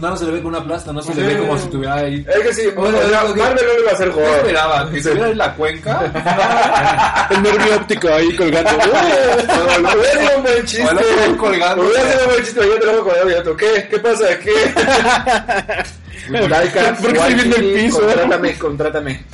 No, 0.00 0.08
no 0.10 0.16
se 0.16 0.24
le 0.24 0.32
ve 0.32 0.42
con 0.42 0.54
una 0.54 0.64
plasta, 0.64 0.92
no 0.92 1.02
se 1.02 1.12
Sí. 1.12 1.20
le 1.20 1.26
ve 1.26 1.38
como 1.38 1.56
si 1.58 1.64
estuviera 1.64 1.94
ahí. 1.96 2.24
Es 2.28 2.38
que 2.40 2.54
sí, 2.54 2.62
Bueno, 2.74 2.96
o 2.98 3.08
sea, 3.08 3.22
es 3.24 3.32
que- 3.32 3.40
Marvel 3.40 3.64
no 3.66 3.72
le 3.74 3.80
iba 3.80 3.90
a 3.90 3.94
hacer 3.94 4.08
¿Qué 4.08 4.14
gore. 4.14 4.36
esperaba? 4.36 4.84
¿Que 4.86 4.90
Sí. 4.92 4.96
estuviera 4.98 5.28
en 5.30 5.38
la 5.38 5.54
cuenca? 5.54 7.26
El 7.30 7.42
nervio 7.42 7.76
óptico 7.76 8.08
ahí 8.08 8.36
colgando. 8.36 8.70
Hubiera 8.72 10.12
sido 10.12 10.36
un 10.36 10.42
buen 10.42 10.64
chiste. 10.66 10.84
O 10.84 10.90
el 10.90 10.98
ojo 10.98 11.36
colgando. 11.38 11.82
Hubiera 11.84 12.10
sido 12.12 12.22
un 12.24 12.30
buen 12.30 12.44
chiste. 12.44 12.60
Yo 12.66 12.78
te 12.80 12.86
lo 12.86 12.92
hago 12.92 13.04
colgado 13.04 13.30
y 13.30 13.44
yo, 13.44 13.56
¿qué? 13.56 13.88
¿Qué 13.90 13.98
pasa? 13.98 14.24
¿Qué? 14.38 14.52
Laika, 16.48 16.94
¿Por 16.94 17.12
qué 17.12 17.18
estoy 17.18 17.34
viendo 17.34 17.56
el 17.56 17.62
Waititi, 17.64 17.84
piso? 17.86 18.00
Contrátame, 18.00 18.54
contrátame. 18.58 19.24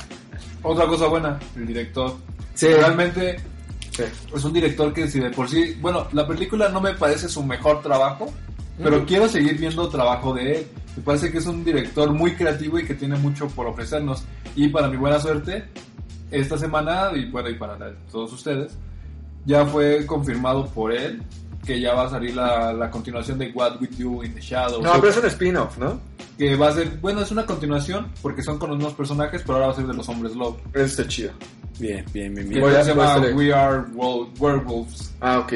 Otra 0.63 0.85
cosa 0.87 1.05
buena, 1.07 1.39
el 1.55 1.67
director. 1.67 2.15
Sí. 2.53 2.67
Realmente 2.67 3.37
Sí. 3.95 4.03
es 4.35 4.43
un 4.43 4.53
director 4.53 4.93
que 4.93 5.07
si 5.07 5.19
de 5.19 5.29
por 5.29 5.49
sí, 5.49 5.77
bueno, 5.79 6.07
la 6.13 6.27
película 6.27 6.67
no 6.69 6.81
me 6.81 6.93
parece 6.95 7.29
su 7.29 7.43
mejor 7.43 7.81
trabajo, 7.81 8.33
pero 8.81 9.05
quiero 9.05 9.27
seguir 9.29 9.57
viendo 9.57 9.87
trabajo 9.89 10.33
de 10.33 10.57
él. 10.57 10.67
Me 10.97 11.03
parece 11.03 11.31
que 11.31 11.37
es 11.37 11.45
un 11.45 11.63
director 11.63 12.11
muy 12.11 12.33
creativo 12.35 12.79
y 12.79 12.85
que 12.85 12.93
tiene 12.95 13.17
mucho 13.17 13.47
por 13.47 13.67
ofrecernos. 13.67 14.23
Y 14.55 14.67
para 14.69 14.87
mi 14.87 14.97
buena 14.97 15.19
suerte, 15.19 15.65
esta 16.31 16.57
semana, 16.57 17.11
y 17.15 17.29
bueno, 17.29 17.49
y 17.49 17.55
para 17.55 17.77
todos 18.11 18.33
ustedes, 18.33 18.73
ya 19.45 19.65
fue 19.65 20.05
confirmado 20.05 20.65
por 20.67 20.91
él 20.91 21.21
que 21.65 21.79
ya 21.79 21.93
va 21.93 22.05
a 22.05 22.09
salir 22.09 22.35
la, 22.35 22.73
la 22.73 22.89
continuación 22.89 23.37
de 23.37 23.51
What 23.51 23.79
We 23.81 23.87
Do 23.97 24.23
in 24.23 24.33
the 24.33 24.41
Shadows. 24.41 24.81
No, 24.83 24.93
pero 24.95 25.09
es 25.09 25.17
un 25.17 25.25
spin-off, 25.25 25.77
¿no? 25.77 25.99
Que 26.37 26.55
va 26.55 26.69
a 26.69 26.71
ser, 26.73 26.89
bueno, 27.01 27.21
es 27.21 27.31
una 27.31 27.45
continuación 27.45 28.07
porque 28.21 28.41
son 28.41 28.57
con 28.57 28.69
los 28.69 28.77
mismos 28.77 28.95
personajes, 28.95 29.41
pero 29.41 29.55
ahora 29.55 29.67
va 29.67 29.73
a 29.73 29.75
ser 29.75 29.85
de 29.87 29.93
los 29.93 30.07
hombres 30.09 30.35
lobo. 30.35 30.57
Eso 30.73 30.83
está 30.85 31.07
chido. 31.07 31.31
Bien, 31.79 32.03
bien, 32.13 32.33
bien, 32.33 32.47
Que 32.47 32.53
bien. 32.55 32.61
Voy 32.61 32.75
a- 32.75 32.83
se 32.83 32.89
llama 32.89 33.19
We 33.35 33.53
Are 33.53 33.83
Wo- 33.93 34.29
Werewolves. 34.39 35.13
Ah, 35.21 35.39
ok. 35.39 35.53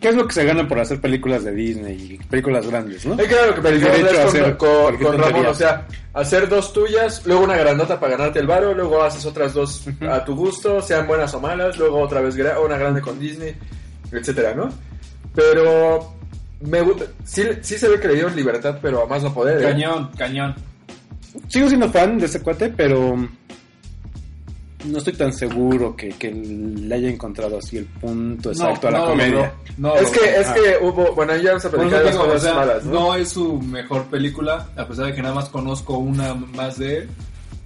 ¿Qué 0.00 0.08
es 0.08 0.14
lo 0.14 0.26
que 0.28 0.34
se 0.34 0.44
gana 0.44 0.66
por 0.68 0.78
hacer 0.78 1.00
películas 1.00 1.42
de 1.44 1.52
Disney 1.52 2.18
y 2.20 2.24
películas 2.26 2.66
grandes, 2.66 3.04
no? 3.04 3.14
Es 3.20 3.26
que 3.28 3.34
era 3.34 3.46
lo 3.48 3.54
que 3.54 3.60
derecho 3.62 3.88
a 3.88 3.90
con, 3.90 4.28
hacer 4.28 4.56
con- 4.56 4.96
con 4.98 5.18
Ramón, 5.18 5.46
o 5.46 5.54
sea, 5.54 5.86
hacer 6.14 6.48
dos 6.48 6.72
tuyas, 6.72 7.26
luego 7.26 7.42
una 7.44 7.56
grandota 7.56 7.98
para 7.98 8.16
ganarte 8.16 8.38
el 8.38 8.46
varo, 8.46 8.74
luego 8.74 9.02
haces 9.02 9.26
otras 9.26 9.54
dos 9.54 9.84
a 10.08 10.24
tu 10.24 10.36
gusto, 10.36 10.80
sean 10.82 11.06
buenas 11.06 11.34
o 11.34 11.40
malas, 11.40 11.76
luego 11.78 11.98
otra 12.00 12.20
vez 12.20 12.36
gra- 12.36 12.64
una 12.64 12.78
grande 12.78 13.00
con 13.00 13.18
Disney, 13.18 13.54
etcétera, 14.12 14.54
¿no? 14.54 14.68
Pero 15.34 16.14
me 16.60 16.80
gusta, 16.80 17.04
sí, 17.24 17.42
sí 17.62 17.76
se 17.78 17.88
ve 17.88 17.98
que 18.00 18.08
le 18.08 18.14
dieron 18.14 18.34
libertad, 18.36 18.78
pero 18.80 19.02
a 19.02 19.06
más 19.06 19.22
no 19.22 19.32
poder. 19.34 19.60
¿eh? 19.60 19.64
Cañón, 19.64 20.10
cañón. 20.16 20.54
Sigo 21.48 21.68
siendo 21.68 21.90
fan 21.90 22.18
de 22.18 22.26
ese 22.26 22.40
cuate, 22.42 22.72
pero 22.76 23.28
no 24.84 24.98
estoy 24.98 25.12
tan 25.14 25.32
seguro 25.32 25.96
que, 25.96 26.10
que 26.10 26.30
le 26.32 26.94
haya 26.94 27.08
encontrado 27.08 27.58
así 27.58 27.78
el 27.78 27.86
punto 27.86 28.50
exacto 28.50 28.88
a 28.88 28.90
la 28.92 28.98
no 28.98 29.06
comedia. 29.06 29.52
no 29.76 29.94
Es 29.96 30.10
que, 30.10 30.40
es 30.40 30.48
que 30.48 30.76
hubo, 30.80 31.14
bueno, 31.14 31.36
ya 31.36 31.50
vamos 31.50 31.64
a 31.64 31.70
platicar 31.70 32.04
de 32.04 32.16
o 32.16 32.18
cosas 32.18 32.42
sea, 32.42 32.54
malas, 32.54 32.84
¿no? 32.84 32.92
no 32.92 33.14
es 33.14 33.28
su 33.28 33.60
mejor 33.60 34.06
película, 34.06 34.68
a 34.76 34.86
pesar 34.86 35.06
de 35.06 35.14
que 35.14 35.22
nada 35.22 35.34
más 35.34 35.48
conozco 35.48 35.98
una 35.98 36.34
más 36.34 36.78
de 36.78 36.98
él, 36.98 37.08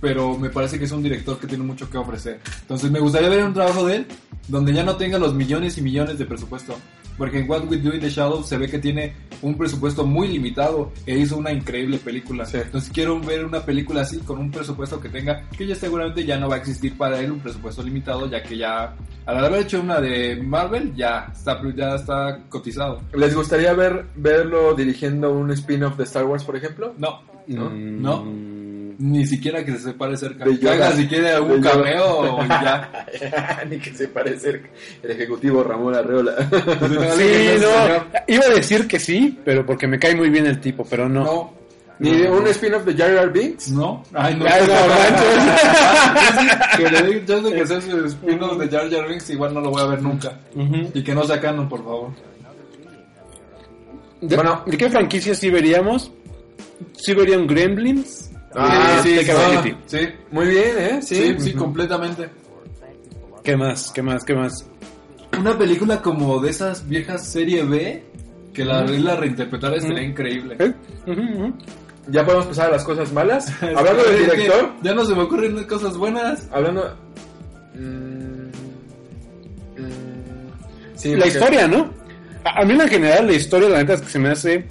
pero 0.01 0.37
me 0.39 0.51
parece 0.51 0.79
que 0.79 0.87
es 0.87 0.93
un 0.93 1.03
director 1.03 1.39
que 1.39 1.47
tiene 1.47 1.65
mucho 1.65 1.89
que 1.89 1.99
ofrecer. 1.99 2.41
Entonces 2.63 2.91
me 2.91 2.99
gustaría 2.99 3.29
ver 3.29 3.45
un 3.45 3.55
trabajo 3.55 3.87
de 3.87 3.97
él 3.97 4.07
donde 4.49 4.73
ya 4.73 4.83
no 4.83 4.97
tenga 4.97 5.19
los 5.19 5.35
millones 5.35 5.79
y 5.79 5.83
millones 5.83 6.19
de 6.19 6.25
presupuesto. 6.25 6.75
Porque 7.19 7.39
en 7.39 7.49
What 7.51 7.65
We 7.69 7.77
Do 7.79 7.95
in 7.95 8.01
the 8.01 8.11
Shadows 8.11 8.49
se 8.49 8.57
ve 8.57 8.69
que 8.69 8.79
tiene 8.79 9.13
un 9.43 9.57
presupuesto 9.57 10.07
muy 10.07 10.29
limitado 10.29 10.93
e 11.07 11.19
hizo 11.19 11.37
una 11.37 11.53
increíble 11.53 11.99
película. 11.99 12.45
Sí. 12.47 12.59
Entonces 12.59 12.91
quiero 12.93 13.21
ver 13.21 13.45
una 13.45 13.61
película 13.65 14.03
así 14.03 14.19
con 14.19 14.39
un 14.39 14.51
presupuesto 14.51 15.01
que 15.01 15.09
tenga, 15.09 15.43
que 15.57 15.67
ya 15.67 15.75
seguramente 15.75 16.25
ya 16.25 16.39
no 16.39 16.49
va 16.49 16.57
a 16.57 16.59
existir 16.59 16.97
para 16.97 17.21
él 17.21 17.33
un 17.33 17.41
presupuesto 17.41 17.83
limitado, 17.83 18.29
ya 18.31 18.43
que 18.43 18.57
ya 18.57 18.95
al 19.27 19.45
haber 19.45 19.63
hecho 19.63 19.81
una 19.81 20.01
de 20.01 20.37
Marvel 20.43 20.95
ya 20.95 21.29
está, 21.33 21.61
ya 21.75 21.95
está 21.97 22.41
cotizado. 22.49 23.01
¿Les 23.15 23.35
gustaría 23.35 23.73
ver 23.75 24.07
verlo 24.17 24.75
dirigiendo 24.75 25.33
un 25.33 25.51
spin-off 25.53 25.97
de 25.97 26.05
Star 26.05 26.25
Wars, 26.25 26.45
por 26.45 26.57
ejemplo? 26.57 26.95
No, 26.99 27.21
¿No? 27.47 27.71
Mm, 27.71 28.03
No. 28.03 28.62
Ni 28.99 29.27
siquiera 29.27 29.65
que 29.65 29.73
se 29.73 29.79
separe 29.81 30.17
cerca. 30.17 30.45
De 30.45 30.71
haga 30.71 30.91
De 30.93 31.41
un 31.41 31.63
Yoda. 31.63 31.71
cameo 31.73 32.45
y 32.45 32.49
ya. 32.49 33.07
Ni 33.71 33.79
que 33.79 33.93
se 33.95 34.09
parece 34.09 34.63
el 35.03 35.11
ejecutivo 35.11 35.63
Ramón 35.63 35.95
Arreola. 35.95 36.35
Sí, 37.17 37.61
no. 37.61 38.05
Iba 38.27 38.45
a 38.47 38.51
decir 38.55 38.87
que 38.89 38.99
sí, 38.99 39.39
pero 39.45 39.65
porque 39.67 39.87
me 39.87 39.99
cae 39.99 40.15
muy 40.17 40.31
bien 40.31 40.47
el 40.47 40.61
tipo, 40.61 40.85
pero 40.85 41.09
no. 41.09 41.25
No, 41.25 41.55
Ni 41.99 42.11
de 42.17 42.31
un 42.31 42.47
spin-off 42.49 42.85
de 42.85 42.95
Jar 42.97 43.15
Jar 43.15 43.33
Binks. 43.33 43.69
no. 43.71 44.03
Ay, 44.13 44.35
no. 44.35 44.45
Ay, 44.47 44.63
no 44.67 44.75
manches. 44.95 46.77
que 46.77 46.91
le 47.13 47.25
chance 47.27 47.49
de 47.51 47.55
que 47.55 47.67
sea 47.67 47.81
su 47.81 48.05
spin-off 48.07 48.59
de 48.59 48.69
Jar 48.69 48.91
Jar 48.91 49.09
Binks, 49.09 49.31
igual 49.31 49.55
no 49.55 49.61
lo 49.61 49.71
voy 49.71 49.83
a 49.83 49.87
ver 49.87 50.03
nunca. 50.03 50.39
Y 50.95 51.03
que 51.05 51.15
no 51.15 51.25
sea 51.25 51.41
canon, 51.41 51.69
por 51.69 51.85
favor. 51.85 52.11
De, 54.21 54.37
Bueno. 54.37 54.63
¿de 54.67 54.77
qué 54.77 54.89
franquicia 54.89 55.35
sí 55.35 55.51
veríamos? 55.51 56.11
Sí 56.95 57.13
verían 57.15 57.47
Gremlins. 57.47 58.31
Ah, 58.55 59.01
sí, 59.03 59.19
sí, 59.19 59.25
sí, 59.25 59.33
sí. 59.63 59.75
sí, 59.87 60.09
Muy 60.31 60.47
bien, 60.47 60.79
¿eh? 60.79 61.01
sí, 61.03 61.15
Sí, 61.17 61.35
sí, 61.39 61.53
completamente. 61.55 62.29
¿Qué 63.43 63.57
más? 63.57 63.91
¿Qué 63.93 64.03
más? 64.03 64.25
¿Qué 64.25 64.35
más? 64.35 64.67
Una 65.39 65.57
película 65.59 66.01
como 66.03 66.39
de 66.41 66.51
esas 66.51 66.87
viejas 66.89 67.27
serie 67.27 67.65
B, 67.65 68.05
que 68.53 68.65
la, 68.65 68.83
la 68.85 69.17
reinterpretara 69.17 69.81
sería 69.81 70.03
increíble. 70.03 70.57
¿Eh? 70.59 70.73
Ya 72.09 72.25
podemos 72.25 72.47
pasar 72.47 72.69
a 72.69 72.73
las 72.73 72.85
cosas 72.85 73.13
malas. 73.13 73.51
Hablando 73.77 74.03
del 74.05 74.19
director, 74.19 74.73
Ya 74.83 74.95
no 74.95 75.05
se 75.05 75.15
me 75.15 75.23
ocurren 75.23 75.65
cosas 75.65 75.97
buenas. 75.97 76.47
hablando. 76.53 76.95
Mm, 77.75 78.49
mm, 79.79 80.97
sí, 80.97 81.11
La 81.15 81.25
porque- 81.25 81.29
historia, 81.29 81.69
¿no? 81.69 81.91
A, 82.45 82.61
a 82.61 82.65
mí 82.65 82.73
en 82.75 82.89
general 82.89 83.27
la 83.27 83.33
historia, 83.33 83.69
la 83.69 83.79
neta 83.79 83.95
es 83.95 84.03
que 84.03 84.09
se 84.09 84.19
me 84.19 84.29
hace... 84.31 84.67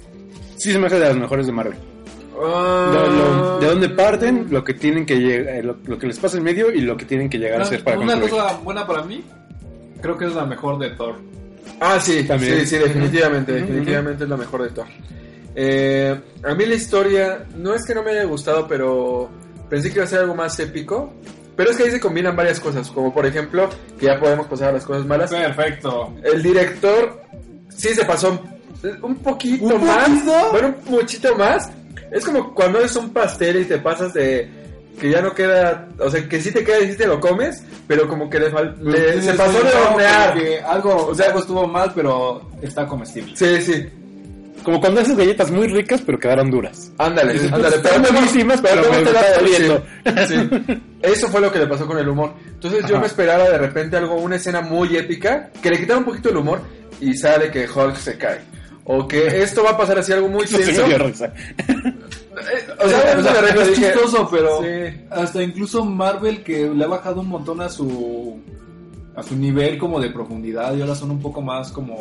Sí 0.56 0.70
se 0.72 0.78
me 0.78 0.86
hace 0.86 0.98
de 1.00 1.06
las 1.06 1.16
mejores 1.16 1.46
de 1.46 1.52
Marvel. 1.52 1.76
Ah, 2.44 2.90
Lo- 2.92 3.10
lo- 3.10 3.58
de 3.60 3.66
dónde 3.66 3.88
parten, 3.90 4.46
lo 4.50 4.64
que 4.64 4.74
tienen 4.74 5.04
que 5.06 5.16
llegar, 5.16 5.64
lo, 5.64 5.76
lo 5.86 5.98
que 5.98 6.06
les 6.06 6.18
pasa 6.18 6.36
en 6.38 6.42
medio 6.44 6.70
y 6.72 6.80
lo 6.80 6.96
que 6.96 7.04
tienen 7.04 7.28
que 7.30 7.38
llegar 7.38 7.54
a 7.54 7.62
Una, 7.62 7.64
ser 7.66 7.84
para 7.84 7.98
una 7.98 8.12
concluir. 8.14 8.30
cosa 8.42 8.58
buena 8.58 8.86
para 8.86 9.02
mí, 9.02 9.24
creo 10.00 10.16
que 10.18 10.26
es 10.26 10.34
la 10.34 10.44
mejor 10.44 10.78
de 10.78 10.90
Thor. 10.90 11.16
Ah, 11.80 11.98
sí, 12.00 12.24
También. 12.24 12.60
sí, 12.60 12.66
sí, 12.66 12.78
definitivamente, 12.78 13.52
definitivamente 13.52 14.24
es 14.24 14.30
la 14.30 14.36
mejor 14.36 14.62
de 14.62 14.70
Thor. 14.70 14.86
Eh, 15.54 16.18
a 16.44 16.54
mí 16.54 16.66
la 16.66 16.74
historia, 16.74 17.44
no 17.56 17.74
es 17.74 17.84
que 17.84 17.94
no 17.94 18.02
me 18.02 18.12
haya 18.12 18.24
gustado, 18.24 18.66
pero 18.66 19.28
pensé 19.68 19.88
que 19.90 19.96
iba 19.96 20.04
a 20.04 20.08
ser 20.08 20.20
algo 20.20 20.34
más 20.34 20.58
épico. 20.60 21.12
Pero 21.54 21.70
es 21.70 21.76
que 21.76 21.82
ahí 21.82 21.90
se 21.90 22.00
combinan 22.00 22.34
varias 22.34 22.58
cosas, 22.58 22.90
como 22.90 23.12
por 23.12 23.26
ejemplo, 23.26 23.68
que 24.00 24.06
ya 24.06 24.18
podemos 24.18 24.46
pasar 24.46 24.70
a 24.70 24.72
las 24.72 24.86
cosas 24.86 25.04
malas. 25.04 25.30
Perfecto. 25.30 26.14
El 26.24 26.42
director 26.42 27.20
sí 27.68 27.88
se 27.94 28.06
pasó 28.06 28.40
un 29.02 29.16
poquito 29.16 29.66
¿Un 29.66 29.84
más. 29.86 30.08
poquito? 30.08 30.32
Bueno, 30.50 30.74
un 30.86 30.92
muchito 30.92 31.36
más. 31.36 31.70
Es 32.12 32.24
como 32.24 32.54
cuando 32.54 32.78
es 32.80 32.94
un 32.96 33.10
pastel 33.10 33.60
y 33.62 33.64
te 33.64 33.78
pasas 33.78 34.12
de 34.14 34.48
que 35.00 35.10
ya 35.10 35.22
no 35.22 35.34
queda, 35.34 35.88
o 35.98 36.10
sea, 36.10 36.28
que 36.28 36.40
sí 36.40 36.52
te 36.52 36.62
queda 36.62 36.80
y 36.80 36.90
sí 36.92 36.96
te 36.98 37.06
lo 37.06 37.18
comes, 37.18 37.62
pero 37.88 38.06
como 38.06 38.28
que 38.28 38.38
le, 38.38 38.52
fal- 38.52 38.76
le- 38.80 39.14
Sí, 39.20 39.28
se 39.28 39.34
pasó 39.34 39.58
de 39.62 39.70
hornear. 39.72 40.38
algo, 40.66 41.06
O 41.06 41.14
sea- 41.14 41.26
algo 41.28 41.38
estuvo 41.40 41.66
mal, 41.66 41.92
pero 41.94 42.50
está 42.60 42.86
comestible. 42.86 43.32
Sí, 43.34 43.62
sí. 43.62 43.88
Como 44.62 44.80
cuando 44.80 45.00
haces 45.00 45.16
galletas 45.16 45.50
muy 45.50 45.66
ricas 45.66 46.02
pero 46.06 46.20
quedaron 46.20 46.48
duras. 46.50 46.92
Ándale, 46.98 47.32
ándale, 47.32 47.78
pues, 47.80 47.94
están 47.94 48.02
buenísimas, 48.02 48.60
pero 48.60 48.82
me 48.92 48.98
está 49.02 49.40
doliendo. 49.40 49.82
Sí, 50.04 50.12
sí. 50.68 50.82
Eso 51.02 51.28
fue 51.28 51.40
lo 51.40 51.50
que 51.50 51.58
le 51.58 51.66
pasó 51.66 51.84
con 51.86 51.98
el 51.98 52.08
humor. 52.08 52.34
Entonces 52.46 52.84
yo 52.86 53.00
me 53.00 53.06
esperaba 53.06 53.48
de 53.48 53.58
repente 53.58 53.96
algo, 53.96 54.14
una 54.16 54.36
escena 54.36 54.60
muy 54.60 54.96
épica, 54.96 55.50
que 55.60 55.70
le 55.70 55.78
quitara 55.80 55.98
un 55.98 56.04
poquito 56.04 56.28
el 56.28 56.36
humor 56.36 56.60
y 57.00 57.14
sale 57.14 57.50
que 57.50 57.66
Hulk 57.68 57.96
se 57.96 58.16
cae. 58.16 58.38
O 58.84 59.06
que 59.06 59.42
esto 59.42 59.62
va 59.62 59.70
a 59.70 59.76
pasar 59.76 59.98
así 59.98 60.12
algo 60.12 60.28
muy 60.28 60.44
tenso. 60.46 60.82
O 60.84 61.14
sea, 61.14 61.32
O 62.84 62.88
sea, 62.88 63.42
me 63.42 63.60
es 63.62 63.68
dije, 63.68 63.92
chistoso, 63.92 64.28
pero 64.30 64.60
Sí. 64.62 65.00
hasta 65.10 65.42
incluso 65.42 65.84
Marvel 65.84 66.42
que 66.42 66.68
le 66.68 66.84
ha 66.84 66.88
bajado 66.88 67.20
un 67.20 67.28
montón 67.28 67.60
a 67.60 67.68
su 67.68 68.40
a 69.14 69.22
su 69.22 69.36
nivel 69.36 69.76
como 69.78 70.00
de 70.00 70.08
profundidad 70.10 70.74
y 70.74 70.80
ahora 70.80 70.94
son 70.94 71.10
un 71.10 71.20
poco 71.20 71.42
más 71.42 71.70
como 71.70 71.98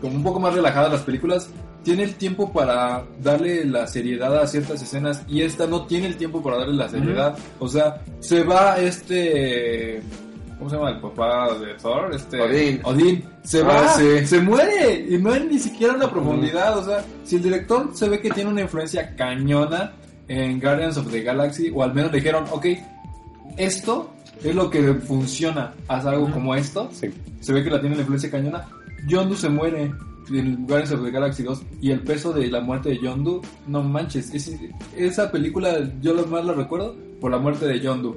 como 0.00 0.14
un 0.16 0.22
poco 0.24 0.40
más 0.40 0.52
relajadas 0.54 0.90
las 0.92 1.02
películas 1.02 1.48
tiene 1.84 2.02
el 2.02 2.16
tiempo 2.16 2.52
para 2.52 3.04
darle 3.22 3.64
la 3.64 3.86
seriedad 3.86 4.36
a 4.36 4.46
ciertas 4.48 4.82
escenas 4.82 5.22
y 5.28 5.42
esta 5.42 5.68
no 5.68 5.86
tiene 5.86 6.08
el 6.08 6.16
tiempo 6.16 6.42
para 6.42 6.58
darle 6.58 6.74
la 6.74 6.88
seriedad 6.88 7.38
o 7.60 7.68
sea 7.68 8.02
se 8.18 8.42
va 8.42 8.76
este 8.80 10.02
¿Cómo 10.58 10.70
se 10.70 10.76
llama 10.76 10.90
el 10.90 11.00
papá 11.00 11.54
de 11.58 11.74
Thor? 11.74 12.14
Este, 12.14 12.40
Odín. 12.40 12.80
Odín. 12.84 13.24
Se 13.44 13.60
Ah, 13.60 13.64
va, 13.64 13.88
sí. 13.96 14.26
se 14.26 14.40
muere. 14.40 15.06
Y 15.08 15.18
no 15.18 15.32
hay 15.32 15.44
ni 15.50 15.58
siquiera 15.58 15.94
una 15.94 16.10
profundidad. 16.10 16.78
O 16.78 16.84
sea, 16.84 17.04
si 17.24 17.36
el 17.36 17.42
director 17.42 17.90
se 17.94 18.08
ve 18.08 18.20
que 18.20 18.30
tiene 18.30 18.50
una 18.50 18.62
influencia 18.62 19.14
cañona 19.16 19.92
en 20.28 20.58
Guardians 20.60 20.96
of 20.96 21.10
the 21.10 21.20
Galaxy, 21.22 21.70
o 21.74 21.82
al 21.82 21.92
menos 21.94 22.10
dijeron, 22.10 22.44
ok, 22.50 22.66
esto 23.56 24.10
es 24.42 24.54
lo 24.54 24.70
que 24.70 24.94
funciona. 24.94 25.74
Haz 25.88 26.06
algo 26.06 26.30
como 26.30 26.54
esto. 26.54 26.88
Sí. 26.92 27.10
Se 27.40 27.52
ve 27.52 27.62
que 27.62 27.70
la 27.70 27.80
tiene 27.80 27.94
la 27.96 28.02
influencia 28.02 28.30
cañona. 28.30 28.66
Yondu 29.06 29.34
se 29.36 29.48
muere 29.48 29.92
en 30.30 30.66
Guardians 30.66 30.92
of 30.92 31.04
the 31.04 31.10
Galaxy 31.10 31.42
2 31.44 31.62
y 31.80 31.90
el 31.92 32.00
peso 32.00 32.32
de 32.32 32.48
la 32.48 32.60
muerte 32.60 32.88
de 32.88 32.98
Yondu, 32.98 33.40
no 33.68 33.82
manches, 33.82 34.34
es- 34.34 34.50
esa 34.96 35.30
película 35.30 35.78
yo 36.00 36.14
lo 36.14 36.26
más 36.26 36.44
la 36.44 36.52
recuerdo 36.54 36.96
por 37.20 37.30
la 37.30 37.38
muerte 37.38 37.66
de 37.66 37.78
Yondu. 37.78 38.16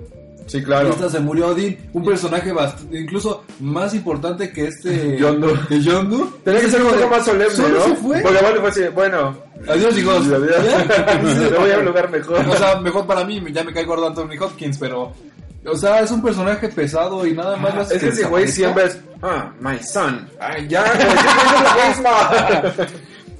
Sí, 0.49 0.63
claro. 0.63 0.89
Esta 0.89 1.09
se 1.09 1.19
murió 1.19 1.49
Odin, 1.49 1.77
un 1.93 2.03
personaje 2.03 2.51
bastante, 2.51 2.99
incluso 2.99 3.43
más 3.59 3.93
importante 3.93 4.51
que 4.51 4.67
este 4.67 5.17
Yondu. 5.19 5.55
de 5.69 5.79
Yondu. 5.79 6.39
Tenía 6.43 6.61
que 6.61 6.69
ser 6.69 6.81
un 6.81 6.91
poco 6.91 7.07
más 7.07 7.23
solemne, 7.23 7.55
Solo 7.55 7.79
¿no? 7.79 7.85
se 7.85 7.95
fue. 7.95 8.21
Porque 8.21 8.39
aparte 8.39 8.59
fue 8.59 8.69
así, 8.69 8.81
bueno, 8.93 9.37
Adiós 9.67 9.97
hijos. 9.97 10.25
Me 10.25 10.37
voy 11.57 11.71
a 11.71 11.79
un 11.79 11.85
lugar 11.85 12.09
mejor. 12.09 12.39
O 12.47 12.55
sea, 12.55 12.79
mejor 12.79 13.05
para 13.05 13.25
mí, 13.25 13.43
ya 13.51 13.63
me 13.63 13.73
cae 13.73 13.83
gordo 13.85 14.07
Anthony 14.07 14.41
Hopkins, 14.41 14.77
pero 14.77 15.13
o 15.65 15.75
sea, 15.75 15.99
es 15.99 16.09
un 16.11 16.21
personaje 16.21 16.69
pesado 16.69 17.27
y 17.27 17.33
nada 17.33 17.57
más 17.57 17.75
hace 17.75 17.95
Es 17.95 18.01
que 18.01 18.07
ese 18.09 18.25
güey 18.25 18.47
siempre 18.47 18.85
es, 18.85 18.99
ah, 19.21 19.51
my 19.59 19.77
son. 19.83 20.29
Ay, 20.39 20.65
ya, 20.67 20.83
güey. 20.83 21.07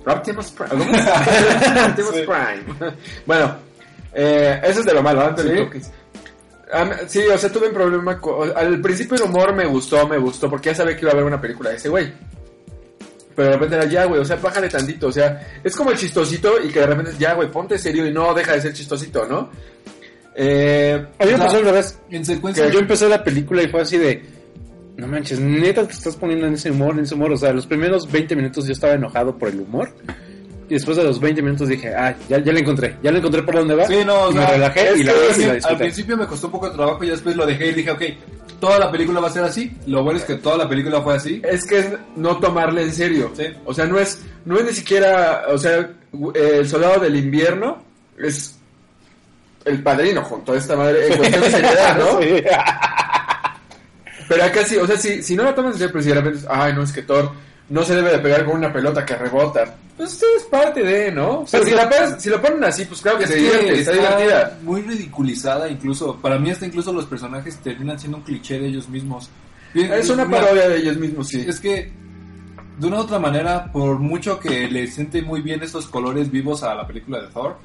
Optimus 0.06 0.52
Prime. 0.52 0.84
Optimus 1.88 2.12
Prime. 2.12 2.94
Bueno, 3.26 3.56
eh, 4.14 4.60
eso 4.64 4.82
es 4.82 4.86
de 4.86 4.94
lo 4.94 5.02
malo, 5.02 5.26
Anthony 5.26 5.44
¿Sí? 5.44 5.60
Hopkins. 5.60 5.92
Sí, 7.08 7.20
o 7.22 7.38
sea, 7.38 7.52
tuve 7.52 7.68
un 7.70 7.74
problema. 7.74 8.20
con- 8.20 8.52
al 8.56 8.80
principio 8.82 9.16
el 9.18 9.24
humor 9.24 9.54
me 9.56 9.66
gustó, 9.66 10.08
me 10.08 10.18
gustó, 10.18 10.50
porque 10.50 10.70
ya 10.70 10.76
sabía 10.76 10.96
que 10.96 11.02
iba 11.02 11.10
a 11.12 11.14
haber 11.14 11.26
una 11.26 11.42
película 11.42 11.70
de 11.72 11.78
ese 11.78 11.90
güey. 11.90 12.12
Pero 13.36 13.48
de 13.50 13.54
repente 13.56 13.76
era 13.78 13.86
ya, 13.86 14.06
güey, 14.06 14.20
o 14.22 14.26
sea, 14.26 14.36
bájale 14.36 14.68
tantito, 14.70 15.08
o 15.08 15.12
sea, 15.12 15.48
es 15.64 15.76
como 15.76 15.92
el 15.92 15.98
chistosito 15.98 16.62
y 16.64 16.70
que 16.70 16.82
de 16.82 16.88
repente 16.88 17.12
ya, 17.18 17.34
güey, 17.36 17.50
ponte 17.50 17.78
serio 17.78 18.06
y 18.06 18.12
no 18.14 18.34
deja 18.34 18.54
de 18.54 18.62
ser 18.62 18.74
chistosito, 18.74 19.26
¿no? 19.26 19.50
Eh, 20.36 21.06
A 21.20 21.26
mí 21.26 21.32
me 21.32 21.38
pasó 21.38 21.62
revés. 21.62 21.98
En 22.10 22.24
secuencia. 22.26 22.66
Que 22.68 22.72
yo 22.74 22.80
empecé 22.80 23.10
la 23.10 23.24
película 23.24 23.64
y 23.64 23.68
fue 23.70 23.82
así 23.82 23.98
de. 23.98 24.24
No 24.98 25.08
manches, 25.08 25.40
neta 25.40 25.86
te 25.88 25.94
estás 25.94 26.16
poniendo 26.18 26.48
en 26.48 26.54
ese 26.54 26.72
humor, 26.72 26.94
en 26.94 27.00
ese 27.06 27.16
humor. 27.16 27.32
O 27.32 27.38
sea, 27.38 27.52
los 27.54 27.66
primeros 27.66 28.10
20 28.12 28.36
minutos 28.36 28.66
yo 28.66 28.74
estaba 28.74 28.94
enojado 28.94 29.38
por 29.38 29.50
el 29.50 29.60
humor. 29.62 29.90
Y 30.70 30.76
después 30.76 30.98
de 30.98 31.04
los 31.04 31.20
20 31.20 31.42
minutos 31.42 31.68
dije, 31.68 31.94
ah, 31.96 32.16
ya, 32.30 32.38
ya 32.38 32.54
la 32.54 32.60
encontré. 32.60 32.96
Ya 33.02 33.12
la 33.12 33.18
encontré 33.18 33.42
por 33.42 33.56
dónde 33.56 33.74
va. 33.74 33.88
Sí, 33.88 34.06
no, 34.06 34.26
o 34.26 34.30
y 34.30 34.34
sea, 34.34 34.42
me 34.42 34.48
relajé 34.52 34.98
y 34.98 35.04
la, 35.04 35.14
y 35.36 35.46
la 35.46 35.68
al 35.68 35.78
principio 35.78 36.16
me 36.16 36.28
costó 36.28 36.46
un 36.46 36.52
poco 36.54 36.70
de 36.70 36.76
trabajo 36.76 37.04
y 37.04 37.10
después 37.10 37.36
lo 37.36 37.46
dejé 37.48 37.70
y 37.70 37.74
dije, 37.74 37.90
ok, 37.90 38.02
toda 38.60 38.78
la 38.78 38.92
película 38.92 39.20
va 39.20 39.30
a 39.30 39.32
ser 39.32 39.44
así. 39.44 39.76
Lo 39.88 40.04
bueno 40.04 40.20
es 40.20 40.26
que 40.26 40.36
toda 40.36 40.58
la 40.58 40.70
película 40.70 41.02
fue 41.02 41.16
así. 41.16 41.42
es 41.44 41.66
que 41.66 41.80
es 41.80 41.88
no 42.16 42.38
tomarle 42.38 42.84
en 42.84 42.94
serio. 42.94 43.32
Sí. 43.36 43.46
O 43.66 43.74
sea, 43.74 43.86
no 43.86 43.98
es, 43.98 44.22
no 44.46 44.60
es 44.60 44.66
ni 44.66 44.74
siquiera, 44.74 45.46
o 45.48 45.58
sea, 45.58 45.90
el 46.36 46.70
soldado 46.70 47.00
del 47.00 47.16
invierno 47.16 47.84
es 48.20 48.60
el 49.66 49.82
padrino 49.82 50.22
junto 50.24 50.54
a 50.54 50.58
esta 50.58 50.76
madre 50.76 51.08
en 51.08 51.18
cuestión 51.18 51.44
de 51.44 51.52
seriedad, 51.52 51.98
¿no? 51.98 52.20
Sí. 52.30 52.44
Pero 54.28 54.44
acá 54.44 54.64
sí, 54.64 54.78
o 54.78 54.86
sea, 54.86 54.96
si, 54.96 55.24
si 55.24 55.36
no 55.36 55.44
lo 55.44 55.56
tomas 55.56 55.74
en 55.74 55.80
serio, 55.80 55.92
pero 55.92 56.04
si 56.04 56.10
de 56.10 56.16
repente, 56.16 56.46
ay, 56.48 56.74
no, 56.74 56.84
es 56.84 56.92
que 56.92 57.02
Thor 57.02 57.32
no 57.70 57.84
se 57.84 57.96
debe 57.96 58.12
de 58.12 58.20
pegar 58.20 58.46
con 58.46 58.58
una 58.58 58.74
pelota 58.74 59.06
que 59.06 59.16
rebota. 59.16 59.76
Pues 59.96 60.12
sí, 60.12 60.26
es 60.38 60.44
parte 60.44 60.82
de, 60.82 61.12
¿no? 61.12 61.42
O 61.42 61.48
sea, 61.48 61.62
si, 61.64 61.72
la 61.72 62.20
si 62.20 62.30
lo 62.30 62.42
ponen 62.42 62.64
así, 62.64 62.86
pues 62.86 63.02
claro 63.02 63.20
que 63.20 63.28
se 63.28 63.36
divierte, 63.36 63.80
está 63.80 63.92
está 63.92 64.18
divertida. 64.18 64.60
muy 64.64 64.82
ridiculizada 64.82 65.70
incluso. 65.70 66.16
Para 66.16 66.40
mí 66.40 66.50
hasta 66.50 66.66
incluso 66.66 66.94
los 66.94 67.06
personajes 67.06 67.58
terminan 67.58 68.00
siendo 68.00 68.18
un 68.18 68.24
cliché 68.24 68.60
de 68.60 68.68
ellos 68.68 68.88
mismos. 68.88 69.30
Bien, 69.74 69.92
Es 69.94 70.10
una 70.10 70.26
mira, 70.26 70.42
parodia 70.42 70.70
de 70.70 70.78
ellos 70.78 70.98
mismos, 70.98 71.28
sí. 71.28 71.46
Es 71.48 71.60
que 71.60 71.92
de 72.80 72.88
una 72.88 72.98
u 72.98 73.02
otra 73.02 73.20
manera, 73.20 73.72
por 73.72 74.00
mucho 74.00 74.40
que 74.40 74.68
le 74.70 74.88
siente 74.88 75.22
muy 75.22 75.42
bien 75.42 75.62
estos 75.62 75.88
colores 75.88 76.32
vivos 76.32 76.64
a 76.64 76.74
la 76.74 76.88
película 76.88 77.22
de 77.22 77.28
Thor, 77.28 77.58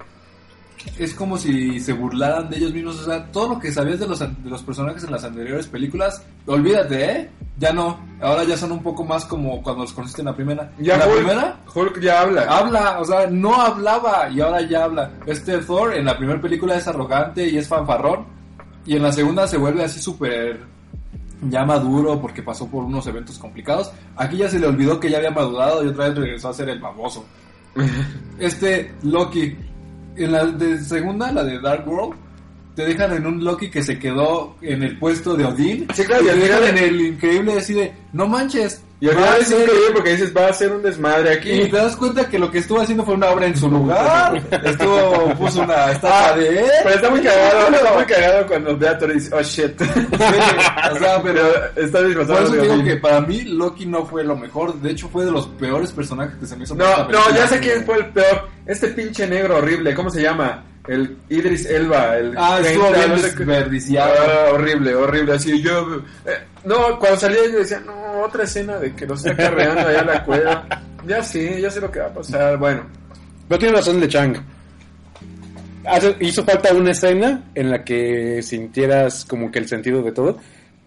es 0.99 1.15
como 1.15 1.37
si 1.39 1.81
se 1.81 1.93
burlaran 1.93 2.49
de 2.49 2.57
ellos 2.59 2.73
mismos. 2.73 3.01
O 3.01 3.05
sea, 3.05 3.27
todo 3.27 3.55
lo 3.55 3.59
que 3.59 3.73
sabías 3.73 4.01
de 4.01 4.07
los, 4.07 4.19
de 4.21 4.51
los 4.51 4.63
personajes 4.63 5.05
en 5.05 5.13
las 5.13 5.25
anteriores 5.25 5.67
películas, 5.67 6.23
olvídate, 6.47 7.11
¿eh? 7.11 7.31
Ya 7.59 7.73
no. 7.73 7.99
Ahora 8.21 8.45
ya 8.45 8.57
son 8.57 8.73
un 8.73 8.83
poco 8.83 9.05
más 9.05 9.25
como 9.25 9.63
cuando 9.63 9.83
los 9.83 9.93
conociste 9.93 10.23
en 10.23 10.27
la 10.27 10.37
primera. 10.37 10.71
Ya 10.79 10.95
en 10.95 11.01
la 11.01 11.07
Hulk, 11.07 11.17
primera 11.17 11.61
Hulk 11.75 12.01
ya 12.01 12.21
habla. 12.21 12.43
habla, 12.43 13.01
o 13.01 13.05
sea, 13.05 13.27
no 13.27 13.55
hablaba 13.61 14.29
y 14.31 14.41
ahora 14.41 14.63
ya 14.63 14.85
habla. 14.85 15.11
Este 15.27 15.59
Thor 15.59 15.95
en 15.95 16.05
la 16.05 16.17
primera 16.17 16.41
película 16.41 16.77
es 16.77 16.87
arrogante 16.89 17.49
y 17.49 17.59
es 17.59 17.69
fanfarrón 17.69 18.27
y 18.87 18.97
en 18.97 19.03
la 19.03 19.13
segunda 19.13 19.47
se 19.47 19.57
vuelve 19.57 19.85
así 19.85 20.01
súper 20.01 20.61
ya 21.49 21.65
maduro 21.65 22.21
porque 22.21 22.43
pasó 22.43 22.69
por 22.69 22.85
unos 22.85 23.07
eventos 23.07 23.39
complicados. 23.39 23.93
Aquí 24.17 24.39
ya 24.39 24.49
se 24.49 24.59
le 24.59 24.67
olvidó 24.67 24.99
que 24.99 25.11
ya 25.11 25.19
había 25.19 25.31
madurado 25.31 25.85
y 25.85 25.89
otra 25.89 26.09
vez 26.09 26.17
regresó 26.17 26.49
a 26.49 26.55
ser 26.55 26.69
el 26.69 26.81
baboso. 26.81 27.25
Este 28.39 28.93
Loki 29.03 29.57
en 30.17 30.33
la 30.33 30.47
de 30.47 30.79
segunda, 30.81 31.33
la 31.33 31.45
de 31.45 31.61
Dark 31.61 31.89
World, 31.89 32.15
te 32.75 32.85
dejan 32.85 33.13
en 33.13 33.27
un 33.27 33.45
Loki 33.45 33.71
que 33.71 33.83
se 33.83 33.99
quedó 33.99 34.57
en 34.61 34.83
el 34.83 34.99
puesto 34.99 35.37
de 35.37 35.45
Odín. 35.45 35.87
Sí, 35.95 36.05
claro, 36.05 36.25
y 36.25 36.27
te 36.27 36.37
dejan 36.37 36.65
en 36.65 36.79
el 36.79 37.01
increíble 37.01 37.55
así 37.55 37.75
de, 37.75 37.93
no 38.13 38.27
manches. 38.27 38.83
Y 39.05 39.09
al 39.11 39.17
va 39.17 39.23
final 39.23 39.39
es 39.39 39.51
increíble 39.51 39.91
porque 39.93 40.11
dices, 40.13 40.35
va 40.35 40.49
a 40.49 40.53
ser 40.55 40.73
un 40.73 40.81
desmadre 40.83 41.29
y 41.29 41.37
aquí. 41.37 41.71
te 41.71 41.77
das 41.77 41.95
cuenta 41.95 42.27
que 42.27 42.39
lo 42.39 42.51
que 42.51 42.57
estuvo 42.57 42.81
haciendo 42.81 43.05
fue 43.05 43.13
una 43.13 43.29
obra 43.29 43.47
en 43.47 43.55
su 43.55 43.69
lugar. 43.69 44.43
Estuvo, 44.65 45.35
puso 45.35 45.61
una 45.61 45.91
estatua 45.91 46.29
Ah, 46.31 46.33
de 46.35 46.61
él. 46.61 46.71
Pero 46.83 46.95
está 46.95 47.11
muy 47.11 47.21
cagado, 47.21 47.69
está 47.77 47.95
muy 47.95 48.05
cagado 48.05 48.47
cuando 48.47 48.79
Thor 48.79 49.11
y 49.11 49.15
dice, 49.15 49.35
oh 49.35 49.43
shit. 49.43 49.79
Sí, 49.79 49.91
o 50.91 50.99
sea, 50.99 51.23
pero 51.23 51.43
está 51.77 51.99
por 51.99 52.07
disfrazado 52.07 52.45
eso 52.45 52.53
de 52.55 52.63
digo 52.63 52.83
que 52.83 52.97
para 52.97 53.21
mí 53.21 53.43
Loki 53.43 53.85
no 53.85 54.07
fue 54.07 54.25
lo 54.25 54.37
mejor. 54.37 54.75
De 54.81 54.93
hecho, 54.93 55.11
fue 55.11 55.27
de 55.27 55.33
los 55.33 55.49
peores 55.49 55.93
personajes 55.93 56.37
que 56.39 56.47
se 56.47 56.57
me 56.57 56.65
hizo. 56.65 56.75
por 56.75 56.87
No, 56.87 57.07
no, 57.09 57.31
ya 57.37 57.47
sé 57.47 57.61
quién 57.61 57.85
fue 57.85 57.97
el 57.97 58.07
peor. 58.07 58.49
Este 58.65 58.89
pinche 58.89 59.27
negro 59.27 59.59
horrible, 59.59 59.95
¿cómo 59.95 60.09
se 60.09 60.23
llama? 60.23 60.65
El 60.87 61.17
Idris 61.31 61.65
Elba, 61.67 62.17
el 62.19 62.35
Ah, 62.37 62.61
estuvo 62.63 62.89
30, 62.89 63.07
bien 63.07 63.21
no. 63.95 64.03
Ah, 64.03 64.51
horrible, 64.53 64.95
horrible, 64.95 65.33
así 65.33 65.63
yo... 65.63 66.03
eh, 66.27 66.31
no, 66.65 66.99
cuando 66.99 67.19
salía 67.19 67.39
yo 67.51 67.59
decía, 67.59 67.81
no, 67.81 68.21
otra 68.23 68.45
escena 68.45 68.77
de 68.79 68.95
que 68.95 69.07
lo 69.07 69.15
está 69.15 69.35
carreando 69.35 69.81
allá 69.89 70.01
a 70.01 70.05
la 70.05 70.25
cueva. 70.25 70.67
Ya 71.07 71.23
sí, 71.23 71.61
ya 71.61 71.71
sé 71.71 71.83
lo 71.83 71.91
que 71.91 71.99
va 72.01 72.07
a 72.07 72.15
pasar, 72.15 72.57
bueno. 72.57 72.83
Pero 73.47 73.59
tiene 73.59 73.75
razón 73.77 74.01
de 74.01 74.09
Chang. 74.09 74.37
Hizo 76.21 76.43
falta 76.45 76.73
una 76.73 76.93
escena 76.93 77.45
en 77.55 77.71
la 77.71 77.85
que 77.85 78.41
sintieras 78.43 79.27
como 79.27 79.51
que 79.51 79.59
el 79.59 79.69
sentido 79.69 80.03
de 80.03 80.13
todo, 80.13 80.39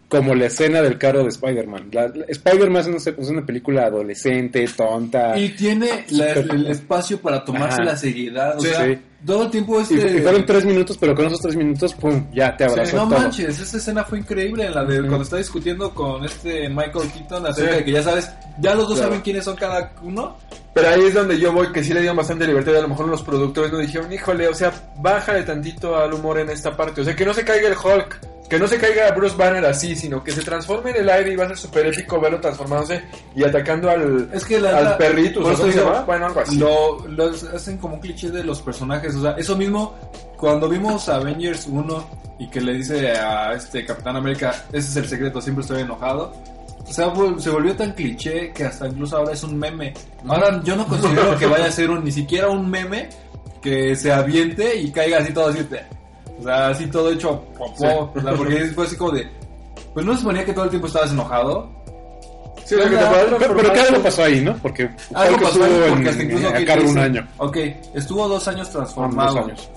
como 0.10 0.34
la 0.34 0.48
escena 0.48 0.82
del 0.82 0.98
carro 0.98 1.22
de 1.22 1.30
Spider-Man. 1.30 1.92
Spider-Man 2.30 2.82
es 2.82 2.88
una, 2.88 2.98
es 3.22 3.30
una 3.30 3.46
película 3.46 3.84
adolescente, 3.86 4.68
tonta. 4.76 5.38
Y 5.38 5.50
tiene 5.50 6.04
la- 6.10 6.32
el 6.32 6.66
espacio 6.66 7.20
para 7.22 7.46
tomarse 7.46 7.76
Ajá. 7.82 7.92
la 7.92 7.96
seriedad. 7.96 8.58
O 8.58 8.62
Sí, 8.62 8.70
sea, 8.70 8.86
sí. 8.86 8.98
Todo 9.26 9.44
el 9.44 9.52
tiempo 9.52 9.80
Y, 9.80 9.84
este. 9.84 10.18
y 10.18 10.22
fueron 10.22 10.46
tres 10.46 10.64
minutos, 10.66 10.98
pero 11.00 11.16
con 11.16 11.26
esos 11.26 11.40
tres 11.42 11.56
minutos, 11.56 11.94
pum, 11.96 12.26
ya 12.34 12.56
te 12.56 12.66
abrazó 12.66 12.98
no 12.98 13.08
todo. 13.10 13.20
manches, 13.20 13.60
esa 13.60 13.78
escena 13.78 14.04
fue 14.04 14.20
increíble, 14.20 14.66
en 14.68 14.74
la 14.76 14.84
de 14.86 15.00
cuando 15.00 15.24
está 15.24 15.38
discutiendo 15.38 15.94
con 15.94 16.24
este 16.26 16.70
Michael 16.70 17.12
Keaton 17.14 17.46
acerca 17.46 17.72
Sí. 17.72 17.78
de 17.78 17.86
que 17.86 17.92
ya 17.92 18.04
sabes, 18.04 18.30
ya 18.60 18.76
los 18.76 18.86
dos 18.88 18.94
Claro. 18.98 19.10
saben 19.10 19.22
quiénes 19.22 19.44
son 19.46 19.56
cada 19.56 19.92
uno. 20.04 20.38
Pero 20.74 20.90
ahí 20.90 21.02
es 21.06 21.14
donde 21.16 21.40
yo 21.40 21.52
voy, 21.52 21.72
que 21.72 21.84
sí 21.84 21.92
le 21.94 22.02
dieron 22.02 22.18
bastante 22.18 22.46
libertad 22.46 22.74
y 22.74 22.76
a 22.78 22.82
lo 22.82 22.88
mejor 22.90 23.08
los 23.08 23.24
productores 23.24 23.72
nos 23.72 23.82
dijeron, 23.82 24.14
híjole, 24.14 24.48
o 24.48 24.54
sea, 24.54 24.72
bájale 25.00 25.42
tantito 25.42 25.98
al 25.98 26.14
humor 26.14 26.38
en 26.40 26.50
esta 26.52 26.78
parte. 26.78 27.02
O 27.02 27.04
sea, 27.04 27.16
que 27.16 27.26
no 27.26 27.34
se 27.34 27.44
caiga 27.44 27.68
el 27.68 27.74
Hulk, 27.76 28.20
que 28.48 28.60
no 28.60 28.68
se 28.68 28.78
caiga 28.78 29.10
Bruce 29.12 29.36
Banner 29.36 29.66
así, 29.66 29.96
sino 29.96 30.24
que 30.24 30.32
se 30.32 30.42
transforme 30.44 30.92
en 30.92 30.98
el 30.98 31.10
aire 31.10 31.34
y 31.34 31.36
va 31.36 31.46
a 31.46 31.48
ser 31.48 31.58
súper 31.58 31.88
épico 31.88 32.22
verlo 32.22 32.40
transformándose 32.40 33.02
y 33.36 33.44
atacando 33.44 33.90
al, 33.90 34.30
Es 34.32 34.46
que 34.46 34.60
la 34.60 34.78
al 34.78 34.84
la- 34.86 34.98
perrito, 35.00 35.42
por 35.42 35.50
¿o 35.50 35.54
eso 35.54 35.62
¿cómo 35.64 35.74
se 35.74 35.80
digo, 35.80 35.92
llama? 35.92 36.06
Bueno, 36.06 36.26
algo 36.28 36.40
así. 36.42 36.58
Lo, 36.60 37.08
lo 37.08 37.32
hacen 37.56 37.78
como 37.80 37.96
un 37.96 38.00
cliché 38.00 38.30
de 38.30 38.44
los 38.44 38.62
personajes. 38.62 39.07
O 39.16 39.22
sea, 39.22 39.32
eso 39.32 39.56
mismo, 39.56 39.96
cuando 40.38 40.70
vimos 40.70 41.10
Avengers 41.10 41.68
1 41.68 42.08
y 42.40 42.48
que 42.48 42.62
le 42.62 42.74
dice 42.76 43.12
a 43.12 43.54
este 43.54 43.86
Capitán 43.86 44.16
América, 44.16 44.66
ese 44.70 44.90
es 44.90 44.96
el 44.96 45.08
secreto, 45.08 45.42
siempre 45.42 45.62
estoy 45.62 45.82
enojado. 45.82 46.34
O 46.88 46.94
sea, 46.94 47.14
se 47.38 47.50
volvió 47.50 47.76
tan 47.76 47.92
cliché 47.92 48.54
que 48.54 48.64
hasta 48.64 48.88
incluso 48.88 49.18
ahora 49.18 49.34
es 49.34 49.44
un 49.44 49.58
meme. 49.58 49.94
Ahora 50.26 50.62
yo 50.64 50.76
no 50.76 50.88
considero 50.88 51.38
que 51.38 51.46
vaya 51.46 51.66
a 51.66 51.72
ser 51.72 51.90
un, 51.90 52.04
ni 52.04 52.12
siquiera 52.12 52.48
un 52.50 52.70
meme 52.70 53.10
que 53.62 53.96
se 53.96 54.12
aviente 54.12 54.80
y 54.80 54.92
caiga 54.92 55.18
así 55.20 55.34
todo 55.34 55.50
así. 55.50 55.68
O 56.40 56.44
sea, 56.44 56.70
así 56.70 56.88
todo 56.88 57.12
hecho 57.12 57.44
popó. 57.58 58.14
Porque 58.14 58.66
fue 58.74 58.86
así 58.86 58.96
como 58.96 59.12
de. 59.12 59.28
Pues 59.94 60.06
no 60.06 60.14
se 60.14 60.20
suponía 60.20 60.46
que 60.46 60.54
todo 60.54 60.66
el 60.66 60.70
tiempo 60.70 60.88
estabas 60.88 61.12
enojado. 61.12 61.70
Sí, 62.68 62.76
o 62.76 62.80
sea, 62.80 62.90
que 62.90 62.96
te 62.98 63.04
Pero- 63.06 63.38
Pero, 63.40 63.56
pero 63.56 63.74
¿qué 63.74 63.80
algo 63.80 64.04
pasó 64.04 64.24
ahí, 64.24 64.42
no? 64.42 64.58
Porque 64.58 64.90
Algo 65.14 65.38
pasó 65.40 65.64
ahí 65.64 65.72
estuvo 65.72 65.88
porque 65.88 66.02
en, 66.02 66.08
hasta 66.10 66.24
incluso 66.24 66.48
a 66.50 66.66
cargo 66.66 66.90
un 66.90 66.98
año. 66.98 67.28
Ok, 67.38 67.58
estuvo 67.94 68.28
dos 68.28 68.48
años 68.48 68.68
Ah, 68.70 68.72
transformado. 68.74 69.36
dos 69.36 69.46
años. 69.46 69.70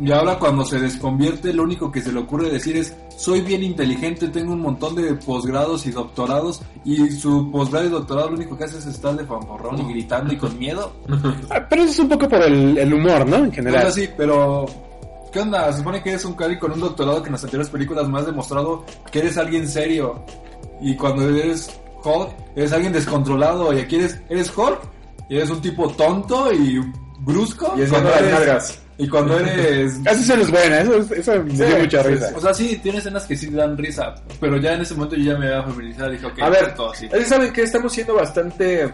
Y 0.00 0.10
ahora 0.10 0.36
cuando 0.40 0.64
se 0.64 0.80
desconvierte, 0.80 1.52
lo 1.52 1.62
único 1.62 1.92
que 1.92 2.02
se 2.02 2.10
le 2.12 2.18
ocurre 2.18 2.50
decir 2.50 2.76
es, 2.76 2.96
soy 3.16 3.42
bien 3.42 3.62
inteligente, 3.62 4.26
tengo 4.26 4.52
un 4.52 4.60
montón 4.60 4.96
de 4.96 5.14
posgrados 5.14 5.86
y 5.86 5.92
doctorados, 5.92 6.62
y 6.84 7.12
su 7.12 7.48
posgrado 7.52 7.86
y 7.86 7.90
doctorado 7.90 8.30
lo 8.30 8.34
único 8.36 8.58
que 8.58 8.64
hace 8.64 8.78
es 8.78 8.86
estar 8.86 9.14
de 9.14 9.24
fanforrón 9.24 9.78
y 9.82 9.92
gritando 9.92 10.32
y 10.32 10.36
con 10.36 10.58
miedo. 10.58 10.92
Ah, 11.50 11.64
pero 11.70 11.82
eso 11.82 11.92
es 11.92 11.98
un 12.00 12.08
poco 12.08 12.28
por 12.28 12.42
el, 12.42 12.76
el 12.76 12.92
humor, 12.92 13.24
¿no? 13.28 13.36
En 13.36 13.52
general. 13.52 13.82
Es 13.82 13.88
así, 13.90 14.08
pero... 14.16 14.66
¿Qué 15.32 15.38
onda? 15.40 15.70
Se 15.72 15.78
supone 15.78 16.02
que 16.02 16.10
eres 16.10 16.24
un 16.24 16.34
cari 16.34 16.58
con 16.58 16.72
un 16.72 16.80
doctorado 16.80 17.20
que 17.22 17.28
en 17.28 17.32
las 17.32 17.44
anteriores 17.44 17.70
películas 17.70 18.08
me 18.08 18.18
has 18.18 18.26
demostrado 18.26 18.84
que 19.12 19.18
eres 19.20 19.36
alguien 19.38 19.68
serio. 19.68 20.24
Y 20.80 20.94
cuando 20.96 21.28
eres 21.28 21.68
Hulk, 22.04 22.30
eres 22.56 22.72
alguien 22.72 22.92
descontrolado. 22.92 23.72
Y 23.72 23.80
aquí 23.80 23.96
eres, 23.96 24.18
eres 24.28 24.52
Hulk, 24.56 24.80
y 25.28 25.36
eres 25.36 25.50
un 25.50 25.60
tipo 25.62 25.88
tonto 25.90 26.52
y 26.52 26.80
brusco. 27.20 27.74
Y 27.76 27.82
enseñando 27.82 28.10
cuando 28.10 28.26
eres- 28.28 28.38
nalgas. 28.40 28.80
Y 28.96 29.08
cuando 29.08 29.36
eres 29.40 29.94
Esa 30.06 30.10
escena 30.12 30.42
es 30.42 30.50
buena, 30.52 30.80
eso, 30.80 30.96
es- 30.98 31.10
eso 31.10 31.32
me 31.42 31.52
dio 31.52 31.66
Sí, 31.66 31.74
mucha 31.80 32.02
sí, 32.04 32.08
risa. 32.10 32.28
sí. 32.28 32.34
O 32.36 32.40
sea, 32.40 32.54
sí, 32.54 32.80
tiene 32.80 32.98
escenas 32.98 33.24
que 33.26 33.36
sí 33.36 33.50
dan 33.50 33.76
risa, 33.76 34.14
pero 34.40 34.56
ya 34.58 34.74
en 34.74 34.82
ese 34.82 34.94
momento 34.94 35.16
yo 35.16 35.32
ya 35.32 35.38
me 35.38 35.46
había 35.48 35.62
familiarizado 35.64 36.10
y 36.10 36.12
dije, 36.12 36.26
ok, 36.26 36.38
A 36.42 36.48
ver, 36.48 36.74
todo 36.76 36.92
así. 36.92 37.08
es 37.12 37.26
saben 37.28 37.52
que 37.52 37.62
estamos 37.64 37.92
siendo 37.92 38.14
bastante 38.14 38.88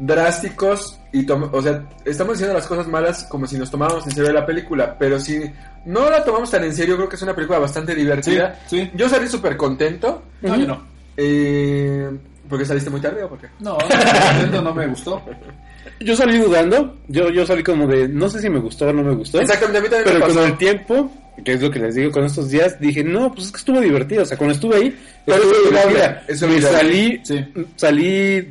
drásticos 0.00 0.98
y 1.12 1.24
o 1.30 1.62
sea, 1.62 1.84
estamos 2.04 2.34
diciendo 2.34 2.54
las 2.54 2.66
cosas 2.66 2.88
malas 2.88 3.24
como 3.30 3.46
si 3.46 3.56
nos 3.56 3.70
tomáramos 3.70 4.04
en 4.06 4.12
serio 4.12 4.32
la 4.32 4.44
película, 4.44 4.96
pero 4.98 5.20
si 5.20 5.40
no 5.86 6.10
la 6.10 6.24
tomamos 6.24 6.50
tan 6.50 6.64
en 6.64 6.74
serio, 6.74 6.96
creo 6.96 7.08
que 7.08 7.14
es 7.16 7.22
una 7.22 7.34
película 7.34 7.58
bastante 7.60 7.94
divertida. 7.94 8.58
Sí, 8.66 8.80
sí. 8.80 8.90
Yo 8.94 9.08
salí 9.08 9.28
súper 9.28 9.56
contento. 9.56 10.22
No, 10.42 10.56
yo 10.56 10.66
no. 10.66 10.82
Eh, 11.16 12.10
¿Porque 12.48 12.64
saliste 12.66 12.90
muy 12.90 13.00
tarde 13.00 13.22
o 13.24 13.28
por 13.28 13.38
qué? 13.38 13.48
No, 13.60 13.78
no 14.62 14.74
me 14.74 14.86
gustó. 14.86 15.22
Yo 16.00 16.14
salí 16.16 16.38
dudando, 16.38 16.96
yo, 17.08 17.30
yo 17.30 17.46
salí 17.46 17.62
como 17.62 17.86
de, 17.86 18.08
no 18.08 18.28
sé 18.28 18.40
si 18.40 18.48
me 18.50 18.58
gustó 18.58 18.86
o 18.88 18.92
no 18.92 19.02
me 19.02 19.14
gustó. 19.14 19.40
Exactamente, 19.40 19.78
a 19.78 19.82
mí 19.82 19.88
también 19.88 20.04
Pero 20.04 20.18
me 20.18 20.24
con 20.26 20.34
pasó. 20.34 20.46
el 20.46 20.58
tiempo, 20.58 21.12
que 21.44 21.52
es 21.54 21.62
lo 21.62 21.70
que 21.70 21.78
les 21.78 21.94
digo 21.94 22.10
con 22.10 22.24
estos 22.24 22.50
días, 22.50 22.78
dije, 22.80 23.02
no, 23.04 23.32
pues 23.32 23.46
es 23.46 23.52
que 23.52 23.58
estuvo 23.58 23.80
divertido. 23.80 24.22
O 24.22 24.26
sea, 24.26 24.36
cuando 24.36 24.54
estuve 24.54 24.76
ahí, 24.76 24.98
Pero 25.24 25.38
es 26.28 26.42
es 26.42 26.48
Me 26.48 26.60
salí, 26.60 27.20
Sí. 27.24 27.44
salí 27.76 28.50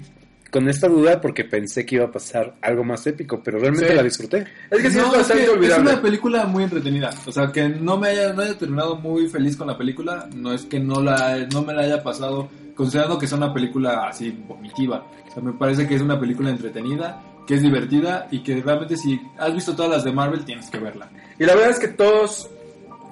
con 0.49 0.69
esta 0.69 0.87
duda 0.87 1.19
porque 1.19 1.43
pensé 1.43 1.83
que 1.85 1.95
iba 1.95 2.05
a 2.05 2.11
pasar 2.11 2.53
algo 2.61 2.83
más 2.83 3.05
épico, 3.07 3.41
pero 3.43 3.57
realmente 3.59 3.89
Sí. 3.89 3.95
la 3.95 4.03
disfruté. 4.03 4.45
Es 4.69 4.81
que 4.81 4.91
sí 4.91 4.97
No, 4.97 5.15
es 5.15 5.27
que 5.27 5.43
es 5.43 5.77
una 5.79 6.01
película 6.01 6.45
muy 6.45 6.63
entretenida. 6.63 7.09
O 7.25 7.31
sea, 7.31 7.51
que 7.51 7.67
no 7.67 7.97
me 7.97 8.09
haya, 8.09 8.33
no 8.33 8.41
haya 8.43 8.57
terminado 8.57 8.95
muy 8.95 9.27
feliz 9.27 9.57
con 9.57 9.67
la 9.67 9.77
película, 9.77 10.27
no 10.35 10.53
es 10.53 10.63
que 10.63 10.79
no, 10.79 11.01
la, 11.01 11.47
no 11.51 11.63
me 11.63 11.73
la 11.73 11.81
haya 11.81 12.03
pasado, 12.03 12.49
considerando 12.75 13.17
que 13.17 13.25
es 13.25 13.31
una 13.31 13.53
película 13.53 14.07
así 14.07 14.31
vomitiva. 14.47 15.05
O 15.29 15.33
sea, 15.33 15.43
me 15.43 15.53
parece 15.53 15.87
que 15.87 15.95
es 15.95 16.01
una 16.01 16.19
película 16.19 16.49
entretenida, 16.49 17.21
que 17.47 17.55
es 17.55 17.61
divertida 17.61 18.27
y 18.31 18.39
que 18.41 18.61
realmente 18.61 18.95
si 18.97 19.21
has 19.37 19.53
visto 19.53 19.75
todas 19.75 19.91
las 19.91 20.03
de 20.03 20.11
Marvel 20.11 20.45
tienes 20.45 20.69
que 20.69 20.79
verla. 20.79 21.09
Y 21.37 21.45
la 21.45 21.55
verdad 21.55 21.71
es 21.71 21.79
que 21.79 21.89
todos, 21.89 22.49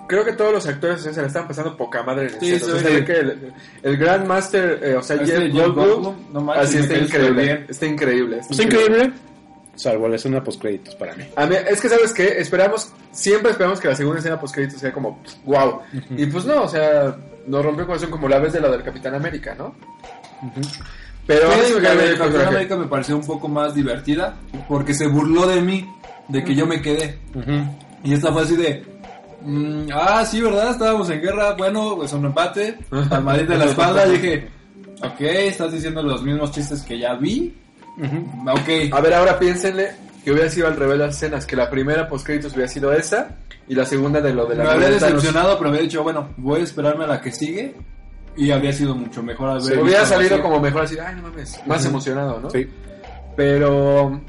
creo 0.07 0.23
que 0.23 0.33
todos 0.33 0.53
los 0.53 0.67
actores 0.67 0.99
o 1.01 1.03
sea, 1.03 1.13
se 1.13 1.21
la 1.21 1.27
están 1.27 1.47
pasando 1.47 1.75
poca 1.75 2.01
madre 2.03 2.27
en 2.27 2.33
el 2.35 2.39
Sí, 2.39 2.59
set. 2.59 2.63
O 2.75 2.79
sea, 2.79 2.97
sí, 2.97 3.05
que 3.05 3.13
el, 3.19 3.53
el 3.83 3.97
Grandmaster, 3.97 4.79
eh, 4.83 4.95
o 4.95 5.01
sea, 5.03 5.17
Este 5.17 5.51
Jeff 5.51 5.73
Goldblum, 5.73 6.15
no 6.33 6.51
así 6.53 6.77
está 6.77 6.97
increíble, 6.97 7.65
está 7.67 7.85
increíble. 7.85 8.37
está 8.39 8.51
Está 8.53 8.63
increíble, 8.63 9.13
salvo 9.75 10.07
la 10.07 10.15
escena 10.15 10.43
post 10.43 10.61
créditos 10.61 10.95
para 10.95 11.15
mí. 11.15 11.23
A 11.35 11.45
mí, 11.45 11.55
es 11.67 11.81
que 11.81 11.89
sabes 11.89 12.13
que 12.13 12.39
esperamos, 12.39 12.91
siempre 13.11 13.51
esperamos 13.51 13.79
que 13.79 13.87
la 13.87 13.95
segunda 13.95 14.19
escena 14.19 14.39
post 14.39 14.53
créditos 14.53 14.79
sea 14.79 14.91
como 14.91 15.21
wow. 15.45 15.81
Y 16.17 16.25
pues 16.27 16.45
no, 16.45 16.63
o 16.63 16.67
sea, 16.67 17.15
nos 17.47 17.63
rompió 17.63 17.81
el 17.81 17.87
corazón 17.87 18.11
como 18.11 18.27
la 18.27 18.39
vez 18.39 18.53
de 18.53 18.61
la 18.61 18.69
del 18.69 18.83
Capitán 18.83 19.15
América, 19.15 19.55
¿no? 19.55 19.75
Pero 21.27 21.51
sí 21.51 21.73
la 21.75 21.81
cae 21.81 21.95
de 21.95 22.01
bien 22.01 22.13
el 22.13 22.17
Capitán. 22.17 22.47
América 22.47 22.75
me 22.77 22.87
pareció 22.87 23.15
un 23.15 23.25
poco 23.25 23.47
más 23.47 23.73
divertida 23.73 24.35
porque 24.67 24.93
se 24.93 25.07
burló 25.07 25.47
de 25.47 25.61
mí, 25.61 25.87
de 26.27 26.43
que 26.43 26.55
yo 26.55 26.65
me 26.65 26.81
quedé. 26.81 27.19
Y 28.03 28.13
esta 28.13 28.31
fue 28.31 28.43
así 28.43 28.55
de. 28.55 28.83
mm, 29.41 29.87
ah, 29.93 30.25
sí, 30.25 30.41
¿verdad? 30.41 30.71
Estábamos 30.71 31.09
en 31.09 31.21
guerra. 31.21 31.53
Bueno, 31.53 31.95
pues 31.97 32.13
un 32.13 32.25
empate. 32.25 32.77
Palmadita 33.09 33.53
en 33.53 33.59
la 33.59 33.65
espalda. 33.65 34.05
Dije, 34.07 34.49
ok, 35.03 35.21
estás 35.21 35.71
diciendo 35.71 36.01
los 36.01 36.23
mismos 36.23 36.51
chistes 36.51 36.81
que 36.81 36.97
ya 36.97 37.13
vi. 37.13 37.55
Ok. 37.97 38.93
A 38.93 39.01
ver, 39.01 39.13
ahora 39.13 39.37
piénsenle 39.39 39.91
que 40.23 40.31
hubiera 40.31 40.49
sido 40.49 40.67
al 40.67 40.75
revés 40.77 40.97
las 40.99 41.15
escenas, 41.15 41.45
que 41.45 41.55
la 41.55 41.69
primera 41.69 42.07
post 42.07 42.25
créditos 42.25 42.53
hubiera 42.53 42.67
sido 42.67 42.93
esa 42.93 43.37
y 43.67 43.75
la 43.75 43.85
segunda 43.85 44.21
de 44.21 44.33
lo 44.33 44.45
de 44.45 44.55
Me 44.55 44.63
la 44.63 44.73
habría 44.73 44.89
de 44.89 44.97
Thanos. 44.99 45.15
decepcionado, 45.15 45.57
pero 45.57 45.69
había 45.69 45.81
dicho, 45.81 46.03
bueno, 46.03 46.29
voy 46.37 46.61
a 46.61 46.63
esperarme 46.63 47.03
a 47.05 47.07
la 47.07 47.21
que 47.21 47.31
sigue. 47.31 47.75
Y 48.37 48.49
habría 48.51 48.71
sido 48.71 48.95
mucho 48.95 49.21
mejor 49.21 49.49
haber 49.49 49.61
Se 49.61 49.69
visto 49.71 49.83
hubiera 49.83 50.05
salido 50.05 50.35
así. 50.35 50.41
como 50.41 50.59
mejor 50.61 50.83
así, 50.83 50.97
ay 50.97 51.15
no 51.15 51.23
mames, 51.23 51.59
más 51.67 51.85
emocionado, 51.85 52.39
¿no? 52.39 52.49
Sí. 52.49 52.65
Pero, 53.35 54.21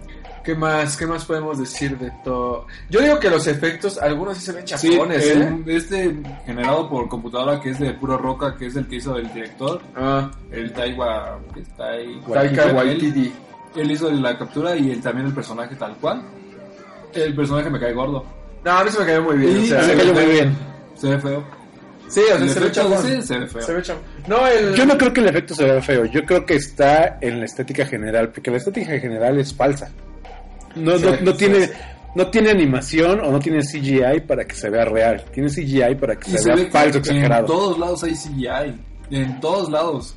¿qué 0.44 0.54
más? 0.56 0.96
¿Qué 0.96 1.06
más 1.06 1.24
podemos 1.24 1.58
decir 1.58 1.96
de 1.98 2.10
todo? 2.24 2.66
Yo 2.90 3.00
digo 3.00 3.20
que 3.20 3.30
los 3.30 3.46
efectos, 3.46 3.98
algunos 3.98 4.38
sí 4.38 4.44
se 4.46 4.52
ven 4.52 4.66
Sí, 4.66 4.90
chafones, 4.90 5.24
¿eh? 5.26 5.56
este 5.66 6.16
generado 6.44 6.88
por 6.88 7.08
computadora 7.08 7.60
que 7.60 7.70
es 7.70 7.78
de 7.78 7.92
puro 7.94 8.18
roca, 8.18 8.56
que 8.56 8.66
es 8.66 8.76
el 8.76 8.88
que 8.88 8.96
hizo 8.96 9.16
el 9.16 9.32
director, 9.32 9.80
Ah, 9.96 10.30
el 10.50 10.72
Taiwa. 10.72 11.38
Taika 12.32 12.66
Waititi. 12.72 13.32
Él 13.76 13.90
hizo 13.90 14.10
la 14.10 14.36
captura 14.38 14.76
y 14.76 14.90
él, 14.90 15.00
también 15.00 15.26
el 15.28 15.34
personaje 15.34 15.74
tal 15.76 15.94
cual. 15.96 16.22
El 17.14 17.34
personaje 17.34 17.70
me 17.70 17.78
cae 17.80 17.92
gordo. 17.92 18.24
No, 18.64 18.70
a 18.70 18.84
mí 18.84 18.90
se 18.90 19.00
me 19.00 19.06
cayó 19.06 19.22
muy 19.22 19.36
bien. 19.38 19.60
Y 19.60 19.64
o 19.64 19.66
sea, 19.66 19.78
Me 19.78 19.84
se 19.84 19.94
cayó 19.96 20.14
ve- 20.14 20.24
muy 20.24 20.32
bien. 20.34 20.56
Se 20.94 21.08
ve 21.10 21.18
feo. 21.18 21.44
sí, 22.08 22.20
o 22.20 22.24
sea, 22.26 22.38
se 22.38 22.60
ve 22.60 22.66
ese 22.66 23.22
se 23.22 23.38
ve 23.38 23.46
feo. 23.46 23.62
Se 23.62 23.74
ve 23.74 23.82
chafón. 23.82 24.02
No, 24.26 24.46
el... 24.46 24.74
Yo 24.74 24.86
no 24.86 24.96
creo 24.98 25.12
que 25.12 25.20
el 25.20 25.28
efecto 25.28 25.54
se 25.54 25.64
vea 25.64 25.80
feo, 25.82 26.04
yo 26.06 26.24
creo 26.24 26.44
que 26.46 26.54
está 26.54 27.18
en 27.20 27.40
la 27.40 27.46
estética 27.46 27.84
general, 27.86 28.30
porque 28.30 28.50
la 28.50 28.58
estética 28.58 28.98
general 28.98 29.38
es 29.38 29.52
falsa. 29.54 29.90
No, 30.76 30.96
Sí, 30.98 31.04
no, 31.04 31.10
no 31.22 31.32
sí, 31.32 31.38
tiene, 31.38 31.66
sí. 31.66 31.72
no 32.14 32.26
tiene 32.28 32.50
animación 32.50 33.20
o 33.20 33.30
no 33.32 33.38
tiene 33.40 33.60
CGI 33.62 34.20
para 34.26 34.44
que 34.44 34.54
se 34.54 34.70
vea 34.70 34.84
real. 34.84 35.24
Tiene 35.32 35.48
CGI 35.50 35.94
para 36.00 36.16
que 36.16 36.30
Y 36.30 36.32
se, 36.34 36.38
se 36.38 36.50
ve 36.50 36.62
vea 36.62 36.70
falso, 36.70 36.98
en 36.98 37.02
exagerado. 37.04 37.46
todos 37.46 37.78
lados 37.78 38.04
hay 38.04 38.12
CGI. 38.14 38.80
En 39.10 39.40
todos 39.40 39.68
lados. 39.70 40.16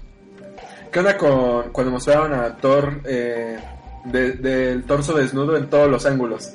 ¿Qué 0.96 1.00
onda 1.00 1.18
con 1.18 1.72
cuando 1.74 1.92
mostraron 1.92 2.34
a 2.34 2.56
Thor 2.56 3.02
eh, 3.04 3.60
de- 4.06 4.32
del 4.32 4.86
torso 4.86 5.12
desnudo 5.14 5.58
en 5.58 5.70
todos 5.70 5.92
los 5.92 6.06
ángulos? 6.06 6.54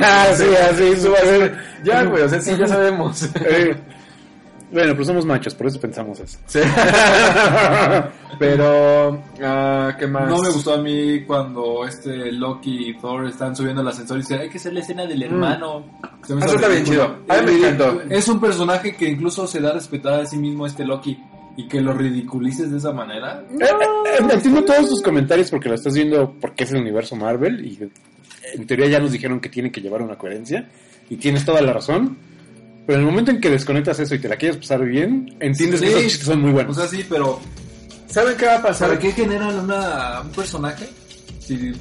Ah, 0.00 0.28
sí, 0.34 0.44
así. 0.56 0.94
Ya, 1.84 2.02
güey, 2.04 2.22
o 2.22 2.28
sea, 2.30 2.40
sí, 2.40 2.56
ya 2.56 2.66
sabemos. 2.74 3.24
Eh, 3.44 3.76
bueno, 4.72 4.92
pero 4.94 5.04
somos 5.04 5.26
machos, 5.26 5.54
por 5.54 5.66
eso 5.66 5.78
pensamos 5.78 6.18
eso. 6.18 6.38
Sí. 6.46 6.60
Pero, 8.38 9.22
ah, 9.42 9.94
¿qué 9.98 10.06
más? 10.06 10.28
No 10.30 10.38
me 10.40 10.48
gustó 10.48 10.74
a 10.74 10.78
mí 10.78 11.22
cuando 11.24 11.84
este 11.86 12.32
Loki 12.32 12.88
y 12.88 12.98
Thor 12.98 13.26
están 13.26 13.54
subiendo 13.54 13.82
el 13.82 13.88
ascensor 13.88 14.16
y 14.16 14.20
dicen, 14.20 14.40
hay 14.40 14.48
que 14.48 14.56
hacer 14.56 14.72
la 14.72 14.80
escena 14.80 15.04
del 15.06 15.22
hermano. 15.24 15.84
Se 16.26 16.34
me 16.34 16.44
Eso 16.44 16.54
está 16.56 16.68
bien 16.68 16.84
chido. 16.84 17.16
Me 17.28 17.52
encantó. 17.52 18.00
Es 18.08 18.26
un 18.28 18.40
personaje 18.40 18.96
que 18.96 19.10
incluso 19.10 19.46
se 19.46 19.60
da 19.60 19.70
a 19.70 19.74
respetar 19.74 20.20
a 20.20 20.26
sí 20.26 20.38
mismo 20.38 20.66
este 20.66 20.84
Loki. 20.86 21.22
Y 21.56 21.68
que 21.68 21.80
lo 21.80 21.92
ridiculices 21.92 22.70
de 22.70 22.78
esa 22.78 22.92
manera. 22.92 23.44
Eh, 23.60 23.64
eh, 23.64 24.26
entiendo 24.32 24.64
todos 24.64 24.88
tus 24.88 25.02
comentarios 25.02 25.50
porque 25.50 25.68
lo 25.68 25.76
estás 25.76 25.94
viendo 25.94 26.34
porque 26.40 26.64
es 26.64 26.72
el 26.72 26.78
universo 26.80 27.14
Marvel 27.16 27.64
y 27.64 27.78
en 28.54 28.66
teoría 28.66 28.88
ya 28.88 28.98
nos 28.98 29.12
dijeron 29.12 29.40
que 29.40 29.48
tiene 29.48 29.70
que 29.70 29.80
llevar 29.80 30.02
una 30.02 30.16
coherencia 30.16 30.68
y 31.08 31.16
tienes 31.16 31.44
toda 31.44 31.62
la 31.62 31.72
razón. 31.72 32.16
Pero 32.86 32.98
en 32.98 33.04
el 33.06 33.10
momento 33.10 33.30
en 33.30 33.40
que 33.40 33.50
desconectas 33.50 33.98
eso 34.00 34.14
y 34.14 34.18
te 34.18 34.28
la 34.28 34.36
quieres 34.36 34.58
pasar 34.58 34.84
bien, 34.84 35.36
entiendes 35.40 35.80
que 35.80 35.86
Sí. 35.86 35.92
esos 35.92 36.02
chistes 36.02 36.26
son 36.26 36.40
muy 36.42 36.50
buenos. 36.52 36.76
O 36.76 36.80
sea, 36.80 36.88
sí, 36.88 37.04
pero 37.08 37.40
¿Saben 38.08 38.36
qué 38.36 38.46
va 38.46 38.56
a 38.56 38.62
pasar? 38.62 38.88
¿para 38.90 39.00
qué 39.00 39.12
generan 39.12 39.58
una, 39.58 40.20
un 40.20 40.30
personaje? 40.30 40.86
Si 41.38 41.72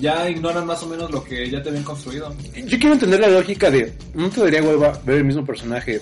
ya 0.00 0.28
ignoran 0.28 0.66
más 0.66 0.82
o 0.82 0.86
menos 0.88 1.10
lo 1.10 1.22
que 1.22 1.48
ya 1.50 1.62
te 1.62 1.68
habían 1.68 1.84
construido. 1.84 2.34
Yo 2.54 2.78
quiero 2.78 2.94
entender 2.94 3.20
la 3.20 3.28
lógica 3.28 3.70
de, 3.70 3.92
¿no 4.14 4.28
te 4.30 4.40
daría 4.40 4.62
hueva 4.62 4.98
ver 5.04 5.18
el 5.18 5.24
mismo 5.24 5.44
personaje 5.44 6.00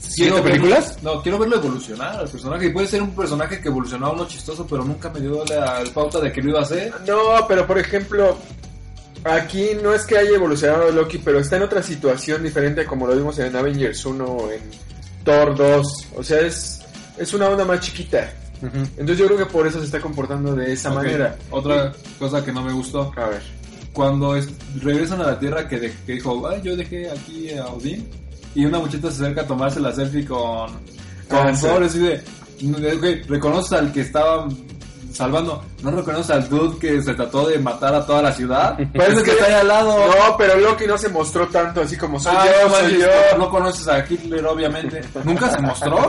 siete 0.00 0.30
Quiero 0.32 0.42
películas? 0.42 0.96
verlo- 0.96 1.14
no, 1.16 1.22
quiero 1.22 1.38
verlo 1.38 1.56
evolucionar 1.56 2.16
al 2.20 2.28
personaje. 2.28 2.66
Y 2.66 2.70
puede 2.70 2.86
ser 2.86 3.02
un 3.02 3.14
personaje 3.14 3.60
que 3.60 3.68
evolucionó 3.68 4.06
a 4.06 4.12
uno 4.12 4.26
chistoso, 4.26 4.66
pero 4.68 4.84
nunca 4.84 5.10
me 5.10 5.20
dio 5.20 5.44
la 5.44 5.82
pauta 5.94 6.20
de 6.20 6.32
que 6.32 6.42
lo 6.42 6.50
iba 6.50 6.60
a 6.60 6.62
hacer. 6.62 6.92
No, 7.06 7.46
pero 7.46 7.66
por 7.66 7.78
ejemplo, 7.78 8.36
aquí 9.24 9.70
no 9.82 9.92
es 9.92 10.04
que 10.04 10.16
haya 10.18 10.30
evolucionado 10.30 10.90
Loki, 10.90 11.18
pero 11.18 11.38
está 11.40 11.56
en 11.56 11.62
otra 11.62 11.82
situación 11.82 12.42
diferente 12.42 12.84
como 12.84 13.06
lo 13.06 13.16
vimos 13.16 13.38
en 13.38 13.54
Avengers 13.54 14.04
1 14.04 14.24
o 14.24 14.50
en 14.50 14.60
Thor 15.24 15.56
2. 15.56 15.86
O 16.16 16.22
sea, 16.22 16.40
es, 16.40 16.80
es 17.16 17.32
una 17.34 17.48
onda 17.48 17.64
más 17.64 17.80
chiquita. 17.80 18.32
Entonces 18.60 19.18
yo 19.18 19.26
creo 19.26 19.38
que 19.38 19.46
por 19.46 19.66
eso 19.68 19.78
se 19.78 19.84
está 19.86 20.00
comportando 20.00 20.54
de 20.54 20.72
esa 20.72 20.90
manera. 20.90 21.36
Otra 21.50 21.92
cosa 22.18 22.44
que 22.44 22.52
no 22.52 22.62
me 22.62 22.72
gustó. 22.72 23.12
A 23.16 23.26
ver. 23.28 23.42
Cuando 23.92 24.34
es- 24.36 24.48
regresan 24.80 25.20
a 25.20 25.26
la 25.26 25.38
Tierra 25.38 25.68
que, 25.68 25.78
de- 25.78 25.92
que 26.06 26.12
dijo, 26.14 26.46
Ay, 26.48 26.60
yo 26.62 26.76
dejé 26.76 27.08
aquí 27.10 27.52
a 27.56 27.66
Odín. 27.68 28.08
Y 28.54 28.64
una 28.64 28.78
muchacha 28.78 29.10
se 29.10 29.22
acerca 29.22 29.42
a 29.42 29.46
tomarse 29.46 29.80
la 29.80 29.92
selfie 29.92 30.24
con, 30.24 30.70
con 31.28 31.46
Ah, 31.46 31.54
sí. 31.54 31.66
Así 31.66 31.98
de, 31.98 32.22
ok, 32.94 33.28
reconoces 33.28 33.72
al 33.72 33.92
que 33.92 34.00
estaba 34.00 34.48
salvando. 35.12 35.64
¿No 35.82 35.92
reconoces 35.92 36.30
al 36.30 36.48
dude 36.48 36.76
que 36.78 37.00
se 37.02 37.14
trató 37.14 37.46
de 37.46 37.58
matar 37.58 37.94
a 37.94 38.04
toda 38.04 38.20
la 38.22 38.32
ciudad? 38.32 38.76
Parece 38.96 39.22
que 39.22 39.30
está 39.30 39.46
ahí 39.46 39.52
al 39.54 39.68
lado. 39.68 39.96
No, 39.96 40.36
pero 40.36 40.56
Loki 40.56 40.86
no 40.86 40.98
se 40.98 41.08
mostró 41.08 41.46
tanto 41.48 41.82
así 41.82 41.96
como 41.96 42.18
soy 42.18 42.34
Ah, 42.36 42.46
yo, 42.46 42.68
no, 42.68 42.74
soy 42.74 42.98
yo. 43.00 43.38
no 43.38 43.48
conoces 43.50 43.86
a 43.86 43.98
Hitler, 44.08 44.44
obviamente. 44.46 45.00
¿Nunca 45.24 45.50
se 45.50 45.60
mostró? 45.60 45.96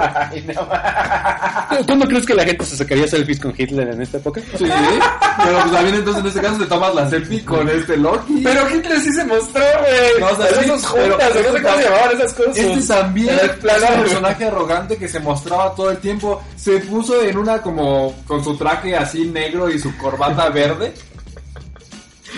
¿Cuándo 1.86 2.08
crees 2.08 2.26
que 2.26 2.34
la 2.34 2.44
gente 2.46 2.66
se 2.66 2.78
sacaría 2.78 3.08
selfies 3.08 3.40
con 3.40 3.54
Hitler 3.58 3.90
en 3.90 4.02
esta 4.02 4.18
época? 4.18 4.42
Sí, 4.58 4.66
pero 4.66 5.60
pues 5.60 5.72
también 5.72 5.96
entonces 5.96 6.22
en 6.24 6.28
este 6.30 6.42
caso 6.42 6.58
te 6.58 6.66
tomas 6.66 6.96
la 6.96 7.10
selfie 7.10 7.46
con 7.46 7.68
este 7.70 7.98
Loki. 7.98 8.42
Pero 8.44 8.70
Hitler 8.70 9.00
sí 9.00 9.12
se 9.14 9.26
mostró, 9.26 9.62
güey. 9.80 10.20
No, 10.20 10.26
o 10.28 10.36
sea, 10.36 10.48
Pero 10.50 10.62
sí, 10.62 10.70
esos 10.70 10.92
pero- 10.94 11.10
juntas, 11.12 11.32
o 11.32 11.36
no 11.36 11.44
sé 11.58 11.62
cómo 11.64 11.76
se 11.78 11.84
llamaban 11.84 12.12
esas 12.18 12.34
cosas. 12.34 12.58
Este 12.58 12.88
también 12.94 13.30
El 13.30 13.40
es 13.40 13.52
un 13.52 14.00
personaje 14.02 14.46
arrogante 14.46 14.98
que 14.98 15.08
se 15.08 15.20
mostraba 15.20 15.76
todo 15.76 15.92
el 15.92 15.98
tiempo. 15.98 16.42
Se 16.56 16.80
puso 16.80 17.22
en 17.22 17.38
una 17.38 17.62
como 17.62 18.16
con 18.28 18.44
su 18.44 18.58
traje 18.58 18.96
así 18.96 19.26
negro 19.28 19.59
y 19.68 19.80
su 19.80 19.98
corbata 19.98 20.50
verde. 20.54 20.94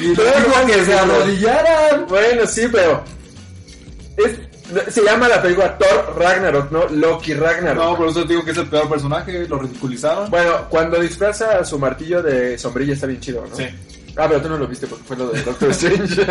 Y 0.02 0.16
Pero 0.16 0.66
que 0.66 0.86
se 0.86 0.94
arrodillaran. 0.98 2.06
Bueno, 2.08 2.48
sí, 2.48 2.68
pero. 2.72 3.04
es- 4.18 4.40
se 4.94 5.04
llama 5.04 5.28
la 5.28 5.42
película 5.42 5.78
Thor 5.78 6.16
Ragnarok, 6.18 6.72
¿no? 6.72 6.88
Loki 6.88 7.34
Ragnarok. 7.34 7.84
No, 7.84 7.98
por 7.98 8.08
eso 8.08 8.22
te 8.22 8.30
digo 8.30 8.46
que 8.46 8.52
es 8.52 8.58
el 8.58 8.68
peor 8.68 8.88
personaje, 8.88 9.46
lo 9.50 9.60
ridiculizaron. 9.60 10.30
Bueno, 10.32 10.66
cuando 10.70 10.98
disfraza 10.98 11.66
su 11.66 11.78
martillo 11.78 12.24
de 12.24 12.58
sombrilla 12.58 12.94
está 12.94 13.06
bien 13.06 13.20
chido, 13.20 13.46
¿no? 13.50 13.54
Sí. 13.54 13.66
Ah, 14.16 14.28
pero 14.30 14.42
tú 14.42 14.48
no 14.48 14.58
lo 14.58 14.68
viste 14.68 14.88
porque 14.88 15.04
fue 15.04 15.18
lo 15.18 15.28
de 15.28 15.42
Doctor 15.42 15.70
Strange. 15.72 16.16
No, 16.22 16.24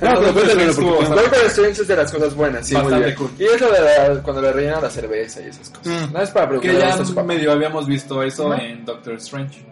pero 0.00 0.32
cuéntamelo 0.32 0.72
Doctor 0.72 1.44
Strange 1.48 1.82
es 1.82 1.88
de 1.88 1.96
las 1.96 2.10
cosas 2.10 2.34
buenas, 2.34 2.66
sí, 2.66 2.74
muy 2.76 2.94
bien. 2.94 3.14
cool. 3.14 3.30
Y 3.38 3.44
es 3.44 3.60
lo 3.60 3.70
de 3.70 3.80
la- 3.82 4.22
cuando 4.22 4.40
le 4.40 4.52
rellenan 4.52 4.80
la 4.82 4.88
cerveza 4.90 5.42
y 5.42 5.48
esas 5.48 5.68
cosas. 5.68 5.86
Mm. 6.08 6.12
No 6.14 6.22
es 6.22 6.30
para 6.30 6.46
Que 6.48 6.58
preocupar 6.60 6.88
ya 6.88 6.94
a 6.94 7.04
su 7.04 7.14
papá. 7.14 7.26
medio 7.26 7.52
habíamos 7.52 7.86
visto 7.86 8.22
eso 8.22 8.48
¿No? 8.48 8.54
en 8.58 8.86
Doctor 8.86 9.14
Strange. 9.16 9.62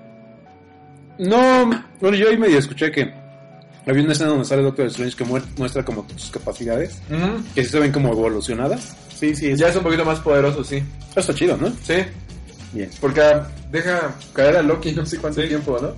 No, 1.21 1.71
bueno, 2.01 2.17
yo 2.17 2.29
ahí 2.31 2.39
medio 2.39 2.59
escuché 2.59 2.91
que 2.91 3.13
había 3.87 4.03
una 4.03 4.13
escena 4.13 4.31
donde 4.31 4.45
sale 4.47 4.63
Doctor 4.63 4.87
Strange 4.87 5.17
que 5.17 5.25
muestra 5.25 5.85
como 5.85 6.07
sus 6.17 6.31
capacidades, 6.31 6.99
que 7.55 7.63
sí 7.63 7.71
se 7.71 7.79
ven 7.79 7.93
como 7.93 8.11
evolucionadas. 8.11 8.97
Sí, 9.15 9.35
sí, 9.35 9.55
Ya 9.55 9.69
es 9.69 9.77
un 9.77 9.83
poquito 9.83 10.05
más 10.05 10.19
poderoso, 10.21 10.65
sí. 10.65 10.77
Eso 11.11 11.21
está 11.21 11.35
chido, 11.35 11.57
¿no? 11.59 11.69
Sí, 11.83 11.97
Bien. 12.73 12.89
porque 13.01 13.23
deja 13.71 14.15
caer 14.33 14.57
a 14.57 14.63
Loki 14.63 14.93
no 14.93 15.05
sé 15.05 15.19
cuánto 15.19 15.43
tiempo, 15.47 15.79
¿no? 15.81 15.93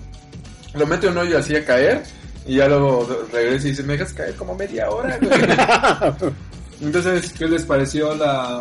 Lo 0.78 0.86
mete 0.86 1.07
un 1.07 1.16
hoyo 1.19 1.39
así 1.39 1.55
a 1.55 1.65
caer 1.65 2.03
y 2.47 2.57
ya 2.57 2.66
luego 2.66 3.09
regresa 3.32 3.66
y 3.69 3.70
dice, 3.70 3.82
me 3.85 3.93
dejas 3.93 4.12
caer 4.15 4.35
como 4.35 4.57
media 4.57 4.90
hora. 4.90 5.16
güey". 5.20 6.32
Entonces, 6.82 7.32
¿Qué 7.32 7.47
les 7.47 7.62
pareció 7.62 8.12
la 8.16 8.61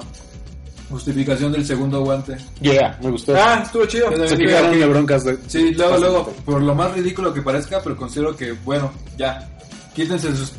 justificación 0.92 1.52
del 1.52 1.66
segundo 1.66 2.04
guante? 2.04 2.38
Yeah, 2.62 2.98
me 3.02 3.10
gustó. 3.12 3.34
ah, 3.36 3.62
estuvo 3.66 3.86
chido. 3.86 4.12
Yo 4.16 4.28
se 4.28 4.36
creo 4.36 4.70
de 4.70 4.86
broncas 4.86 5.24
de... 5.24 5.38
Sí, 5.48 5.74
luego, 5.74 5.92
Bastante. 5.94 6.00
luego, 6.00 6.34
por 6.46 6.62
lo 6.62 6.76
más 6.76 6.94
ridículo 6.94 7.34
que 7.34 7.42
parezca, 7.42 7.82
pero 7.82 7.96
considero 7.98 8.36
que, 8.36 8.52
bueno, 8.52 8.92
ya, 9.18 9.50
quítense 9.96 10.36
sus, 10.36 10.52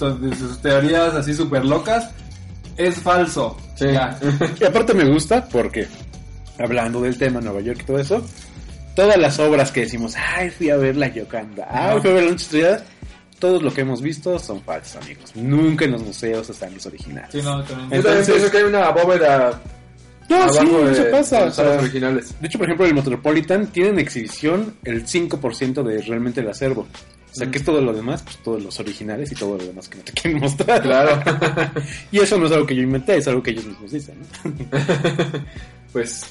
teorías 0.60 1.14
así 1.14 1.34
súper 1.34 1.64
locas. 1.64 2.10
Es 2.76 2.96
falso. 2.96 3.56
Sí. 3.76 3.86
Ya. 3.92 4.18
Y 4.60 4.64
aparte 4.64 4.94
me 4.94 5.04
gusta 5.04 5.46
porque, 5.46 5.86
hablando 6.58 7.00
del 7.02 7.16
tema 7.18 7.40
Nueva 7.40 7.60
York 7.60 7.80
y 7.82 7.84
todo 7.84 7.98
eso, 7.98 8.22
todas 8.96 9.16
las 9.18 9.38
obras 9.38 9.70
que 9.70 9.80
decimos, 9.82 10.14
ay, 10.16 10.50
fui 10.50 10.70
a 10.70 10.76
ver 10.76 10.96
la 10.96 11.08
Yocanda, 11.08 11.66
ay, 11.70 12.00
fui 12.00 12.10
a 12.10 12.14
ver 12.14 12.24
la 12.24 12.30
Noche 12.30 12.42
Estrellada, 12.44 12.84
todo 13.38 13.60
lo 13.60 13.72
que 13.74 13.80
hemos 13.80 14.00
visto 14.00 14.38
son 14.38 14.62
falsos, 14.62 15.02
amigos. 15.02 15.32
Nunca 15.34 15.84
en 15.84 15.92
los 15.92 16.02
museos 16.02 16.48
están 16.48 16.72
los 16.74 16.86
originales. 16.86 17.28
Sí, 17.32 17.42
no, 17.42 17.62
también. 17.64 17.66
Yo 17.66 17.74
también 17.74 17.92
Entonces- 17.98 18.26
pienso 18.34 18.50
que 18.50 18.56
hay 18.58 18.62
una 18.64 18.90
bóveda 18.90 19.60
No, 20.32 20.42
abajo 20.42 20.60
sí, 20.60 20.84
de, 20.84 20.92
eso 20.92 21.10
pasa. 21.10 21.36
de 21.36 21.42
o 21.42 21.46
los 21.46 21.54
salas 21.54 21.72
sea, 21.72 21.80
originales. 21.80 22.40
de 22.40 22.46
hecho, 22.46 22.58
por 22.58 22.66
ejemplo, 22.66 22.86
el 22.86 22.94
Metropolitan 22.94 23.66
tiene 23.68 23.90
en 23.90 23.98
exhibición 23.98 24.74
el 24.84 25.06
5% 25.06 25.82
de 25.82 26.02
realmente 26.02 26.40
el 26.40 26.48
acervo. 26.48 26.86
O 27.32 27.34
sea, 27.34 27.50
que 27.50 27.56
es 27.58 27.64
todo 27.64 27.80
lo 27.80 27.94
demás, 27.94 28.22
pues 28.22 28.36
todos 28.38 28.62
los 28.62 28.78
originales 28.78 29.32
y 29.32 29.34
todo 29.34 29.56
lo 29.56 29.64
demás 29.64 29.88
que 29.88 29.96
no 29.98 30.04
te 30.04 30.12
quieren 30.20 30.40
mostrar. 30.40 30.82
Claro. 30.82 31.22
Y 32.10 32.18
eso 32.18 32.36
no 32.36 32.46
es 32.46 32.52
algo 32.52 32.66
que 32.66 32.76
yo 32.76 32.82
inventé, 32.82 33.16
es 33.16 33.26
algo 33.28 33.42
que 33.42 33.52
ellos 33.52 33.64
mismos 33.64 33.90
dicen. 33.90 34.16
¿no? 34.44 34.52
pues, 35.92 36.24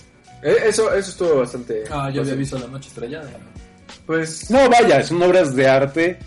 eh, 0.44 0.56
eso, 0.68 0.94
eso 0.94 1.10
estuvo 1.10 1.38
bastante... 1.40 1.84
Ah, 1.90 2.12
yo 2.14 2.22
había 2.22 2.34
pues, 2.34 2.38
visto 2.38 2.60
La 2.60 2.68
Noche 2.68 2.90
Estrellada. 2.90 3.32
Pues, 4.06 4.52
No, 4.52 4.70
vaya, 4.70 5.02
son 5.04 5.22
obras 5.24 5.56
de 5.56 5.68
arte 5.68 6.20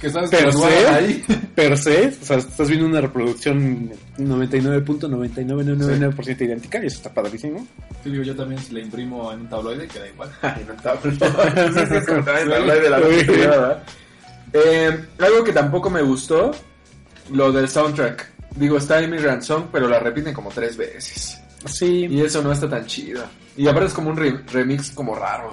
Que 0.00 0.10
sabes 0.10 0.28
que 0.30 0.36
per 0.36 0.52
guardan 0.54 0.78
se, 0.80 0.88
ahí. 0.88 1.24
per 1.54 1.78
se, 1.78 2.06
o 2.08 2.24
sea, 2.24 2.36
estás 2.36 2.68
viendo 2.68 2.86
una 2.86 3.00
reproducción 3.00 3.90
99.9999% 4.18 6.40
idéntica 6.42 6.82
y 6.82 6.86
eso 6.86 6.96
está 6.96 7.12
padrísimo. 7.14 7.66
Sí, 8.04 8.10
digo, 8.10 8.22
yo 8.24 8.36
también 8.36 8.60
si 8.60 8.74
la 8.74 8.80
imprimo 8.80 9.32
en 9.32 9.40
un 9.40 9.48
tabloide, 9.48 9.86
queda 9.88 10.06
igual. 10.08 10.30
Ay, 10.42 10.64
no 10.66 10.74
está 10.74 10.94
Sí, 11.02 11.10
sí, 11.88 11.94
es 11.96 12.06
como 12.06 12.22
también 12.24 12.52
hablar 12.52 12.80
de 12.82 12.90
la 12.90 12.98
Sí. 12.98 13.02
noche 13.04 13.20
estrellada, 13.20 13.56
¿verdad? 13.68 13.82
Eh, 14.52 15.04
algo 15.18 15.44
que 15.44 15.52
tampoco 15.52 15.90
me 15.90 16.02
gustó, 16.02 16.50
lo 17.32 17.52
del 17.52 17.68
soundtrack. 17.68 18.32
Digo, 18.56 18.78
está 18.78 19.02
Immigrant 19.02 19.42
Song, 19.42 19.64
pero 19.72 19.88
la 19.88 19.98
repiten 19.98 20.32
como 20.32 20.50
tres 20.50 20.76
veces. 20.76 21.38
Sí. 21.66 22.06
Y 22.08 22.20
eso 22.22 22.42
no 22.42 22.52
está 22.52 22.68
tan 22.68 22.86
chido. 22.86 23.24
Y 23.56 23.66
aparte 23.66 23.88
es 23.88 23.94
como 23.94 24.10
un 24.10 24.16
re- 24.16 24.40
remix 24.52 24.90
como 24.92 25.14
raro. 25.14 25.50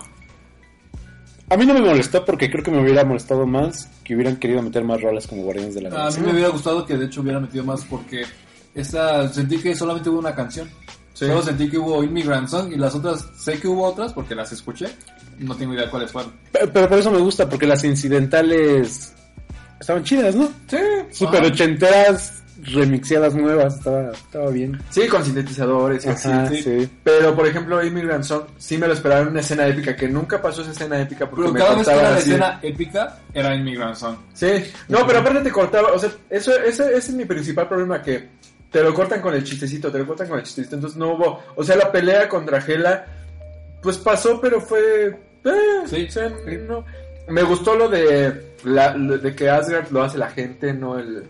A 1.50 1.58
mí 1.58 1.66
no 1.66 1.74
me 1.74 1.82
molestó 1.82 2.24
porque 2.26 2.50
creo 2.50 2.64
que 2.64 2.72
me 2.72 2.82
hubiera 2.82 3.04
molestado 3.06 3.46
más 3.46 3.90
que 4.04 4.16
hubieran 4.16 4.38
querido 4.38 4.62
meter 4.62 4.84
más 4.84 5.02
rolas 5.02 5.28
como 5.28 5.44
Guardianes 5.44 5.76
de 5.76 5.82
la 5.82 5.90
A 5.90 5.92
mí 5.92 5.98
Galaxia. 5.98 6.24
me 6.24 6.32
hubiera 6.32 6.50
gustado 6.50 6.86
que 6.86 6.98
de 6.98 7.06
hecho 7.06 7.22
hubiera 7.22 7.40
metido 7.40 7.64
más 7.64 7.84
porque 7.86 8.24
esta 8.74 9.28
sentí 9.30 9.58
que 9.60 9.76
solamente 9.76 10.10
hubo 10.10 10.20
una 10.20 10.34
canción. 10.34 10.68
Sí. 11.14 11.28
Solo 11.28 11.44
sentí 11.44 11.70
que 11.70 11.78
hubo 11.78 12.04
Immigrant 12.04 12.48
Song 12.48 12.72
y 12.74 12.76
las 12.78 12.96
otras 12.96 13.28
sé 13.38 13.60
que 13.60 13.68
hubo 13.68 13.84
otras 13.86 14.14
porque 14.14 14.34
las 14.34 14.52
escuché. 14.52 14.88
No 15.38 15.56
tengo 15.56 15.74
idea 15.76 15.90
cuáles 15.92 16.12
fueron. 16.12 16.32
Pero, 16.52 16.72
pero 16.74 16.90
por 16.90 16.98
eso 16.98 17.12
me 17.12 17.20
gusta, 17.20 17.48
porque 17.48 17.68
las 17.68 17.84
incidentales 17.84 19.14
estaban 19.80 20.04
chidas, 20.04 20.36
¿no? 20.36 20.50
Sí. 20.68 20.78
Super 21.12 21.42
Ajá. 21.42 21.48
ochenteras, 21.50 22.43
remixeadas 22.66 23.36
nuevas, 23.36 23.76
estaba, 23.76 24.12
estaba 24.12 24.50
bien. 24.50 24.80
Sí, 24.90 25.08
con 25.08 25.24
sintetizadores 25.24 26.06
y 26.06 26.10
así. 26.10 26.30
Ajá, 26.30 26.48
sí. 26.50 26.62
sí. 26.64 26.90
Pero, 27.04 27.36
por 27.36 27.46
ejemplo, 27.48 27.84
Immigrant 27.84 28.24
Song 28.24 28.44
sí 28.58 28.78
me 28.78 28.88
lo 28.88 28.94
esperaba 28.94 29.22
en 29.22 29.28
una 29.30 29.40
escena 29.42 29.68
épica, 29.68 29.96
que 29.96 30.08
nunca 30.08 30.42
pasó 30.42 30.62
esa 30.62 30.72
escena 30.72 31.02
épica 31.02 31.30
porque 31.30 31.52
Pero 31.52 31.54
me 31.54 31.60
cada 31.60 31.76
vez 31.76 31.86
que 31.88 31.94
era 31.94 32.02
la 32.02 32.16
así. 32.16 32.30
escena 32.30 32.60
épica 32.62 33.20
era 33.34 33.56
Immigrant 33.56 33.96
Song. 33.96 34.16
Sí, 34.34 34.52
no, 34.90 35.06
pero 35.06 35.20
aparte 35.20 35.42
te 35.42 35.52
cortaba, 35.52 35.92
o 35.94 36.00
sea, 36.00 36.10
eso, 36.30 36.52
ese, 36.58 36.84
ese 36.86 36.98
es 36.98 37.12
mi 37.14 37.26
principal 37.26 37.68
problema, 37.68 38.02
que 38.02 38.30
te 38.72 38.82
lo 38.82 38.94
cortan 38.94 39.22
con 39.22 39.34
el 39.34 39.44
chistecito, 39.44 39.92
te 39.92 40.00
lo 40.00 40.08
cortan 40.08 40.28
con 40.28 40.40
el 40.40 40.44
chistecito, 40.46 40.76
entonces 40.76 40.98
no 40.98 41.14
hubo, 41.14 41.44
o 41.56 41.64
sea, 41.64 41.76
la 41.76 41.92
pelea 41.92 42.28
contra 42.28 42.60
Gela, 42.62 43.06
pues 43.82 43.98
pasó, 43.98 44.40
pero 44.42 44.60
fue, 44.62 45.08
eh, 45.46 45.84
Sí. 45.86 46.06
o 46.08 46.12
sea, 46.12 46.30
no. 46.68 46.84
Me 47.28 47.44
gustó 47.44 47.76
lo 47.76 47.88
de, 47.88 48.54
la, 48.66 48.96
lo 48.96 49.18
de 49.18 49.36
que 49.36 49.50
Asgard 49.50 49.90
lo 49.92 50.04
hace 50.04 50.18
la 50.18 50.30
gente, 50.30 50.74
no 50.74 51.00
el, 51.00 51.24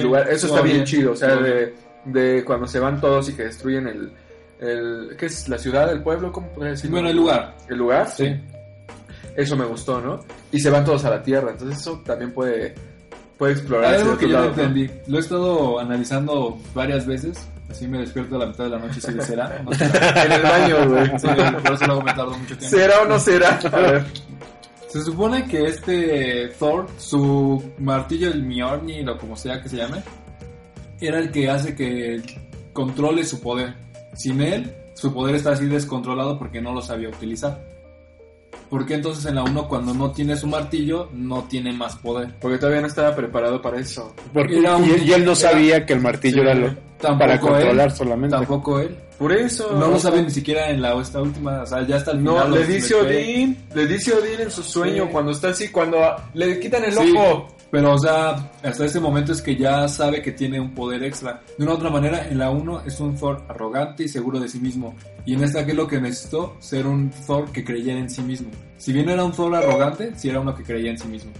lugar, 0.00 0.28
eso 0.30 0.46
está 0.46 0.62
bien, 0.62 0.84
chido, 0.84 1.12
o 1.12 1.16
sea, 1.16 1.34
de, 1.36 1.74
de 2.04 2.44
cuando 2.44 2.66
se 2.66 2.78
van 2.78 3.00
todos 3.00 3.28
y 3.28 3.34
que 3.34 3.44
destruyen 3.44 3.88
el, 3.88 4.12
el, 4.60 5.16
¿qué 5.18 5.26
es? 5.26 5.48
¿La 5.48 5.58
ciudad, 5.58 5.90
el 5.90 6.02
pueblo? 6.02 6.30
¿Cómo 6.30 6.48
podría 6.48 6.72
decirlo? 6.72 6.96
Bueno, 6.96 7.08
el 7.08 7.16
lugar. 7.16 7.56
¿El 7.68 7.78
lugar? 7.78 8.08
Sí. 8.08 8.36
Eso 9.36 9.56
me 9.56 9.64
gustó, 9.64 10.00
¿no? 10.00 10.20
Y 10.52 10.60
se 10.60 10.70
van 10.70 10.84
todos 10.84 11.04
a 11.04 11.10
la 11.10 11.22
Tierra, 11.22 11.50
entonces 11.50 11.80
eso 11.80 12.00
también 12.04 12.32
puede, 12.32 12.74
puede 13.38 13.54
explorar. 13.54 13.94
algo 13.94 14.16
que 14.16 14.28
yo 14.28 14.38
no 14.38 14.44
entendí. 14.46 14.90
Lo 15.08 15.16
he 15.16 15.20
estado 15.20 15.80
analizando 15.80 16.58
varias 16.74 17.06
veces. 17.06 17.48
Así 17.70 17.88
me 17.88 17.98
despierto 17.98 18.36
a 18.36 18.40
la 18.40 18.46
mitad 18.46 18.64
de 18.64 18.70
la 18.70 18.78
noche 18.78 19.00
si 19.00 19.20
será. 19.22 19.60
No 19.64 19.72
sé. 19.72 19.84
En 20.26 20.32
el 20.32 20.42
baño, 20.42 20.88
güey. 20.90 21.06
Sí, 21.18 21.26
por 21.64 21.72
eso 21.72 21.86
luego 21.86 22.02
me 22.02 22.12
tardo 22.12 22.36
mucho 22.36 22.58
tiempo. 22.58 22.76
¿Será 22.76 23.00
o 23.00 23.06
no 23.06 23.18
será? 23.18 23.58
A 23.72 23.78
ver. 23.78 24.04
Se 24.92 25.02
supone 25.02 25.46
que 25.46 25.64
este 25.66 26.48
Thor, 26.58 26.86
su 26.98 27.62
martillo, 27.78 28.28
el 28.30 28.42
Mjolnir 28.42 29.08
o 29.08 29.16
como 29.18 29.36
sea 29.36 29.62
que 29.62 29.68
se 29.68 29.76
llame, 29.78 30.02
era 31.00 31.18
el 31.18 31.30
que 31.30 31.48
hace 31.48 31.74
que 31.74 32.20
controle 32.72 33.24
su 33.24 33.40
poder. 33.40 33.74
Sin 34.14 34.40
él, 34.42 34.70
su 34.94 35.12
poder 35.14 35.36
está 35.36 35.52
así 35.52 35.64
descontrolado 35.66 36.38
porque 36.38 36.60
no 36.60 36.74
lo 36.74 36.82
sabía 36.82 37.08
utilizar. 37.08 37.58
¿Por 38.68 38.84
qué 38.86 38.94
entonces 38.94 39.24
en 39.26 39.34
la 39.36 39.42
1 39.44 39.66
cuando 39.68 39.92
no 39.94 40.10
tiene 40.12 40.36
su 40.36 40.46
martillo 40.46 41.08
no 41.12 41.44
tiene 41.44 41.72
más 41.72 41.96
poder? 41.96 42.34
Porque 42.40 42.58
todavía 42.58 42.80
no 42.82 42.86
estaba 42.86 43.14
preparado 43.14 43.60
para 43.62 43.78
eso. 43.78 44.14
Porque, 44.32 44.56
un- 44.60 44.84
y, 45.06 45.12
él 45.12 45.24
no 45.24 45.32
era- 45.32 45.34
sabía 45.36 45.86
que 45.86 45.92
el 45.94 46.00
martillo 46.00 46.34
Sí, 46.36 46.40
era 46.40 46.54
lo, 46.54 46.74
para 47.18 47.34
él, 47.34 47.40
controlar 47.40 47.90
solamente. 47.90 48.36
Tampoco 48.36 48.80
él. 48.80 48.96
Por 49.22 49.32
eso. 49.32 49.72
No 49.78 49.86
lo 49.88 49.98
sabe 50.00 50.20
ni 50.20 50.30
siquiera 50.30 50.68
en 50.70 50.82
la 50.82 51.00
esta 51.00 51.22
última, 51.22 51.62
o 51.62 51.66
sea, 51.66 51.86
ya 51.86 51.96
hasta 51.96 52.10
el 52.10 52.24
No, 52.24 52.32
final. 52.32 52.50
le 52.50 52.58
los 52.58 52.68
dice. 52.68 52.94
Odín, 52.96 53.56
le 53.72 53.86
dice 53.86 54.12
Odín 54.12 54.40
en 54.40 54.50
su 54.50 54.62
sueño 54.64 55.04
Sí. 55.04 55.08
cuando 55.12 55.30
está 55.30 55.50
así, 55.50 55.68
cuando 55.68 55.98
le 56.34 56.58
quitan 56.58 56.82
el 56.84 56.92
Sí, 56.92 57.14
ojo. 57.16 57.46
pero 57.70 57.94
o 57.94 57.98
sea, 57.98 58.50
hasta 58.64 58.84
este 58.84 58.98
momento 58.98 59.30
es 59.32 59.40
que 59.40 59.54
ya 59.56 59.86
sabe 59.86 60.20
que 60.22 60.32
tiene 60.32 60.58
un 60.58 60.72
poder 60.74 61.04
extra. 61.04 61.40
De 61.56 61.62
una 61.64 61.74
otra 61.74 61.88
manera, 61.88 62.26
en 62.28 62.36
la 62.38 62.50
1 62.50 62.82
es 62.84 62.98
un 62.98 63.16
Thor 63.16 63.44
arrogante 63.48 64.02
y 64.02 64.08
seguro 64.08 64.40
de 64.40 64.48
sí 64.48 64.58
mismo. 64.58 64.94
Y 65.24 65.34
en 65.34 65.44
esta, 65.44 65.64
¿qué 65.64 65.70
es 65.70 65.76
lo 65.76 65.86
que 65.86 66.00
necesitó? 66.00 66.56
Ser 66.58 66.88
un 66.88 67.10
Thor 67.24 67.52
que 67.52 67.64
creyera 67.64 68.00
en 68.00 68.10
sí 68.10 68.22
mismo. 68.22 68.50
Si 68.76 68.92
bien 68.92 69.08
era 69.08 69.22
un 69.24 69.30
Thor 69.30 69.54
arrogante, 69.54 70.12
sí 70.16 70.30
era 70.30 70.40
uno 70.40 70.52
que 70.54 70.64
creía 70.64 70.90
en 70.90 70.98
sí 70.98 71.06
mismo. 71.06 71.30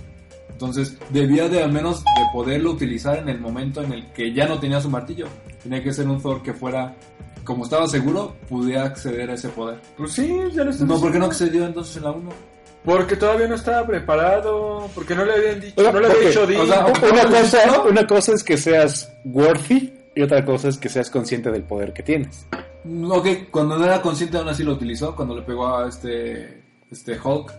Entonces, 0.50 0.96
debía 1.10 1.48
de 1.48 1.64
al 1.64 1.72
menos 1.72 2.04
de 2.04 2.22
poderlo 2.32 2.70
utilizar 2.70 3.18
en 3.18 3.28
el 3.28 3.40
momento 3.40 3.82
en 3.82 3.92
el 3.92 4.06
que 4.12 4.32
ya 4.32 4.46
no 4.46 4.60
tenía 4.60 4.80
su 4.80 4.88
martillo. 4.88 5.26
Tenía 5.64 5.82
que 5.82 5.92
ser 5.92 6.06
un 6.06 6.22
Thor 6.22 6.40
que 6.42 6.52
fuera 6.54 6.94
como 7.44 7.64
estaba 7.64 7.86
seguro, 7.88 8.34
pudiera 8.48 8.84
acceder 8.84 9.30
a 9.30 9.34
ese 9.34 9.48
poder. 9.48 9.80
Pues 9.96 10.12
sí, 10.12 10.28
ya 10.52 10.64
lo 10.64 10.70
estoy 10.70 10.86
No, 10.86 11.00
¿por 11.00 11.12
qué 11.12 11.18
no 11.18 11.26
diciendo. 11.28 11.46
accedió 11.46 11.66
entonces 11.66 11.96
en 11.96 12.04
la 12.04 12.10
1? 12.12 12.30
Porque 12.84 13.14
todavía 13.16 13.46
no 13.46 13.54
estaba 13.54 13.86
preparado, 13.86 14.88
porque 14.94 15.14
no 15.14 15.24
le 15.24 15.32
habían 15.34 15.60
dicho. 15.60 15.74
O 15.76 15.82
sea, 15.82 15.90
Una 15.92 16.08
¿No? 16.08 17.30
cosa, 17.30 17.82
una 17.88 18.06
cosa 18.06 18.32
es 18.32 18.42
que 18.42 18.56
seas 18.56 19.12
worthy 19.24 19.92
y 20.16 20.22
otra 20.22 20.44
cosa 20.44 20.68
es 20.68 20.78
que 20.78 20.88
seas 20.88 21.08
consciente 21.08 21.50
del 21.50 21.62
poder 21.62 21.92
que 21.92 22.02
tienes. 22.02 22.46
Ok, 23.08 23.26
cuando 23.52 23.78
no 23.78 23.84
era 23.84 24.02
consciente 24.02 24.36
aún 24.36 24.48
así 24.48 24.64
lo 24.64 24.72
utilizó, 24.72 25.14
cuando 25.14 25.36
le 25.36 25.42
pegó 25.42 25.76
a 25.76 25.88
este, 25.88 26.60
este 26.90 27.18
Hulk 27.22 27.52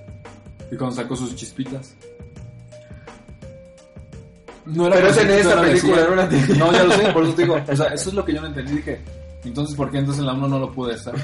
y 0.72 0.76
cuando 0.76 0.96
sacó 0.98 1.16
sus 1.16 1.34
chispitas. 1.36 1.96
No 4.66 4.90
Pero 4.90 5.08
es 5.08 5.18
en 5.18 5.30
era 5.30 5.62
película, 5.62 6.08
no. 6.58 6.58
No, 6.58 6.72
ya 6.72 6.84
lo 6.84 6.92
sé, 6.94 7.04
por 7.14 7.24
eso 7.24 7.34
te 7.34 7.42
digo. 7.44 7.58
O 7.70 7.76
sea, 7.76 7.88
eso 7.88 8.10
es 8.10 8.16
lo 8.16 8.24
que 8.24 8.34
yo 8.34 8.42
no 8.42 8.48
entendí. 8.48 8.74
Dije, 8.78 9.02
entonces, 9.50 9.76
¿por 9.76 9.90
qué 9.92 9.98
entonces 10.00 10.22
en 10.22 10.28
la 10.28 10.34
1 10.34 10.48
no 10.48 10.60
lo 10.60 10.72
pude 10.72 10.94
estar? 10.96 11.14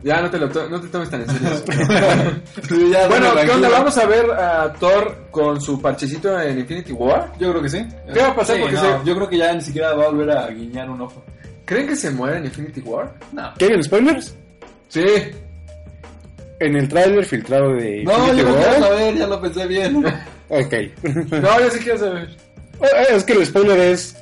Ya 0.00 0.22
no 0.22 0.30
te, 0.30 0.38
lo 0.38 0.48
to- 0.48 0.68
no 0.68 0.80
te 0.80 0.86
tomes 0.86 1.10
tan 1.10 1.22
en 1.22 1.28
serio. 1.28 1.50
Ya, 2.92 3.08
bueno, 3.08 3.34
¿qué 3.44 3.50
onda? 3.50 3.68
Vamos 3.68 3.98
a 3.98 4.06
ver 4.06 4.30
a 4.30 4.72
Thor 4.74 5.26
con 5.32 5.60
su 5.60 5.82
parchecito 5.82 6.40
en 6.40 6.60
Infinity 6.60 6.92
War. 6.92 7.32
Yo 7.40 7.50
creo 7.50 7.62
que 7.62 7.68
sí. 7.68 7.84
¿Qué 8.14 8.20
va 8.20 8.28
a 8.28 8.36
pasar? 8.36 8.54
Sí, 8.56 8.62
Porque 8.62 8.76
no, 8.76 8.82
se- 9.00 9.04
Yo 9.04 9.16
creo 9.16 9.28
que 9.28 9.38
ya 9.38 9.52
ni 9.52 9.60
siquiera 9.60 9.94
va 9.94 10.04
a 10.04 10.08
volver 10.08 10.30
a 10.30 10.46
guiñar 10.50 10.88
un 10.88 11.00
ojo. 11.00 11.24
¿Creen 11.64 11.88
que 11.88 11.96
se 11.96 12.10
muere 12.12 12.38
en 12.38 12.44
Infinity 12.44 12.80
War? 12.82 13.12
No. 13.32 13.52
¿Quieren 13.58 13.82
spoilers? 13.82 14.36
Sí. 14.86 15.04
En 16.60 16.76
el 16.76 16.88
tráiler 16.88 17.24
filtrado 17.24 17.72
de 17.74 18.04
No, 18.04 18.12
Infinity 18.12 18.38
yo 18.38 18.48
no 18.50 18.54
quiero 18.56 18.70
War- 18.70 18.80
saber, 18.80 19.14
ya 19.16 19.26
lo 19.26 19.40
pensé 19.40 19.66
bien. 19.66 19.96
Ok. 20.48 20.74
No, 21.42 21.60
yo 21.60 21.70
sí 21.72 21.78
quiero 21.80 21.98
saber. 21.98 22.36
es 23.10 23.24
que 23.24 23.32
el 23.32 23.44
spoiler 23.46 23.78
es 23.80 24.16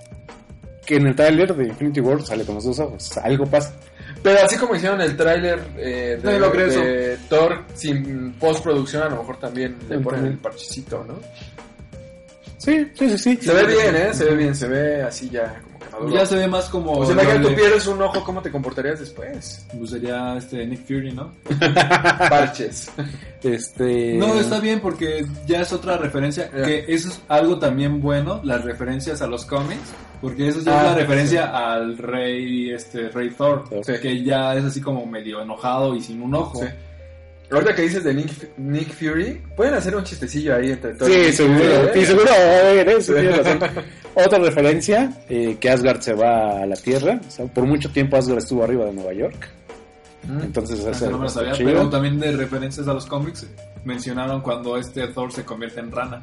que 0.86 0.96
en 0.96 1.08
el 1.08 1.16
tráiler 1.16 1.54
de 1.54 1.66
Infinity 1.66 2.00
War 2.00 2.22
sale 2.22 2.44
con 2.44 2.54
los 2.54 2.64
dos 2.64 2.78
ojos. 2.78 3.18
Algo 3.18 3.44
pasa. 3.46 3.74
Pero 4.22 4.40
así 4.42 4.56
como 4.56 4.74
hicieron 4.74 5.00
el 5.00 5.16
tráiler 5.16 5.60
eh, 5.76 6.18
de, 6.22 6.38
No, 6.38 6.50
de 6.50 7.18
Thor 7.28 7.64
sin 7.74 8.32
postproducción, 8.34 9.02
a 9.02 9.08
lo 9.08 9.16
mejor 9.16 9.38
también 9.38 9.76
le 9.88 9.98
ponen 9.98 10.26
el 10.26 10.38
parchecito, 10.38 11.04
¿no? 11.04 11.14
Sí, 12.56 12.90
sí, 12.94 13.10
sí, 13.10 13.18
sí. 13.18 13.38
Se 13.40 13.52
ve 13.52 13.66
bien, 13.66 13.94
¿eh? 13.94 14.14
Se 14.14 14.24
ve 14.24 14.34
bien, 14.36 14.54
se 14.54 14.66
ve 14.66 15.02
así 15.02 15.28
ya 15.28 15.60
como 15.62 15.75
Ya 16.12 16.26
se 16.26 16.36
ve 16.36 16.46
más 16.46 16.68
como. 16.68 16.92
O 16.92 17.04
sea, 17.04 17.14
imagínate, 17.14 17.40
tú 17.42 17.48
de- 17.48 17.54
pierdes 17.54 17.86
un 17.86 18.00
ojo, 18.02 18.22
¿cómo 18.24 18.42
te 18.42 18.50
comportarías 18.50 19.00
después? 19.00 19.66
Pues 19.76 19.90
sería 19.90 20.36
este 20.36 20.66
Nick 20.66 20.86
Fury, 20.86 21.12
¿no? 21.12 21.32
Parches. 22.30 22.90
Este. 23.42 24.14
No, 24.14 24.38
está 24.38 24.58
bien 24.60 24.80
porque 24.80 25.24
ya 25.46 25.60
es 25.60 25.72
otra 25.72 25.96
referencia. 25.96 26.50
Que 26.50 26.84
eso 26.88 27.08
es 27.08 27.20
algo 27.28 27.58
también 27.58 28.00
bueno, 28.00 28.40
las 28.44 28.64
referencias 28.64 29.22
a 29.22 29.26
los 29.26 29.44
cómics. 29.44 29.80
Porque 30.20 30.48
eso 30.48 30.60
ya 30.60 30.72
Ah, 30.72 30.82
es 30.82 30.90
la 30.90 30.94
referencia 30.96 31.72
al 31.74 31.98
rey, 31.98 32.70
este, 32.70 33.10
rey 33.10 33.30
Thor. 33.30 33.64
Sí. 33.84 33.92
Que 34.00 34.22
ya 34.24 34.54
es 34.54 34.64
así 34.64 34.80
como 34.80 35.04
medio 35.06 35.42
enojado 35.42 35.94
y 35.94 36.02
sin 36.02 36.22
un 36.22 36.34
ojo. 36.34 36.60
Sí. 36.60 36.66
Ahorita 37.50 37.74
que 37.76 37.82
dices 37.82 38.02
de 38.02 38.12
Nick, 38.14 38.56
Nick 38.58 38.92
Fury, 38.92 39.40
pueden 39.56 39.74
hacer 39.74 39.94
un 39.94 40.02
chistecillo 40.02 40.56
ahí 40.56 40.72
entre 40.72 40.92
y 40.92 41.28
Sí, 41.28 41.32
seguro. 41.32 41.94
Y 41.94 42.04
seguro 42.04 42.30
va. 44.16 44.24
Otra 44.26 44.38
referencia, 44.38 45.12
eh, 45.28 45.56
que 45.60 45.70
Asgard 45.70 46.00
se 46.00 46.14
va 46.14 46.62
a 46.62 46.66
la 46.66 46.76
Tierra. 46.76 47.20
O 47.26 47.30
sea, 47.30 47.46
por 47.46 47.64
mucho 47.66 47.90
tiempo 47.90 48.16
Asgard 48.16 48.38
estuvo 48.38 48.64
arriba 48.64 48.84
de 48.86 48.92
Nueva 48.92 49.12
York. 49.12 49.48
Mm. 50.28 50.40
Entonces, 50.40 50.80
Esa 50.80 50.90
eso 50.90 51.10
no 51.10 51.18
me 51.18 51.22
lo 51.22 51.26
está 51.28 51.40
sabía, 51.40 51.52
chido. 51.54 51.68
pero 51.70 51.88
también 51.90 52.18
de 52.18 52.32
referencias 52.32 52.88
a 52.88 52.92
los 52.94 53.06
cómics 53.06 53.46
mencionaron 53.84 54.40
cuando 54.40 54.76
este 54.76 55.06
Thor 55.08 55.32
se 55.32 55.44
convierte 55.44 55.80
en 55.80 55.92
rana. 55.92 56.22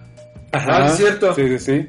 Ah, 0.52 0.88
es 0.88 0.98
cierto. 0.98 1.34
Sí, 1.36 1.48
sí, 1.58 1.60
sí. 1.60 1.88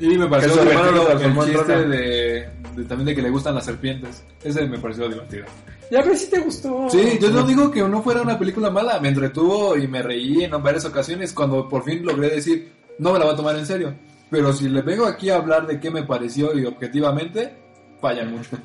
Y 0.00 0.16
me 0.16 0.26
pareció 0.28 0.54
Que 0.54 0.60
divertido 0.70 0.92
lo 0.92 1.10
el 1.10 1.52
chiste 1.52 1.76
de, 1.86 2.48
de- 2.76 2.84
también 2.88 3.06
de 3.06 3.14
que 3.14 3.22
le 3.22 3.30
gustan 3.30 3.54
las 3.54 3.64
serpientes. 3.66 4.24
Ese 4.42 4.66
me 4.66 4.78
pareció 4.78 5.08
divertido. 5.08 5.44
Ya, 5.90 6.02
pero 6.02 6.16
sí 6.16 6.30
te 6.30 6.38
gustó. 6.40 6.88
Sí, 6.88 7.18
yo 7.20 7.30
no 7.30 7.42
digo 7.42 7.70
que 7.70 7.82
no 7.82 8.02
fuera 8.02 8.22
una 8.22 8.38
película 8.38 8.70
mala, 8.70 8.98
me 9.00 9.08
entretuvo 9.08 9.76
y 9.76 9.86
me 9.88 10.02
reí 10.02 10.44
en 10.44 10.50
varias 10.62 10.84
ocasiones 10.84 11.32
cuando 11.32 11.68
por 11.68 11.84
fin 11.84 12.04
logré 12.04 12.30
decir, 12.30 12.70
no 12.98 13.12
me 13.12 13.18
la 13.18 13.24
voy 13.26 13.34
a 13.34 13.36
tomar 13.36 13.56
en 13.56 13.66
serio. 13.66 13.92
Pero 14.30 14.52
si 14.52 14.68
le 14.68 14.82
vengo 14.82 15.06
aquí 15.06 15.28
a 15.30 15.36
hablar 15.36 15.66
de 15.66 15.80
qué 15.80 15.90
me 15.90 16.04
pareció 16.04 16.56
y 16.56 16.64
objetivamente, 16.64 17.52
fallan 18.00 18.30
mucho. 18.32 18.56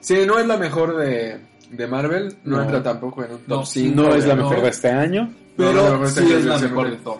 Sí, 0.00 0.24
no 0.26 0.38
es 0.38 0.46
la 0.46 0.56
mejor 0.56 0.96
de, 0.96 1.38
de 1.70 1.86
Marvel, 1.86 2.36
no, 2.44 2.58
No. 2.58 2.62
entra 2.62 2.82
tampoco 2.82 3.24
en 3.24 3.32
un 3.32 3.38
top 3.38 3.48
No, 3.48 3.66
5. 3.66 4.02
No 4.02 4.14
es 4.14 4.26
la 4.26 4.34
no. 4.36 4.42
mejor 4.48 4.62
de 4.62 4.68
este 4.68 4.90
año. 4.90 5.32
Pero 5.56 5.72
No, 5.98 6.06
sí 6.06 6.32
es 6.32 6.44
la 6.44 6.58
mejor 6.58 6.90
de 6.90 6.96
Thor. 6.98 7.18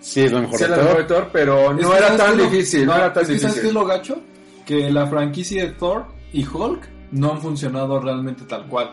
Sí, 0.00 0.20
es 0.22 0.32
la 0.32 0.40
mejor 0.40 0.58
Sí, 0.58 0.64
es 0.64 0.70
de 0.70 0.76
la 0.76 0.82
mejor 0.82 0.98
de 0.98 1.04
Thor. 1.04 1.28
Pero 1.32 1.72
no 1.74 1.94
era 1.96 2.06
¿sabes 2.16 2.22
tan 2.22 2.38
difícil. 2.38 2.86
No, 2.86 2.92
no, 2.92 2.98
era 2.98 3.12
tan 3.12 3.26
que 3.26 3.26
¿Sabes 3.26 3.40
qué 3.40 3.46
es 3.48 3.54
difícil. 3.54 3.74
lo 3.74 3.84
gacho? 3.86 4.20
Que 4.64 4.90
la 4.90 5.06
franquicia 5.06 5.64
de 5.64 5.70
Thor 5.72 6.04
y 6.32 6.46
Hulk 6.46 6.88
no 7.12 7.32
han 7.32 7.40
funcionado 7.40 8.00
realmente 8.00 8.44
tal 8.44 8.66
cual. 8.68 8.90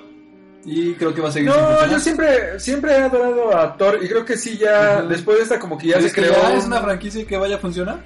Y 0.66 0.94
creo 0.94 1.14
que 1.14 1.22
va 1.22 1.30
a 1.30 1.32
seguir 1.32 1.50
No, 1.50 1.88
yo 1.88 2.00
siempre, 2.00 2.60
siempre 2.60 2.92
he 2.94 2.98
adorado 3.02 3.58
a 3.58 3.76
Thor 3.78 4.00
y 4.02 4.08
creo 4.08 4.24
que 4.24 4.38
sí 4.38 4.58
ya, 4.58 5.02
después 5.02 5.38
de 5.38 5.44
esta 5.44 5.58
como 5.60 5.78
que 5.78 5.88
ya 5.88 5.98
¿Es 5.98 6.04
se 6.06 6.12
que 6.14 6.22
creó. 6.22 6.34
ya 6.34 6.54
es 6.56 6.62
un- 6.66 6.68
una 6.74 6.82
franquicia 6.82 7.26
que 7.26 7.36
vaya 7.38 7.56
a 7.56 7.60
funcionar? 7.60 8.00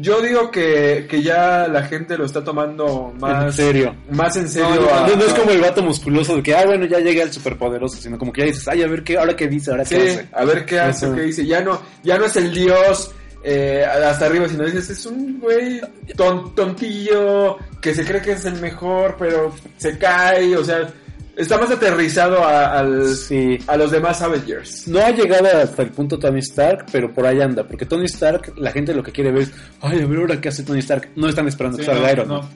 Yo 0.00 0.20
digo 0.20 0.50
que, 0.52 1.06
que 1.10 1.20
ya 1.22 1.66
la 1.66 1.82
gente 1.82 2.16
lo 2.16 2.24
está 2.24 2.44
tomando 2.44 3.12
más 3.18 3.44
En 3.46 3.52
serio. 3.52 3.96
Más 4.10 4.36
en 4.36 4.48
serio. 4.48 4.68
No, 4.70 4.80
yo 4.82 4.94
a- 4.94 5.06
No, 5.08 5.16
no 5.16 5.24
es 5.24 5.32
como 5.34 5.50
el 5.50 5.60
vato 5.60 5.82
musculoso 5.82 6.36
de 6.36 6.42
que, 6.42 6.54
ah, 6.54 6.64
bueno, 6.64 6.84
ya 6.84 7.00
llegué 7.00 7.22
al 7.22 7.32
superpoderoso, 7.32 7.96
sino 8.00 8.16
como 8.16 8.32
que 8.32 8.42
ya 8.42 8.46
dices, 8.48 8.68
ay, 8.68 8.82
a 8.82 8.86
ver 8.86 9.02
qué, 9.02 9.18
ahora 9.18 9.34
qué 9.34 9.48
dice, 9.48 9.70
ahora 9.72 9.84
Sí, 9.84 9.96
qué 9.96 10.10
hace. 10.10 10.28
a 10.32 10.44
ver 10.44 10.64
qué 10.66 10.78
hace, 10.80 11.12
qué 11.12 11.20
dice. 11.22 11.44
Ya 11.46 11.60
no, 11.62 11.80
ya 12.04 12.18
no 12.18 12.26
es 12.26 12.36
el 12.36 12.52
dios 12.52 13.12
eh, 13.42 13.84
hasta 13.84 14.26
arriba, 14.26 14.46
sino 14.48 14.64
dices, 14.64 14.90
es 14.90 15.06
un 15.06 15.40
güey 15.40 15.80
ton- 16.14 16.54
tontillo 16.54 17.56
que 17.80 17.94
se 17.94 18.04
cree 18.04 18.20
que 18.20 18.32
es 18.32 18.44
el 18.44 18.60
mejor, 18.60 19.16
pero 19.18 19.52
se 19.78 19.98
cae, 19.98 20.56
o 20.56 20.64
sea, 20.64 20.88
está 21.36 21.58
más 21.58 21.70
aterrizado 21.70 22.42
a, 22.44 22.78
al- 22.78 23.14
Sí. 23.14 23.58
a 23.66 23.76
los 23.76 23.90
demás 23.90 24.20
Avengers. 24.22 24.86
No 24.88 24.98
ha 25.00 25.10
llegado 25.10 25.46
hasta 25.62 25.82
el 25.82 25.90
punto 25.90 26.18
Tony 26.18 26.38
Stark, 26.40 26.86
pero 26.92 27.12
por 27.12 27.26
ahí 27.26 27.40
anda. 27.40 27.66
Porque 27.66 27.86
Tony 27.86 28.06
Stark, 28.06 28.52
la 28.56 28.72
gente 28.72 28.94
lo 28.94 29.02
que 29.02 29.12
quiere 29.12 29.30
ver 29.32 29.42
es, 29.42 29.52
ay, 29.80 30.00
a 30.02 30.06
ver 30.06 30.18
ahora 30.18 30.40
qué 30.40 30.48
hace 30.48 30.62
Tony 30.62 30.80
Stark. 30.80 31.10
No 31.16 31.28
están 31.28 31.48
esperando 31.48 31.78
Sí, 31.78 31.84
que 31.84 31.86
salga 31.86 32.06
no, 32.06 32.12
Iron 32.12 32.28
no. 32.28 32.38
Man. 32.42 32.48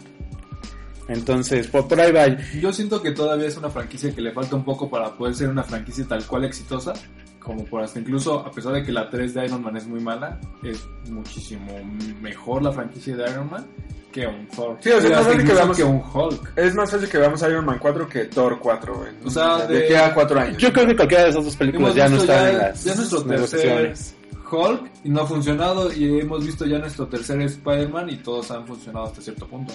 Entonces, 1.08 1.66
por, 1.68 1.86
por 1.86 2.00
ahí 2.00 2.12
va. 2.12 2.26
Yo 2.60 2.72
siento 2.72 3.02
que 3.02 3.10
todavía 3.10 3.46
es 3.48 3.56
una 3.58 3.68
franquicia 3.68 4.14
que 4.14 4.22
le 4.22 4.32
falta 4.32 4.56
un 4.56 4.64
poco 4.64 4.88
para 4.88 5.12
poder 5.14 5.34
ser 5.34 5.48
una 5.50 5.62
franquicia 5.62 6.04
tal 6.06 6.24
cual 6.26 6.44
exitosa. 6.44 6.94
Como 7.38 7.62
por 7.66 7.82
hasta 7.82 7.98
incluso, 8.00 8.38
a 8.40 8.50
pesar 8.50 8.72
de 8.72 8.82
que 8.82 8.90
la 8.90 9.10
3 9.10 9.34
de 9.34 9.44
Iron 9.44 9.62
Man 9.62 9.76
es 9.76 9.86
muy 9.86 10.00
mala, 10.00 10.40
es 10.62 10.82
muchísimo 11.10 11.78
mejor 12.22 12.62
la 12.62 12.72
franquicia 12.72 13.14
de 13.16 13.30
Iron 13.30 13.50
Man 13.50 13.66
que 14.14 14.26
un 14.28 14.46
Thor. 14.46 14.76
Sí, 14.80 14.90
o 14.90 15.00
sea, 15.00 15.10
Y 15.10 15.12
más 15.12 15.24
fácil 15.26 15.44
que 15.44 15.52
veamos- 15.52 15.76
que 15.76 15.82
un 15.84 16.02
Hulk. 16.14 16.52
Es 16.56 16.74
más 16.76 16.90
fácil 16.90 17.08
que 17.08 17.18
veamos 17.18 17.42
Iron 17.42 17.64
Man 17.64 17.78
4 17.80 18.08
que 18.08 18.24
Thor 18.26 18.58
4. 18.60 19.06
en- 19.08 19.26
O 19.26 19.30
sea, 19.30 19.66
de, 19.66 19.74
de- 19.78 19.84
aquí 19.86 19.94
a 19.94 20.14
4 20.14 20.40
años. 20.40 20.56
Yo 20.58 20.72
creo 20.72 20.86
que 20.86 20.94
cualquiera 20.96 21.24
de 21.24 21.30
esas 21.30 21.44
dos 21.44 21.56
películas 21.56 21.94
ya 21.96 22.08
no 22.08 22.16
están 22.18 22.36
ya- 22.44 22.50
en 22.50 22.58
las 22.58 22.84
ya 22.84 22.92
es 22.92 22.98
nuestro 22.98 23.24
negociaciones. 23.24 24.14
Hulk 24.50 24.90
y 25.02 25.08
no 25.10 25.22
ha 25.22 25.26
funcionado 25.26 25.92
y 25.92 26.20
hemos 26.20 26.46
visto 26.46 26.64
ya 26.64 26.78
nuestro 26.78 27.08
tercer 27.08 27.40
Spider-Man 27.42 28.10
y 28.10 28.16
todos 28.18 28.50
han 28.52 28.64
funcionado 28.66 29.06
hasta 29.06 29.20
cierto 29.20 29.48
punto. 29.48 29.74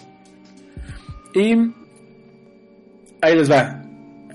Y 1.33 1.53
ahí 3.21 3.35
les 3.35 3.51
va. 3.51 3.81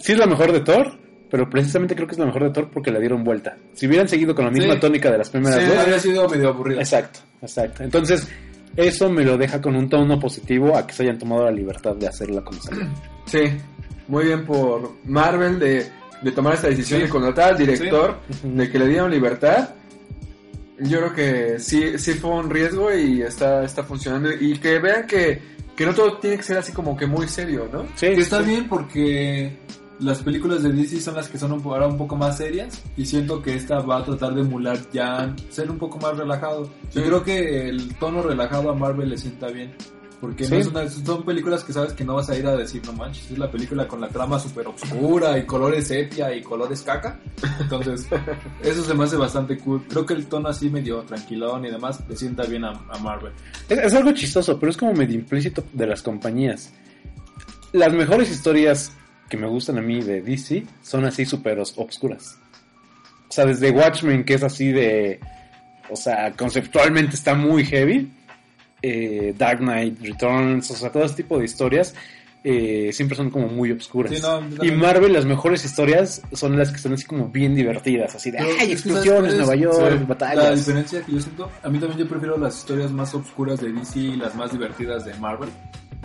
Sí 0.01 0.13
es 0.13 0.19
la 0.19 0.27
mejor 0.27 0.53
de 0.53 0.61
Thor, 0.61 0.99
pero 1.31 1.49
precisamente 1.49 1.95
creo 1.95 2.07
que 2.07 2.13
es 2.13 2.19
la 2.19 2.27
mejor 2.27 2.45
de 2.45 2.51
Thor 2.51 2.69
porque 2.71 2.91
la 2.91 2.99
dieron 3.01 3.25
vuelta. 3.25 3.57
Si 3.73 3.87
hubieran 3.87 4.07
seguido 4.09 4.35
con 4.35 4.45
la 4.45 4.51
misma 4.51 4.75
Sí. 4.75 4.81
tónica 4.81 5.11
de 5.11 5.19
las 5.19 5.31
primeras 5.31 5.61
Sí, 5.63 5.67
dos, 5.69 5.79
habría 5.79 5.99
sido 5.99 6.29
medio 6.29 6.49
aburrido. 6.51 6.81
Exacto, 6.81 7.21
exacto. 7.41 7.83
Entonces, 7.83 8.29
eso 8.77 9.09
me 9.11 9.25
lo 9.25 9.37
deja 9.39 9.61
con 9.61 9.77
un 9.77 9.89
tono 9.89 10.19
positivo 10.19 10.77
a 10.77 10.87
que 10.87 10.93
se 10.95 11.03
hayan 11.05 11.19
tomado 11.19 11.45
la 11.45 11.51
libertad 11.51 11.95
de 11.97 12.09
hacerla 12.09 12.43
como 12.43 12.61
salió. 12.61 12.87
Sí, 13.27 13.41
muy 14.09 14.25
bien 14.25 14.45
por 14.45 14.93
Marvel 15.05 15.59
de, 15.59 15.87
de 16.23 16.33
tomar 16.33 16.55
esta 16.55 16.69
decisión 16.69 17.01
Sí. 17.01 17.07
de 17.07 17.11
contratar 17.11 17.51
al 17.53 17.59
director, 17.59 18.19
Sí. 18.31 18.49
de 18.49 18.71
que 18.71 18.79
le 18.79 18.89
dieron 18.89 19.11
libertad. 19.11 19.71
Yo 20.81 20.99
creo 20.99 21.15
que 21.15 21.59
sí, 21.61 21.99
sí 21.99 22.15
fue 22.15 22.31
un 22.31 22.51
riesgo 22.51 22.93
y 22.93 23.23
está, 23.23 23.65
está 23.65 23.85
funcionando. 23.85 24.31
Y 24.33 24.59
que 24.59 24.79
vean 24.81 25.07
que, 25.07 25.41
que 25.77 25.87
no 25.87 25.95
todo 25.95 26.19
tiene 26.19 26.37
que 26.37 26.43
ser 26.43 26.59
así 26.59 26.73
como 26.73 26.97
que 26.97 27.07
muy 27.07 27.29
serio, 27.29 27.69
¿no? 27.73 27.85
Sí, 27.95 28.07
Que 28.09 28.21
está 28.23 28.41
sí. 28.41 28.47
bien 28.51 28.69
porque 28.69 29.57
las 30.01 30.23
películas 30.23 30.63
de 30.63 30.73
DC 30.73 31.01
son 31.01 31.15
las 31.15 31.29
que 31.29 31.39
son 31.39 31.53
un, 31.53 31.63
ahora 31.65 31.87
un 31.87 31.97
poco 31.97 32.17
más 32.17 32.37
serias 32.39 32.83
y 32.97 33.07
siento 33.07 33.41
que 33.43 33.55
esta 33.55 33.81
va 33.81 33.99
a 33.99 34.05
tratar 34.05 34.35
de 34.35 34.41
emular 34.41 34.79
ya 34.93 35.35
ser 35.51 35.71
un 35.71 35.79
poco 35.79 35.99
más 35.99 36.17
relajado. 36.17 36.65
Sí. 36.91 36.99
Yo 37.01 37.05
creo 37.05 37.23
que 37.25 37.69
el 37.69 37.95
tono 37.97 38.23
relajado 38.23 38.71
a 38.71 38.75
Marvel 38.75 39.09
le 39.11 39.19
sienta 39.19 39.49
bien. 39.49 39.73
Porque 40.21 40.45
Sí. 40.47 40.55
una- 40.69 40.89
son 40.89 41.23
películas 41.25 41.63
que 41.65 41.73
sabes 41.75 41.93
que 41.93 42.03
no 42.03 42.15
vas 42.15 42.31
a 42.31 42.37
ir 42.39 42.47
a 42.47 42.57
decir, 42.57 42.81
no 42.87 42.95
manches, 42.95 43.31
es 43.31 43.39
la 43.39 43.51
película 43.51 43.87
con 43.87 44.01
la 44.01 44.09
trama 44.09 44.39
súper 44.39 44.67
oscura 44.69 45.37
y 45.39 45.45
colores 45.45 45.89
sepia 45.89 46.35
y 46.35 46.41
colores 46.43 46.81
caca. 46.83 47.21
Entonces, 47.61 48.07
eso 48.63 48.83
se 48.85 48.95
me 48.95 49.05
hace 49.05 49.17
bastante 49.17 49.59
cool. 49.59 49.83
Creo 49.87 50.07
que 50.07 50.15
el 50.15 50.27
tono 50.27 50.49
así 50.49 50.71
medio 50.71 51.01
tranquilón 51.03 51.67
y 51.67 51.71
demás 51.71 52.01
le 52.09 52.17
sienta 52.17 52.45
bien 52.45 52.65
a, 52.65 52.71
a 52.91 52.99
Marvel. 53.01 53.33
Es, 53.69 53.79
es 53.79 53.95
algo 53.95 54.13
chistoso, 54.13 54.59
pero 54.59 54.71
es 54.71 54.77
como 54.79 54.95
medio 54.95 55.15
implícito 55.17 55.63
de 55.75 55.87
las 55.89 56.03
compañías. 56.03 56.73
Las 57.73 57.93
mejores 57.93 58.31
historias 58.31 58.93
que 59.29 59.37
me 59.37 59.47
gustan 59.47 59.79
a 59.79 59.83
mí 59.83 60.03
de 60.03 60.21
DC 60.21 60.65
son 60.83 61.05
así 61.05 61.25
súper 61.25 61.59
obscuras. 61.59 62.39
O 63.29 63.33
sea, 63.33 63.47
desde 63.47 63.71
Watchmen, 63.71 64.25
que 64.25 64.35
es 64.35 64.43
así 64.43 64.71
de... 64.73 65.19
O 65.91 65.97
sea, 65.97 66.33
conceptualmente 66.33 67.15
está 67.17 67.35
muy 67.35 67.65
heavy. 67.65 68.11
eh, 68.83 69.35
Dark 69.37 69.59
Knight 69.61 70.01
Returns, 70.01 70.71
o 70.71 70.75
sea, 70.77 70.91
todo 70.93 71.05
este 71.05 71.23
tipo 71.23 71.39
de 71.39 71.47
historias 71.47 71.95
eh, 72.47 72.91
siempre 72.93 73.17
son 73.17 73.31
como 73.31 73.49
muy 73.49 73.71
obscuras. 73.73 74.13
Sí, 74.15 74.21
no, 74.21 74.47
yo 74.51 74.65
y 74.65 74.71
Marvel, 74.71 75.15
las 75.15 75.25
mejores 75.25 75.65
historias 75.65 76.21
son 76.33 76.59
las 76.59 76.71
que 76.71 76.77
son 76.79 76.93
así 76.93 77.05
como 77.07 77.29
bien 77.29 77.55
divertidas, 77.55 78.15
así 78.15 78.31
de, 78.31 78.37
Pero 78.39 78.51
¡ay, 78.61 78.73
es 78.73 78.83
que, 78.83 78.91
¿sabes 78.91 79.07
explosiones, 79.07 79.35
Nueva? 79.37 79.55
York, 79.57 79.93
Sí. 79.93 79.99
La 80.01 80.05
batallas! 80.05 80.59
diferencia 80.59 81.03
que 81.03 81.13
yo 81.13 81.21
siento, 81.21 81.51
a 81.63 81.69
mí 81.71 81.79
también 81.79 81.99
yo 82.01 82.07
prefiero 82.09 82.37
las 82.37 82.59
historias 82.59 82.91
más 82.93 83.15
oscuras 83.15 83.61
de 83.61 83.73
DC 83.73 83.99
y 83.99 84.17
las 84.17 84.35
más 84.35 84.53
divertidas 84.53 85.07
de 85.07 85.15
Marvel. 85.15 85.49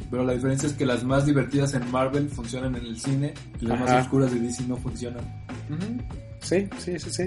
Pero 0.10 0.24
la 0.24 0.34
diferencia 0.34 0.68
es 0.68 0.74
que 0.74 0.86
las 0.86 1.04
más 1.04 1.26
divertidas 1.26 1.74
en 1.76 1.90
Marvel 1.92 2.30
funcionan 2.30 2.76
en 2.76 2.86
el 2.86 3.00
cine 3.00 3.34
y 3.62 3.66
las 3.66 3.80
Ajá. 3.82 3.94
más 3.94 4.06
oscuras 4.06 4.34
de 4.34 4.40
DC 4.40 4.64
no 4.68 4.76
funcionan. 4.78 5.24
Sí, 6.42 6.68
sí, 6.78 6.98
sí, 6.98 7.10
sí. 7.10 7.24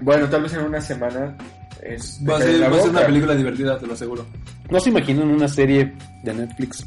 Bueno, 0.00 0.28
tal 0.28 0.42
vez 0.42 0.54
en 0.54 0.64
una 0.64 0.80
semana 0.80 1.36
es 1.82 2.18
Va 2.26 2.38
a 2.38 2.40
ser, 2.40 2.62
va 2.62 2.76
a 2.76 2.80
ser 2.80 2.90
una 2.90 3.06
película 3.06 3.34
divertida, 3.34 3.78
te 3.78 3.86
lo 3.86 3.94
aseguro. 3.94 4.24
¿No 4.70 4.80
se 4.80 4.88
imaginan 4.90 5.28
una 5.30 5.48
serie 5.48 5.92
de 6.22 6.34
Netflix 6.34 6.86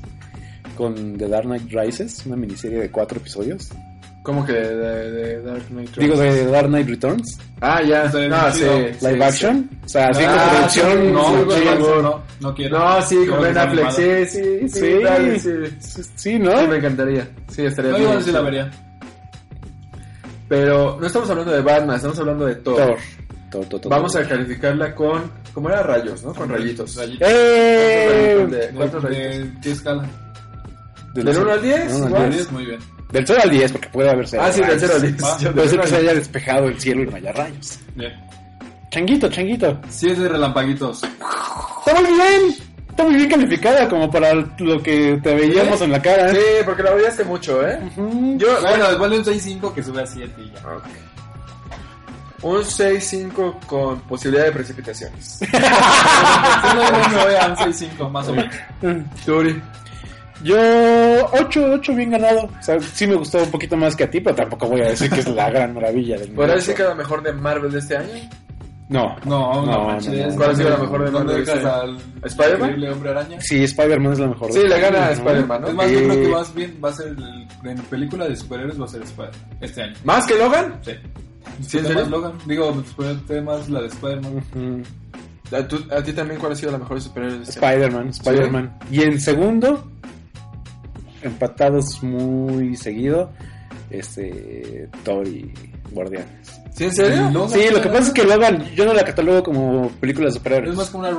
con 0.75 1.17
The 1.17 1.27
Dark 1.27 1.45
Knight 1.45 1.71
Rises? 1.71 2.25
Una 2.25 2.35
miniserie 2.35 2.79
de 2.79 2.89
cuatro 2.89 3.19
episodios. 3.19 3.69
¿Cómo 4.25 4.43
que 4.43 4.53
de, 4.53 4.75
de- 4.75 5.11
de 5.11 5.41
Dark 5.43 5.67
Knight? 5.69 5.95
Digo, 5.97 6.17
de 6.17 6.45
Dark 6.47 6.67
Knight 6.67 6.89
Returns. 6.89 7.37
Ah, 7.61 7.81
ya. 7.81 8.05
No, 8.05 8.11
sí, 8.51 8.59
chido. 8.59 8.77
sí, 8.77 9.05
Live 9.05 9.17
sí. 9.17 9.21
action. 9.21 9.69
O 9.85 9.87
sea, 9.87 10.07
así 10.09 10.23
Ah, 10.25 10.31
como 10.33 10.49
producción. 10.57 11.13
No, 11.13 11.27
sí, 11.55 11.61
no, 11.63 11.75
no, 11.79 12.01
no, 12.01 12.23
no 12.41 12.55
quiero. 12.55 12.79
No, 12.79 13.01
sí, 13.03 13.15
Quiero 13.17 13.31
con 13.33 13.41
Ben 13.43 13.57
Affleck. 13.57 13.91
Sí, 13.91 14.25
sí, 14.25 14.59
sí. 14.67 14.79
Sí. 14.79 15.03
dale, 15.03 15.39
sí. 15.39 15.49
Sí, 16.15 16.39
¿no? 16.39 16.59
Sí, 16.59 16.67
me 16.67 16.75
encantaría. 16.77 17.27
Sí, 17.49 17.65
estaría 17.65 17.91
No, 17.91 17.97
bien. 17.99 18.33
la 18.33 18.41
vería. 18.41 18.71
Pero 20.47 20.97
no 20.99 21.07
estamos 21.07 21.29
hablando 21.29 21.51
de 21.51 21.61
Batman, 21.61 21.95
estamos 21.95 22.19
hablando 22.19 22.45
de 22.45 22.55
Thor. 22.55 22.75
Thor. 22.77 22.97
Thor, 23.51 23.65
Thor, 23.67 23.79
Thor, 23.81 23.91
Vamos 23.91 24.13
Thor. 24.13 24.23
a 24.23 24.27
calificarla 24.27 24.95
con. 24.95 25.31
¿Cómo 25.53 25.69
era? 25.69 25.81
Rayos, 25.83 26.23
¿no? 26.23 26.33
Con 26.33 26.49
rayitos. 26.49 26.95
Rayitos. 26.95 27.27
¡Eh! 27.31 28.47
¿De 28.49 28.69
¿Cuántos 28.75 29.03
rayitos? 29.03 29.27
de- 29.37 29.51
¿Qué 29.61 29.71
escala? 29.71 30.03
¿Del 31.13 31.29
1 31.29 31.51
al 31.51 31.61
10? 31.61 31.77
Del 31.79 31.95
uno 31.95 32.03
al 32.05 32.09
igual. 32.11 32.31
10, 32.33 32.51
muy 32.51 32.65
bien. 32.65 32.79
Del 33.11 33.25
0 33.25 33.39
al 33.43 33.49
10, 33.49 33.71
porque 33.71 33.89
puede 33.89 34.09
haberse. 34.09 34.39
Ah, 34.39 34.51
sí, 34.51 34.61
del 34.61 34.79
0 34.79 34.93
al 34.95 35.01
10. 35.01 35.23
Va. 35.23 35.37
Yo 35.37 35.53
Puede 35.53 35.69
ser 35.69 35.79
que 35.81 35.87
se 35.87 35.95
0 35.95 36.01
al 36.01 36.09
haya 36.09 36.19
despejado 36.19 36.67
el 36.67 36.79
cielo 36.79 37.03
y 37.03 37.05
no 37.07 37.15
haya 37.15 37.31
rayos. 37.31 37.79
Bien. 37.95 38.13
Changuito, 38.89 39.29
changuito. 39.29 39.79
Sí 39.89 40.09
es 40.09 40.17
de 40.19 40.29
relampaguitos. 40.29 41.03
Está 41.03 42.01
muy 42.01 42.13
bien. 42.13 42.55
Está 42.89 43.03
muy 43.03 43.15
bien 43.15 43.29
calificada 43.29 43.89
como 43.89 44.09
para 44.09 44.33
lo 44.33 44.81
que 44.81 45.19
te 45.21 45.35
veíamos 45.35 45.81
en 45.81 45.91
la 45.91 46.01
cara. 46.01 46.31
Sí, 46.31 46.39
porque 46.63 46.81
la 46.81 46.91
odiaste 46.93 47.25
mucho, 47.25 47.67
¿eh? 47.67 47.77
Ujú. 47.97 48.37
Yo, 48.37 48.47
Bueno, 48.61 48.87
después 48.87 49.11
de 49.11 49.17
un 49.17 49.25
6.5 49.25 49.73
que 49.73 49.83
sube 49.83 50.01
a 50.01 50.07
7 50.07 50.33
y 50.41 50.51
ya. 50.51 50.59
Ok. 50.75 50.83
Un 52.41 52.61
6-5 52.63 53.59
con 53.65 53.99
posibilidad 54.01 54.45
de 54.45 54.51
precipitaciones. 54.51 55.39
Sí, 55.45 55.47
no, 55.51 57.23
voy 57.23 57.35
a 57.35 57.47
un 57.47 57.55
6.5 57.55 58.09
más 58.09 58.27
o 58.29 58.33
menos. 58.33 58.55
Turi. 59.25 59.61
Yo, 60.43 60.55
8, 61.33 61.65
8 61.75 61.95
bien 61.95 62.11
ganado. 62.11 62.45
O 62.59 62.63
sea, 62.63 62.79
sí 62.79 63.07
me 63.07 63.15
gustó 63.15 63.41
un 63.43 63.51
poquito 63.51 63.75
más 63.77 63.95
que 63.95 64.03
a 64.03 64.09
ti, 64.11 64.19
pero 64.21 64.35
tampoco 64.35 64.67
voy 64.67 64.81
a 64.81 64.89
decir 64.89 65.09
que 65.09 65.21
es 65.21 65.27
la 65.27 65.49
gran 65.49 65.73
maravilla 65.73 66.17
del 66.17 66.29
¿Podrás 66.29 66.35
universo. 66.55 66.55
decir 66.57 66.75
que 66.75 66.81
es 66.83 66.89
la 66.89 66.95
mejor 66.95 67.23
de 67.23 67.33
Marvel 67.33 67.71
de 67.71 67.79
este 67.79 67.97
año? 67.97 68.09
No. 68.87 69.15
No, 69.25 69.65
no, 69.65 69.71
No, 69.71 69.83
manches. 69.85 70.13
no, 70.13 70.27
no. 70.29 70.35
¿Cuál 70.35 70.49
ha 70.51 70.55
sido 70.55 70.69
la 70.69 70.77
mejor 70.77 71.05
de 71.05 71.11
¿Dónde 71.11 71.33
Marvel 71.33 71.97
este? 71.97 72.27
¿Spider-Man? 72.27 72.69
increíble 72.69 72.91
hombre 72.91 73.09
araña? 73.09 73.37
Sí, 73.41 73.63
Spider-Man 73.63 74.13
es 74.13 74.19
la 74.19 74.27
mejor. 74.27 74.51
Sí, 74.51 74.59
le 74.59 74.79
gana 74.79 75.05
a. 75.07 75.11
Spider-Man, 75.11 75.61
¿no? 75.61 75.67
Es 75.69 75.73
más, 75.73 75.91
yo 75.91 75.99
creo 76.03 76.21
que 76.21 76.27
más 76.27 76.53
bien 76.53 76.79
va 76.83 76.89
a 76.89 76.93
ser 76.93 77.07
el- 77.07 77.47
en 77.63 77.77
película 77.89 78.27
de 78.27 78.35
superhéroes 78.35 78.79
va 78.79 78.85
a 78.85 78.89
ser 78.89 79.01
Spider 79.01 79.31
este 79.61 79.81
año. 79.81 79.93
¿Más 80.03 80.27
que 80.27 80.37
Logan? 80.37 80.79
Sí. 80.83 80.91
¿Sí, 81.67 81.77
en 81.79 81.85
serio? 81.87 82.05
Logan, 82.05 82.33
digo, 82.45 82.71
después 82.73 83.17
temas 83.25 83.67
la 83.69 83.81
de 83.81 83.87
Spider-Man. 83.87 84.83
¿A, 85.91 86.01
ti 86.03 86.11
también 86.13 86.39
cuál 86.39 86.51
ha 86.53 86.55
sido 86.55 86.71
la 86.71 86.79
mejor 86.79 86.97
de 86.97 87.01
superhéroes 87.01 87.37
de 87.39 87.43
este 87.53 87.65
año? 87.65 87.75
Spider-Man, 87.75 88.09
Spider-Man. 88.09 88.77
Y 88.91 89.01
en 89.03 89.21
segundo, 89.21 89.91
empatados 91.25 92.01
muy 92.03 92.75
seguido, 92.77 93.31
este, 93.89 94.89
Thor 95.03 95.27
y 95.27 95.51
Guardianes. 95.91 96.27
¿Sí, 96.73 96.85
en 96.85 96.93
serio? 96.93 97.47
Sí, 97.49 97.69
lo 97.71 97.81
que 97.81 97.87
pasa 97.89 98.07
es 98.07 98.11
que 98.11 98.23
Logan, 98.23 98.65
yo 98.75 98.85
no 98.85 98.93
la 98.93 99.03
catalogo 99.05 99.43
como 99.43 99.89
película 99.99 100.27
de 100.27 100.33
superhéroes. 100.33 100.71
Es 100.71 100.77
más 100.77 100.89
como 100.89 101.07
una 101.07 101.17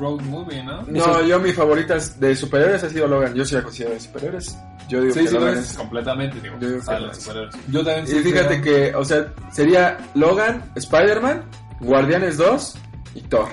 road, 0.00 0.20
movie, 0.22 0.62
¿no? 0.62 0.82
No, 0.82 1.22
yo 1.26 1.38
mi 1.38 1.52
favorita 1.52 1.96
de 2.18 2.34
superhéroes 2.36 2.82
ha 2.84 2.90
sido 2.90 3.06
Logan. 3.06 3.34
Yo 3.34 3.44
sí 3.44 3.54
la 3.54 3.62
considero 3.62 3.94
de 3.94 4.00
superhéroes. 4.00 4.56
Yo 4.88 5.00
digo 5.00 5.14
Sí, 5.14 5.20
que 5.20 5.26
sí, 5.28 5.34
lo 5.34 5.40
Logan 5.40 5.58
es 5.58 5.72
completamente, 5.72 6.40
digo. 6.40 6.56
Yo 6.60 6.68
digo 6.68 6.80
que 6.80 7.14
superhéroes. 7.14 7.54
Yo 7.68 7.84
también 7.84 8.04
Y 8.04 8.08
sí 8.08 8.18
fíjate 8.30 8.60
creo- 8.60 8.90
que, 8.92 8.96
o 8.96 9.04
sea, 9.04 9.32
sería 9.52 9.98
Logan, 10.14 10.62
Spider-Man, 10.74 11.42
Guardianes 11.80 12.36
2 12.36 12.74
y 13.14 13.20
Thor. 13.22 13.48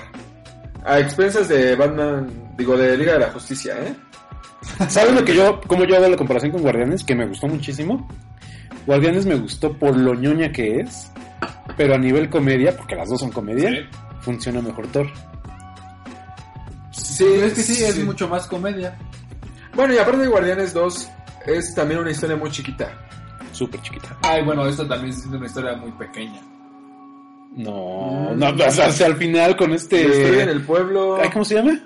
A 0.84 0.98
expensas 0.98 1.48
de 1.48 1.74
Batman, 1.76 2.28
digo, 2.58 2.76
de 2.76 2.96
Liga 2.98 3.14
de 3.14 3.20
la 3.20 3.30
Justicia, 3.30 3.74
¿eh? 3.80 3.94
¿Saben 4.88 5.14
lo 5.14 5.24
que 5.24 5.34
yo, 5.34 5.60
cómo 5.66 5.84
yo 5.84 5.96
hago 5.96 6.08
la 6.08 6.16
comparación 6.16 6.52
con 6.52 6.62
Guardianes? 6.62 7.04
Que 7.04 7.14
me 7.14 7.26
gustó 7.26 7.46
muchísimo. 7.46 8.08
Guardianes 8.86 9.24
me 9.26 9.34
gustó 9.36 9.72
por 9.78 9.96
lo 9.96 10.14
ñoña 10.14 10.52
que 10.52 10.80
es, 10.80 11.10
pero 11.76 11.94
a 11.94 11.98
nivel 11.98 12.28
comedia, 12.28 12.76
porque 12.76 12.94
las 12.96 13.08
dos 13.08 13.20
son 13.20 13.30
comedia, 13.30 13.70
Sí. 13.70 13.76
funciona 14.20 14.60
mejor 14.60 14.86
Thor. 14.88 15.06
Sí, 16.90 17.24
es 17.42 17.54
que 17.54 17.62
sí, 17.62 17.82
es 17.84 18.04
mucho 18.04 18.28
más 18.28 18.46
comedia. 18.46 18.96
Bueno, 19.74 19.94
y 19.94 19.98
aparte 19.98 20.18
de 20.22 20.28
Guardianes 20.28 20.72
2, 20.74 21.08
es 21.46 21.74
también 21.74 22.00
una 22.00 22.10
historia 22.10 22.36
muy 22.36 22.50
chiquita. 22.50 22.90
Súper 23.52 23.80
chiquita. 23.82 24.16
Ay, 24.22 24.42
bueno, 24.44 24.66
esto 24.66 24.86
también 24.86 25.12
es 25.14 25.24
una 25.26 25.46
historia 25.46 25.76
muy 25.76 25.92
pequeña. 25.92 26.40
No, 27.56 28.30
Mm. 28.34 28.38
no, 28.38 28.48
o 28.66 28.70
sea, 28.70 28.86
hasta 28.88 29.06
al 29.06 29.16
final 29.16 29.56
con 29.56 29.72
este... 29.72 30.42
el 30.42 30.62
pueblo. 30.62 31.18
Ay, 31.20 31.30
¿Cómo 31.32 31.44
se 31.44 31.54
llama? 31.54 31.78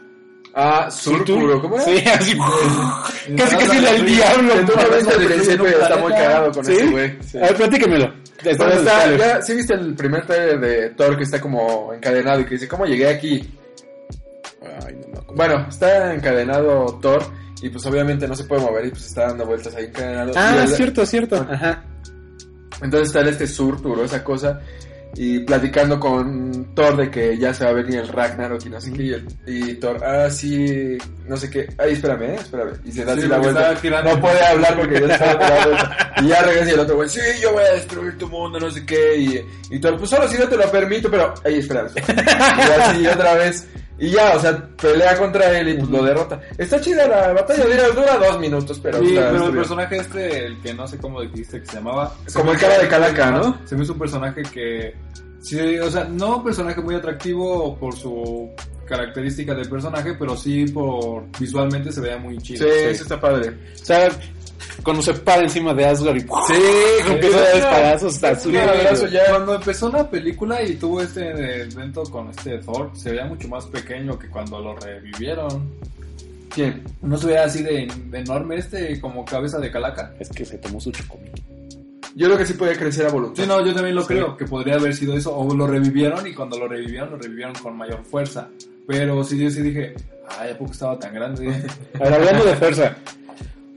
Ah, 0.61 0.91
Surturo, 0.91 1.61
¿cómo 1.63 1.77
era? 1.77 1.85
Sí, 1.85 1.99
así. 2.09 2.37
Casi 3.37 3.57
casi 3.57 3.79
era 3.79 3.91
el 3.93 4.07
diablo. 4.07 4.55
Está 4.55 5.97
muy 5.99 6.13
cagado 6.13 6.51
con 6.53 6.65
ese 6.69 6.87
güey. 6.87 7.17
A 7.35 7.47
ver, 7.47 7.57
en 7.63 8.79
está, 8.79 9.43
¿sí 9.43 9.55
viste 9.55 9.75
el 9.75 9.95
primer 9.95 10.27
trailer 10.27 10.59
de 10.59 10.91
Thor 10.91 11.17
que 11.17 11.23
está 11.25 11.41
como 11.41 11.93
encadenado 11.93 12.41
y 12.41 12.45
que 12.45 12.55
dice, 12.55 12.67
¿cómo 12.67 12.87
llegué 12.87 13.09
aquí? 13.09 13.49
Ay, 14.85 14.95
no 15.01 15.09
me 15.09 15.19
acuerdo. 15.19 15.35
Bueno, 15.35 15.67
está 15.69 16.13
encadenado 16.15 16.99
Thor 17.01 17.23
y 17.63 17.69
pues 17.69 17.85
obviamente 17.87 18.27
no 18.27 18.35
se 18.35 18.45
puede 18.45 18.63
mover 18.63 18.87
y 18.87 18.91
pues 18.91 19.07
está 19.07 19.29
dando 19.29 19.47
vueltas 19.47 19.75
ahí 19.77 19.85
encadenado. 19.85 20.33
Ah, 20.35 20.63
el- 20.63 20.69
cierto, 20.69 21.07
cierto. 21.07 21.47
Ajá. 21.51 21.85
Entonces 22.83 23.09
está 23.15 23.29
este 23.29 23.47
Surtur 23.47 23.99
o 23.99 24.05
esa 24.05 24.23
cosa 24.25 24.61
y 25.17 25.41
platicando 25.41 25.99
con 25.99 26.75
Thor 26.75 26.97
de 26.97 27.11
que 27.11 27.37
ya 27.39 27.53
se 27.53 27.65
va 27.65 27.71
a 27.71 27.75
venir 27.75 27.99
el 28.01 28.09
Ragnarok 28.09 28.65
y 28.67 28.69
no 28.69 28.81
sé 28.81 28.93
qué 28.93 29.03
y, 29.03 29.13
el- 29.13 29.27
y 29.47 29.75
Thor, 29.75 30.03
ah 30.05 30.31
sí, 30.31 30.97
no 31.27 31.37
sé 31.37 31.51
qué, 31.51 31.69
ay 31.79 31.95
espérame, 31.95 32.23
eh, 32.25 32.35
espérame 32.37 32.73
y 32.85 32.93
se 32.93 33.05
da 33.05 33.15
Sí, 33.15 33.21
así 33.21 33.29
la 33.29 33.39
vuelta, 33.39 33.73
estaba 33.73 34.03
no 34.03 34.21
puede 34.21 34.45
hablar 34.47 34.77
porque 34.77 35.01
ya 35.01 35.07
la 35.09 35.65
vuelta. 35.65 36.13
Y 36.23 36.29
ya 36.29 36.43
regresa 36.43 36.71
y 36.71 36.75
el 36.75 36.81
otro 36.81 36.97
güey, 36.97 37.09
sí, 37.09 37.21
yo 37.41 37.53
voy 37.53 37.65
a 37.65 37.73
destruir 37.75 38.19
tu 38.19 38.29
mundo, 38.29 38.61
no 38.61 38.71
sé 38.71 38.85
qué 38.87 39.17
y, 39.17 39.47
y 39.71 39.81
Thor, 39.81 39.97
pues 39.99 40.11
solo 40.11 40.29
si 40.29 40.39
no 40.39 40.47
te 40.49 40.57
lo 40.57 40.71
permito, 40.71 41.11
pero, 41.11 41.35
ay 41.45 41.59
espérame. 41.59 41.91
y 41.97 42.81
así 42.81 43.07
otra 43.07 43.35
vez 43.35 43.67
y 43.99 44.11
ya, 44.11 44.35
o 44.37 44.41
sea, 44.41 44.69
pelea 44.81 45.17
contra 45.19 45.59
él 45.59 45.69
y 45.71 45.75
pues 45.75 45.89
lo 45.91 46.03
derrota. 46.05 46.41
Está 46.57 46.81
chida 46.81 47.07
la 47.09 47.33
batalla, 47.33 47.65
dura, 47.65 47.89
dura 47.89 48.17
dos 48.19 48.39
minutos, 48.41 48.79
pero, 48.83 48.99
Sí, 49.01 49.13
pero 49.15 49.47
el 49.47 49.53
personaje 49.57 49.97
este, 49.97 50.47
el 50.47 50.61
que 50.63 50.75
no 50.75 50.87
sé 50.87 50.99
cómo 50.99 51.21
dijiste 51.23 51.61
que 51.61 51.67
se 51.67 51.77
llamaba. 51.77 52.15
Como 52.33 52.53
el 52.53 52.59
cara 52.59 52.79
de 52.79 52.89
calaca, 52.89 53.31
¿no? 53.31 53.59
Se 53.65 53.75
me 53.77 53.83
hizo 53.85 53.93
un 53.95 53.99
personaje 53.99 54.43
que. 54.43 54.95
Sí, 55.41 55.79
o 55.79 55.91
sea, 55.91 56.05
no 56.05 56.39
un 56.39 56.45
personaje 56.45 56.81
muy 56.81 56.95
atractivo 56.97 57.77
por 57.79 57.95
su 57.97 58.51
característica 58.87 59.55
del 59.55 59.69
personaje, 59.69 60.15
pero 60.19 60.37
sí 60.37 60.65
por 60.67 61.25
visualmente 61.39 61.93
se 61.93 62.01
veía 62.01 62.17
muy 62.19 62.37
Sí, 62.41 62.55
chido. 62.55 62.67
eso 62.67 63.03
está 63.03 63.21
padre. 63.21 63.51
O 63.81 63.85
sea, 63.85 64.09
cuando 64.83 65.03
se 65.03 65.15
para 65.15 65.43
encima 65.43 65.75
de 65.75 65.87
Asgard 65.87 66.17
y 66.17 66.21
Sí, 66.21 66.27
empieza 67.11 67.39
a 67.39 67.41
dar 67.43 67.57
espadazos, 67.57 68.15
Sí, 68.43 69.11
ya. 69.11 69.25
Cuando 69.31 69.55
empezó 69.55 69.89
la 69.91 70.09
película 70.09 70.63
y 70.63 70.75
tuvo 70.77 71.01
este 71.03 71.63
evento 71.63 72.03
con 72.05 72.31
este 72.31 72.59
Thor, 72.59 72.91
se 72.95 73.11
veía 73.11 73.25
mucho 73.27 73.49
más 73.49 73.67
pequeño 73.67 74.19
que 74.19 74.29
cuando 74.29 74.61
lo 74.61 74.75
revivieron. 74.77 75.69
¿Quién? 76.55 76.83
No 77.03 77.17
se 77.19 77.27
veía 77.27 77.45
así 77.45 77.63
de, 77.63 77.89
de 78.07 78.19
enorme 78.19 78.57
este, 78.57 79.01
como 79.01 79.25
cabeza 79.25 79.59
de 79.59 79.71
calaca. 79.71 80.15
Es 80.19 80.29
que 80.31 80.45
se 80.45 80.59
tomó 80.59 80.81
su 80.81 80.91
chocomil. 80.91 81.31
Yo 82.17 82.27
creo 82.27 82.39
que 82.39 82.47
sí 82.47 82.55
puede 82.55 82.77
crecer 82.77 83.07
a 83.07 83.11
voluntad. 83.11 83.43
Sí, 83.43 83.49
no, 83.49 83.65
yo 83.65 83.73
también 83.75 83.95
lo 83.95 84.03
Sí. 84.03 84.09
creo, 84.09 84.37
que 84.37 84.45
podría 84.47 84.75
haber 84.75 84.95
sido 84.95 85.17
eso, 85.17 85.37
o 85.37 85.55
lo 85.55 85.67
revivieron 85.69 86.27
y 86.27 86.35
cuando 86.35 86.59
lo 86.59 86.67
revivieron, 86.67 87.11
lo 87.11 87.17
revivieron 87.19 87.55
con 87.63 87.77
mayor 87.77 88.03
fuerza. 88.05 88.49
Pero 88.89 89.23
sí, 89.23 89.39
yo 89.39 89.51
sí 89.51 89.61
dije, 89.63 89.95
ay, 90.39 90.51
¿a 90.51 90.59
poco 90.59 90.73
estaba 90.73 90.99
tan 90.99 91.15
grande? 91.15 91.47
Ahora, 92.01 92.17
hablando 92.17 92.45
de 92.45 92.57
fuerza, 92.57 92.97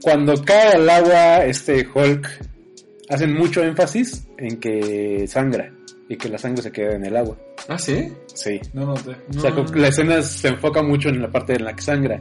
cuando 0.02 0.34
cae 0.44 0.72
al 0.74 0.88
agua 0.90 1.44
este 1.44 1.86
Hulk, 1.94 2.28
hacen 3.08 3.34
mucho 3.34 3.62
énfasis 3.62 4.26
en 4.38 4.58
que 4.58 5.26
sangra 5.28 5.72
y 6.08 6.16
que 6.16 6.28
la 6.28 6.38
sangre 6.38 6.62
se 6.62 6.72
queda 6.72 6.94
en 6.94 7.04
el 7.06 7.16
agua. 7.16 7.36
¿Ah, 7.68 7.78
sí? 7.78 8.12
Sí. 8.34 8.60
No, 8.72 8.86
no, 8.86 8.94
te... 8.94 9.10
O 9.10 9.40
sea, 9.40 9.52
la 9.74 9.88
escena 9.88 10.20
se 10.22 10.48
enfoca 10.48 10.82
mucho 10.82 11.08
en 11.08 11.22
la 11.22 11.30
parte 11.30 11.54
en 11.54 11.64
la 11.64 11.74
que 11.74 11.82
sangra. 11.82 12.20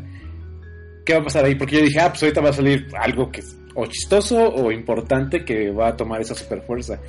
¿Qué 1.05 1.13
va 1.13 1.19
a 1.21 1.23
pasar 1.23 1.45
ahí? 1.45 1.55
Porque 1.55 1.77
yo 1.77 1.81
dije, 1.85 1.99
ah, 1.99 2.09
pues 2.09 2.21
ahorita 2.23 2.41
va 2.41 2.49
a 2.49 2.53
salir 2.53 2.87
algo 2.99 3.31
que 3.31 3.39
es 3.41 3.57
o 3.73 3.85
chistoso 3.87 4.49
o 4.49 4.71
importante 4.71 5.43
que 5.45 5.71
va 5.71 5.87
a 5.89 5.97
tomar 5.97 6.21
esa 6.21 6.35
super 6.35 6.61
fuerza. 6.61 6.99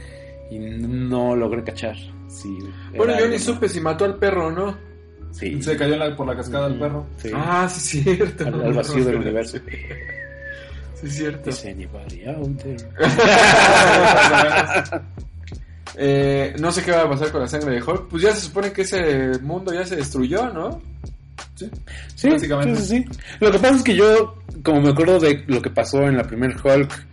Y 0.51 0.59
no 0.59 1.35
logré 1.37 1.63
cachar. 1.65 1.97
Sí, 2.29 2.57
Bueno, 2.97 3.19
yo 3.19 3.29
ni 3.29 3.39
supe 3.39 3.69
si 3.69 3.81
mató 3.81 4.05
al 4.05 4.17
perro 4.19 4.47
o 4.47 4.51
no. 4.51 4.77
Sí. 5.33 5.63
Se 5.63 5.77
cayó 5.77 5.97
la- 5.97 6.15
por 6.17 6.27
la 6.27 6.37
cascada 6.37 6.67
el 6.69 6.79
perro. 6.79 7.07
Sí. 7.17 7.31
Ah, 7.35 7.69
sí, 7.69 7.99
es 7.99 8.05
cierto. 8.17 8.47
al, 8.47 8.63
al 8.63 8.73
vacío 8.73 9.05
del 9.05 9.17
universo. 9.23 9.59
Es 11.03 11.17
cierto. 11.17 11.51
Is 11.51 11.65
anybody 11.65 12.25
out 12.27 12.63
there? 12.63 12.77
Eh, 15.95 16.55
no 16.59 16.73
sé 16.73 16.83
qué 16.83 16.91
va 16.91 17.03
a 17.03 17.11
pasar 17.11 17.31
con 17.31 17.43
la 17.43 17.47
sangre 17.47 17.75
de 17.75 17.83
Hulk. 17.83 18.09
Pues 18.09 18.23
ya 18.23 18.35
se 18.35 18.41
supone 18.41 18.73
que 18.73 18.81
ese 18.81 19.39
mundo 19.41 19.75
ya 19.75 19.85
se 19.85 19.97
destruyó, 19.97 20.51
¿no? 20.51 20.81
Sí. 21.55 21.69
Sí, 22.15 22.31
Básicamente. 22.31 22.81
sí, 22.81 22.87
sí, 22.87 23.05
sí. 23.13 23.19
Lo 23.41 23.53
que 23.53 23.59
pasa 23.59 23.77
es 23.77 23.83
que 23.83 23.95
yo, 23.95 24.39
como 24.63 24.81
me 24.81 24.89
acuerdo 24.89 25.21
de 25.21 25.45
lo 25.49 25.61
que 25.61 25.69
pasó 25.69 26.01
en 26.05 26.17
la 26.17 26.25
primer 26.25 26.57
Hulk, 26.57 27.07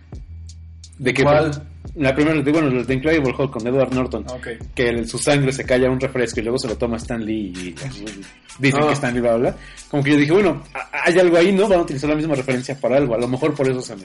de 0.98 1.14
que 1.14 1.22
¿Cuál? 1.22 1.62
La 1.96 2.14
primera, 2.14 2.40
bueno, 2.52 2.68
el 2.68 2.86
de 2.86 2.94
Incredible 2.94 3.34
Hulk 3.36 3.50
con 3.52 3.66
Edward 3.66 3.92
Norton, 3.92 4.24
que 4.74 4.88
el- 4.88 5.08
su 5.08 5.18
sangre 5.18 5.52
se 5.52 5.64
cae 5.64 5.86
a 5.86 5.90
un 5.90 5.98
refresco 6.00 6.40
y 6.40 6.42
luego 6.44 6.58
se 6.58 6.68
lo 6.68 6.76
toma 6.76 6.96
Stan 6.98 7.24
Lee 7.24 7.52
y 7.56 7.74
dicen 8.58 8.80
Ah. 8.82 8.86
que 8.88 8.92
Stan 8.92 9.14
Lee 9.14 9.20
bla, 9.20 9.36
bla, 9.36 9.50
bla. 9.50 9.56
Como 9.90 10.02
que 10.04 10.10
yo 10.12 10.16
dije, 10.18 10.32
bueno, 10.32 10.62
a- 10.74 10.88
hay 11.06 11.18
algo 11.18 11.36
ahí, 11.36 11.52
¿no? 11.52 11.66
Van 11.68 11.80
a 11.80 11.82
utilizar 11.82 12.08
la 12.10 12.16
misma 12.16 12.34
referencia 12.34 12.78
para 12.78 12.96
algo. 12.98 13.14
A 13.14 13.18
lo 13.18 13.26
mejor 13.28 13.54
por 13.54 13.68
eso 13.68 13.80
se 13.82 13.96
me... 13.96 14.04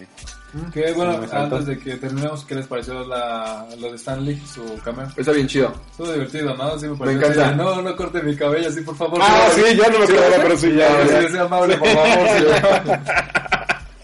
Que 0.73 0.93
bueno, 0.93 1.14
Sí, 1.22 1.27
me 1.31 1.38
antes 1.38 1.65
de 1.65 1.77
que 1.77 1.97
terminemos, 1.97 2.45
¿qué 2.45 2.56
les 2.56 2.65
pareció 2.65 3.06
la, 3.06 3.68
lo 3.77 3.89
de 3.91 3.95
Stanley, 3.97 4.41
su 4.52 4.64
cameo? 4.84 5.07
Está 5.18 5.34
bien 5.34 5.47
chido. 5.47 5.73
Estuvo 5.91 6.11
divertido, 6.14 6.56
¿no? 6.56 6.80
Sí, 6.80 6.88
me 6.88 6.95
pareció. 6.95 7.19
encanta. 7.19 7.41
así 7.49 7.57
de, 7.57 7.64
No, 7.64 7.81
no 7.81 7.95
corte 7.97 8.23
mi 8.23 8.35
cabello 8.38 8.69
así, 8.69 8.80
por 8.81 8.95
favor. 8.95 9.19
Ah, 9.22 9.47
No, 9.49 9.53
sí, 9.53 9.76
ya 9.76 9.89
no 9.89 9.99
me 9.99 10.06
acordaba, 10.06 10.35
pero 10.43 10.57
sí, 10.57 10.73
ya. 10.76 10.88
Sí, 11.03 11.10
ya. 11.11 11.30
sea 11.30 11.41
amable, 11.43 11.77
por 11.77 11.88
favor. 11.89 12.99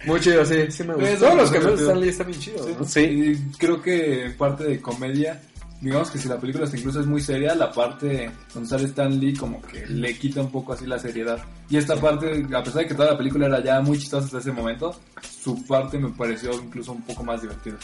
Muy 0.06 0.19
chido, 0.19 0.45
sí, 0.45 0.56
sí 0.69 0.84
me 0.84 0.95
gusta. 0.95 1.18
Todos 1.18 1.36
los 1.36 1.52
cameos 1.52 1.80
de. 1.80 1.86
Stanley 1.86 2.10
están 2.10 2.28
bien 2.28 2.40
chidos, 2.40 2.68
¿no? 2.80 2.86
Sí. 2.86 2.99
Y 3.02 3.36
creo 3.57 3.82
que 3.82 4.26
en 4.26 4.38
parte 4.38 4.64
de 4.64 4.82
comedia, 4.82 5.41
digamos 5.80 6.11
que 6.11 6.18
si 6.18 6.28
la 6.28 6.40
película 6.40 6.65
hasta 6.65 6.78
incluso 6.78 7.02
es 7.02 7.07
muy 7.07 7.22
seria, 7.22 7.56
la 7.56 7.72
parte 7.72 8.32
donde 8.53 8.69
sale 8.69 8.86
Stan 8.86 9.19
Lee 9.19 9.36
como 9.36 9.61
que 9.61 9.86
le 9.88 10.18
quita 10.18 10.41
un 10.41 10.52
poco 10.52 10.73
así 10.73 10.86
la 10.86 10.99
seriedad. 10.99 11.40
Y 11.69 11.78
esta 11.78 11.95
parte, 11.95 12.45
a 12.53 12.64
pesar 12.64 12.82
de 12.82 12.88
que 12.88 12.94
toda 12.94 13.11
la 13.11 13.18
película 13.18 13.48
era 13.48 13.64
ya 13.64 13.82
muy 13.82 13.98
chistosa 13.98 14.26
hasta 14.26 14.40
ese 14.40 14.52
momento, 14.52 14.95
su 15.22 15.65
parte 15.65 15.98
me 15.98 16.10
pareció 16.10 16.53
incluso 16.53 16.91
un 16.94 17.02
poco 17.02 17.23
más 17.23 17.41
divertida. 17.41 17.78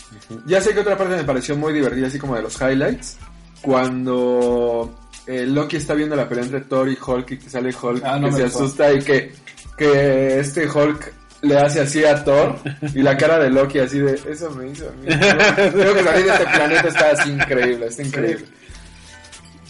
Ya 0.46 0.62
sé 0.62 0.74
que 0.74 0.82
otra 0.82 0.98
parte 0.98 1.16
me 1.16 1.24
pareció 1.24 1.56
muy 1.56 1.74
divertida, 1.74 2.08
así 2.08 2.20
como 2.20 2.36
de 2.36 2.44
los 2.44 2.60
highlights. 2.62 3.18
Cuando 3.62 4.96
eh, 5.26 5.46
Loki 5.46 5.78
está 5.78 5.94
viendo 5.96 6.16
la 6.16 6.30
pelea 6.30 6.46
entre 6.46 6.62
Thor 6.62 6.88
y 6.90 6.98
Hulk 7.04 7.32
y 7.32 7.38
que 7.38 7.50
sale 7.50 7.70
Hulk 7.70 8.04
Ah, 8.04 8.20
no 8.20 8.28
que 8.30 8.36
se 8.36 8.44
asusta 8.44 8.94
y 8.94 9.00
que, 9.00 9.34
que 9.76 10.40
este 10.40 10.70
Hulk 10.70 11.14
le 11.48 11.58
hace 11.58 11.82
así 11.82 12.04
a 12.06 12.24
Thor 12.24 12.60
y 12.94 13.02
la 13.02 13.18
cara 13.18 13.40
de 13.40 13.50
Loki 13.50 13.80
así 13.80 14.00
de 14.00 14.20
eso 14.30 14.52
me 14.52 14.70
hizo 14.70 14.88
a 14.88 14.92
mí. 14.92 15.08
Creo 15.08 15.94
que 15.96 16.04
salir 16.04 16.26
de 16.26 16.32
este 16.32 16.46
planeta 16.46 16.88
está 16.88 17.12
así 17.12 17.30
increíble, 17.32 17.88
está 17.88 18.04
increíble. 18.04 18.46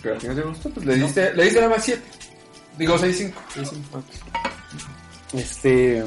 Pero 0.01 0.19
si 0.19 0.27
no 0.27 0.35
te 0.35 0.41
gustó, 0.41 0.69
pues 0.69 0.85
le 0.85 0.95
diste, 0.95 1.33
le 1.33 1.43
diste 1.43 1.59
nada 1.61 1.75
más 1.75 1.83
7. 1.85 2.01
Digo 2.77 2.97
6-5. 2.97 3.31
Este... 5.33 6.03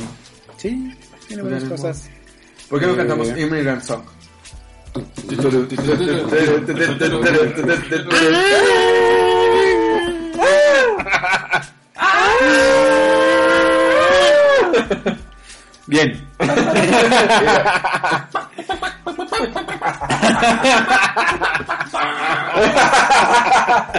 Sí, 0.57 0.95
tiene 1.29 1.43
varias 1.43 1.65
cosas. 1.65 2.09
¿Por 2.69 2.81
qué 2.81 2.87
no 2.87 2.93
Eh, 2.93 2.97
cantamos 2.97 3.29
Immigrant 3.37 3.83
Song? 3.83 4.03
Bien. 15.91 16.27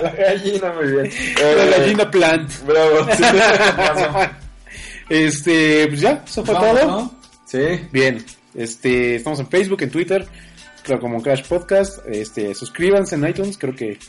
La 0.02 0.12
gallina, 0.18 0.74
muy 0.74 0.92
bien. 0.92 1.10
La 1.58 1.66
gallina 1.78 2.12
plant. 2.12 2.52
Bravo. 2.66 3.08
Este, 5.10 5.88
pues 5.90 6.00
ya, 6.00 6.24
eso 6.26 6.46
fue 6.46 6.56
todo. 6.56 6.86
¿no? 6.88 7.16
Sí. 7.44 7.82
Bien, 7.92 8.24
este, 8.56 9.16
estamos 9.16 9.42
en 9.42 9.48
Facebook, 9.50 9.82
en 9.82 9.90
Twitter, 9.92 10.26
creo 10.84 11.00
como 11.02 11.22
Crash 11.22 11.44
Podcast. 11.44 12.00
Este, 12.08 12.56
suscríbanse 12.56 13.16
en 13.16 13.28
iTunes, 13.28 13.58
creo 13.58 13.76
que 13.76 14.00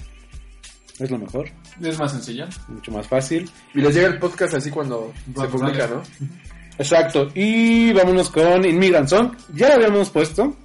es 1.01 1.11
lo 1.11 1.19
mejor, 1.19 1.51
Es 1.83 1.99
más 1.99 2.13
sencilla. 2.13 2.49
mucho 2.69 2.93
más 2.93 3.09
fácil. 3.09 3.51
Y 3.75 3.81
les 3.81 3.93
llega 3.93 4.07
el 4.07 4.21
podcast 4.21 4.55
así 4.55 4.71
cuando 4.71 5.13
se 5.37 5.49
publica. 5.49 5.89
¿no? 5.89 6.03
Exacto, 6.83 7.29
y 7.35 7.93
vámonos 7.93 8.29
con 8.31 8.65
Immigrant 8.65 9.09
Song. 9.09 9.33
Ya 9.55 9.69
lo 9.69 9.75
habíamos 9.87 10.11
puesto, 10.11 10.57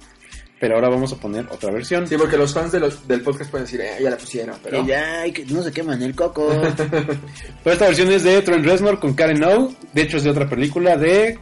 pero 0.60 0.74
ahora 0.74 0.88
vamos 0.88 1.12
a 1.12 1.16
poner 1.16 1.46
otra 1.50 1.70
versión. 1.72 2.06
Sí, 2.08 2.16
porque 2.18 2.36
los 2.36 2.52
fans 2.52 2.72
de 2.72 2.80
los, 2.80 3.06
del 3.06 3.20
podcast 3.22 3.50
pueden 3.50 3.66
decir, 3.66 3.80
eh, 3.80 3.98
ya 4.02 4.10
la 4.10 4.16
pusieron, 4.16 4.56
pero... 4.62 4.82
Que 4.82 4.88
ya, 4.88 5.26
y 5.26 5.32
que 5.32 5.44
no 5.46 5.62
se 5.62 5.70
queman 5.72 6.02
el 6.02 6.14
coco. 6.14 6.48
pero 6.76 7.72
esta 7.72 7.86
versión 7.86 8.10
es 8.10 8.24
de 8.24 8.42
Trent 8.42 8.64
Reznor 8.64 8.98
con 8.98 9.14
Karen 9.14 9.42
O. 9.44 9.72
De 9.92 10.02
hecho, 10.02 10.16
es 10.16 10.24
de 10.24 10.30
otra 10.30 10.48
película 10.48 10.96
de 10.96 11.38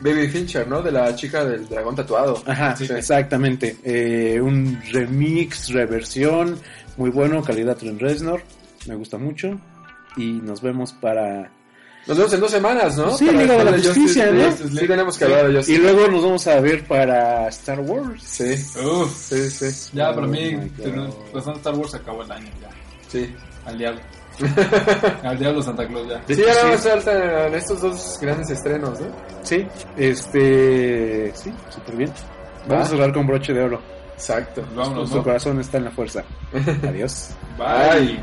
Baby 0.00 0.26
Fincher, 0.28 0.66
¿no? 0.66 0.82
De 0.82 0.90
la 0.90 1.14
chica 1.14 1.44
del 1.44 1.68
dragón 1.68 1.94
tatuado. 1.94 2.42
Ajá, 2.46 2.74
Sí. 2.76 2.84
exactamente. 2.90 3.76
Eh, 3.84 4.40
un 4.40 4.82
remix, 4.92 5.68
reversión, 5.72 6.58
muy 6.96 7.10
bueno, 7.10 7.42
calidad 7.44 7.76
Trent 7.76 8.00
Reznor, 8.00 8.42
me 8.88 8.96
gusta 8.96 9.16
mucho. 9.18 9.60
Y 10.16 10.32
nos 10.42 10.60
vemos 10.60 10.92
para... 10.92 11.52
Nos 12.06 12.16
vemos 12.18 12.32
en 12.32 12.40
dos 12.40 12.50
semanas, 12.50 12.96
¿no? 12.96 13.16
Sí, 13.16 13.26
Para 13.26 13.38
Liga 13.38 13.56
de 13.58 13.64
la 13.64 13.72
Justicia. 13.72 14.30
¿no? 14.32 14.52
Sí, 14.52 14.86
tenemos 14.88 15.16
que 15.18 15.24
hablar 15.24 15.46
de 15.46 15.52
Y 15.52 15.56
Justice 15.56 15.78
luego 15.78 16.08
nos 16.08 16.22
vamos 16.24 16.46
a 16.48 16.60
ver 16.60 16.84
para 16.86 17.48
Star 17.48 17.78
Wars. 17.80 18.22
Sí, 18.24 18.54
Uf. 18.84 19.14
sí, 19.16 19.48
sí. 19.50 19.90
Ya, 19.92 20.10
Oh 20.10 20.14
para 20.16 20.26
mí, 20.26 20.54
God. 20.54 20.82
tener- 20.84 21.10
pasando 21.32 21.58
Star 21.58 21.74
Wars 21.74 21.90
se 21.92 21.96
acabó 21.98 22.22
el 22.24 22.32
año 22.32 22.48
ya. 22.60 22.68
Sí. 23.08 23.32
Al 23.64 23.78
diablo. 23.78 24.00
Al 25.22 25.38
diablo 25.38 25.62
Santa 25.62 25.86
Claus 25.86 26.08
ya. 26.08 26.22
Sí, 26.26 26.40
ya 26.40 26.46
nada 26.54 26.64
más 26.70 26.82
faltan 26.82 27.54
estos 27.54 27.80
dos 27.82 28.18
grandes 28.20 28.50
estrenos, 28.50 28.98
¿no? 28.98 29.06
Sí, 29.42 29.66
este... 29.96 31.32
Sí, 31.36 31.52
súper 31.70 31.96
bien. 31.96 32.12
Vamos 32.66 32.84
Va. 32.84 32.86
a 32.86 32.90
cerrar 32.90 33.12
con 33.12 33.26
broche 33.26 33.52
de 33.52 33.62
oro. 33.62 33.80
Exacto. 34.14 34.62
Vámonos, 34.74 34.96
Nuestro 34.98 35.18
¿no? 35.18 35.24
corazón 35.24 35.60
está 35.60 35.78
en 35.78 35.84
la 35.84 35.90
fuerza. 35.90 36.24
Adiós. 36.88 37.30
Bye. 37.58 38.00
Bye. 38.00 38.20